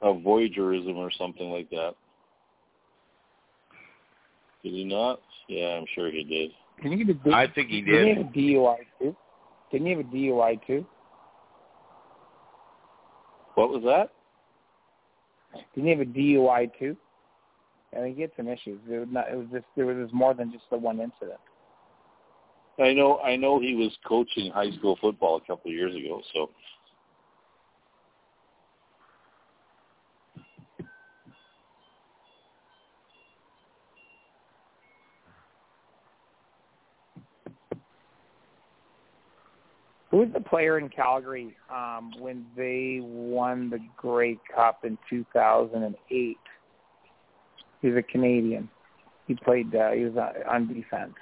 of 0.02 0.18
voyagerism 0.18 0.96
or 0.96 1.12
something 1.18 1.50
like 1.50 1.70
that. 1.70 1.96
Did 4.64 4.74
he 4.74 4.84
not? 4.84 5.22
Yeah, 5.48 5.78
I'm 5.78 5.86
sure 5.94 6.12
he 6.12 6.24
did. 6.24 6.52
Can 6.82 6.92
you 6.92 7.06
get 7.06 7.16
a, 7.26 7.36
I 7.36 7.48
think 7.52 7.70
he 7.70 7.82
did. 7.82 7.92
Didn't 7.92 8.08
he 8.08 8.14
have 8.16 8.58
a 8.58 8.60
DUI 8.60 8.78
too? 9.00 9.16
Didn't 9.72 9.88
he 9.88 9.94
have 9.94 10.02
a 10.02 10.10
DUI 10.10 10.68
too? 10.68 10.86
What 13.56 13.70
was 13.70 13.84
that? 13.84 14.12
Didn't 15.76 15.86
he 15.86 15.90
have 15.92 16.00
a 16.00 16.06
DUI 16.06 16.72
too? 16.80 16.98
I 17.94 18.00
think 18.02 18.16
he 18.16 18.22
had 18.24 18.32
some 18.36 18.48
issues. 18.48 18.80
It 18.90 18.98
was, 18.98 19.08
not, 19.12 19.32
it 19.32 19.38
was 19.38 19.48
just 19.52 19.66
there 19.76 19.86
was 19.86 19.98
just 20.04 20.14
more 20.14 20.34
than 20.34 20.52
just 20.52 20.64
the 20.72 20.78
one 20.78 21.00
incident. 21.00 21.40
I 22.80 22.92
know, 22.94 23.20
I 23.20 23.36
know 23.36 23.60
he 23.60 23.76
was 23.76 23.96
coaching 24.08 24.52
high 24.52 24.72
school 24.72 24.98
football 25.00 25.38
a 25.38 25.42
couple 25.42 25.70
of 25.70 25.76
years 25.76 25.96
ago. 25.96 26.22
So 26.34 26.50
Who 40.14 40.20
was 40.20 40.30
the 40.32 40.42
player 40.42 40.78
in 40.78 40.90
Calgary 40.90 41.56
um, 41.74 42.14
when 42.20 42.46
they 42.56 43.00
won 43.02 43.72
the 43.72 43.80
Grey 43.98 44.38
Cup 44.56 44.86
in 44.86 44.96
2008? 45.10 46.38
He's 47.82 47.96
a 47.96 48.04
Canadian. 48.04 48.70
He 49.28 49.34
played. 49.34 49.74
Uh, 49.76 49.90
he 49.90 50.04
was 50.06 50.16
on, 50.16 50.34
on 50.48 50.68
defense. 50.72 51.16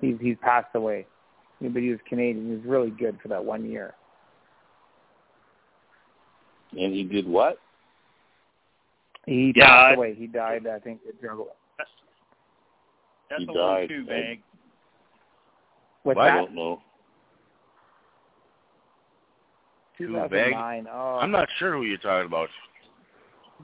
He's 0.00 0.16
he's 0.18 0.38
passed 0.40 0.74
away, 0.74 1.04
but 1.60 1.82
he 1.82 1.90
was 1.90 1.98
Canadian. 2.08 2.46
He 2.46 2.52
was 2.54 2.64
really 2.64 2.88
good 2.88 3.18
for 3.20 3.28
that 3.28 3.44
one 3.44 3.70
year. 3.70 3.92
and 6.72 6.94
he 6.94 7.02
did 7.04 7.28
what? 7.28 7.58
He 9.26 9.52
Yeah, 9.54 9.66
passed 9.66 9.90
I- 9.90 9.94
away. 9.94 10.14
He 10.14 10.26
died. 10.26 10.66
I 10.66 10.78
think. 10.78 11.00
at 11.06 11.20
drug- 11.20 11.48
That's 11.76 11.90
He 13.36 13.44
a 13.44 13.52
died. 13.52 13.88
too 13.90 14.06
I- 14.10 14.38
What's 16.04 16.18
I 16.18 16.24
that? 16.28 16.34
don't 16.36 16.54
know. 16.54 16.80
Too 19.98 20.12
vague. 20.30 20.52
2009. 20.52 20.86
Oh, 20.90 21.18
I'm 21.20 21.30
not 21.30 21.48
sure 21.58 21.72
who 21.72 21.82
you're 21.82 21.98
talking 21.98 22.26
about. 22.26 22.48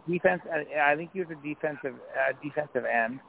defense. 0.08 0.42
I, 0.80 0.94
think 0.94 1.10
he 1.12 1.20
was 1.20 1.28
a 1.30 1.46
defensive 1.46 1.94
uh, 1.94 2.32
defensive 2.42 2.84
end. 2.84 3.20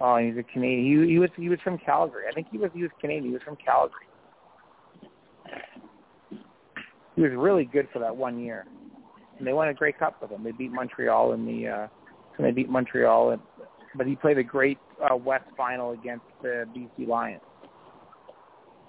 Oh, 0.00 0.16
he's 0.18 0.36
a 0.36 0.44
Canadian. 0.52 1.06
He, 1.06 1.12
he 1.14 1.18
was 1.18 1.30
he 1.36 1.48
was 1.48 1.58
from 1.64 1.78
Calgary. 1.78 2.24
I 2.30 2.34
think 2.34 2.48
he 2.50 2.58
was 2.58 2.70
he 2.74 2.82
was 2.82 2.90
Canadian. 3.00 3.24
He 3.24 3.32
was 3.32 3.42
from 3.42 3.56
Calgary. 3.56 4.06
He 7.16 7.22
was 7.22 7.32
really 7.34 7.64
good 7.64 7.88
for 7.92 7.98
that 7.98 8.16
one 8.16 8.38
year, 8.38 8.64
and 9.38 9.46
they 9.46 9.52
won 9.52 9.68
a 9.68 9.74
Grey 9.74 9.92
Cup 9.92 10.22
with 10.22 10.30
him. 10.30 10.44
They 10.44 10.52
beat 10.52 10.70
Montreal 10.70 11.32
in 11.32 11.46
the 11.46 11.68
uh, 11.68 11.88
and 12.38 12.46
they 12.46 12.52
beat 12.52 12.68
Montreal, 12.68 13.30
and, 13.30 13.42
but 13.96 14.06
he 14.06 14.14
played 14.14 14.38
a 14.38 14.44
great 14.44 14.78
uh, 15.02 15.16
West 15.16 15.44
final 15.56 15.90
against 15.90 16.24
the 16.42 16.64
BC 16.76 17.08
Lions. 17.08 17.42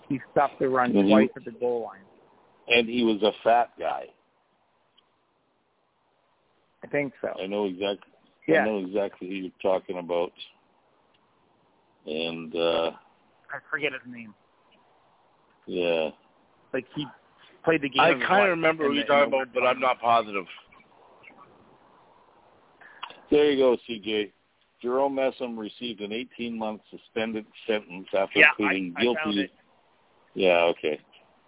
He 0.09 0.19
stopped 0.31 0.59
the 0.59 0.67
run 0.67 0.95
And 0.95 1.05
he- 1.05 1.11
twice 1.11 1.29
at 1.37 1.45
the 1.45 1.51
goal 1.51 1.83
line. 1.83 2.01
And 2.67 2.87
he 2.87 3.03
was 3.03 3.21
a 3.23 3.31
fat 3.43 3.71
guy. 3.79 4.05
I 6.83 6.87
think 6.87 7.13
so. 7.21 7.29
I 7.41 7.45
know 7.47 7.65
exactly. 7.65 8.11
Yeah. 8.47 8.61
I 8.61 8.65
know 8.65 8.79
exactly 8.79 9.27
who 9.27 9.35
you're 9.35 9.51
talking 9.61 9.97
about. 9.97 10.31
And 12.05 12.55
uh 12.55 12.91
I 13.51 13.57
forget 13.69 13.91
his 13.93 14.01
name. 14.11 14.33
yeah, 15.65 16.09
Like 16.73 16.85
he 16.95 17.05
played 17.63 17.81
the 17.81 17.89
game. 17.89 18.01
I 18.01 18.13
kind 18.25 18.43
of 18.43 18.49
remember 18.49 18.87
who 18.87 18.93
you're 18.93 19.05
talking 19.05 19.33
about, 19.33 19.47
but 19.53 19.63
I'm 19.63 19.79
not 19.79 19.99
positive. 19.99 20.45
There 23.31 23.51
you 23.51 23.57
go, 23.57 23.77
CJ. 23.87 24.31
Jerome 24.81 25.15
Messam 25.15 25.57
received 25.57 26.01
an 26.01 26.11
18-month 26.11 26.81
suspended 26.89 27.45
sentence 27.67 28.07
after 28.17 28.39
Yeah, 28.39 28.51
pleading 28.55 28.93
I 28.97 29.01
guilty. 29.01 29.51
Yeah, 30.39 30.61
okay. 30.71 30.97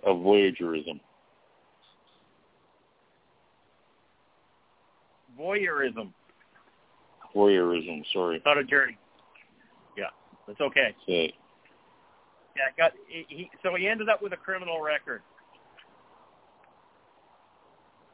Of 0.03 0.17
voyeurism. 0.17 0.99
Voyeurism, 5.39 6.11
Voyeurism, 7.33 8.03
sorry. 8.11 8.41
not 8.45 8.57
a 8.57 8.65
journey. 8.65 8.97
Yeah, 9.97 10.07
that's 10.45 10.59
okay. 10.59 10.93
Say. 11.07 11.33
Yeah, 12.57 12.63
got 12.77 12.91
he. 13.07 13.49
So 13.63 13.75
he 13.75 13.87
ended 13.87 14.09
up 14.09 14.21
with 14.21 14.33
a 14.33 14.37
criminal 14.37 14.81
record, 14.81 15.21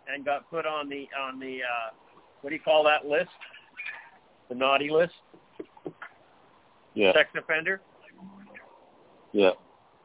and 0.08 0.24
got 0.24 0.48
put 0.52 0.68
on 0.68 0.90
the 0.90 1.08
on 1.20 1.40
the 1.40 1.58
uh, 1.64 1.90
what 2.42 2.52
do 2.52 2.56
you 2.56 2.62
call 2.62 2.84
that 2.84 3.08
list? 3.08 3.32
The 4.50 4.56
naughty 4.56 4.92
list, 4.92 5.14
Yeah, 6.94 7.14
sex 7.14 7.30
offender. 7.36 7.82
yeah, 9.34 9.50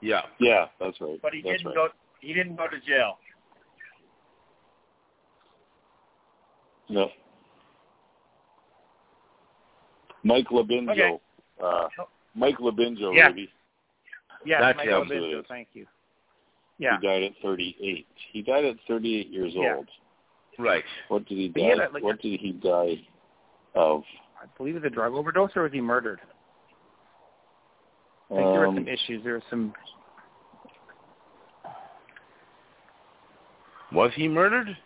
Yeah. 0.03 0.23
yeah. 0.41 0.67
That's 0.81 1.01
right. 1.01 1.19
But 1.23 1.33
he 1.33 1.41
that's 1.43 1.59
didn't 1.63 1.67
right. 1.69 1.75
go. 1.75 1.89
He 2.21 2.35
didn't 2.35 2.57
go 2.57 2.67
to 2.69 2.79
jail. 2.87 3.17
No. 6.89 7.09
Mike 10.25 10.47
Labinjo. 10.49 10.91
Okay. 10.91 11.19
Uh, 11.63 11.89
Mike 12.35 12.59
Labinjo, 12.59 13.15
Yeah. 13.15 13.29
maybe. 13.29 13.51
Yes, 14.45 14.61
That's 14.61 14.77
Michael 14.77 15.03
him. 15.03 15.09
Bizzo, 15.09 15.47
Thank 15.49 15.69
you. 15.75 15.87
Yeah. 16.79 16.99
He 17.01 17.07
died 17.07 17.23
at 17.23 17.33
38. 17.43 18.07
He 18.33 18.43
died 18.43 18.65
at 18.65 18.77
38 18.89 19.29
years 19.29 19.53
Yeah. 19.55 19.77
old. 19.77 19.89
Right. 20.59 20.85
What 21.09 21.25
did 21.27 21.39
he 21.39 21.49
die? 21.49 21.61
he 21.61 21.67
had 21.69 21.79
a- 21.79 21.89
like 21.91 22.03
what 22.03 22.21
did 22.21 22.41
he 22.41 22.53
die 22.53 23.07
of? 23.75 24.05
I 24.41 24.47
believe 24.59 24.75
it 24.77 24.83
was 24.83 24.87
a 24.87 24.95
drug 24.95 25.15
overdose, 25.15 25.57
or 25.57 25.63
was 25.63 25.73
he 25.73 25.81
murdered? 25.81 26.21
I 28.31 28.35
think 28.35 28.41
there 28.51 28.61
were 28.61 28.67
Um, 28.67 28.75
some 28.77 28.89
issues. 28.89 29.23
There 29.23 29.35
were 29.35 29.43
some. 29.49 29.75
Was 33.93 34.11
he 34.15 34.29
murdered? 34.29 34.77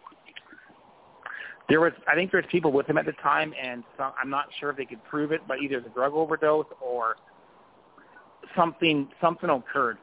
There 1.69 1.81
was. 1.81 1.93
I 2.09 2.15
think 2.15 2.31
there 2.31 2.41
was 2.41 2.49
people 2.51 2.73
with 2.73 2.89
him 2.89 2.99
at 2.99 3.07
the 3.07 3.12
time, 3.12 3.53
and 3.61 3.83
some, 3.97 4.12
I'm 4.20 4.31
not 4.31 4.47
sure 4.61 4.70
if 4.70 4.77
they 4.77 4.85
could 4.85 5.03
prove 5.05 5.33
it, 5.33 5.41
but 5.49 5.59
either 5.59 5.77
it 5.77 5.85
was 5.85 5.91
a 5.91 5.95
drug 5.95 6.12
overdose 6.12 6.66
or 6.81 7.16
something 8.57 9.09
something 9.20 9.51
occurred. 9.51 9.99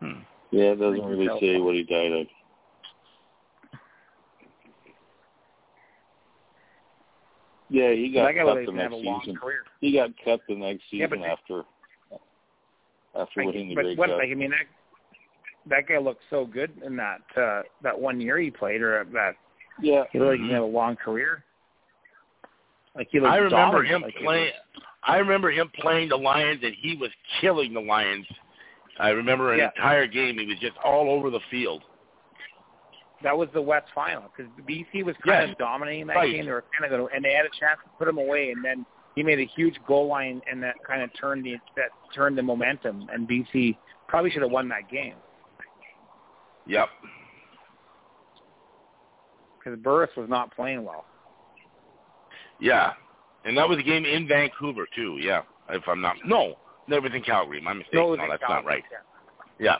Hmm. 0.00 0.20
Yeah, 0.50 0.72
it 0.72 0.80
doesn't 0.80 1.04
really 1.04 1.28
say 1.40 1.58
what 1.58 1.74
he 1.74 1.82
died 1.82 2.12
of. 2.12 2.26
Yeah, 7.70 7.92
he 7.92 8.10
got 8.12 8.34
cut 8.34 8.66
the 8.66 8.72
next 8.72 8.94
season. 8.94 9.38
He 9.80 9.92
got 9.92 10.10
cut 10.24 10.40
the 10.48 10.54
next 10.54 10.84
season 10.90 11.10
but- 11.10 11.20
after 11.20 11.64
after 13.16 13.40
Like, 13.40 13.46
winning 13.46 13.68
the 13.70 13.74
but 13.74 13.82
Grey 13.84 13.94
what, 13.96 14.08
Cup. 14.10 14.18
like 14.18 14.30
I 14.30 14.34
mean 14.34 14.50
that 14.50 14.66
that 15.66 15.88
guy 15.88 15.98
looked 15.98 16.22
so 16.30 16.44
good 16.44 16.72
in 16.84 16.96
that 16.96 17.22
uh, 17.36 17.62
that 17.82 17.98
one 17.98 18.20
year 18.20 18.38
he 18.38 18.50
played, 18.50 18.82
or 18.82 19.04
that 19.12 19.36
yeah, 19.80 20.04
he 20.12 20.18
looked 20.18 20.32
like 20.32 20.40
he 20.40 20.52
had 20.52 20.60
a 20.60 20.64
long 20.64 20.96
career. 20.96 21.44
Like 22.94 23.08
he 23.10 23.20
looked 23.20 23.32
I 23.32 23.36
remember 23.36 23.82
dominant, 23.82 23.88
him 23.88 24.02
like 24.02 24.16
playing. 24.16 24.52
I 25.02 25.16
remember 25.18 25.50
him 25.50 25.70
playing 25.80 26.08
the 26.10 26.16
Lions, 26.16 26.60
and 26.62 26.74
he 26.80 26.96
was 26.96 27.10
killing 27.40 27.74
the 27.74 27.80
Lions. 27.80 28.26
I 28.98 29.10
remember 29.10 29.52
an 29.52 29.58
Yeah. 29.58 29.70
entire 29.76 30.06
game; 30.06 30.38
he 30.38 30.46
was 30.46 30.58
just 30.60 30.76
all 30.78 31.10
over 31.10 31.30
the 31.30 31.40
field. 31.50 31.82
that 33.22 33.36
was 33.36 33.48
the 33.54 33.62
West 33.62 33.90
final 33.94 34.30
because 34.36 34.52
BC 34.66 35.02
was 35.02 35.16
kind 35.24 35.48
Yes. 35.48 35.52
of 35.52 35.56
dominating 35.56 36.06
that 36.08 36.16
Right. 36.16 36.30
game. 36.32 36.44
They 36.44 36.52
were 36.52 36.64
kind 36.78 36.84
of 36.84 36.90
going, 36.98 37.08
to, 37.08 37.16
and 37.16 37.24
they 37.24 37.32
had 37.32 37.46
a 37.46 37.50
chance 37.50 37.80
to 37.82 37.88
put 37.96 38.06
him 38.06 38.18
away, 38.18 38.50
and 38.50 38.62
then 38.62 38.84
he 39.14 39.22
made 39.22 39.38
a 39.38 39.46
huge 39.56 39.76
goal 39.86 40.08
line, 40.08 40.40
and 40.50 40.62
that 40.62 40.74
kind 40.86 41.02
of 41.02 41.10
turned 41.18 41.44
the 41.44 41.56
that 41.76 41.90
turned 42.14 42.36
the 42.36 42.42
momentum. 42.42 43.06
And 43.12 43.28
BC 43.28 43.76
probably 44.08 44.30
should 44.30 44.42
have 44.42 44.50
won 44.50 44.68
that 44.68 44.90
game 44.90 45.14
Yep. 46.66 46.88
because 49.58 49.78
Burris 49.80 50.10
was 50.16 50.28
not 50.28 50.54
playing 50.54 50.84
well. 50.84 51.04
Yeah, 52.60 52.92
and 53.44 53.56
that 53.56 53.68
was 53.68 53.78
a 53.78 53.82
game 53.82 54.04
in 54.04 54.26
Vancouver 54.26 54.86
too. 54.94 55.18
Yeah, 55.20 55.42
if 55.70 55.82
I'm 55.86 56.00
not 56.00 56.16
no, 56.24 56.54
that 56.88 57.02
was 57.02 57.12
in 57.14 57.22
Calgary. 57.22 57.60
My 57.60 57.72
mistake. 57.72 57.94
No, 57.94 58.14
no 58.14 58.26
that's 58.28 58.42
not 58.48 58.64
right. 58.64 58.82
yeah. 58.90 58.98
Yeah. 59.58 59.76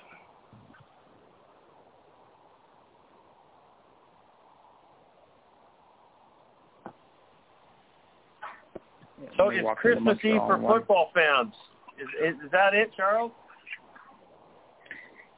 Yeah, 9.13 9.13
So 9.36 9.50
it's 9.50 9.64
walked 9.64 9.80
Christmas 9.80 10.18
Eve 10.24 10.36
for 10.46 10.54
and 10.54 10.62
won. 10.62 10.80
football 10.80 11.10
fans. 11.14 11.52
Is, 12.00 12.08
is, 12.34 12.34
is 12.44 12.50
that 12.52 12.74
it, 12.74 12.90
Charles? 12.96 13.32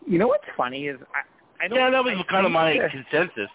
You 0.07 0.19
know 0.19 0.29
what's 0.29 0.45
funny 0.57 0.87
is 0.87 0.99
I, 1.15 1.65
I 1.65 1.69
don't. 1.69 1.79
Yeah, 1.79 1.91
that 1.91 2.05
was 2.05 2.15
I 2.19 2.31
kind 2.31 2.47
of 2.47 2.53
my 2.53 2.79
that- 2.79 2.91
consensus. 2.91 3.51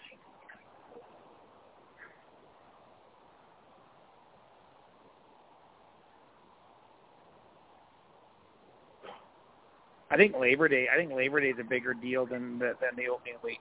I 10.10 10.16
think 10.16 10.34
Labor 10.38 10.68
Day. 10.68 10.88
I 10.92 10.96
think 10.96 11.12
Labor 11.12 11.40
Day 11.40 11.48
is 11.48 11.56
a 11.58 11.64
bigger 11.64 11.94
deal 11.94 12.26
than 12.26 12.58
the, 12.58 12.74
than 12.80 12.90
the 12.96 13.08
opening 13.10 13.36
week. 13.42 13.60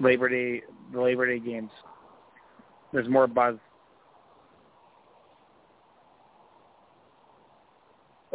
Labor 0.00 0.28
Day, 0.28 0.62
the 0.92 1.00
Labor 1.00 1.26
Day 1.26 1.38
games. 1.38 1.70
There's 2.92 3.08
more 3.08 3.26
buzz. 3.26 3.56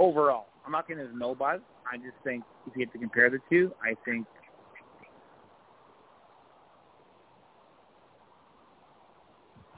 Overall, 0.01 0.47
I'm 0.65 0.71
not 0.71 0.85
saying 0.87 0.97
there's 0.97 1.13
no 1.13 1.35
buzz. 1.35 1.59
I 1.85 1.97
just 1.97 2.17
think 2.23 2.43
if 2.65 2.75
you 2.75 2.83
have 2.83 2.93
to 2.93 2.97
compare 2.97 3.29
the 3.29 3.37
two, 3.51 3.71
I 3.83 3.95
think. 4.03 4.25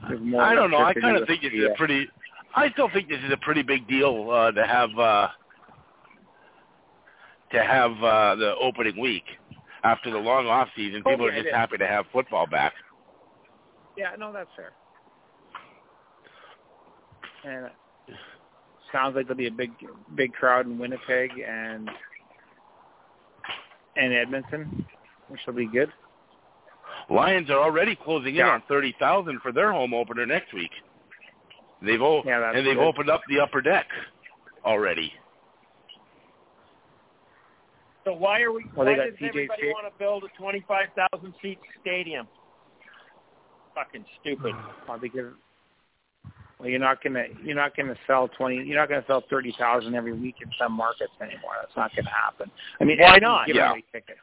I 0.02 0.54
don't 0.54 0.70
know. 0.70 0.78
I 0.78 0.94
kind 0.94 1.18
of 1.18 1.26
think 1.26 1.42
this 1.42 1.52
is 1.52 1.66
uh, 1.68 1.72
a 1.72 1.76
pretty. 1.76 2.08
I 2.54 2.70
still 2.70 2.88
think 2.90 3.10
this 3.10 3.18
is 3.18 3.32
a 3.32 3.36
pretty 3.36 3.62
big 3.62 3.86
deal 3.86 4.30
uh, 4.30 4.50
to 4.52 4.66
have 4.66 4.98
uh, 4.98 5.28
to 7.52 7.62
have 7.62 7.90
uh, 8.02 8.34
the 8.36 8.54
opening 8.62 8.98
week 8.98 9.24
after 9.82 10.10
the 10.10 10.16
long 10.16 10.46
off 10.46 10.68
season. 10.74 11.02
Oh, 11.04 11.10
People 11.10 11.30
yeah, 11.30 11.38
are 11.38 11.42
just 11.42 11.54
happy 11.54 11.76
to 11.76 11.86
have 11.86 12.06
football 12.14 12.46
back. 12.46 12.72
Yeah, 13.98 14.12
no, 14.18 14.32
that's 14.32 14.48
fair. 14.56 14.72
And 17.44 17.70
sounds 18.94 19.16
like 19.16 19.26
there'll 19.26 19.36
be 19.36 19.48
a 19.48 19.50
big, 19.50 19.72
big 20.14 20.32
crowd 20.32 20.66
in 20.66 20.78
Winnipeg 20.78 21.30
and 21.46 21.90
and 23.96 24.12
Edmonton, 24.14 24.86
which 25.28 25.40
will 25.46 25.54
be 25.54 25.66
good. 25.66 25.90
Lions 27.10 27.50
are 27.50 27.58
already 27.58 27.96
closing 27.96 28.36
in 28.36 28.42
on 28.42 28.62
thirty 28.68 28.94
thousand 28.98 29.40
for 29.42 29.52
their 29.52 29.72
home 29.72 29.92
opener 29.92 30.24
next 30.26 30.54
week. 30.54 30.70
They've 31.82 32.00
o- 32.00 32.22
Yeah, 32.24 32.52
and 32.54 32.66
they've 32.66 32.76
good. 32.76 32.86
opened 32.86 33.10
up 33.10 33.20
the 33.28 33.40
upper 33.40 33.60
deck 33.60 33.86
already. 34.64 35.12
So 38.04 38.12
why 38.14 38.42
are 38.42 38.52
we? 38.52 38.64
Well, 38.76 38.84
they 38.86 38.92
why 38.92 38.96
got 38.98 39.04
does 39.10 39.14
TJ 39.18 39.28
everybody 39.28 39.62
Shea- 39.62 39.72
want 39.72 39.92
to 39.92 39.98
build 39.98 40.24
a 40.24 40.28
twenty-five 40.40 40.88
thousand 40.94 41.34
seat 41.42 41.58
stadium? 41.80 42.26
Fucking 43.74 44.04
stupid. 44.20 44.54
Well, 44.88 44.98
because 44.98 45.32
well, 45.32 45.34
you're 46.64 46.78
not 46.80 47.02
gonna 47.02 47.24
you're 47.42 47.56
not 47.56 47.76
gonna 47.76 47.96
sell 48.06 48.28
twenty 48.28 48.56
you're 48.56 48.78
not 48.78 48.88
gonna 48.88 49.04
sell 49.06 49.22
thirty 49.28 49.54
thousand 49.58 49.94
every 49.94 50.12
week 50.12 50.36
in 50.42 50.50
some 50.58 50.72
markets 50.72 51.12
anymore. 51.20 51.52
That's 51.60 51.76
not 51.76 51.90
gonna 51.94 52.10
happen. 52.10 52.50
I 52.80 52.84
mean, 52.84 52.98
Why 52.98 53.16
Edmonton's 53.16 53.22
not? 53.22 53.46
Giving 53.46 53.60
Yeah. 53.62 53.70
away 53.70 53.84
tickets. 53.92 54.20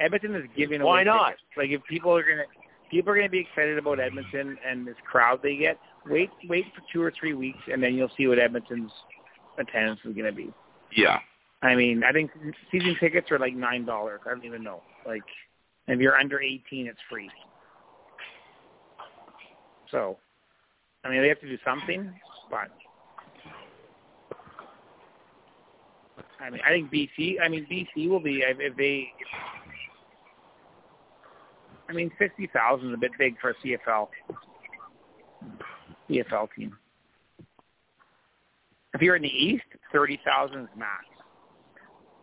Edmonton 0.00 0.34
is 0.36 0.44
giving 0.56 0.82
Why 0.82 1.02
away 1.02 1.04
not? 1.04 1.26
tickets. 1.28 1.42
Like 1.56 1.70
if 1.70 1.82
people 1.84 2.14
are 2.16 2.22
gonna 2.22 2.44
people 2.90 3.12
are 3.12 3.16
gonna 3.16 3.28
be 3.28 3.40
excited 3.40 3.78
about 3.78 4.00
Edmonton 4.00 4.58
and 4.66 4.86
this 4.86 4.96
crowd 5.10 5.40
they 5.42 5.56
get. 5.56 5.78
Wait 6.06 6.30
wait 6.48 6.66
for 6.74 6.82
two 6.92 7.02
or 7.02 7.12
three 7.18 7.34
weeks 7.34 7.58
and 7.72 7.82
then 7.82 7.94
you'll 7.94 8.12
see 8.16 8.26
what 8.26 8.38
Edmonton's 8.38 8.92
attendance 9.58 10.00
is 10.04 10.14
gonna 10.14 10.32
be. 10.32 10.52
Yeah. 10.92 11.18
I 11.62 11.74
mean, 11.74 12.04
I 12.04 12.12
think 12.12 12.30
season 12.70 12.96
tickets 13.00 13.30
are 13.30 13.38
like 13.38 13.54
nine 13.54 13.84
dollars. 13.84 14.20
I 14.26 14.30
don't 14.30 14.44
even 14.44 14.62
know. 14.62 14.82
Like, 15.06 15.22
if 15.88 15.98
you're 15.98 16.16
under 16.16 16.40
eighteen, 16.40 16.86
it's 16.86 17.00
free. 17.08 17.30
So, 19.90 20.18
I 21.06 21.10
mean, 21.10 21.22
they 21.22 21.28
have 21.28 21.40
to 21.40 21.48
do 21.48 21.58
something, 21.64 22.12
but 22.50 22.68
I 26.40 26.50
mean, 26.50 26.60
I 26.66 26.70
think 26.70 26.90
BC. 26.90 27.36
I 27.40 27.48
mean, 27.48 27.66
BC 27.70 28.08
will 28.08 28.20
be 28.20 28.42
if 28.44 28.76
they. 28.76 29.06
I 31.88 31.92
mean, 31.92 32.10
sixty 32.18 32.50
thousand 32.52 32.88
is 32.88 32.94
a 32.94 32.98
bit 32.98 33.12
big 33.18 33.38
for 33.40 33.50
a 33.50 33.54
CFL. 33.54 34.08
CFL 36.10 36.48
team. 36.56 36.76
If 38.94 39.00
you're 39.00 39.16
in 39.16 39.22
the 39.22 39.28
East, 39.28 39.64
thirty 39.92 40.18
thousand 40.24 40.62
is 40.62 40.68
max. 40.76 41.04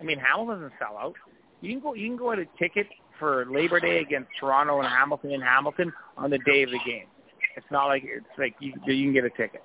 I 0.01 0.03
mean, 0.03 0.19
Hamilton 0.19 0.55
doesn't 0.55 0.73
sell 0.77 0.97
out. 0.97 1.15
You 1.61 1.72
can 1.72 1.80
go. 1.80 1.93
You 1.93 2.10
can 2.10 2.18
go 2.18 2.34
at 2.34 2.39
a 2.39 2.45
ticket 2.60 2.88
for 3.18 3.45
Labor 3.49 3.80
Day 3.80 3.99
against 3.99 4.30
Toronto 4.38 4.80
and 4.80 4.88
Hamilton 4.89 5.31
in 5.31 5.39
Hamilton 5.39 5.93
on 6.18 6.30
the 6.30 6.39
day 6.39 6.64
of 6.64 6.72
the 6.72 6.80
game. 6.85 7.07
It's 7.55 7.65
not 7.71 7.85
like 7.85 8.03
it's 8.05 8.25
like 8.38 8.55
you, 8.59 8.73
you 8.85 9.05
can 9.05 9.13
get 9.13 9.25
a 9.25 9.30
ticket. 9.30 9.63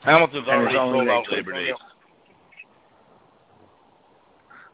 Hamilton's 0.00 0.48
already 0.48 0.74
sold 0.74 1.08
out 1.08 1.24
Labor 1.30 1.52
Day. 1.52 1.72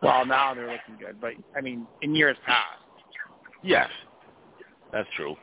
Well, 0.03 0.25
now 0.25 0.55
they're 0.55 0.71
looking 0.71 1.05
good, 1.05 1.21
but 1.21 1.33
I 1.57 1.61
mean, 1.61 1.87
in 2.03 2.15
years 2.15 2.37
past, 2.47 2.79
Yes, 3.63 3.89
that's 4.93 5.09
true. 5.17 5.35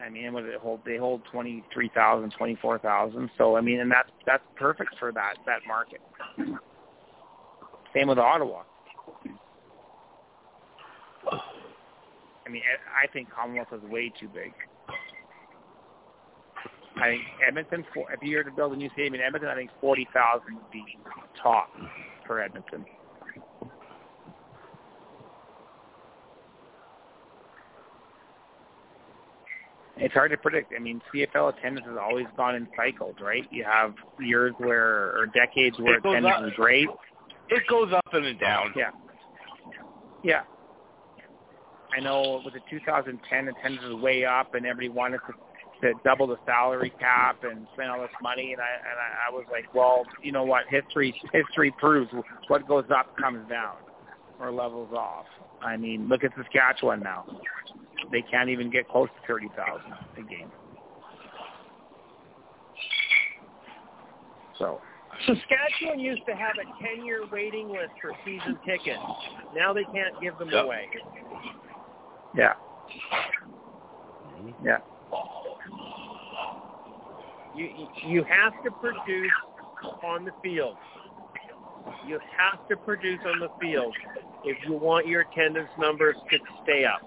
I 0.00 0.08
mean, 0.08 0.32
what 0.32 0.44
they 0.44 0.52
hold? 0.60 0.80
They 0.84 0.96
hold 0.96 1.22
twenty 1.30 1.64
three 1.72 1.90
thousand, 1.94 2.32
twenty 2.36 2.56
four 2.60 2.78
thousand. 2.78 3.30
So 3.38 3.56
I 3.56 3.60
mean, 3.60 3.80
and 3.80 3.90
that's 3.90 4.10
that's 4.26 4.42
perfect 4.56 4.94
for 4.98 5.12
that 5.12 5.34
that 5.46 5.60
market. 5.66 6.00
Same 7.94 8.08
with 8.08 8.18
Ottawa. 8.18 8.62
I 12.46 12.50
mean, 12.50 12.62
I 13.02 13.06
think 13.08 13.30
Commonwealth 13.30 13.68
is 13.72 13.82
way 13.90 14.12
too 14.20 14.28
big. 14.28 14.52
I 16.96 17.08
think 17.10 17.22
Edmonton. 17.46 17.84
for- 17.92 18.10
If 18.12 18.22
you 18.22 18.36
were 18.36 18.44
to 18.44 18.50
build 18.52 18.72
a 18.72 18.76
new 18.76 18.88
stadium 18.90 19.14
in 19.14 19.20
Edmonton, 19.20 19.50
I 19.50 19.54
think 19.54 19.70
forty 19.80 20.06
thousand 20.12 20.54
would 20.56 20.70
be 20.70 20.84
top 21.42 21.68
for 22.26 22.40
Edmonton. 22.40 22.84
It's 29.96 30.12
hard 30.12 30.32
to 30.32 30.36
predict. 30.36 30.72
I 30.74 30.80
mean, 30.80 31.00
CFL 31.12 31.56
attendance 31.56 31.86
has 31.86 31.96
always 32.00 32.26
gone 32.36 32.56
in 32.56 32.66
cycles, 32.76 33.14
right? 33.20 33.44
You 33.50 33.64
have 33.64 33.94
years 34.18 34.52
where, 34.58 35.16
or 35.16 35.26
decades 35.32 35.78
where 35.78 35.98
attendance 35.98 36.34
up. 36.36 36.44
is 36.46 36.52
great. 36.56 36.88
It 37.48 37.62
goes 37.68 37.92
up 37.92 38.12
and 38.12 38.38
down. 38.40 38.72
Yeah. 38.74 38.90
Yeah. 40.22 40.42
I 41.94 42.00
know 42.00 42.40
was 42.44 42.54
the 42.54 42.60
2010 42.68 43.48
attendance 43.48 43.84
was 43.84 44.00
way 44.00 44.24
up, 44.24 44.54
and 44.54 44.66
everybody 44.66 44.88
wanted 44.88 45.20
to 45.26 45.34
to 45.82 45.92
double 46.04 46.26
the 46.26 46.38
salary 46.46 46.92
cap 46.98 47.38
and 47.42 47.66
spend 47.74 47.90
all 47.90 48.00
this 48.00 48.10
money, 48.22 48.52
and 48.52 48.60
I 48.60 48.64
and 48.64 48.98
I, 48.98 49.30
I 49.30 49.34
was 49.34 49.44
like, 49.50 49.66
well, 49.74 50.04
you 50.22 50.32
know 50.32 50.44
what? 50.44 50.64
History 50.68 51.14
history 51.32 51.74
proves 51.78 52.10
what 52.48 52.66
goes 52.66 52.84
up 52.96 53.14
comes 53.20 53.48
down 53.48 53.74
or 54.38 54.50
levels 54.50 54.92
off. 54.92 55.26
I 55.60 55.76
mean, 55.76 56.08
look 56.08 56.24
at 56.24 56.32
Saskatchewan 56.36 57.00
now; 57.00 57.24
they 58.10 58.22
can't 58.22 58.48
even 58.48 58.70
get 58.70 58.88
close 58.88 59.08
to 59.08 59.26
thirty 59.26 59.50
thousand 59.56 59.92
a 60.16 60.22
game. 60.22 60.50
So 64.58 64.80
Saskatchewan 65.26 66.00
used 66.00 66.24
to 66.26 66.32
have 66.32 66.54
a 66.60 66.66
10-year 66.84 67.26
waiting 67.30 67.68
list 67.68 67.92
for 68.00 68.12
season 68.24 68.58
tickets. 68.64 69.00
Now 69.54 69.72
they 69.72 69.84
can't 69.84 70.14
give 70.20 70.38
them 70.38 70.50
Yep. 70.50 70.64
away. 70.64 70.90
Yeah, 72.34 72.54
yeah. 74.62 74.78
You 77.54 77.88
you 78.04 78.24
have 78.24 78.52
to 78.64 78.70
produce 78.70 79.30
on 80.02 80.24
the 80.24 80.32
field. 80.42 80.76
You 82.06 82.18
have 82.36 82.66
to 82.68 82.76
produce 82.76 83.20
on 83.26 83.40
the 83.40 83.48
field 83.60 83.94
if 84.44 84.56
you 84.66 84.74
want 84.74 85.06
your 85.06 85.22
attendance 85.22 85.70
numbers 85.78 86.16
to 86.30 86.38
stay 86.62 86.84
up. 86.84 87.00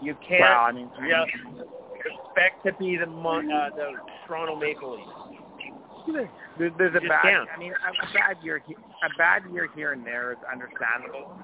You 0.00 0.14
can't 0.26 0.40
Well, 0.40 0.60
I 0.60 0.72
mean, 0.72 0.90
just 0.98 1.68
expect 2.04 2.64
to 2.66 2.72
be 2.72 2.96
the 2.96 3.06
Mon- 3.06 3.50
uh, 3.50 3.70
the 3.74 3.92
Toronto 4.26 4.56
Maple 4.56 4.96
Leafs. 4.96 6.30
There's 6.58 6.94
a 6.94 7.00
bad. 7.00 7.22
can't. 7.22 7.48
I 7.54 7.58
mean, 7.58 7.72
a 7.72 8.06
a 8.06 8.12
bad 8.12 8.36
year. 8.42 8.62
he- 8.66 8.76
A 9.02 9.18
bad 9.18 9.44
year 9.50 9.68
here 9.74 9.92
and 9.92 10.06
there 10.06 10.32
is 10.32 10.38
understandable. 10.50 11.36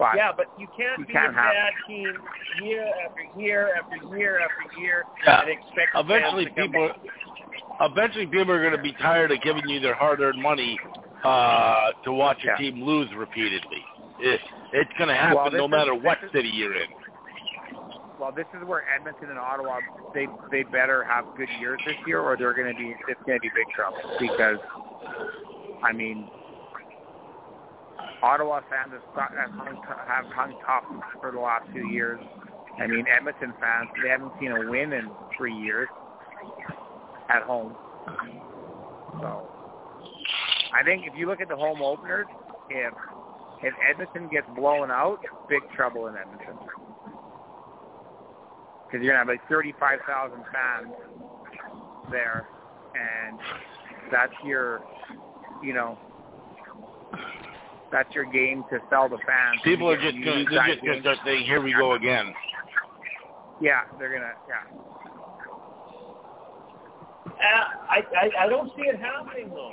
But 0.00 0.16
Yeah, 0.16 0.32
but 0.34 0.46
you 0.56 0.66
can't 0.74 0.98
You 0.98 1.04
be 1.04 1.12
can't 1.12 1.36
a 1.36 1.38
have- 1.38 1.52
bad 1.52 1.72
team 1.86 2.16
year 2.62 2.88
after 3.04 3.38
year 3.38 3.74
after 3.76 4.16
year 4.16 4.40
after 4.40 4.80
year 4.80 5.04
Yeah. 5.26 5.40
and 5.42 5.50
expect 5.50 5.90
Eventually, 5.94 6.44
fans 6.46 6.56
to 6.56 6.62
come 6.62 6.72
people, 6.72 6.88
back. 6.88 7.80
eventually, 7.92 8.26
people 8.26 8.50
are 8.54 8.60
going 8.62 8.72
to 8.76 8.82
be 8.82 8.94
tired 8.94 9.30
of 9.30 9.42
giving 9.42 9.68
you 9.68 9.78
their 9.78 9.92
hard-earned 9.94 10.40
money 10.40 10.78
uh, 11.22 11.92
to 12.04 12.12
watch 12.14 12.42
your 12.42 12.54
Yeah. 12.54 12.70
team 12.70 12.82
lose 12.82 13.12
repeatedly. 13.14 13.84
It, 14.20 14.40
it's 14.72 14.90
going 14.96 15.08
to 15.08 15.14
happen 15.14 15.36
Well, 15.36 15.50
no 15.50 15.64
is- 15.66 15.70
matter 15.70 15.92
this 15.94 16.02
what 16.02 16.22
is- 16.24 16.32
city 16.32 16.48
you're 16.48 16.74
in. 16.74 16.88
well, 18.18 18.32
this 18.32 18.46
is 18.54 18.64
where 18.64 18.86
Edmonton 18.88 19.28
and 19.28 19.38
Ottawa 19.38 19.80
they 20.14 20.28
they 20.50 20.62
better 20.62 21.04
have 21.04 21.26
good 21.36 21.50
years 21.60 21.78
this 21.84 21.96
year, 22.06 22.20
or 22.20 22.38
they're 22.38 22.54
going 22.54 22.72
to 22.72 22.78
be 22.78 22.96
it's 23.08 23.20
going 23.24 23.36
to 23.36 23.42
be 23.42 23.50
big 23.54 23.68
trouble 23.74 23.98
because, 24.18 24.58
I 25.82 25.92
mean, 25.92 26.30
Ottawa 28.22 28.60
fans 28.68 28.92
have, 28.92 29.30
have, 29.36 29.50
hung, 29.50 29.82
have 30.06 30.24
hung 30.26 30.54
tough 30.66 30.84
for 31.20 31.32
the 31.32 31.38
last 31.38 31.64
two 31.74 31.88
years. 31.88 32.20
I 32.78 32.86
mean, 32.86 33.04
Edmonton 33.14 33.52
fans 33.60 33.88
they 34.02 34.08
haven't 34.08 34.32
seen 34.40 34.52
a 34.52 34.70
win 34.70 34.92
in 34.92 35.10
three 35.36 35.54
years 35.54 35.88
at 37.28 37.42
home. 37.42 37.74
So, 39.20 39.48
I 40.72 40.82
think 40.84 41.06
if 41.06 41.14
you 41.16 41.26
look 41.26 41.40
at 41.40 41.48
the 41.48 41.56
home 41.56 41.82
openers, 41.82 42.26
if 42.70 42.94
if 43.62 43.74
Edmonton 43.88 44.28
gets 44.28 44.46
blown 44.56 44.90
out, 44.90 45.18
big 45.48 45.60
trouble 45.76 46.06
in 46.06 46.16
Edmonton 46.16 46.56
because 48.90 49.04
you're 49.04 49.12
gonna 49.12 49.20
have 49.20 49.28
like 49.28 49.46
35,000 49.48 50.42
fans 50.52 50.92
there, 52.10 52.48
and 52.94 53.38
that's 54.10 54.32
your, 54.44 54.82
you 55.62 55.72
know, 55.72 55.96
that's 57.90 58.14
your 58.14 58.24
game 58.24 58.64
to 58.70 58.78
sell 58.88 59.08
the 59.08 59.18
fans. 59.18 59.60
People 59.64 59.90
are 59.90 60.00
just 60.00 60.16
going 60.24 60.46
to 60.46 60.54
that 60.54 60.66
just 60.68 60.84
going 60.84 60.96
to 60.96 61.02
start 61.02 61.18
saying, 61.24 61.44
"Here 61.44 61.60
we 61.60 61.72
go 61.72 61.94
again." 61.94 62.32
Yeah, 63.60 63.82
they're 63.98 64.12
gonna. 64.12 64.32
Yeah, 64.48 64.64
Uh, 67.26 67.64
I, 67.88 68.02
I 68.16 68.44
I 68.44 68.48
don't 68.48 68.70
see 68.76 68.82
it 68.82 68.98
happening 68.98 69.50
though. 69.50 69.72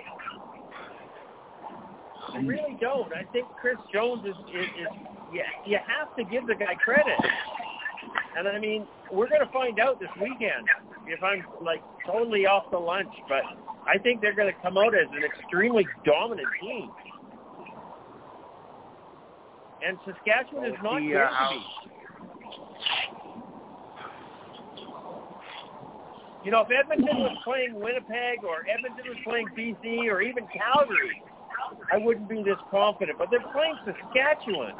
I 2.33 2.39
really 2.39 2.77
don't. 2.81 3.11
I 3.13 3.23
think 3.31 3.47
Chris 3.61 3.77
Jones 3.93 4.25
is 4.25 4.35
is, 4.53 4.65
is 4.65 4.87
yeah. 5.33 5.43
You 5.65 5.77
have 5.85 6.15
to 6.17 6.23
give 6.23 6.47
the 6.47 6.55
guy 6.55 6.75
credit. 6.75 7.17
And 8.37 8.47
I 8.47 8.59
mean, 8.59 8.85
we're 9.11 9.27
going 9.27 9.41
to 9.45 9.51
find 9.51 9.79
out 9.79 9.99
this 9.99 10.09
weekend 10.21 10.67
if 11.07 11.23
I'm 11.23 11.43
like 11.63 11.81
totally 12.05 12.45
off 12.45 12.69
the 12.71 12.77
lunch, 12.77 13.13
but 13.27 13.41
I 13.87 13.97
think 13.97 14.21
they're 14.21 14.35
going 14.35 14.53
to 14.53 14.61
come 14.61 14.77
out 14.77 14.93
as 14.93 15.07
an 15.11 15.23
extremely 15.23 15.87
dominant 16.05 16.47
team. 16.61 16.91
And 19.85 19.97
Saskatchewan 20.05 20.65
is 20.65 20.77
not 20.83 20.99
See, 20.99 21.09
going 21.09 21.17
uh, 21.17 21.49
to 21.49 21.55
be. 21.55 21.61
You 26.43 26.51
know, 26.51 26.61
if 26.61 26.69
Edmonton 26.71 27.17
was 27.17 27.37
playing 27.43 27.75
Winnipeg 27.75 28.43
or 28.43 28.65
Edmonton 28.69 29.05
was 29.07 29.17
playing 29.23 29.47
BC 29.57 30.09
or 30.09 30.21
even 30.21 30.47
Calgary, 30.47 31.21
I 31.91 31.97
wouldn't 31.97 32.29
be 32.29 32.41
this 32.43 32.57
confident. 32.71 33.17
But 33.17 33.29
they're 33.31 33.41
playing 33.51 33.75
Saskatchewan. 33.85 34.73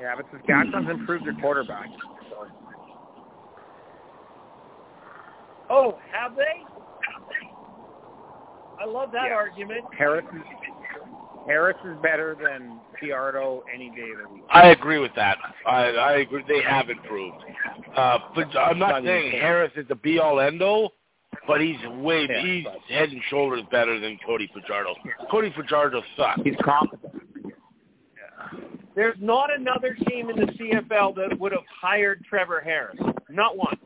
yeah, 0.00 0.14
but 0.16 0.26
Saskatchewan's 0.32 0.90
improved 0.90 1.26
their 1.26 1.34
quarterback. 1.34 1.88
So. 2.30 2.46
Oh, 5.68 5.98
have 6.12 6.36
they? 6.36 6.69
I 8.80 8.84
love 8.86 9.12
that 9.12 9.26
Yeah. 9.28 9.34
argument. 9.34 9.84
Harris 9.96 10.24
is 10.34 10.42
Harris 11.46 11.76
is 11.84 11.96
better 12.02 12.34
than 12.40 12.78
Fajardo 13.00 13.64
any 13.72 13.90
day 13.90 14.10
of 14.12 14.18
the 14.18 14.28
week. 14.34 14.44
I 14.50 14.68
agree 14.68 14.98
with 14.98 15.12
that. 15.16 15.38
I, 15.66 15.86
I 15.86 16.12
agree. 16.18 16.44
They 16.46 16.60
have 16.62 16.90
improved. 16.90 17.42
Uh, 17.96 18.18
but 18.34 18.54
I'm 18.56 18.78
not 18.78 18.90
Not 18.90 19.04
saying 19.04 19.32
Harris 19.32 19.72
is 19.74 19.88
the 19.88 19.94
be-all, 19.96 20.38
end-all, 20.38 20.92
but 21.46 21.60
he's 21.62 21.78
way 22.02 22.26
Yeah, 22.30 22.40
he's 22.42 22.64
but- 22.64 22.78
head 22.88 23.08
and 23.10 23.22
shoulders 23.30 23.62
better 23.70 23.98
than 23.98 24.18
Cody 24.24 24.48
Fajardo. 24.52 24.94
Cody 25.30 25.50
Fajardo 25.56 26.02
sucks. 26.16 26.42
He's 26.42 26.56
competent. 26.62 27.14
There's 28.94 29.16
not 29.20 29.50
another 29.52 29.94
team 30.08 30.28
in 30.30 30.36
the 30.36 30.52
CFL 30.58 31.14
that 31.14 31.38
would 31.38 31.52
have 31.52 31.64
hired 31.80 32.22
Trevor 32.26 32.60
Harris. 32.60 32.98
Not 33.30 33.56
one. 33.56 33.78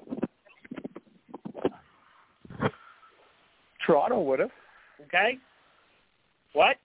Toronto 3.86 4.20
would 4.22 4.40
have. 4.40 4.50
Okay? 5.06 5.39
What? 6.52 6.76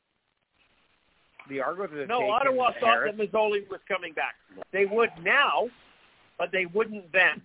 The 1.50 1.62
Argos 1.62 1.90
have 1.98 2.08
No, 2.08 2.30
Ottawa 2.30 2.72
thought 2.80 2.90
Harris. 2.90 3.16
that 3.18 3.32
Masoli 3.32 3.68
was 3.70 3.80
coming 3.88 4.14
back. 4.14 4.36
They 4.72 4.86
would 4.86 5.10
now, 5.24 5.68
but 6.38 6.52
they 6.52 6.66
wouldn't 6.68 7.12
then. 7.12 7.42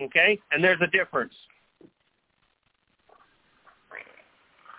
Okay? 0.00 0.38
And 0.50 0.62
there's 0.62 0.80
a 0.82 0.88
difference. 0.88 1.32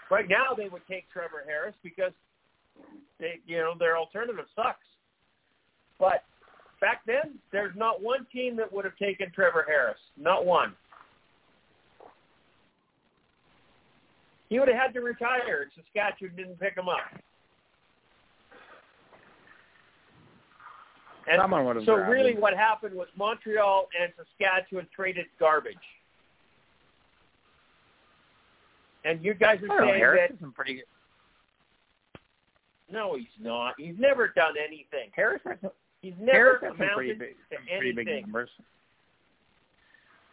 Right 0.09 0.29
now 0.29 0.53
they 0.55 0.69
would 0.69 0.83
take 0.89 1.09
Trevor 1.11 1.43
Harris 1.45 1.75
because 1.83 2.13
they 3.19 3.39
you 3.45 3.57
know, 3.57 3.73
their 3.77 3.97
alternative 3.97 4.45
sucks. 4.55 4.85
But 5.99 6.23
back 6.79 7.01
then 7.05 7.39
there's 7.51 7.75
not 7.75 8.01
one 8.01 8.25
team 8.31 8.55
that 8.57 8.71
would 8.71 8.85
have 8.85 8.95
taken 8.97 9.31
Trevor 9.33 9.65
Harris. 9.67 9.97
Not 10.17 10.45
one. 10.45 10.73
He 14.49 14.59
would 14.59 14.67
have 14.69 14.77
had 14.77 14.93
to 14.93 15.01
retire 15.01 15.63
if 15.63 15.69
Saskatchewan 15.85 16.35
didn't 16.35 16.59
pick 16.59 16.77
him 16.77 16.87
up. 16.87 16.99
And 21.29 21.39
Someone 21.41 21.65
would 21.65 21.75
have 21.75 21.85
so 21.85 21.95
really 21.95 22.31
him. 22.33 22.39
what 22.41 22.53
happened 22.55 22.95
was 22.95 23.07
Montreal 23.17 23.89
and 24.01 24.13
Saskatchewan 24.15 24.87
traded 24.95 25.25
garbage. 25.39 25.75
And 29.03 29.23
you 29.23 29.33
guys 29.33 29.59
are 29.69 29.79
saying 29.79 29.95
Harris 29.95 30.31
that 30.39 30.53
pretty 30.53 30.75
good. 30.75 30.83
no, 32.91 33.15
he's 33.17 33.27
not. 33.41 33.73
He's 33.77 33.95
never 33.97 34.29
done 34.29 34.53
anything. 34.57 35.09
Harris 35.13 35.41
He's 36.01 36.13
never 36.19 36.59
has 36.61 36.69
some 36.69 36.77
pretty 36.77 37.11
amounted 37.11 37.19
big, 37.19 37.35
to 37.51 37.57
pretty 37.77 37.91
big 37.91 38.07
anything. 38.07 38.21
numbers. 38.25 38.49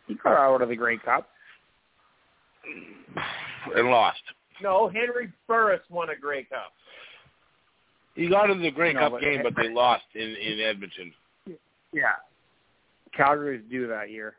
He 0.06 0.14
got 0.14 0.36
out 0.36 0.62
of 0.62 0.68
the 0.68 0.76
Grey 0.76 0.98
Cup. 0.98 1.28
and 3.76 3.88
lost. 3.88 4.20
No, 4.62 4.88
Henry 4.88 5.32
Burris 5.46 5.80
won 5.90 6.10
a 6.10 6.16
Grey 6.16 6.44
Cup. 6.44 6.72
He 8.14 8.28
got 8.28 8.50
in 8.50 8.62
the 8.62 8.70
Grey 8.70 8.92
No, 8.92 9.00
Cup 9.00 9.12
but- 9.12 9.20
game, 9.20 9.40
but 9.42 9.54
they 9.56 9.70
lost 9.72 10.04
in 10.14 10.22
in 10.36 10.60
Edmonton. 10.60 11.12
Yeah. 11.92 12.14
Calgary's 13.16 13.62
due 13.70 13.86
that 13.88 14.10
year. 14.10 14.34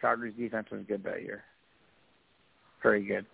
Calgary's 0.00 0.34
defense 0.34 0.68
was 0.70 0.82
good 0.88 1.02
that 1.04 1.22
year. 1.22 1.44
Very 2.82 3.04
good. 3.04 3.26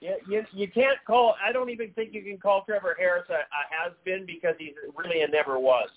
Yeah, 0.00 0.16
you 0.28 0.44
you 0.52 0.68
can't 0.68 0.98
call. 1.06 1.34
I 1.44 1.50
don't 1.50 1.70
even 1.70 1.90
think 1.92 2.12
you 2.12 2.22
can 2.22 2.36
call 2.38 2.62
Trevor 2.64 2.94
Harris 2.98 3.24
a, 3.30 3.34
a 3.34 3.84
has 3.84 3.92
been 4.04 4.26
because 4.26 4.54
he's 4.58 4.74
really 4.96 5.22
a 5.22 5.28
never 5.28 5.58
was. 5.58 5.88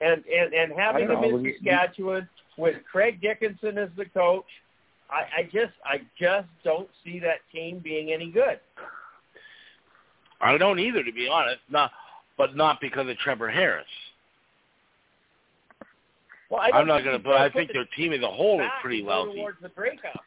And 0.00 0.24
and 0.26 0.54
and 0.54 0.72
having 0.72 1.04
I 1.04 1.06
don't 1.14 1.24
him 1.24 1.34
in 1.36 1.44
You- 1.44 1.50
you- 1.50 1.58
Saskatchewan 1.58 2.28
with 2.56 2.76
Craig 2.90 3.20
Dickenson 3.20 3.78
as 3.78 3.88
the 3.96 4.04
coach, 4.06 4.46
I, 5.10 5.26
I 5.38 5.42
just 5.44 5.72
I 5.84 6.02
just 6.18 6.48
don't 6.64 6.88
see 7.04 7.18
that 7.20 7.38
team 7.52 7.78
being 7.80 8.12
any 8.12 8.30
good. 8.30 8.60
I 10.40 10.56
don't 10.56 10.78
either, 10.78 11.02
to 11.02 11.12
be 11.12 11.26
honest. 11.28 11.58
Not, 11.68 11.90
but 12.36 12.54
not 12.54 12.80
because 12.80 13.08
of 13.08 13.16
Trevor 13.18 13.48
Harris. 13.50 13.86
Well, 16.48 16.60
I 16.60 16.70
I'm 16.78 16.86
not 16.86 17.02
going 17.02 17.18
to, 17.18 17.22
but 17.22 17.34
I 17.40 17.48
put 17.48 17.54
think 17.58 17.68
the 17.68 17.74
their 17.74 17.84
team 17.96 18.12
as 18.12 18.22
a 18.22 18.28
whole 18.30 18.60
is 18.62 18.70
pretty 18.80 18.98
and 19.00 19.08
go 19.08 19.22
lousy. 19.24 19.38
towards 19.40 19.60
the 19.60 19.68
breakup. 19.70 20.22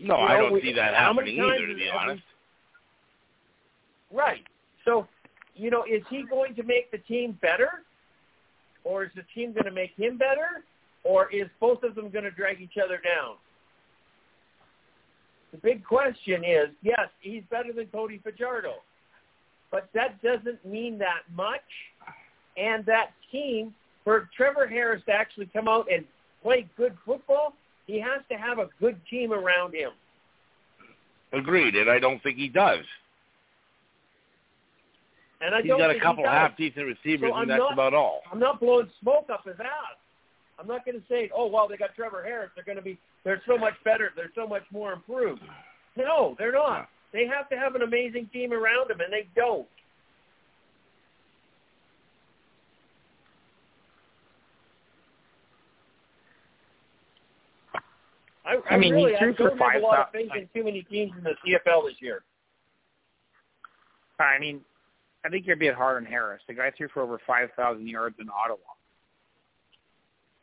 No, 0.00 0.16
You 0.16 0.22
I 0.24 0.36
don't 0.38 0.52
we- 0.52 0.62
see 0.62 0.72
that 0.74 0.94
happening 0.94 1.38
either, 1.38 1.66
to 1.66 1.74
be 1.74 1.84
have 1.86 1.92
we- 1.92 1.98
honest. 1.98 2.22
Right. 4.12 4.44
So, 4.84 5.06
you 5.60 5.70
know, 5.70 5.84
is 5.84 6.02
he 6.08 6.24
going 6.28 6.54
to 6.54 6.62
make 6.62 6.90
the 6.90 6.98
team 6.98 7.38
better? 7.42 7.82
Or 8.82 9.04
is 9.04 9.10
the 9.14 9.24
team 9.34 9.52
going 9.52 9.66
to 9.66 9.70
make 9.70 9.92
him 9.94 10.16
better? 10.16 10.64
Or 11.04 11.30
is 11.30 11.48
both 11.60 11.82
of 11.82 11.94
them 11.94 12.08
going 12.08 12.24
to 12.24 12.30
drag 12.30 12.62
each 12.62 12.78
other 12.82 12.96
down? 12.96 13.36
The 15.52 15.58
big 15.58 15.84
question 15.84 16.44
is, 16.44 16.68
yes, 16.82 17.08
he's 17.20 17.42
better 17.50 17.72
than 17.74 17.86
Cody 17.86 18.20
Fajardo. 18.24 18.74
But 19.70 19.90
that 19.92 20.22
doesn't 20.22 20.64
mean 20.64 20.98
that 20.98 21.22
much. 21.34 21.60
And 22.56 22.84
that 22.86 23.10
team, 23.30 23.74
for 24.02 24.30
Trevor 24.34 24.66
Harris 24.66 25.02
to 25.06 25.12
actually 25.12 25.50
come 25.52 25.68
out 25.68 25.88
and 25.92 26.06
play 26.42 26.66
good 26.76 26.96
football, 27.04 27.52
he 27.86 28.00
has 28.00 28.22
to 28.30 28.36
have 28.36 28.58
a 28.58 28.68
good 28.80 28.98
team 29.10 29.32
around 29.32 29.74
him. 29.74 29.90
Agreed, 31.32 31.76
and 31.76 31.90
I 31.90 31.98
don't 31.98 32.22
think 32.22 32.38
he 32.38 32.48
does. 32.48 32.84
And 35.40 35.54
I 35.54 35.62
He's 35.62 35.68
don't 35.70 35.78
got 35.78 35.90
a 35.90 35.98
couple 36.00 36.24
half 36.26 36.56
decent 36.56 36.86
receivers, 36.86 37.30
So 37.30 37.34
I'm 37.34 37.42
and 37.42 37.50
that's 37.50 37.58
not- 37.60 37.72
about 37.72 37.94
all. 37.94 38.20
I'm 38.30 38.38
not 38.38 38.60
blowing 38.60 38.90
smoke 39.00 39.28
up 39.32 39.44
his 39.44 39.58
ass. 39.58 39.96
I'm 40.58 40.66
not 40.66 40.84
going 40.84 41.00
to 41.00 41.06
say, 41.08 41.30
oh 41.34 41.46
well, 41.46 41.66
they 41.66 41.78
got 41.78 41.94
Trevor 41.94 42.22
Harris. 42.22 42.50
They're 42.54 42.64
going 42.64 42.76
to 42.76 42.82
be 42.82 42.98
they're 43.24 43.42
so 43.46 43.56
much 43.56 43.74
better. 43.82 44.10
They're 44.14 44.30
so 44.34 44.46
much 44.46 44.64
more 44.70 44.92
improved. 44.92 45.40
No, 45.96 46.34
they're 46.38 46.52
not. 46.52 46.88
They 47.12 47.26
have 47.26 47.48
to 47.48 47.56
have 47.56 47.74
an 47.74 47.82
amazing 47.82 48.28
team 48.32 48.52
around 48.52 48.90
them, 48.90 49.00
and 49.00 49.10
they 49.12 49.26
don't. 49.34 49.66
I, 58.44 58.54
I, 58.70 58.74
I 58.74 58.76
mean, 58.78 58.94
he 58.96 59.14
threw 59.18 59.32
I 59.32 59.36
for 59.36 59.48
don't 59.48 59.58
have 59.58 59.82
a 59.82 59.84
lot 59.84 59.98
of 60.00 60.12
faith 60.12 60.30
in 60.36 60.48
too 60.54 60.64
many 60.64 60.82
teams 60.82 61.12
in 61.16 61.24
the 61.24 61.30
CFL 61.46 61.86
this 61.88 61.96
year. 62.00 62.22
I 64.18 64.38
mean, 64.38 64.60
I 65.24 65.28
think 65.28 65.46
you're 65.46 65.56
being 65.56 65.74
hard 65.74 65.96
on 65.98 66.10
Harris. 66.10 66.42
The 66.48 66.54
guy 66.54 66.70
threw 66.76 66.88
for 66.88 67.02
over 67.02 67.20
5,000 67.26 67.86
yards 67.86 68.16
in 68.18 68.28
Ottawa 68.30 68.56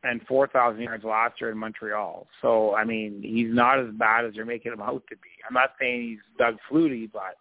and 0.03 0.21
4,000 0.27 0.81
yards 0.81 1.03
last 1.03 1.41
year 1.41 1.51
in 1.51 1.57
Montreal. 1.57 2.27
So, 2.41 2.75
I 2.75 2.83
mean, 2.83 3.21
he's 3.23 3.53
not 3.53 3.79
as 3.79 3.87
bad 3.93 4.25
as 4.25 4.35
you're 4.35 4.45
making 4.45 4.73
him 4.73 4.81
out 4.81 5.03
to 5.09 5.15
be. 5.15 5.29
I'm 5.47 5.53
not 5.53 5.71
saying 5.79 6.01
he's 6.01 6.19
Doug 6.37 6.55
Flutie, 6.69 7.09
but 7.11 7.35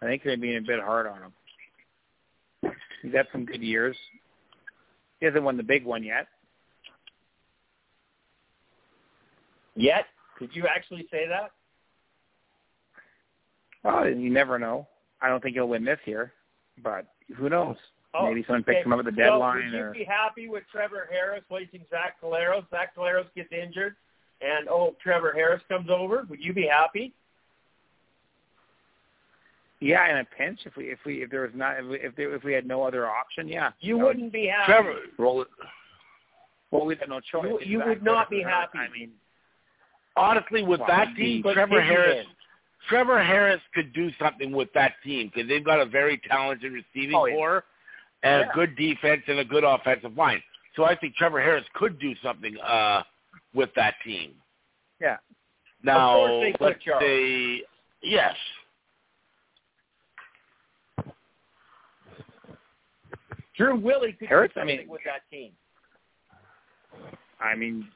I 0.00 0.06
think 0.06 0.22
they're 0.24 0.36
being 0.36 0.58
a 0.58 0.60
bit 0.60 0.80
hard 0.80 1.06
on 1.06 1.18
him. 1.22 2.72
He's 3.02 3.14
had 3.14 3.26
some 3.32 3.44
good 3.44 3.62
years. 3.62 3.96
He 5.20 5.26
hasn't 5.26 5.44
won 5.44 5.56
the 5.56 5.62
big 5.62 5.84
one 5.84 6.02
yet. 6.02 6.26
Yet, 9.74 10.06
could 10.38 10.50
you 10.54 10.66
actually 10.66 11.06
say 11.10 11.26
that? 11.28 11.52
Well, 13.84 14.08
you 14.08 14.30
never 14.30 14.58
know. 14.58 14.86
I 15.20 15.28
don't 15.28 15.42
think 15.42 15.54
he'll 15.54 15.68
win 15.68 15.84
this 15.84 16.00
year, 16.04 16.32
but 16.82 17.06
who 17.36 17.48
knows? 17.48 17.76
Oh, 18.14 18.26
Maybe 18.28 18.44
someone 18.46 18.62
picks 18.62 18.76
okay. 18.76 18.84
him 18.84 18.92
up 18.92 18.98
at 18.98 19.04
the 19.06 19.10
So 19.12 19.16
deadline. 19.16 19.56
would 19.64 19.72
you 19.72 19.78
or 19.84 19.90
be 19.92 20.04
happy 20.04 20.48
with 20.48 20.64
Trevor 20.70 21.08
Harris 21.10 21.42
placing 21.48 21.80
Zach 21.90 22.20
Collaros? 22.22 22.68
Zach 22.70 22.94
Collaros 22.94 23.24
gets 23.34 23.50
injured, 23.52 23.96
and 24.42 24.68
oh, 24.68 24.94
Trevor 25.02 25.32
Harris 25.32 25.62
comes 25.68 25.88
over. 25.90 26.24
Would 26.28 26.44
you 26.44 26.52
be 26.52 26.66
happy? 26.66 27.12
Yeah, 29.80 30.08
in 30.10 30.18
a 30.18 30.24
pinch, 30.24 30.60
if 30.64 30.76
we 30.76 30.84
if 30.92 30.98
we 31.04 31.22
if 31.22 31.30
there 31.30 31.40
was 31.42 31.50
not 31.54 31.78
if 31.80 31.86
we, 31.86 31.96
if, 32.00 32.14
there, 32.14 32.32
if 32.34 32.44
we 32.44 32.52
had 32.52 32.66
no 32.66 32.84
other 32.84 33.08
option, 33.08 33.48
yeah, 33.48 33.70
You 33.80 33.96
That 33.96 34.04
would 34.04 34.16
wouldn't 34.16 34.32
be 34.32 34.46
happy. 34.46 34.66
Trevor, 34.72 34.94
roll 35.18 35.42
it. 35.42 35.48
Well, 36.70 36.84
we 36.86 36.94
had 36.96 37.08
no 37.08 37.18
choice. 37.20 37.46
You- 37.46 37.78
you 37.78 37.82
would 37.84 38.02
not 38.02 38.30
be 38.30 38.42
happy. 38.42 38.78
I 38.78 38.88
mean, 38.90 39.10
honestly, 40.16 40.62
with 40.62 40.80
Well, 40.80 40.88
that 40.88 41.08
he'd 41.16 41.42
team, 41.42 41.52
Trevor 41.52 41.82
Harris, 41.82 42.26
win? 42.26 42.26
Trevor 42.88 43.22
Harris 43.22 43.60
could 43.74 43.92
do 43.92 44.10
something 44.18 44.52
with 44.52 44.72
that 44.74 44.94
team 45.04 45.30
because 45.32 45.48
they've 45.48 45.64
got 45.64 45.80
a 45.80 45.86
very 45.86 46.18
talented 46.28 46.72
receiving 46.72 47.14
Oh, 47.16 47.26
yeah. 47.26 47.34
core 47.34 47.64
and 48.22 48.40
Yeah. 48.44 48.50
a 48.50 48.54
good 48.54 48.76
defense 48.76 49.22
and 49.28 49.38
a 49.38 49.44
good 49.44 49.64
offensive 49.64 50.16
line. 50.16 50.42
So 50.76 50.84
I 50.84 50.94
think 50.96 51.14
Trevor 51.16 51.40
Harris 51.40 51.64
could 51.74 51.98
do 51.98 52.14
something 52.22 52.58
uh, 52.60 53.02
with 53.54 53.70
that 53.74 53.94
team. 54.04 54.34
yeah. 55.00 55.18
Now, 55.84 56.16
course 56.26 56.54
they 56.58 56.64
let's 56.64 56.84
say 57.00 57.62
yes. 58.02 58.36
Drew 63.56 63.76
Willy 63.76 64.12
could 64.12 64.28
Harris, 64.28 64.52
do 64.54 64.60
I 64.60 64.62
something 64.62 64.76
mean- 64.78 64.88
with 64.88 65.02
that 65.04 65.22
team. 65.30 65.52
I 67.40 67.54
mean, 67.56 67.88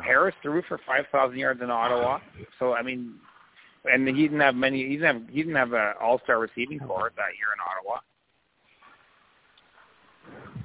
Harris 0.00 0.34
threw 0.42 0.62
for 0.68 0.78
five 0.86 1.04
thousand 1.10 1.38
yards 1.38 1.60
in 1.60 1.70
Ottawa. 1.70 2.20
So 2.58 2.72
I 2.74 2.82
mean, 2.82 3.14
and 3.90 4.06
he 4.08 4.22
didn't 4.22 4.40
have 4.40 4.54
many. 4.54 4.86
He 4.86 4.96
didn't 4.96 5.06
have 5.06 5.28
he 5.30 5.42
didn't 5.42 5.56
have 5.56 5.72
an 5.72 5.94
all 6.00 6.20
star 6.24 6.38
receiving 6.38 6.78
core 6.80 7.12
that 7.16 7.32
year 7.38 7.48
in 7.54 7.60
Ottawa. 7.60 8.00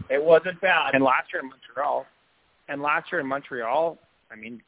It 0.10 0.24
wasn't 0.24 0.60
bad. 0.62 0.94
And 0.94 1.04
last 1.04 1.30
year 1.34 1.42
in 1.42 1.50
Montreal, 1.50 2.06
and 2.68 2.82
last 2.82 3.12
year 3.12 3.22
in 3.22 3.28
Montreal, 3.28 3.98
I 4.32 4.36
mean, 4.36 4.62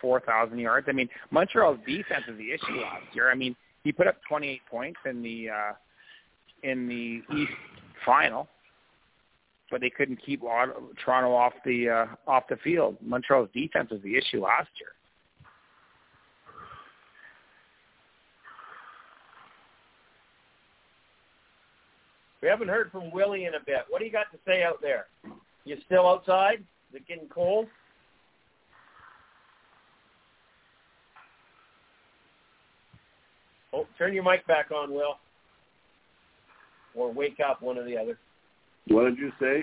four 0.00 0.20
thousand 0.20 0.58
yards. 0.58 0.86
I 0.88 0.92
mean, 0.92 1.08
Montreal's 1.30 1.78
defense 1.86 2.24
is 2.28 2.36
the 2.38 2.52
issue 2.52 2.80
last 2.80 3.06
year. 3.14 3.30
I 3.30 3.34
mean, 3.34 3.56
he 3.82 3.92
put 3.92 4.06
up 4.06 4.16
twenty 4.28 4.48
eight 4.48 4.62
points 4.70 4.98
in 5.04 5.22
the 5.22 5.48
uh 5.50 5.72
in 6.62 6.88
the 6.88 7.22
East 7.36 7.52
final, 8.04 8.48
but 9.70 9.80
they 9.80 9.90
couldn't 9.90 10.18
keep 10.24 10.42
Toronto 10.42 11.34
off 11.34 11.54
the 11.64 11.88
uh 11.88 12.06
off 12.30 12.44
the 12.48 12.56
field. 12.56 12.96
Montreal's 13.02 13.48
defense 13.54 13.90
was 13.90 14.00
the 14.02 14.16
issue 14.16 14.42
last 14.42 14.68
year. 14.78 14.93
We 22.44 22.50
haven't 22.50 22.68
heard 22.68 22.92
from 22.92 23.10
Willie 23.10 23.46
in 23.46 23.54
a 23.54 23.64
bit. 23.64 23.86
What 23.88 24.00
do 24.00 24.04
you 24.04 24.12
got 24.12 24.30
to 24.30 24.38
say 24.46 24.62
out 24.62 24.82
there? 24.82 25.06
You 25.64 25.78
still 25.86 26.06
outside? 26.06 26.58
Is 26.90 26.96
it 26.96 27.08
getting 27.08 27.26
cold? 27.28 27.66
Oh, 33.72 33.86
turn 33.96 34.12
your 34.12 34.24
mic 34.24 34.46
back 34.46 34.70
on, 34.70 34.92
Will. 34.92 35.14
Or 36.94 37.10
wake 37.10 37.38
up, 37.40 37.62
one 37.62 37.78
or 37.78 37.84
the 37.84 37.96
other. 37.96 38.18
What 38.88 39.04
did 39.04 39.16
you 39.16 39.32
say? 39.40 39.62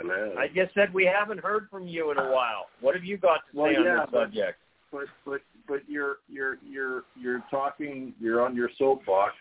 Hello. 0.00 0.34
I 0.38 0.46
just 0.46 0.72
said 0.72 0.94
we 0.94 1.04
haven't 1.04 1.40
heard 1.40 1.68
from 1.70 1.86
you 1.86 2.10
in 2.10 2.16
a 2.16 2.32
while. 2.32 2.68
What 2.80 2.94
have 2.94 3.04
you 3.04 3.18
got 3.18 3.34
to 3.34 3.52
say 3.52 3.58
Well, 3.58 3.66
on 3.66 3.84
yeah, 3.84 4.00
this 4.00 4.14
subject? 4.14 4.58
but 4.90 5.04
but 5.26 5.40
but 5.68 5.80
you're 5.86 6.16
you're 6.28 6.56
you're 6.66 7.04
you're 7.20 7.44
talking 7.50 8.14
you're 8.18 8.42
on 8.42 8.56
your 8.56 8.70
soapbox 8.78 9.34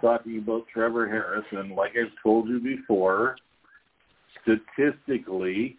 talking 0.00 0.38
about 0.38 0.66
Trevor 0.72 1.08
Harris 1.08 1.44
and 1.52 1.74
like 1.74 1.92
I've 1.92 2.12
told 2.22 2.48
you 2.48 2.60
before, 2.60 3.36
statistically 4.42 5.76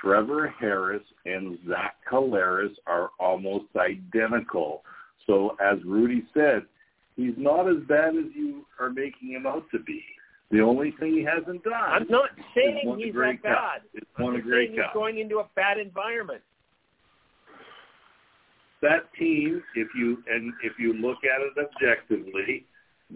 Trevor 0.00 0.54
Harris 0.58 1.02
and 1.24 1.58
Zach 1.68 1.96
Collaros 2.10 2.74
are 2.86 3.10
almost 3.18 3.66
identical. 3.76 4.82
So 5.26 5.56
as 5.60 5.78
Rudy 5.84 6.24
said, 6.34 6.62
he's 7.16 7.34
not 7.36 7.68
as 7.68 7.82
bad 7.88 8.10
as 8.10 8.26
you 8.34 8.66
are 8.78 8.90
making 8.90 9.30
him 9.30 9.46
out 9.46 9.64
to 9.72 9.78
be. 9.78 10.02
The 10.50 10.60
only 10.60 10.92
thing 11.00 11.14
he 11.14 11.24
hasn't 11.24 11.64
done 11.64 11.72
I'm 11.74 12.06
not 12.08 12.30
saying 12.54 12.96
he's 12.98 13.14
that 13.14 13.42
Cup. 13.42 13.42
bad. 13.42 13.80
It's 13.94 14.06
I'm 14.18 14.34
a 14.34 14.38
just 14.38 14.50
saying 14.50 14.72
he's 14.72 14.80
going 14.92 15.18
into 15.18 15.38
a 15.38 15.48
bad 15.56 15.78
environment. 15.78 16.42
that 18.82 19.12
team, 19.18 19.62
if 19.74 19.88
you 19.96 20.22
and 20.30 20.52
if 20.62 20.74
you 20.78 20.92
look 20.92 21.18
at 21.24 21.40
it 21.40 21.66
objectively, 21.66 22.66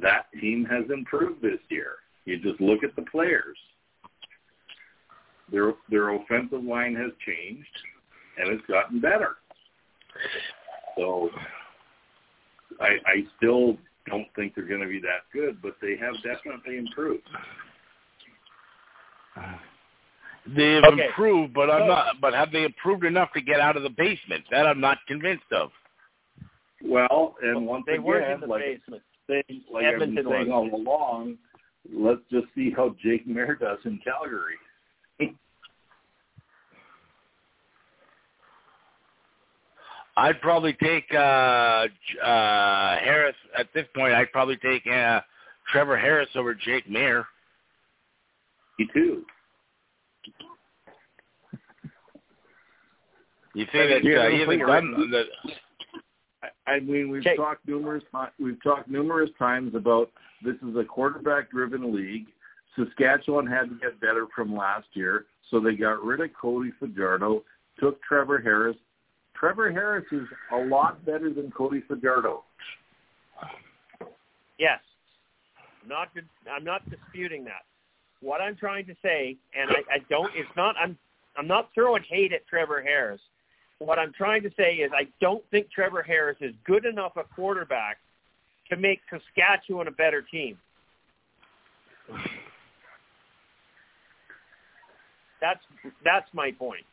that 0.00 0.26
team 0.40 0.64
has 0.64 0.84
improved 0.90 1.42
this 1.42 1.58
year. 1.68 1.92
You 2.24 2.38
just 2.38 2.60
look 2.60 2.84
at 2.84 2.94
the 2.96 3.02
players. 3.10 3.56
Their 5.50 5.72
their 5.88 6.10
offensive 6.10 6.62
line 6.62 6.94
has 6.94 7.10
changed 7.24 7.66
and 8.38 8.48
it's 8.50 8.66
gotten 8.66 9.00
better. 9.00 9.36
So 10.96 11.30
I 12.80 12.96
I 13.06 13.26
still 13.36 13.78
don't 14.06 14.26
think 14.36 14.54
they're 14.54 14.66
going 14.66 14.80
to 14.80 14.86
be 14.88 15.00
that 15.00 15.24
good, 15.32 15.60
but 15.62 15.76
they 15.82 15.96
have 15.96 16.14
definitely 16.22 16.78
improved. 16.78 17.28
They've 20.46 20.82
Okay. 20.82 21.06
improved, 21.06 21.52
but 21.52 21.70
I'm 21.70 21.82
So- 21.82 21.86
not. 21.86 22.20
But 22.20 22.34
have 22.34 22.50
they 22.52 22.64
improved 22.64 23.04
enough 23.04 23.32
to 23.34 23.40
get 23.40 23.60
out 23.60 23.76
of 23.76 23.82
the 23.82 23.90
basement? 23.90 24.44
That 24.50 24.66
I'm 24.66 24.80
not 24.80 24.98
convinced 25.06 25.52
of. 25.52 25.72
Well, 26.82 27.36
and 27.42 27.66
once 27.66 27.84
they 27.86 27.94
again, 27.94 28.04
weren't 28.04 28.30
in 28.30 28.40
the 28.40 28.46
like 28.46 28.62
basement. 28.62 29.02
Saying, 29.28 29.62
like 29.72 29.84
I've 29.84 29.98
been 29.98 30.16
Edmonton 30.16 30.32
saying 30.32 30.50
all 30.52 30.74
along, 30.74 31.36
let's 31.92 32.20
just 32.30 32.46
see 32.54 32.70
how 32.74 32.94
Jake 33.02 33.28
Maier 33.28 33.58
does 33.58 33.78
in 33.84 34.00
Calgary. 34.02 34.54
I'd 40.16 40.40
probably 40.40 40.72
take 40.72 41.04
uh, 41.14 41.86
uh, 42.24 42.98
Harris 42.98 43.36
at 43.56 43.68
this 43.74 43.86
point. 43.94 44.14
I'd 44.14 44.32
probably 44.32 44.56
take 44.56 44.86
uh, 44.86 45.20
Trevor 45.70 45.98
Harris 45.98 46.28
over 46.34 46.54
Jake 46.54 46.88
Maier. 46.88 47.24
Me 48.78 48.88
too. 48.94 49.24
You 53.54 53.66
say 53.72 53.88
that 53.88 54.04
Yeah, 54.04 54.18
uh, 54.20 54.28
he 54.30 54.38
they'll 54.38 54.50
hasn't 54.50 54.66
done 54.66 55.10
the 55.10 55.24
I, 56.68 56.80
mean, 56.80 57.10
we've 57.10 57.26
Okay. 57.26 57.36
talked 57.36 57.66
numerous 57.66 58.04
we've 58.38 58.62
talked 58.62 58.88
numerous 58.88 59.30
times 59.38 59.74
about 59.74 60.10
this 60.42 60.56
is 60.56 60.76
a 60.76 60.84
quarterback-driven 60.84 61.94
league. 61.94 62.26
Saskatchewan 62.76 63.46
had 63.46 63.68
to 63.70 63.74
get 63.76 63.98
better 64.00 64.26
from 64.34 64.54
last 64.54 64.86
year, 64.92 65.26
so 65.50 65.58
they 65.58 65.74
got 65.74 66.02
rid 66.04 66.20
of 66.20 66.30
Cody 66.34 66.70
Fajardo, 66.78 67.42
took 67.80 68.00
Trevor 68.02 68.38
Harris. 68.38 68.76
Trevor 69.34 69.70
Harris 69.72 70.04
is 70.12 70.26
a 70.52 70.56
lot 70.56 71.04
better 71.04 71.32
than 71.32 71.50
Cody 71.50 71.80
Fajardo. 71.88 72.44
Yes. 74.58 74.80
I'm 75.82 75.88
not 75.88 76.08
I'm 76.50 76.64
not 76.64 76.88
disputing 76.90 77.44
that. 77.44 77.62
What 78.20 78.40
I'm 78.40 78.56
trying 78.56 78.84
to 78.86 78.96
say, 79.02 79.36
and 79.58 79.70
I, 79.70 79.94
I 79.94 79.98
don't 80.10 80.30
it's 80.34 80.48
not 80.56 80.74
I'm 80.76 80.98
I'm 81.36 81.46
not 81.46 81.70
throwing 81.74 82.02
hate 82.02 82.32
at 82.32 82.46
Trevor 82.48 82.82
Harris. 82.82 83.20
What 83.78 83.98
I'm 83.98 84.12
trying 84.12 84.42
to 84.42 84.50
say 84.56 84.74
is 84.74 84.90
I 84.94 85.06
don't 85.20 85.44
think 85.50 85.70
Trevor 85.70 86.02
Harris 86.02 86.38
is 86.40 86.52
good 86.64 86.84
enough 86.84 87.12
a 87.16 87.22
quarterback 87.22 87.98
to 88.70 88.76
make 88.76 89.00
Saskatchewan 89.08 89.86
a 89.86 89.92
better 89.92 90.22
team. 90.22 90.58
That's 95.40 95.60
that's 96.04 96.28
my 96.32 96.50
point. 96.50 96.84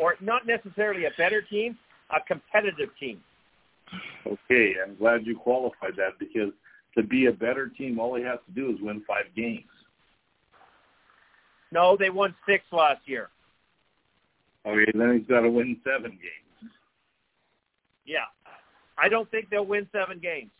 Or 0.00 0.14
not 0.20 0.46
necessarily 0.46 1.06
a 1.06 1.10
better 1.18 1.42
team, 1.42 1.76
a 2.10 2.20
competitive 2.26 2.90
team. 3.00 3.20
Okay, 4.26 4.74
I'm 4.84 4.94
glad 4.96 5.26
you 5.26 5.36
qualified 5.36 5.96
that 5.96 6.18
because 6.20 6.52
to 6.96 7.02
be 7.02 7.26
a 7.26 7.32
better 7.32 7.68
team, 7.68 7.98
all 7.98 8.14
he 8.14 8.22
has 8.22 8.38
to 8.46 8.52
do 8.52 8.70
is 8.70 8.76
win 8.80 9.02
five 9.06 9.24
games. 9.34 9.64
No, 11.72 11.96
they 11.96 12.10
won 12.10 12.34
six 12.46 12.64
last 12.72 13.00
year. 13.06 13.30
Okay, 14.66 14.92
then 14.94 15.18
he's 15.18 15.26
got 15.26 15.40
to 15.40 15.50
win 15.50 15.76
seven 15.84 16.10
games. 16.10 16.72
Yeah. 18.04 18.26
I 18.98 19.08
don't 19.08 19.30
think 19.30 19.48
they'll 19.50 19.64
win 19.64 19.88
seven 19.92 20.18
games. 20.18 20.50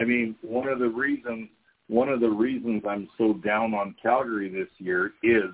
I 0.00 0.04
mean, 0.04 0.36
one 0.42 0.68
of 0.68 0.78
the 0.78 0.88
reasons 0.88 1.48
one 1.88 2.08
of 2.08 2.20
the 2.20 2.28
reasons 2.28 2.82
I'm 2.88 3.08
so 3.16 3.34
down 3.34 3.72
on 3.72 3.94
Calgary 4.02 4.48
this 4.48 4.68
year 4.78 5.12
is 5.22 5.50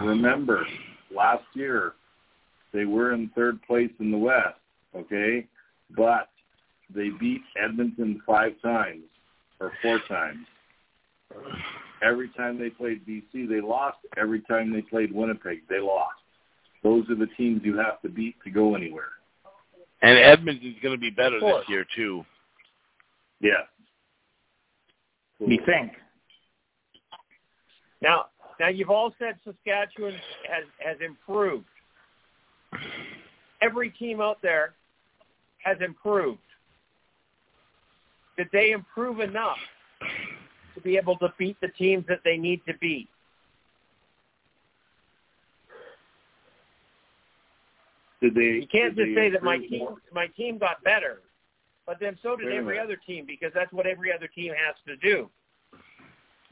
remember 0.00 0.66
last 1.14 1.44
year 1.54 1.92
they 2.72 2.86
were 2.86 3.12
in 3.12 3.30
third 3.34 3.60
place 3.62 3.90
in 4.00 4.10
the 4.10 4.18
West, 4.18 4.56
okay? 4.96 5.46
But 5.96 6.30
they 6.94 7.10
beat 7.20 7.42
Edmonton 7.62 8.22
five 8.26 8.52
times 8.62 9.04
or 9.60 9.72
four 9.82 10.00
times. 10.08 10.46
Every 12.02 12.28
time 12.30 12.58
they 12.58 12.70
played 12.70 13.06
BC, 13.06 13.48
they 13.48 13.60
lost. 13.60 13.98
Every 14.16 14.40
time 14.42 14.72
they 14.72 14.82
played 14.82 15.12
Winnipeg, 15.12 15.62
they 15.68 15.80
lost. 15.80 16.14
Those 16.82 17.08
are 17.10 17.14
the 17.14 17.28
teams 17.36 17.60
you 17.62 17.76
have 17.76 18.00
to 18.02 18.08
beat 18.08 18.36
to 18.44 18.50
go 18.50 18.74
anywhere. 18.74 19.10
and 20.02 20.18
Edmonton's 20.18 20.76
going 20.82 20.94
to 20.94 21.00
be 21.00 21.10
better 21.10 21.38
this 21.38 21.68
year 21.68 21.84
too. 21.94 22.24
Yeah. 23.40 23.64
You 25.38 25.58
think? 25.66 25.92
Now, 28.02 28.26
now 28.58 28.68
you've 28.68 28.90
all 28.90 29.14
said 29.18 29.36
Saskatchewan 29.44 30.14
has 30.48 30.64
has 30.78 30.96
improved. 31.04 31.64
Every 33.62 33.90
team 33.90 34.20
out 34.20 34.38
there 34.42 34.74
has 35.64 35.76
improved. 35.84 36.38
Did 38.38 38.48
they 38.52 38.70
improve 38.70 39.20
enough 39.20 39.58
to 40.82 40.88
be 40.88 40.96
able 40.96 41.16
to 41.18 41.32
beat 41.38 41.56
the 41.60 41.68
teams 41.68 42.04
that 42.08 42.20
they 42.24 42.36
need 42.36 42.60
to 42.66 42.74
beat? 42.78 43.08
Did 48.20 48.34
they? 48.34 48.40
You 48.40 48.66
can't 48.70 48.96
just 48.96 49.14
say 49.14 49.30
that 49.30 49.42
my 49.42 49.58
team 49.58 49.78
more? 49.78 49.96
my 50.12 50.26
team 50.28 50.58
got 50.58 50.82
better, 50.84 51.20
but 51.86 51.98
then 52.00 52.18
so 52.22 52.36
did 52.36 52.48
every 52.48 52.74
minute. 52.74 52.84
other 52.84 52.96
team 53.06 53.24
because 53.26 53.50
that's 53.54 53.72
what 53.72 53.86
every 53.86 54.12
other 54.12 54.28
team 54.28 54.52
has 54.52 54.74
to 54.86 54.96
do. 54.96 55.30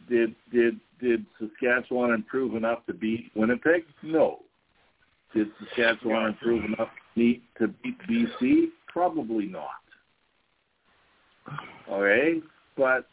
Did 0.08 0.34
did 0.50 0.80
did 1.00 1.26
Saskatchewan 1.38 2.12
improve 2.12 2.54
enough 2.54 2.86
to 2.86 2.94
beat 2.94 3.30
Winnipeg? 3.34 3.84
No. 4.02 4.40
Did 5.34 5.48
Saskatchewan 5.60 6.26
improve 6.26 6.64
enough 6.64 6.88
to 6.88 7.20
beat, 7.20 7.42
to 7.58 7.68
beat 7.68 7.98
BC? 8.08 8.68
Probably 8.86 9.46
not. 9.46 9.68
Okay, 11.90 12.40
but 12.76 13.06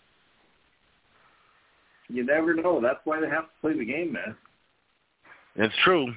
you 2.07 2.23
never 2.25 2.53
know. 2.53 2.79
That's 2.81 2.99
why 3.03 3.19
they 3.19 3.27
have 3.29 3.45
to 3.45 3.51
play 3.61 3.77
the 3.77 3.85
game, 3.85 4.13
man. 4.13 4.35
That's 5.55 5.73
true. 5.83 6.13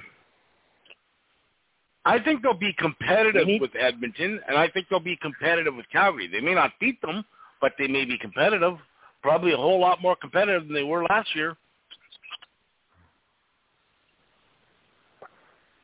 I 2.05 2.19
think 2.19 2.41
they'll 2.41 2.53
be 2.53 2.73
competitive 2.73 3.45
We 3.45 3.53
need- 3.53 3.61
with 3.61 3.75
Edmonton, 3.75 4.41
and 4.47 4.57
I 4.57 4.67
think 4.69 4.87
they'll 4.89 4.99
be 4.99 5.17
competitive 5.17 5.75
with 5.75 5.87
Calgary. 5.89 6.27
They 6.27 6.41
may 6.41 6.53
not 6.53 6.77
beat 6.79 7.01
them, 7.01 7.25
but 7.61 7.73
they 7.77 7.87
may 7.87 8.05
be 8.05 8.17
competitive. 8.17 8.79
Probably 9.21 9.51
a 9.51 9.57
whole 9.57 9.79
lot 9.79 10.01
more 10.01 10.15
competitive 10.15 10.65
than 10.65 10.73
they 10.73 10.83
were 10.83 11.03
last 11.05 11.35
year. 11.35 11.57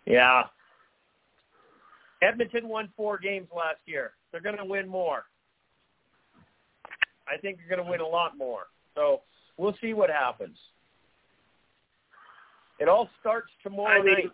Yeah. 0.06 0.44
Edmonton 2.22 2.68
won 2.68 2.92
four 2.96 3.18
games 3.18 3.48
last 3.56 3.80
year. 3.86 4.14
They're 4.32 4.42
going 4.42 4.58
to 4.58 4.66
win 4.66 4.88
more. 4.88 5.26
I 7.28 7.38
think 7.38 7.58
they're 7.58 7.76
going 7.76 7.86
to 7.86 7.92
win 7.92 8.02
a 8.02 8.08
lot 8.08 8.38
more. 8.38 8.68
So 8.94 9.22
we'll 9.58 9.76
see 9.82 9.94
what 9.94 10.10
happens. 10.10 10.58
It 12.80 12.88
all 12.90 13.10
starts 13.22 13.52
tomorrow 13.64 14.02
I 14.02 14.04
mean, 14.04 14.14
night. 14.14 14.32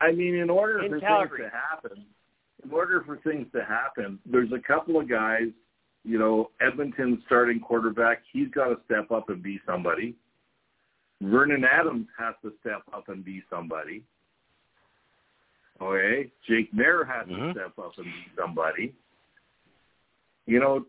I 0.00 0.12
mean, 0.12 0.34
in 0.34 0.50
order 0.50 0.82
In 0.82 0.90
for 0.92 1.00
Calgary. 1.00 1.40
things 1.42 1.50
to 1.52 1.56
happen, 1.56 2.04
in 2.64 2.70
order 2.72 3.02
for 3.04 3.16
things 3.18 3.46
to 3.54 3.64
happen, 3.64 4.18
there's 4.26 4.52
a 4.52 4.58
couple 4.58 4.98
of 4.98 5.08
guys. 5.08 5.48
You 6.04 6.18
know, 6.18 6.50
Edmonton's 6.60 7.20
starting 7.26 7.60
quarterback. 7.60 8.22
He's 8.32 8.48
got 8.48 8.68
to 8.68 8.76
step 8.84 9.10
up 9.10 9.30
and 9.30 9.42
be 9.42 9.60
somebody. 9.66 10.14
Vernon 11.22 11.64
Adams 11.64 12.06
has 12.18 12.34
to 12.42 12.52
step 12.60 12.82
up 12.92 13.08
and 13.08 13.24
be 13.24 13.42
somebody. 13.48 14.02
Okay, 15.80 16.30
Jake 16.46 16.72
Maier 16.72 17.06
has 17.06 17.26
Mhm. 17.26 17.52
to 17.54 17.58
step 17.60 17.78
up 17.78 17.96
and 17.98 18.04
be 18.06 18.30
somebody. 18.36 18.94
You 20.46 20.60
know, 20.60 20.86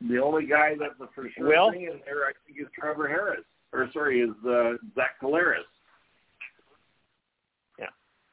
the 0.00 0.18
only 0.18 0.46
guy 0.46 0.74
that's 0.78 1.00
a 1.00 1.08
for 1.14 1.28
sure 1.36 1.46
Will? 1.48 1.72
thing 1.72 1.82
in 1.82 2.00
there, 2.04 2.24
I 2.26 2.32
think, 2.46 2.60
is 2.60 2.66
Trevor 2.78 3.08
Harris. 3.08 3.44
Or 3.72 3.88
sorry, 3.92 4.20
is 4.20 4.30
uh, 4.46 4.74
Zach 4.94 5.20
Collaros. 5.22 5.66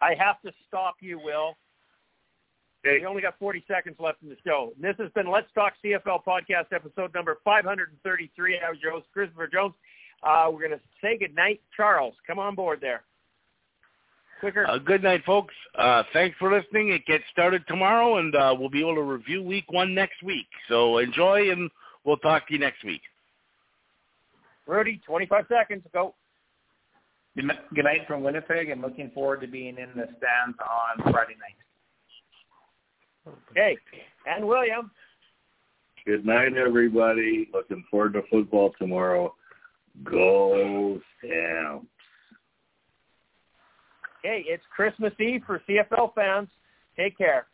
I 0.02 0.14
have 0.20 0.42
to 0.42 0.52
stop 0.68 0.96
you, 1.00 1.20
Will. 1.20 1.56
Okay. 2.86 3.00
We 3.00 3.06
only 3.06 3.22
got 3.22 3.40
40 3.40 3.64
seconds 3.68 3.96
left 4.00 4.22
in 4.22 4.30
the 4.30 4.38
show. 4.46 4.72
And 4.76 4.84
This 4.84 4.96
has 5.00 5.12
been 5.14 5.30
Let's 5.30 5.48
Talk 5.56 5.74
CFL 5.84 6.24
podcast 6.24 6.72
episode 6.72 7.14
number 7.14 7.40
533. 7.44 8.60
I 8.60 8.70
was 8.70 8.80
your 8.82 8.92
host, 8.92 9.08
Christopher 9.12 9.48
Jones. 9.48 9.74
Uh, 10.22 10.50
we're 10.52 10.60
going 10.60 10.72
to 10.72 10.80
say 11.02 11.18
goodnight. 11.18 11.62
Charles, 11.76 12.14
come 12.28 12.40
on 12.40 12.56
board 12.56 12.80
there. 12.82 13.04
Quicker. 14.40 14.68
Uh, 14.68 14.78
good 14.78 15.04
night, 15.04 15.24
folks. 15.26 15.54
Uh, 15.78 16.04
thanks 16.14 16.36
for 16.38 16.52
listening. 16.52 16.90
It 16.90 17.06
gets 17.06 17.24
started 17.32 17.64
tomorrow, 17.68 18.18
and 18.18 18.36
uh, 18.36 18.56
we'll 18.58 18.70
be 18.70 18.82
able 18.82 18.96
to 18.96 19.02
review 19.02 19.42
week 19.42 19.72
one 19.72 19.94
next 19.94 20.22
week. 20.24 20.48
So 20.68 20.98
enjoy, 20.98 21.52
and 21.52 21.70
we'll 22.04 22.18
talk 22.18 22.48
to 22.48 22.54
you 22.54 22.60
next 22.60 22.84
week. 22.84 23.02
Rudy, 24.68 25.02
25 25.06 25.46
seconds. 25.48 25.84
Go. 25.94 26.16
Good 27.36 27.46
ni- 27.46 27.60
good 27.74 27.86
night 27.86 28.02
from 28.08 28.24
Winnipeg, 28.24 28.70
and 28.70 28.82
looking 28.82 29.12
forward 29.12 29.42
to 29.42 29.48
being 29.48 29.78
in 29.78 29.90
the 29.96 30.08
stands 30.18 30.58
on 30.60 31.12
Friday 31.12 31.36
night. 31.40 31.56
Okay. 33.52 33.78
And 34.28 34.48
William. 34.48 34.92
Good 36.06 36.26
night, 36.26 36.56
everybody. 36.56 37.50
Looking 37.54 37.84
forward 37.90 38.14
to 38.14 38.22
football 38.30 38.74
tomorrow. 38.78 39.34
Go 40.04 41.00
Stamps. 41.20 41.88
Okay, 44.26 44.44
it's 44.48 44.64
Christmas 44.76 45.14
Eve 45.20 45.44
for 45.46 45.62
CFL 45.70 46.16
fans. 46.16 46.48
Take 46.98 47.16
care. 47.16 47.46